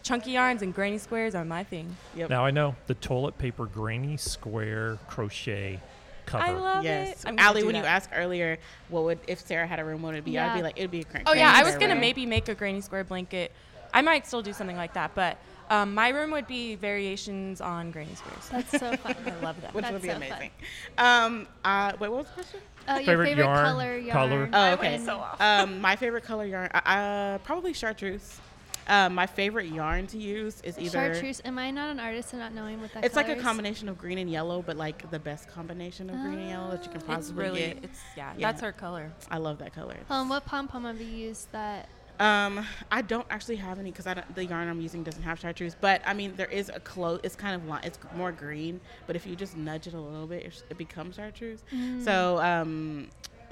chunky 0.06 0.32
yarns 0.32 0.62
and 0.62 0.74
granny 0.74 1.00
squares 1.00 1.36
are 1.36 1.44
my 1.44 1.64
thing. 1.64 1.94
Yep. 2.16 2.30
Now 2.30 2.46
I 2.46 2.52
know 2.52 2.76
the 2.88 2.94
toilet 2.94 3.38
paper 3.38 3.66
granny 3.66 4.16
square 4.18 4.98
crochet 5.10 5.82
cover. 6.28 6.44
I 6.44 6.52
love 6.52 6.84
Yes. 6.84 7.24
it. 7.24 7.28
I'm 7.28 7.40
Allie, 7.40 7.62
do 7.62 7.68
when 7.68 7.76
you 7.76 7.84
asked 7.84 8.12
earlier, 8.14 8.58
what 8.90 9.04
would 9.04 9.20
if 9.28 9.40
Sarah 9.46 9.66
had 9.68 9.80
a 9.80 9.84
room, 9.84 10.04
what 10.04 10.10
would 10.14 10.20
it 10.20 10.26
be? 10.26 10.38
I'd 10.40 10.56
be 10.56 10.62
like, 10.62 10.78
it'd 10.78 10.92
be 10.92 11.02
a 11.02 11.04
cr- 11.04 11.18
Oh 11.26 11.34
yeah, 11.34 11.52
I 11.54 11.64
was 11.64 11.74
gonna 11.76 11.94
room. 11.96 12.02
maybe 12.02 12.26
make 12.26 12.48
a 12.48 12.56
granny 12.56 12.82
square 12.82 13.04
blanket. 13.04 13.52
I 13.94 14.02
might 14.02 14.28
still 14.28 14.42
do 14.42 14.54
something 14.54 14.78
like 14.78 14.94
that, 14.94 15.16
but 15.16 15.38
um, 15.70 15.96
my 15.96 16.10
room 16.10 16.30
would 16.32 16.46
be 16.46 16.76
variations 16.76 17.60
on 17.60 17.90
granny 17.90 18.14
squares. 18.14 18.48
That's 18.50 18.72
so 18.72 18.96
fun. 18.98 19.16
I 19.26 19.44
love 19.44 19.60
that. 19.62 19.74
which 19.74 19.84
That's 19.84 19.94
would 19.94 20.02
be 20.04 20.10
so 20.10 20.16
amazing. 20.18 20.52
Um, 21.00 21.48
uh, 21.64 21.94
wait, 22.00 22.10
what 22.10 22.20
was 22.20 22.28
the 22.28 22.34
question? 22.34 22.60
Oh, 22.88 22.96
your 22.98 23.06
Favorite 23.06 23.26
favorite, 23.30 23.44
yarn, 23.46 23.66
color 23.66 23.98
yarn. 23.98 24.12
color? 24.30 24.50
Oh, 24.54 24.74
okay. 24.74 25.00
so 25.00 25.24
um, 25.40 25.82
my 25.82 25.96
favorite 25.96 26.24
color 26.24 26.46
yarn, 26.46 26.70
uh, 26.74 26.78
uh, 26.88 27.38
probably 27.40 27.74
chartreuse. 27.74 28.40
Um, 28.88 29.16
my 29.16 29.26
favorite 29.26 29.68
yarn 29.68 30.06
to 30.08 30.18
use 30.18 30.62
is 30.62 30.78
either 30.78 31.14
Chartreuse. 31.14 31.42
Am 31.44 31.58
I 31.58 31.72
not 31.72 31.90
an 31.90 32.00
artist 32.00 32.34
and 32.34 32.42
not 32.42 32.54
knowing 32.54 32.80
what 32.82 32.94
that 32.94 33.04
it's 33.04 33.16
like 33.16 33.30
a 33.30 33.36
is? 33.38 33.42
combination 33.42 33.90
of 33.90 33.98
green 33.98 34.20
and 34.20 34.30
yellow, 34.30 34.62
but 34.62 34.78
like 34.78 35.10
the 35.10 35.18
best 35.20 35.48
combination 35.50 36.10
of 36.10 36.18
green 36.22 36.38
and 36.38 36.50
yellow 36.50 36.72
that 36.72 36.84
you 36.84 36.90
can 36.90 36.98
It's 36.98 37.04
It's 37.06 37.16
possibly 37.16 37.44
really, 37.44 37.60
get. 37.62 37.84
it's 37.84 38.00
yeah, 38.16 38.34
Yeah. 38.38 38.48
that's 38.52 38.62
her 38.62 38.72
color. 38.72 39.12
I 39.32 39.38
love 39.38 39.58
that 39.60 39.74
color. 39.74 39.98
Um, 40.10 40.30
what 40.30 40.46
pom 40.46 40.68
pom 40.68 40.86
have 40.86 41.02
you 41.02 41.08
used 41.08 41.52
that? 41.52 41.90
Um, 42.20 42.66
I 42.92 43.02
don't 43.02 43.26
actually 43.30 43.58
have 43.58 43.78
any 43.80 43.90
because 43.92 44.08
I 44.08 44.14
don't, 44.14 44.36
the 44.36 44.46
yarn 44.46 44.70
I'm 44.70 44.80
using 44.80 45.04
doesn't 45.04 45.24
have 45.24 45.40
chartreuse. 45.40 45.76
But 45.82 46.02
I 46.06 46.14
mean, 46.14 46.34
there 46.38 46.46
is 46.48 46.70
a 46.74 46.80
close. 46.80 47.20
It's 47.24 47.36
kind 47.36 47.56
of 47.56 47.68
li- 47.68 47.80
it's 47.84 47.98
more 48.16 48.32
green, 48.32 48.80
but 49.08 49.16
if 49.16 49.26
you 49.28 49.36
just 49.36 49.58
nudge 49.58 49.88
it 49.88 49.96
a 49.96 50.00
little 50.00 50.28
bit, 50.28 50.44
it, 50.46 50.64
it 50.70 50.78
becomes 50.78 51.16
chartreuse. 51.16 51.64
Mm. 51.74 52.06
So 52.06 52.38
um, 52.40 53.10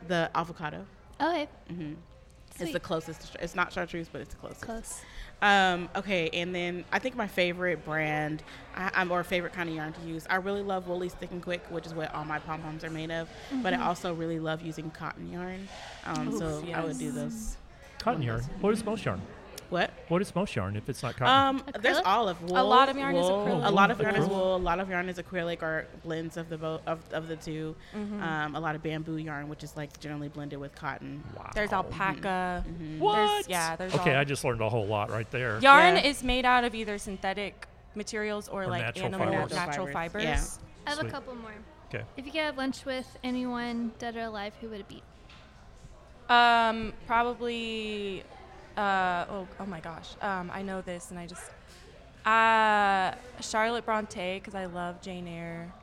the 0.08 0.30
avocado. 0.36 0.86
Okay, 1.20 1.48
hmm 1.70 1.94
It's 2.60 2.72
the 2.72 2.80
closest. 2.80 3.22
To, 3.22 3.28
char- 3.34 3.42
it's 3.44 3.56
not 3.56 3.74
chartreuse, 3.74 4.08
but 4.10 4.22
it's 4.22 4.34
the 4.34 4.40
closest. 4.40 4.62
close. 4.62 5.02
Um, 5.42 5.90
okay, 5.96 6.30
and 6.32 6.56
then 6.56 6.86
I 6.92 7.00
think 7.00 7.18
my 7.18 7.28
favorite 7.28 7.84
brand, 7.84 8.44
I, 8.78 8.92
I'm 8.96 9.12
or 9.12 9.24
favorite 9.26 9.52
kind 9.52 9.68
of 9.68 9.76
yarn 9.76 9.92
to 9.92 10.02
use. 10.02 10.26
I 10.30 10.36
really 10.36 10.62
love 10.62 10.88
Wool-Ease 10.88 11.16
Thick 11.16 11.32
and 11.32 11.44
Quick, 11.44 11.66
which 11.70 11.86
is 11.86 11.94
what 11.94 12.14
all 12.16 12.24
my 12.24 12.40
pom 12.40 12.62
poms 12.62 12.84
are 12.86 12.90
made 12.90 13.12
of. 13.12 13.28
But 13.62 13.74
I 13.74 13.78
Mm-hmm. 13.78 13.88
also 13.88 14.14
really 14.14 14.40
love 14.40 14.62
using 14.62 14.90
cotton 14.92 15.30
yarn. 15.32 15.68
Um, 16.06 16.30
Oof, 16.30 16.40
so 16.40 16.64
I 16.74 16.84
would 16.86 16.98
do 16.98 17.06
yes. 17.06 17.14
those. 17.16 17.58
Cotton 18.00 18.22
yarn. 18.22 18.42
What 18.62 18.72
is 18.74 18.86
most 18.86 19.04
yarn? 19.04 19.22
What? 19.74 19.92
What 20.08 20.22
is 20.22 20.36
most 20.36 20.56
yarn 20.56 20.76
if 20.76 20.88
it's 20.88 21.02
not 21.02 21.16
cotton? 21.18 21.58
Um, 21.58 21.82
there's 21.82 21.98
all 22.06 22.30
of 22.30 22.40
wool. 22.44 22.60
A 22.60 22.62
lot 22.62 22.90
of 22.90 22.96
yarn 22.98 23.16
is 23.16 23.26
acrylic. 23.26 23.66
A 23.66 23.72
lot 23.72 23.90
of 23.90 24.00
yarn 24.00 24.16
is 24.16 24.28
wool. 24.28 24.56
A 24.56 24.58
lot 24.58 24.80
of 24.80 24.88
yarn 24.88 25.10
is 25.10 25.18
acrylic 25.18 25.64
or 25.64 25.88
blends 26.06 26.38
of 26.38 26.48
the 26.50 26.60
both 26.60 26.82
of, 26.86 27.00
of 27.12 27.28
the 27.28 27.36
2 27.36 27.76
Mm-hmm. 27.96 28.22
Um, 28.22 28.56
a 28.56 28.60
lot 28.60 28.76
of 28.76 28.84
bamboo 28.84 29.18
yarn, 29.18 29.50
which 29.50 29.64
is 29.64 29.76
like 29.76 30.00
generally 30.00 30.28
blended 30.30 30.60
with 30.60 30.76
cotton. 30.76 31.24
wow. 31.36 31.50
There's 31.56 31.72
alpaca. 31.74 32.64
Mhm. 32.68 33.00
What? 33.00 33.16
There's, 33.16 33.48
yeah, 33.50 33.76
there's 33.76 33.96
okay, 33.96 34.14
all- 34.14 34.22
I 34.22 34.24
just 34.24 34.44
learned 34.44 34.62
a 34.62 34.70
whole 34.70 34.86
lot 34.86 35.10
right 35.10 35.30
there. 35.32 35.60
Yarn 35.60 35.96
Yeah. 35.96 36.04
is 36.06 36.24
made 36.24 36.46
out 36.46 36.64
of 36.64 36.76
either 36.76 37.00
synthetic 37.00 37.68
materials 37.96 38.48
or, 38.50 38.64
Or 38.64 38.68
like 38.68 38.82
natural 38.82 39.06
animal 39.08 39.28
fibers. 39.28 39.52
natural 39.54 39.66
Natural 39.66 39.88
fibers. 39.88 40.24
fibers. 40.24 40.60
I 40.86 40.90
have 40.92 41.00
Sweet. 41.00 41.08
a 41.08 41.12
couple 41.12 41.36
more. 41.36 41.54
Okay. 41.90 42.04
If 42.16 42.26
you 42.28 42.32
could 42.32 42.42
have 42.42 42.58
lunch 42.58 42.86
with 42.86 43.18
anyone, 43.24 43.92
dead 43.98 44.16
or 44.18 44.22
alive, 44.22 44.54
who 44.62 44.70
would 44.70 44.82
it 44.82 44.88
be? 44.88 45.02
Um, 46.30 46.94
probably. 47.08 48.24
Uh, 48.78 49.26
oh, 49.30 49.48
oh 49.60 49.66
my 49.66 49.80
gosh. 49.80 50.10
Um, 50.22 50.50
I 50.54 50.62
know 50.62 50.82
this, 50.82 51.12
and 51.12 51.20
I 51.20 51.28
just. 51.28 51.44
Uh, 52.26 53.14
Charlotte 53.42 53.86
Bronte, 53.86 54.40
because 54.40 54.56
I 54.56 54.66
love 54.66 55.02
Jane 55.02 55.28
Eyre. 55.28 55.74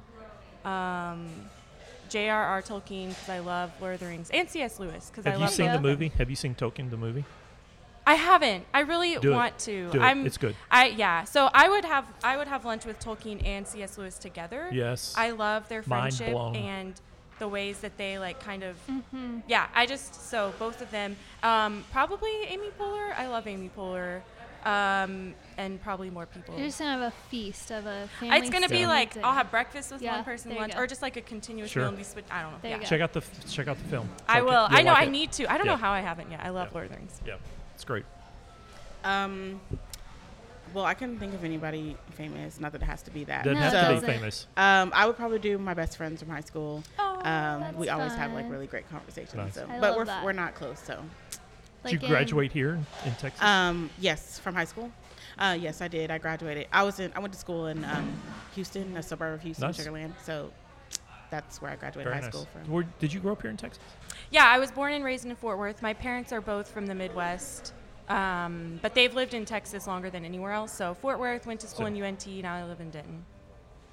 Um, 0.64 1.28
J.R.R. 2.08 2.62
Tolkien, 2.62 3.08
because 3.10 3.28
I 3.28 3.38
love 3.40 3.70
Lord 3.80 3.94
of 3.94 4.00
the 4.00 4.06
Rings, 4.06 4.30
and 4.30 4.48
C.S. 4.48 4.80
Lewis, 4.80 5.10
because 5.10 5.26
I 5.26 5.30
Have 5.30 5.40
you 5.40 5.48
seen 5.48 5.70
the 5.70 5.80
movie? 5.80 6.08
Have 6.18 6.28
you 6.30 6.36
seen 6.36 6.54
Tolkien 6.54 6.90
the 6.90 6.96
movie? 6.96 7.24
I 8.06 8.14
haven't. 8.14 8.64
I 8.74 8.80
really 8.80 9.16
Do 9.16 9.30
it. 9.30 9.34
want 9.34 9.58
to. 9.60 9.90
Do. 9.90 10.00
I'm. 10.00 10.26
It's 10.26 10.38
good. 10.38 10.56
I 10.70 10.86
yeah. 10.86 11.24
So 11.24 11.48
I 11.54 11.68
would 11.68 11.84
have 11.84 12.06
I 12.24 12.36
would 12.36 12.48
have 12.48 12.64
lunch 12.64 12.84
with 12.84 12.98
Tolkien 12.98 13.46
and 13.46 13.66
C.S. 13.68 13.98
Lewis 13.98 14.18
together. 14.18 14.68
Yes. 14.72 15.14
I 15.16 15.30
love 15.30 15.68
their 15.68 15.84
Mind 15.86 16.14
friendship 16.16 16.32
blown. 16.32 16.56
and 16.56 17.00
the 17.40 17.48
ways 17.48 17.80
that 17.80 17.96
they 17.98 18.18
like 18.20 18.38
kind 18.38 18.62
of 18.62 18.76
Mm-hmm. 18.88 19.40
yeah. 19.48 19.66
I 19.74 19.86
just 19.86 20.28
so 20.30 20.52
both 20.60 20.80
of 20.80 20.90
them. 20.92 21.16
Um, 21.42 21.84
probably 21.90 22.30
Amy 22.46 22.68
Poehler. 22.78 23.12
I 23.18 23.26
love 23.26 23.48
Amy 23.48 23.70
Poehler. 23.76 24.20
Um, 24.62 25.32
and 25.56 25.80
probably 25.82 26.10
more 26.10 26.26
people. 26.26 26.54
You're 26.54 26.66
just 26.66 26.78
gonna 26.78 26.90
have 26.92 27.00
a 27.00 27.14
feast 27.30 27.70
of 27.70 27.86
a 27.86 28.08
family. 28.20 28.36
It's 28.36 28.50
gonna 28.50 28.68
be 28.68 28.86
like 28.86 29.14
dinner. 29.14 29.26
I'll 29.26 29.32
have 29.32 29.50
breakfast 29.50 29.90
with 29.90 30.02
Yeah, 30.02 30.16
one 30.16 30.24
person 30.24 30.54
lunch, 30.54 30.74
or 30.76 30.86
just 30.86 31.00
like 31.00 31.16
a 31.16 31.22
continuous 31.22 31.70
Sure. 31.70 31.80
meal 31.82 31.88
and 31.88 31.96
we 31.98 32.04
switch. 32.04 32.26
I 32.30 32.42
don't 32.42 32.52
know. 32.62 32.68
Yeah. 32.68 32.78
check 32.80 33.00
out 33.00 33.14
the 33.14 33.20
f- 33.20 33.50
check 33.50 33.68
out 33.68 33.78
the 33.78 33.88
film. 33.88 34.06
I 34.28 34.40
Tolkien. 34.40 34.44
will. 34.44 34.50
You'll 34.52 34.78
I 34.78 34.82
know. 34.82 34.92
like 34.92 35.00
I 35.00 35.04
it. 35.04 35.10
need 35.10 35.32
to. 35.32 35.50
I 35.50 35.56
don't 35.56 35.64
Yeah. 35.66 35.72
know 35.72 35.78
how 35.78 35.92
I 35.92 36.00
haven't 36.00 36.30
yet. 36.30 36.40
I 36.44 36.50
love 36.50 36.68
Yeah. 36.68 36.74
Lord 36.74 36.84
of 36.86 36.92
the 36.92 36.96
Rings. 36.98 37.20
Yeah, 37.26 37.34
it's 37.74 37.84
great. 37.84 38.04
Um, 39.02 39.60
well, 40.74 40.84
I 40.84 40.94
couldn't 40.94 41.18
think 41.18 41.34
of 41.34 41.44
anybody 41.44 41.96
famous. 42.12 42.60
Not 42.60 42.72
that 42.72 42.82
it 42.82 42.84
has 42.86 43.02
to 43.02 43.10
be 43.10 43.24
that. 43.24 43.44
Doesn't 43.44 43.58
No, 43.60 43.68
have 43.70 43.90
it 43.92 44.00
to 44.00 44.06
be 44.06 44.12
famous. 44.12 44.46
Um, 44.56 44.92
I 44.94 45.06
would 45.06 45.16
probably 45.16 45.38
do 45.38 45.58
my 45.58 45.74
best 45.74 45.96
friends 45.96 46.20
from 46.22 46.30
high 46.30 46.40
school. 46.40 46.82
Oh, 46.98 47.16
Um, 47.16 47.22
that's 47.60 47.76
we 47.76 47.88
always 47.88 48.12
have 48.14 48.32
like 48.32 48.48
really 48.50 48.66
great 48.66 48.88
conversations. 48.90 49.34
Nice. 49.34 49.54
So, 49.54 49.64
I 49.68 49.80
but 49.80 49.90
love 49.90 49.96
we're 49.96 50.04
that. 50.06 50.24
we're 50.24 50.32
not 50.32 50.54
close. 50.54 50.78
So, 50.80 51.02
Like 51.84 51.92
Did 51.92 52.02
you 52.02 52.06
in- 52.08 52.12
graduate 52.12 52.52
here 52.52 52.74
in, 52.74 52.86
in 53.06 53.12
Texas? 53.14 53.42
um, 53.42 53.90
yes, 53.98 54.38
from 54.38 54.54
high 54.54 54.64
school. 54.66 54.90
Uh, 55.38 55.56
yes, 55.58 55.80
I 55.80 55.88
did. 55.88 56.10
I 56.10 56.18
graduated. 56.18 56.66
I 56.72 56.82
was 56.82 57.00
in. 57.00 57.10
I 57.16 57.20
went 57.20 57.32
to 57.32 57.38
school 57.38 57.68
in 57.68 57.84
um, 57.84 58.12
Houston, 58.54 58.96
a 58.96 59.02
suburb 59.02 59.34
of 59.34 59.40
Houston, 59.42 59.66
Nice. 59.68 59.76
Sugar 59.76 59.90
Land. 59.92 60.12
So, 60.22 60.50
that's 61.30 61.62
where 61.62 61.70
I 61.70 61.76
graduated 61.76 62.10
Very 62.10 62.16
high 62.16 62.26
nice. 62.26 62.32
school 62.34 62.46
from. 62.52 62.70
Where, 62.70 62.84
did 62.98 63.12
you 63.12 63.20
grow 63.20 63.32
up 63.32 63.40
here 63.40 63.50
in 63.50 63.56
Texas? 63.56 63.82
Yeah, 64.30 64.44
I 64.46 64.58
was 64.58 64.70
born 64.70 64.92
and 64.92 65.04
raised 65.04 65.24
in 65.24 65.34
Fort 65.36 65.56
Worth. 65.58 65.80
My 65.80 65.94
parents 65.94 66.32
are 66.32 66.40
both 66.40 66.68
from 66.70 66.86
the 66.86 66.94
Midwest, 66.94 67.72
um, 68.10 68.78
but 68.82 68.94
they've 68.94 69.14
lived 69.14 69.34
in 69.34 69.44
Texas 69.44 69.86
longer 69.86 70.10
than 70.10 70.24
anywhere 70.24 70.52
else. 70.52 70.72
So 70.72 70.94
Fort 70.94 71.18
Worth, 71.18 71.46
went 71.46 71.60
to 71.60 71.66
school 71.66 71.86
So- 71.86 71.94
in 71.94 72.02
UNT. 72.02 72.26
Now 72.42 72.54
I 72.54 72.64
live 72.64 72.80
in 72.80 72.90
Denton. 72.90 73.24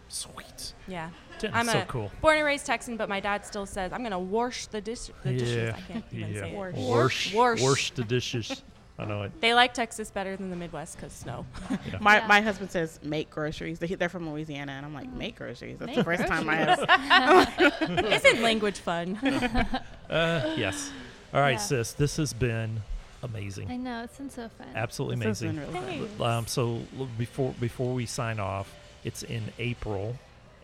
Sweet. 0.10 0.74
Yeah, 0.88 1.10
Denton's 1.40 1.54
I'm 1.54 1.74
so 1.74 1.82
a 1.82 1.86
cool. 1.86 2.12
born 2.22 2.38
and 2.38 2.46
raised 2.46 2.66
Texan, 2.66 2.96
but 2.96 3.10
my 3.10 3.20
dad 3.20 3.46
still 3.46 3.66
says 3.66 3.92
I'm 3.92 4.04
gonna 4.04 4.18
wash 4.20 4.68
the 4.68 4.80
dish 4.80 5.10
the 5.24 5.34
dishes. 5.34 5.56
Yeah. 5.56 5.76
I 5.76 5.82
can't 5.92 6.06
even 6.14 6.34
Yeah. 6.34 6.42
say 6.42 6.50
it. 6.52 6.56
Wash. 6.56 6.76
Wash, 6.78 7.34
Wash. 7.34 7.62
wash 7.62 7.92
the 7.92 8.04
dishes. 8.06 8.64
I 9.00 9.06
know 9.06 9.24
it. 9.24 9.42
They 9.42 9.54
like 9.54 9.74
Texas 9.76 10.10
better 10.10 10.36
than 10.38 10.50
the 10.50 10.56
Midwest 10.56 10.96
because 10.96 11.12
snow. 11.14 11.46
Yeah. 11.70 11.98
My, 12.00 12.18
Yeah. 12.20 12.28
my 12.28 12.42
husband 12.42 12.72
says 12.72 13.00
make 13.04 13.30
groceries. 13.30 13.78
They- 13.80 13.88
They're 13.94 14.10
from 14.10 14.28
Louisiana, 14.30 14.72
and 14.72 14.86
I'm 14.86 14.94
like 14.94 15.12
make 15.12 15.36
groceries. 15.36 15.78
That's 15.78 15.88
Make 15.88 15.98
the 15.98 16.04
first 16.06 16.26
time 16.26 16.50
I 16.50 16.56
have. 16.56 17.54
Isn't 18.12 18.42
language 18.42 18.80
fun? 18.80 19.20
Uh, 20.10 20.54
yes. 20.56 20.90
All 21.34 21.42
right, 21.42 21.52
Yeah. 21.52 21.58
sis. 21.58 21.92
This 21.92 22.16
has 22.16 22.32
been 22.32 22.82
I 23.24 23.78
know 23.78 24.04
it's 24.04 24.18
been 24.18 24.30
so 24.30 24.50
fun. 24.58 24.68
Absolutely 24.76 25.26
This 25.26 25.42
amazing. 25.42 25.74
really 25.74 26.08
fun. 26.18 26.32
Um, 26.40 26.48
so 26.48 26.82
before 27.18 27.54
before 27.60 27.94
we 27.94 28.06
sign 28.06 28.40
off, 28.40 28.74
it's 29.04 29.24
in 29.24 29.44
April, 29.60 30.16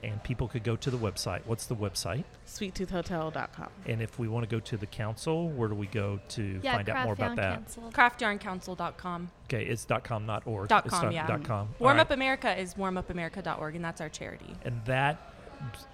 and 0.04 0.22
people 0.24 0.48
could 0.48 0.64
go 0.64 0.76
to 0.76 0.92
the 0.92 0.98
website. 0.98 1.42
What's 1.46 1.66
the 1.66 1.76
website? 1.76 2.24
SweetToothHotel.com. 2.48 3.70
And 3.86 4.02
if 4.02 4.20
we 4.20 4.28
want 4.28 4.48
to 4.48 4.54
go 4.54 4.60
to 4.60 4.78
the 4.78 4.86
council, 4.86 5.50
where 5.50 5.70
do 5.70 5.76
we 5.76 5.88
go 5.88 6.20
to 6.30 6.60
yeah, 6.64 6.76
find 6.76 6.90
out 6.90 7.04
more 7.06 7.14
about 7.14 7.36
Craft 7.36 7.76
that? 7.78 8.22
Yarn 8.22 8.40
Council. 8.40 8.78
CraftYarnCouncil.com. 8.78 9.30
Okay, 9.46 9.66
it's 9.66 9.86
.com, 10.04 10.26
not 10.26 10.46
org. 10.48 10.68
Dot 10.70 10.86
It's 10.86 10.94
com, 10.94 11.04
dot- 11.06 11.14
yeah. 11.14 11.28
dot 11.28 11.44
com. 11.44 11.60
All 11.80 11.86
Warm 11.86 11.98
right. 11.98 12.02
Up 12.02 12.12
America 12.12 12.58
is 12.60 12.74
warmupamerica.org, 12.76 13.76
and 13.76 13.84
that's 13.86 14.02
our 14.02 14.10
charity. 14.10 14.54
And 14.64 14.82
that 14.86 15.33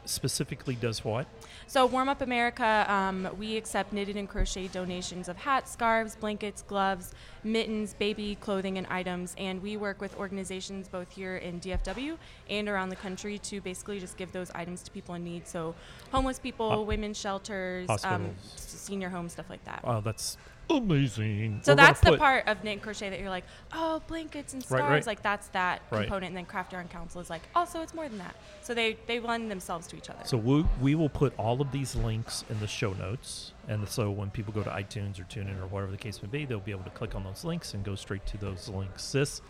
specifically 0.05 0.76
does 0.76 1.03
what? 1.03 1.28
So, 1.67 1.86
Warm 1.86 2.09
Up 2.09 2.22
America, 2.22 2.86
um, 2.91 3.28
we 3.38 3.55
accept 3.57 3.93
knitted 3.93 4.15
and 4.17 4.28
crochet 4.28 4.67
donations 4.67 5.30
of 5.30 5.38
hats, 5.38 5.72
scarves, 5.72 6.15
blankets, 6.15 6.63
gloves, 6.63 7.13
mittens, 7.43 7.93
baby 7.93 8.38
clothing, 8.41 8.78
and 8.78 8.88
items. 8.88 9.36
And 9.38 9.61
we 9.61 9.78
work 9.78 10.01
with 10.01 10.17
organizations 10.17 10.88
both 10.88 11.11
here 11.11 11.38
in 11.38 11.59
DFW 11.59 12.17
and 12.49 12.67
around 12.67 12.89
the 12.89 12.95
country 12.95 13.38
to 13.39 13.61
basically 13.61 13.99
just 13.99 14.17
give 14.17 14.32
those 14.32 14.49
items 14.51 14.82
to 14.84 14.91
people 14.91 15.15
in 15.15 15.24
need. 15.24 15.47
So, 15.47 15.76
homeless 16.11 16.39
people, 16.39 16.72
Ho- 16.72 16.82
women's 16.82 17.20
shelters, 17.20 17.88
um, 18.03 18.32
senior 18.55 19.09
homes, 19.09 19.34
stuff 19.34 19.49
like 19.49 19.63
that. 19.65 19.82
Oh, 19.84 20.01
that's 20.01 20.38
amazing. 20.70 21.61
So 21.63 21.72
We're 21.74 21.76
that's 21.78 21.99
the 21.99 22.11
put- 22.11 22.20
part 22.20 22.47
of 22.47 22.63
knit 22.63 22.74
and 22.74 22.82
crochet 22.82 23.09
that 23.09 23.20
you're 23.20 23.30
like, 23.30 23.45
oh, 23.74 24.01
blankets 24.07 24.53
and 24.53 24.61
Right, 24.63 24.80
scarves, 24.80 24.91
right. 24.91 25.07
like 25.07 25.22
that's 25.22 25.47
that 25.49 25.82
Right. 25.91 26.01
component. 26.03 26.28
And 26.30 26.38
then 26.38 26.45
Craft 26.45 26.74
Yarn 26.74 26.88
Council 26.88 27.22
is 27.22 27.30
like, 27.30 27.41
also 27.55 27.82
it's 27.82 27.93
more 27.93 28.07
than 28.07 28.17
that. 28.20 28.36
So 28.61 28.74
they 28.74 28.97
they 29.07 29.20
lend 29.20 29.49
themselves 29.49 29.88
to 29.88 29.97
each 29.97 30.09
other. 30.09 30.20
So 30.26 30.38
we, 30.38 30.65
we 30.82 30.95
will 30.95 31.09
put 31.09 31.34
all 31.38 31.61
of 31.61 31.72
these 31.72 31.95
links 31.95 32.43
in 32.49 32.59
the 32.59 32.67
show 32.67 32.93
notes. 32.93 33.53
And 33.67 33.88
so 33.88 34.09
when 34.11 34.30
people 34.32 34.53
go 34.53 34.63
to 34.63 34.70
iTunes 34.70 35.20
or 35.20 35.24
TuneIn 35.24 35.61
or 35.61 35.67
whatever 35.67 35.91
the 35.91 35.97
case 35.97 36.22
may 36.22 36.30
be, 36.30 36.45
they'll 36.45 36.59
be 36.59 36.72
able 36.72 36.84
to 36.86 36.89
click 36.91 37.15
on 37.15 37.24
those 37.24 37.43
links 37.43 37.74
and 37.74 37.84
go 37.84 37.95
straight 37.95 38.26
to 38.28 38.38
those 38.38 38.67
links. 38.70 39.03
Sis, 39.03 39.41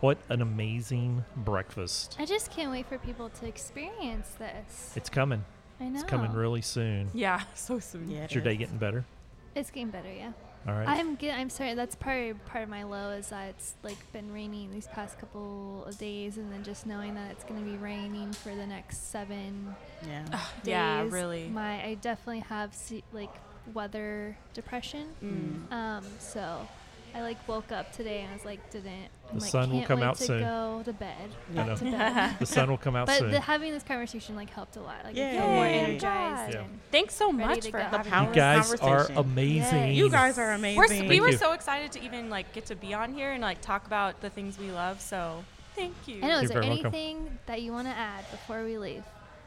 what 0.00 0.18
an 0.28 0.42
amazing 0.42 1.24
breakfast. 1.36 2.16
I 2.18 2.24
just 2.26 2.50
can't 2.50 2.70
wait 2.70 2.86
for 2.86 2.98
people 2.98 3.28
to 3.30 3.46
experience 3.46 4.28
this. 4.38 4.92
It's 4.96 5.08
coming. 5.08 5.44
I 5.80 5.84
know. 5.88 6.00
It's 6.00 6.04
coming 6.08 6.32
really 6.32 6.62
soon. 6.62 7.10
yeah, 7.12 7.42
so 7.54 7.78
soon. 7.78 8.10
Yeah, 8.10 8.24
Is 8.24 8.30
it 8.30 8.34
your 8.34 8.44
day 8.44 8.56
getting 8.56 8.78
better? 8.78 9.04
It's 9.54 9.70
getting 9.70 9.90
better, 9.90 10.12
yeah. 10.12 10.32
All 10.66 10.74
right. 10.74 10.88
I'm 10.88 11.14
get, 11.14 11.38
I'm 11.38 11.48
sorry. 11.50 11.74
That's 11.74 11.94
part 11.94 12.30
of, 12.30 12.44
part 12.46 12.64
of 12.64 12.68
my 12.70 12.82
low 12.82 13.10
is 13.10 13.28
that 13.28 13.50
it's 13.50 13.74
like 13.82 13.96
been 14.12 14.32
raining 14.32 14.70
these 14.72 14.86
past 14.88 15.18
couple 15.20 15.84
of 15.86 15.96
days, 15.98 16.36
and 16.38 16.52
then 16.52 16.62
just 16.64 16.86
knowing 16.86 17.14
that 17.14 17.30
it's 17.30 17.44
going 17.44 17.64
to 17.64 17.70
be 17.70 17.76
raining 17.76 18.32
for 18.32 18.54
the 18.54 18.66
next 18.66 19.10
seven 19.10 19.74
Yeah. 20.06 20.24
days. 20.24 20.38
Yeah, 20.64 21.02
really. 21.08 21.48
My 21.48 21.84
I 21.84 21.94
definitely 21.94 22.40
have 22.40 22.74
se- 22.74 23.04
like 23.12 23.30
weather 23.74 24.36
depression. 24.54 25.06
Mm. 25.22 25.72
Um, 25.72 26.04
so 26.18 26.66
I 27.16 27.22
like 27.22 27.48
woke 27.48 27.72
up 27.72 27.92
today 27.92 28.20
and 28.20 28.30
I 28.30 28.34
was 28.34 28.44
like, 28.44 28.70
didn't. 28.70 29.08
I'm 29.30 29.36
The 29.38 29.40
like, 29.42 29.50
sun 29.50 29.70
will 29.70 29.76
can't 29.78 29.88
come 29.88 30.00
wait 30.00 30.06
out 30.06 30.16
to 30.16 30.24
soon. 30.24 30.40
go 30.40 30.82
to 30.84 30.92
bed. 30.92 31.30
I 31.50 31.54
Back 31.54 31.66
know. 31.66 31.76
to 31.76 31.84
bed. 31.84 32.36
the 32.38 32.46
sun 32.46 32.68
will 32.70 32.76
come 32.76 32.94
out 32.94 33.06
but 33.06 33.18
soon. 33.18 33.30
But 33.30 33.40
having 33.42 33.72
this 33.72 33.82
conversation 33.82 34.36
like 34.36 34.50
helped 34.50 34.76
a 34.76 34.80
lot. 34.80 34.96
Like 35.02 35.16
I 35.16 35.18
Yay. 35.18 35.38
feel 35.38 35.48
more 35.48 35.64
energized. 35.64 36.54
Yeah. 36.54 36.64
Thanks 36.92 37.14
so 37.14 37.32
much 37.32 37.64
for 37.66 37.78
the 37.78 37.84
having 37.84 38.12
power 38.12 38.28
you 38.28 38.34
guys 38.34 38.72
are 38.74 38.76
conversation. 38.76 39.16
amazing. 39.16 39.92
You 39.94 40.10
guys 40.10 40.38
are 40.38 40.52
amazing. 40.52 40.76
We're, 40.78 40.88
we 40.88 41.08
Thank 41.08 41.20
were 41.22 41.30
you. 41.30 41.36
so 41.38 41.52
excited 41.52 41.90
to 41.92 42.02
even 42.04 42.28
like 42.28 42.52
get 42.52 42.66
to 42.66 42.76
be 42.76 42.92
on 42.92 43.14
here 43.14 43.32
and 43.32 43.40
like 43.42 43.60
talk 43.62 43.86
about 43.86 44.20
the 44.20 44.28
things 44.30 44.58
we 44.58 44.70
love. 44.70 45.00
So 45.00 45.42
thank 45.74 45.94
you. 46.06 46.16
I 46.22 46.28
know. 46.28 46.36
Is 46.36 46.42
You're 46.42 46.48
there 46.50 46.62
very 46.62 46.68
welcome. 46.74 46.86
anything 46.94 47.38
that 47.46 47.62
you 47.62 47.72
want 47.72 47.88
to 47.88 47.94
add 47.94 48.30
before 48.30 48.62
we 48.62 48.76
leave? 48.76 49.04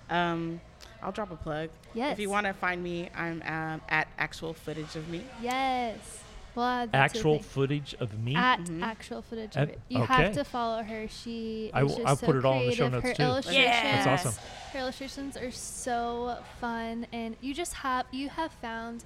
Um, 0.10 0.60
I'll 1.04 1.12
drop 1.12 1.32
a 1.32 1.36
plug. 1.36 1.70
Yes. 1.94 2.14
If 2.14 2.20
you 2.20 2.30
want 2.32 2.48
to 2.48 2.54
find 2.54 2.82
me, 2.84 3.10
I'm 3.16 3.44
um, 3.46 3.82
at 3.90 4.08
actual 4.18 4.54
footage 4.54 4.96
of 4.96 5.08
me. 5.08 5.24
Yes. 5.42 6.24
Well, 6.60 6.68
add 6.68 6.92
that 6.92 7.08
to 7.08 7.14
the 7.14 7.20
Actual 7.20 7.40
footage 7.40 7.96
of 8.02 8.20
me. 8.20 8.36
at 8.36 8.60
Mhm. 8.60 8.84
actual 8.84 9.22
footage 9.22 9.56
At- 9.56 9.64
of 9.64 9.70
it. 9.70 9.80
You 9.88 10.02
okay. 10.04 10.14
have 10.24 10.34
to 10.34 10.44
follow 10.44 10.84
her. 10.84 11.08
She 11.08 11.72
I 11.74 11.84
is 11.84 11.90
will- 11.90 11.96
just 11.98 12.08
I'll 12.08 12.16
so 12.18 12.26
put 12.28 12.36
it 12.36 12.44
all 12.46 12.60
in 12.62 12.68
the 12.70 12.76
show 12.76 12.90
notes, 12.90 13.08
her 13.08 13.14
too. 13.14 13.24
illustrations, 13.24 13.66
Yes. 13.66 14.06
That's 14.06 14.26
awesome. 14.26 14.44
Her 14.74 14.80
illustrations 14.80 15.38
are 15.38 15.52
so 15.52 16.38
fun, 16.60 17.08
and 17.14 17.38
you 17.42 17.54
just 17.54 17.74
have 17.76 18.06
you 18.12 18.28
have 18.30 18.52
found 18.54 19.04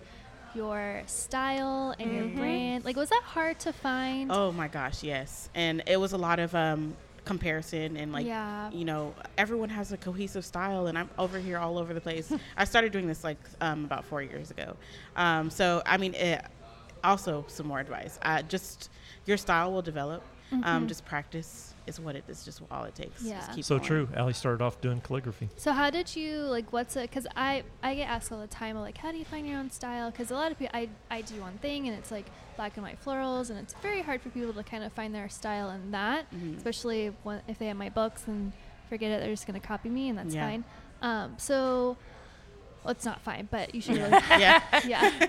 your 0.56 1.01
style 1.06 1.93
and 1.99 2.12
your 2.14 2.24
Mhm. 2.26 2.36
brand. 2.38 2.86
Like, 2.86 2.95
was 2.95 3.10
that 3.10 3.24
hard 3.24 3.60
to 3.62 3.74
find? 3.74 4.32
Oh 4.32 4.51
my 4.51 4.68
gosh, 4.68 5.04
yes. 5.04 5.49
And 5.56 5.84
it 5.88 5.97
was 5.97 6.14
a 6.14 6.18
lot 6.18 6.39
of 6.39 6.54
um, 6.56 6.95
comparison 7.26 7.95
and 7.97 8.12
like, 8.12 8.26
yeah. 8.26 8.70
you 8.72 8.84
know, 8.84 9.14
everyone 9.38 9.70
has 9.70 9.91
a 9.93 9.97
cohesive 9.97 10.43
style, 10.45 10.88
and 10.88 10.97
I'm 10.97 11.10
over 11.18 11.39
here 11.39 11.58
all 11.58 11.78
over 11.78 11.93
the 11.93 12.01
place. 12.01 12.32
I 12.58 12.66
started 12.66 12.91
doing 12.91 13.08
this 13.08 13.24
like 13.24 13.38
um, 13.62 13.86
about 13.86 14.04
four 14.06 14.22
years 14.22 14.51
ago. 14.51 14.76
Um, 15.16 15.49
so 15.49 15.82
I 15.86 15.97
mean, 15.97 16.14
it, 16.16 16.43
also 17.04 17.45
some 17.47 17.68
more 17.68 17.80
advice. 17.80 18.20
Uh, 18.22 18.41
just 18.41 18.89
your 19.26 19.38
style 19.38 19.72
will 19.72 19.82
develop. 19.82 20.24
Um, 20.51 20.86
Mhm. 20.86 20.88
just 20.88 21.04
practice 21.06 21.74
is 21.88 21.99
what 21.99 22.16
it 22.16 22.24
is. 22.28 22.45
Just 22.45 22.62
all 22.70 22.84
it 22.84 22.93
takes. 22.93 23.24
Yeah. 23.24 23.39
Just 23.39 23.54
keep 23.54 23.66
So 23.66 23.78
going. 23.78 23.88
true. 23.88 24.10
Allie 24.16 24.34
started 24.34 24.64
off 24.64 24.80
doing 24.82 25.01
calligraphy. 25.01 25.49
So 25.58 25.72
how 25.72 25.89
did 25.89 26.16
you 26.16 26.41
like? 26.43 26.72
What's 26.72 26.95
it? 26.95 27.10
Because 27.10 27.26
I 27.36 27.64
I 27.82 27.95
get 27.95 28.08
asked 28.08 28.32
all 28.32 28.39
the 28.39 28.45
time, 28.47 28.78
like, 28.80 28.97
how 28.99 29.12
do 29.12 29.18
you 29.18 29.26
find 29.26 29.47
your 29.47 29.58
own 29.58 29.72
style? 29.72 30.12
Because 30.12 30.30
a 30.30 30.36
lot 30.36 30.51
of 30.51 30.60
people, 30.60 30.76
I 30.80 30.89
I 31.10 31.22
do 31.22 31.41
one 31.41 31.58
thing, 31.58 31.88
and 31.88 31.97
it's 31.97 32.12
like 32.12 32.28
black 32.56 32.78
and 32.78 32.86
white 32.86 33.04
florals, 33.04 33.49
and 33.49 33.58
it's 33.58 33.74
very 33.82 34.01
hard 34.04 34.22
for 34.22 34.30
people 34.30 34.54
to 34.54 34.64
kind 34.64 34.84
of 34.84 34.93
find 34.93 35.14
their 35.16 35.28
style 35.28 35.72
in 35.72 35.89
that, 35.91 36.30
Mhm. 36.32 36.58
especially 36.58 37.08
when, 37.24 37.41
if 37.47 37.58
they 37.58 37.66
have 37.66 37.78
my 37.78 37.89
books 37.89 38.28
and 38.28 38.54
forget 38.89 39.10
it, 39.10 39.22
they're 39.22 39.32
just 39.34 39.47
gonna 39.47 39.60
copy 39.60 39.89
me, 39.89 40.10
and 40.10 40.18
that's 40.20 40.36
Yeah. 40.36 40.45
fine. 40.47 40.64
Um, 41.01 41.34
so. 41.38 41.97
Well, 42.84 42.91
it's 42.91 43.05
not 43.05 43.21
fine, 43.21 43.47
but 43.49 43.73
you 43.73 43.81
should 43.81 43.97
really 43.97 44.09
yeah. 44.29 44.61
yeah. 44.86 45.27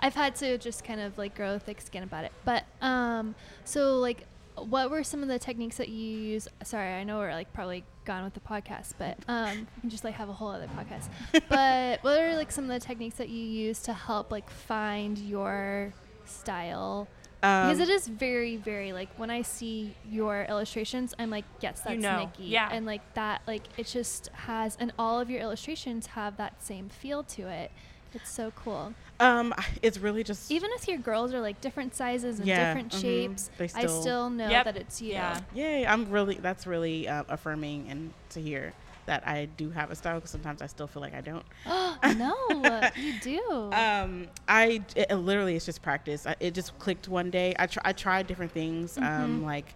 I've 0.00 0.14
had 0.14 0.36
to 0.36 0.58
just 0.58 0.84
kind 0.84 1.00
of 1.00 1.18
like 1.18 1.34
grow 1.34 1.58
thick 1.58 1.80
skin 1.80 2.02
about 2.02 2.24
it. 2.24 2.32
But 2.44 2.64
um 2.80 3.34
so 3.64 3.96
like 3.98 4.26
what 4.56 4.90
were 4.90 5.04
some 5.04 5.22
of 5.22 5.28
the 5.28 5.38
techniques 5.38 5.76
that 5.76 5.88
you 5.88 6.18
use? 6.18 6.48
Sorry, 6.64 6.94
I 6.94 7.04
know 7.04 7.18
we're 7.18 7.32
like 7.32 7.52
probably 7.52 7.84
gone 8.04 8.24
with 8.24 8.34
the 8.34 8.40
podcast, 8.40 8.94
but 8.98 9.18
um 9.28 9.66
just 9.86 10.04
like 10.04 10.14
have 10.14 10.28
a 10.28 10.32
whole 10.32 10.48
other 10.48 10.68
podcast. 10.68 11.08
but 11.48 12.02
what 12.02 12.20
are 12.20 12.34
like 12.36 12.52
some 12.52 12.64
of 12.64 12.70
the 12.70 12.80
techniques 12.80 13.16
that 13.16 13.28
you 13.28 13.42
use 13.44 13.80
to 13.82 13.92
help 13.92 14.30
like 14.30 14.48
find 14.48 15.18
your 15.18 15.92
style? 16.24 17.08
Because 17.40 17.76
Um, 17.76 17.82
it 17.82 17.88
is 17.88 18.08
very 18.08 18.56
very 18.56 18.92
like 18.92 19.08
when 19.16 19.30
I 19.30 19.42
see 19.42 19.94
your 20.10 20.44
illustrations, 20.48 21.14
I'm 21.18 21.30
like, 21.30 21.44
yes, 21.60 21.80
that's 21.80 21.94
You 21.94 22.00
know, 22.00 22.18
Nikki. 22.20 22.44
yeah. 22.44 22.68
And 22.72 22.86
like 22.86 23.02
that 23.14 23.42
like 23.46 23.62
it 23.76 23.86
just 23.86 24.28
has 24.32 24.76
and 24.80 24.92
all 24.98 25.20
of 25.20 25.30
your 25.30 25.40
illustrations 25.40 26.06
have 26.08 26.36
that 26.38 26.62
same 26.62 26.88
feel 26.88 27.22
to 27.24 27.48
it. 27.48 27.70
It's 28.14 28.30
so 28.30 28.50
cool. 28.52 28.94
um, 29.20 29.54
it's 29.82 29.98
really 29.98 30.22
just 30.24 30.50
Even 30.50 30.70
if 30.74 30.88
your 30.88 30.98
girls 30.98 31.32
are 31.34 31.40
like 31.40 31.60
different 31.60 31.94
sizes 31.94 32.38
and 32.38 32.46
Yeah, 32.48 32.68
different 32.72 32.92
mhm. 32.92 33.00
shapes, 33.00 33.50
They 33.58 33.64
I 33.64 33.68
still- 33.68 34.00
still 34.02 34.30
know 34.30 34.48
Yep. 34.48 34.64
that 34.64 34.76
it's 34.76 35.00
you. 35.02 35.12
Yeah. 35.12 35.40
Yay! 35.54 35.86
I'm 35.86 36.10
really 36.10 36.34
that's 36.36 36.66
really 36.66 37.06
uh, 37.08 37.24
affirming 37.28 37.88
and 37.90 38.12
to 38.30 38.40
hear 38.40 38.72
that 39.06 39.26
I 39.26 39.46
do 39.46 39.70
have 39.70 39.90
a 39.90 39.96
style 39.96 40.16
because 40.16 40.30
sometimes 40.30 40.62
I 40.62 40.66
still 40.66 40.86
feel 40.86 41.02
like 41.02 41.14
I 41.14 41.20
don't. 41.20 41.44
Oh 41.66 41.96
no, 42.16 42.90
you 42.96 43.12
do. 43.14 43.40
Um, 43.72 44.28
I 44.48 44.82
it, 44.94 45.06
it 45.10 45.16
literally 45.16 45.56
it's 45.56 45.64
just 45.66 45.82
practice. 45.82 46.26
I, 46.26 46.36
it 46.40 46.54
just 46.54 46.78
clicked 46.78 47.08
one 47.08 47.30
day. 47.30 47.54
I 47.58 47.66
tr- 47.66 47.80
I 47.84 47.92
tried 47.92 48.26
different 48.26 48.52
things. 48.52 48.96
Um, 48.98 49.40
Mhm. 49.40 49.44
like 49.44 49.74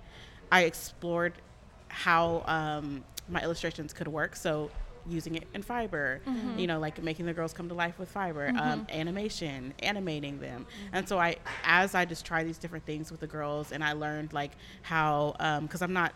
I 0.53 0.62
explored 0.64 1.35
how 1.89 2.45
um 2.47 3.05
my 3.28 3.41
illustrations 3.43 3.93
could 3.93 4.09
work. 4.09 4.37
So 4.37 4.70
using 5.07 5.35
it 5.35 5.47
in 5.55 5.62
fiber, 5.62 6.20
Mhm. 6.26 6.61
you 6.61 6.66
know, 6.66 6.78
like 6.78 7.03
making 7.03 7.24
the 7.24 7.33
girls 7.33 7.53
come 7.55 7.68
to 7.68 7.74
life 7.74 7.99
with 7.99 8.11
fiber, 8.11 8.53
um, 8.55 8.81
Mhm. 8.81 8.91
animation, 8.91 9.72
animating 9.81 10.39
them. 10.41 10.66
And 10.93 11.09
so 11.09 11.18
I, 11.18 11.37
as 11.64 11.95
I 11.95 12.05
just 12.05 12.24
try 12.26 12.45
these 12.45 12.59
different 12.59 12.85
things 12.85 13.11
with 13.11 13.20
the 13.20 13.26
girls, 13.26 13.72
and 13.72 13.83
I 13.83 13.93
learned 13.95 14.33
like 14.35 14.53
how, 14.83 15.35
um, 15.41 15.64
because 15.66 15.81
I'm 15.81 15.95
not 15.95 16.12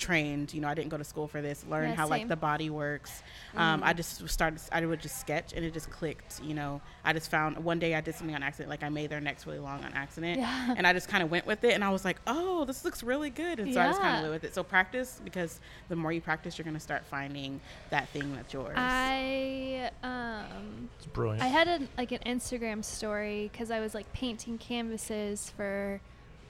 trained, 0.00 0.52
you 0.52 0.60
know, 0.60 0.66
I 0.68 0.74
didn't 0.74 0.88
go 0.88 0.96
to 0.96 1.04
school 1.04 1.28
for 1.28 1.40
this. 1.40 1.64
Learn 1.68 1.90
Yeah, 1.90 1.94
how 1.94 2.08
like 2.08 2.26
the 2.26 2.36
body 2.36 2.70
works. 2.70 3.22
Um, 3.56 3.82
I 3.84 3.92
just 3.92 4.28
started. 4.28 4.60
I 4.72 4.84
would 4.84 5.00
just 5.00 5.20
sketch, 5.20 5.52
and 5.52 5.64
it 5.64 5.72
just 5.72 5.90
clicked. 5.90 6.40
You 6.42 6.54
know, 6.54 6.80
I 7.04 7.12
just 7.12 7.30
found 7.30 7.62
one 7.62 7.78
day 7.78 7.94
I 7.94 8.00
did 8.00 8.14
something 8.14 8.34
on 8.34 8.42
accident, 8.42 8.70
like 8.70 8.82
I 8.82 8.88
made 8.88 9.10
their 9.10 9.20
necks 9.20 9.46
really 9.46 9.58
long 9.58 9.84
on 9.84 9.92
accident, 9.92 10.38
Yeah. 10.40 10.74
and 10.76 10.86
I 10.86 10.92
just 10.92 11.08
kind 11.08 11.22
of 11.22 11.30
went 11.30 11.46
with 11.46 11.62
it, 11.62 11.74
and 11.74 11.84
I 11.84 11.90
was 11.90 12.04
like, 12.04 12.16
oh, 12.26 12.64
this 12.64 12.84
looks 12.84 13.02
really 13.02 13.30
good, 13.30 13.60
and 13.60 13.72
so 13.72 13.80
I 13.80 13.86
just 13.88 14.00
kind 14.00 14.16
of 14.16 14.22
went 14.22 14.32
with 14.32 14.44
it. 14.50 14.54
So 14.54 14.62
practice 14.64 15.20
because 15.22 15.60
the 15.88 15.96
more 15.96 16.10
you 16.12 16.20
practice, 16.20 16.58
you're 16.58 16.64
gonna 16.64 16.80
start 16.80 17.04
finding 17.04 17.60
that 17.90 18.08
thing 18.08 18.34
that's 18.34 18.52
yours. 18.52 18.74
I 18.76 19.90
um 20.02 20.88
It's 20.96 21.06
brilliant. 21.06 21.42
I 21.42 21.46
had 21.46 21.68
an 21.68 21.88
like 21.98 22.12
an 22.12 22.20
Instagram 22.26 22.84
story 22.84 23.50
because 23.52 23.70
I 23.70 23.80
was 23.80 23.94
like 23.94 24.10
painting 24.12 24.58
canvases 24.58 25.52
for 25.56 26.00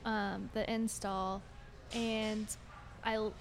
um, 0.05 0.49
the 0.55 0.71
install, 0.73 1.43
and 1.93 2.47
I 3.05 3.15
l- 3.15 3.33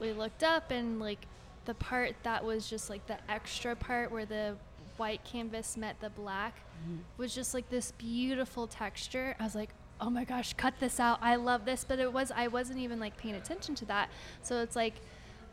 we 0.00 0.12
looked 0.12 0.42
up 0.42 0.70
and 0.70 0.98
like 1.00 1.26
the 1.66 1.74
part 1.74 2.14
that 2.22 2.44
was 2.44 2.68
just 2.68 2.88
like 2.90 3.06
the 3.06 3.18
extra 3.28 3.76
part 3.76 4.10
where 4.10 4.24
the 4.24 4.56
white 4.96 5.22
canvas 5.24 5.76
met 5.76 5.98
the 6.00 6.10
black 6.10 6.54
Mhm. 6.86 7.00
was 7.18 7.34
just 7.34 7.52
like 7.54 7.68
this 7.68 7.92
beautiful 7.92 8.66
texture. 8.66 9.36
I 9.38 9.44
was 9.44 9.54
like, 9.54 9.70
oh 10.00 10.08
my 10.10 10.24
gosh, 10.24 10.54
cut 10.54 10.74
this 10.80 10.98
out. 10.98 11.18
I 11.20 11.36
love 11.36 11.64
this, 11.66 11.84
but 11.84 11.98
it 11.98 12.12
was 12.12 12.32
I 12.34 12.48
wasn't 12.48 12.78
even 12.78 12.98
like 12.98 13.16
paying 13.18 13.34
attention 13.34 13.74
to 13.76 13.84
that. 13.86 14.08
So 14.42 14.62
it's 14.62 14.74
like 14.76 14.94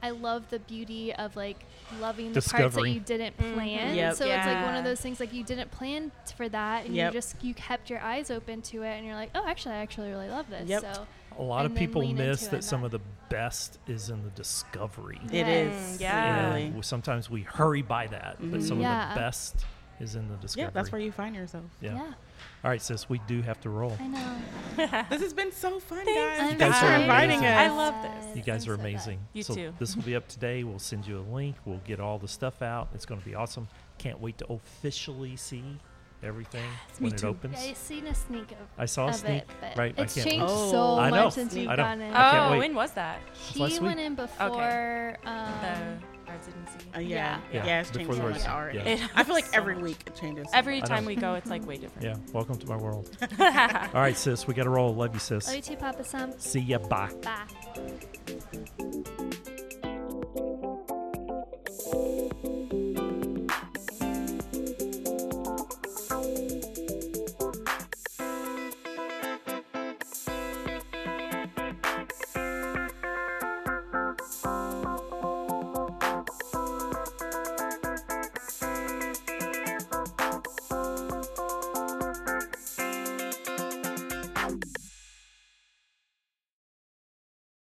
I 0.02 0.12
love 0.12 0.50
the 0.52 0.60
beauty 0.60 1.12
of 1.16 1.36
like 1.36 1.58
loving 2.00 2.32
the 2.32 2.42
parts 2.42 2.76
that 2.76 2.88
you 2.88 3.00
didn't 3.00 3.36
Mhm. 3.38 3.54
plan. 3.56 3.96
Yep. 3.96 4.16
So 4.16 4.26
it's 4.28 4.46
like 4.46 4.64
one 4.66 4.76
of 4.76 4.84
those 4.84 5.02
things 5.02 5.20
like 5.20 5.34
you 5.34 5.44
didn't 5.44 5.72
plan 5.72 6.12
t- 6.26 6.36
for 6.36 6.48
that, 6.50 6.86
and 6.86 6.96
Yep. 6.96 7.14
you 7.14 7.18
just 7.20 7.44
you 7.44 7.54
kept 7.56 7.90
your 7.90 8.00
eyes 8.00 8.30
open 8.32 8.62
to 8.64 8.84
it, 8.84 8.92
and 8.96 9.06
you're 9.06 9.16
like, 9.16 9.32
oh, 9.36 9.44
actually, 9.48 9.74
I 9.76 9.80
actually 9.80 10.10
really 10.12 10.30
love 10.30 10.50
this. 10.50 10.70
Yep. 10.70 10.82
So 10.82 11.08
A 11.40 11.42
lot 11.42 11.66
of 11.66 11.74
people 11.76 12.02
miss 12.14 12.48
that 12.48 12.64
some 12.64 12.82
not- 12.82 12.86
of 12.88 12.92
the 12.92 13.00
best 13.30 13.80
is 13.88 14.10
in 14.10 14.24
the 14.24 14.30
discovery. 14.32 15.20
It 15.32 15.48
is. 15.48 16.00
Yeah. 16.02 16.56
And 16.56 16.84
sometimes 16.86 17.30
we 17.30 17.42
hurry 17.42 17.82
by 17.82 18.08
that, 18.08 18.38
but 18.40 18.60
Mhm. 18.62 18.68
some 18.68 18.80
Yeah. 18.82 19.10
of 19.10 19.14
the 19.16 19.20
best 19.22 19.66
is 20.00 20.16
in 20.16 20.28
the 20.30 20.36
discovery. 20.38 20.66
Yeah, 20.66 20.70
that's 20.72 20.92
where 20.92 21.02
you 21.02 21.12
find 21.12 21.36
yourself. 21.36 21.66
Yeah. 21.82 21.96
yeah, 21.96 22.14
All 22.64 22.70
right, 22.72 22.82
sis, 22.82 23.10
we 23.10 23.20
do 23.28 23.42
have 23.42 23.60
to 23.62 23.70
roll. 23.70 23.98
I 24.00 24.08
know. 24.08 24.38
This 25.10 25.22
has 25.22 25.34
been 25.34 25.52
so 25.52 25.80
fun, 25.80 26.06
Thanks. 26.06 26.40
guys. 26.40 26.52
I'm 26.52 26.58
guys 26.60 26.84
are 26.84 26.88
for 26.96 27.02
inviting 27.02 27.40
us. 27.40 27.44
I 27.46 27.68
love 27.70 27.96
this. 28.04 28.38
You 28.38 28.44
guys 28.44 28.68
I'm 28.68 28.74
are 28.74 28.76
so 28.76 28.82
glad. 28.82 28.90
amazing. 28.92 29.20
You 29.34 29.44
so 29.44 29.56
too. 29.56 29.74
This 29.80 29.96
will 29.96 30.04
be 30.04 30.16
up 30.16 30.28
today. 30.28 30.64
We'll 30.64 30.78
send 30.80 31.08
you 31.08 31.18
a 31.20 31.26
link. 31.34 31.56
We'll 31.66 31.80
get 31.80 32.00
all 32.00 32.20
the 32.20 32.28
stuff 32.28 32.62
out. 32.62 32.90
It's 32.94 33.06
going 33.08 33.20
to 33.20 33.26
be 33.26 33.34
awesome. 33.34 33.68
Can't 33.98 34.20
wait 34.20 34.38
to 34.38 34.46
officially 34.54 35.36
see 35.36 35.80
everything 36.24 36.64
when 37.00 37.14
it 37.14 37.24
opens. 37.24 37.56
Yeah, 37.64 37.72
I've 37.72 37.78
seen 37.78 38.08
a 38.08 38.16
sneak 38.16 38.52
of, 38.52 38.58
I 38.78 38.86
saw 38.86 39.08
a 39.10 39.14
sneak. 39.14 39.44
it, 39.44 39.48
but 39.62 39.78
right, 39.78 39.94
I 39.94 40.06
can't 40.06 40.12
changed 40.12 40.42
wait. 40.42 40.50
so 40.50 40.78
Oh. 40.78 40.98
I 41.00 41.10
much 41.10 41.20
know. 41.24 41.30
since 41.30 41.54
we've 41.54 41.68
I 41.68 41.76
know. 41.76 41.84
gone 41.84 42.02
in. 42.02 42.14
I 42.14 42.32
can't 42.32 42.56
oh, 42.56 42.58
when 42.60 42.76
was 42.76 42.92
that? 42.92 43.20
He 43.34 43.60
last 43.62 43.82
went 43.82 43.98
week. 43.98 44.06
in 44.08 44.16
before. 44.16 45.18
Um, 45.26 45.52
the 45.62 46.32
residency. 46.32 46.80
Uh, 46.96 47.00
yeah. 47.00 47.00
Yeah. 47.00 47.40
yeah, 47.54 47.66
Yeah, 47.66 47.80
it's 47.82 47.92
before 47.92 48.16
changed 48.16 48.36
the 48.36 48.40
so 48.40 48.48
much 48.48 48.50
already. 48.50 48.78
yeah. 48.80 49.08
I 49.16 49.24
feel 49.24 49.36
like 49.36 49.46
so 49.46 49.58
every 49.58 49.76
much. 49.76 49.84
week 49.84 50.04
it 50.08 50.16
changes. 50.16 50.48
Every 50.54 50.78
I 50.82 50.86
time 50.86 51.06
we 51.06 51.16
go, 51.16 51.36
it's 51.36 51.50
like 51.50 51.66
way 51.68 51.78
different. 51.78 52.04
Yeah, 52.06 52.16
welcome 52.34 52.58
to 52.58 52.68
my 52.68 52.78
world. 52.78 53.10
all 53.40 54.02
right, 54.02 54.16
sis, 54.18 54.46
we 54.48 54.54
got 54.54 54.64
to 54.64 54.70
roll. 54.70 54.94
Love 54.94 55.14
you, 55.14 55.20
sis. 55.20 55.48
Love 55.48 55.56
you 55.56 55.62
too, 55.62 55.76
Papa 55.78 56.04
Sam. 56.04 56.34
See 56.38 56.60
ya. 56.60 56.80
Bye. 56.80 57.12
Bye. 57.22 57.46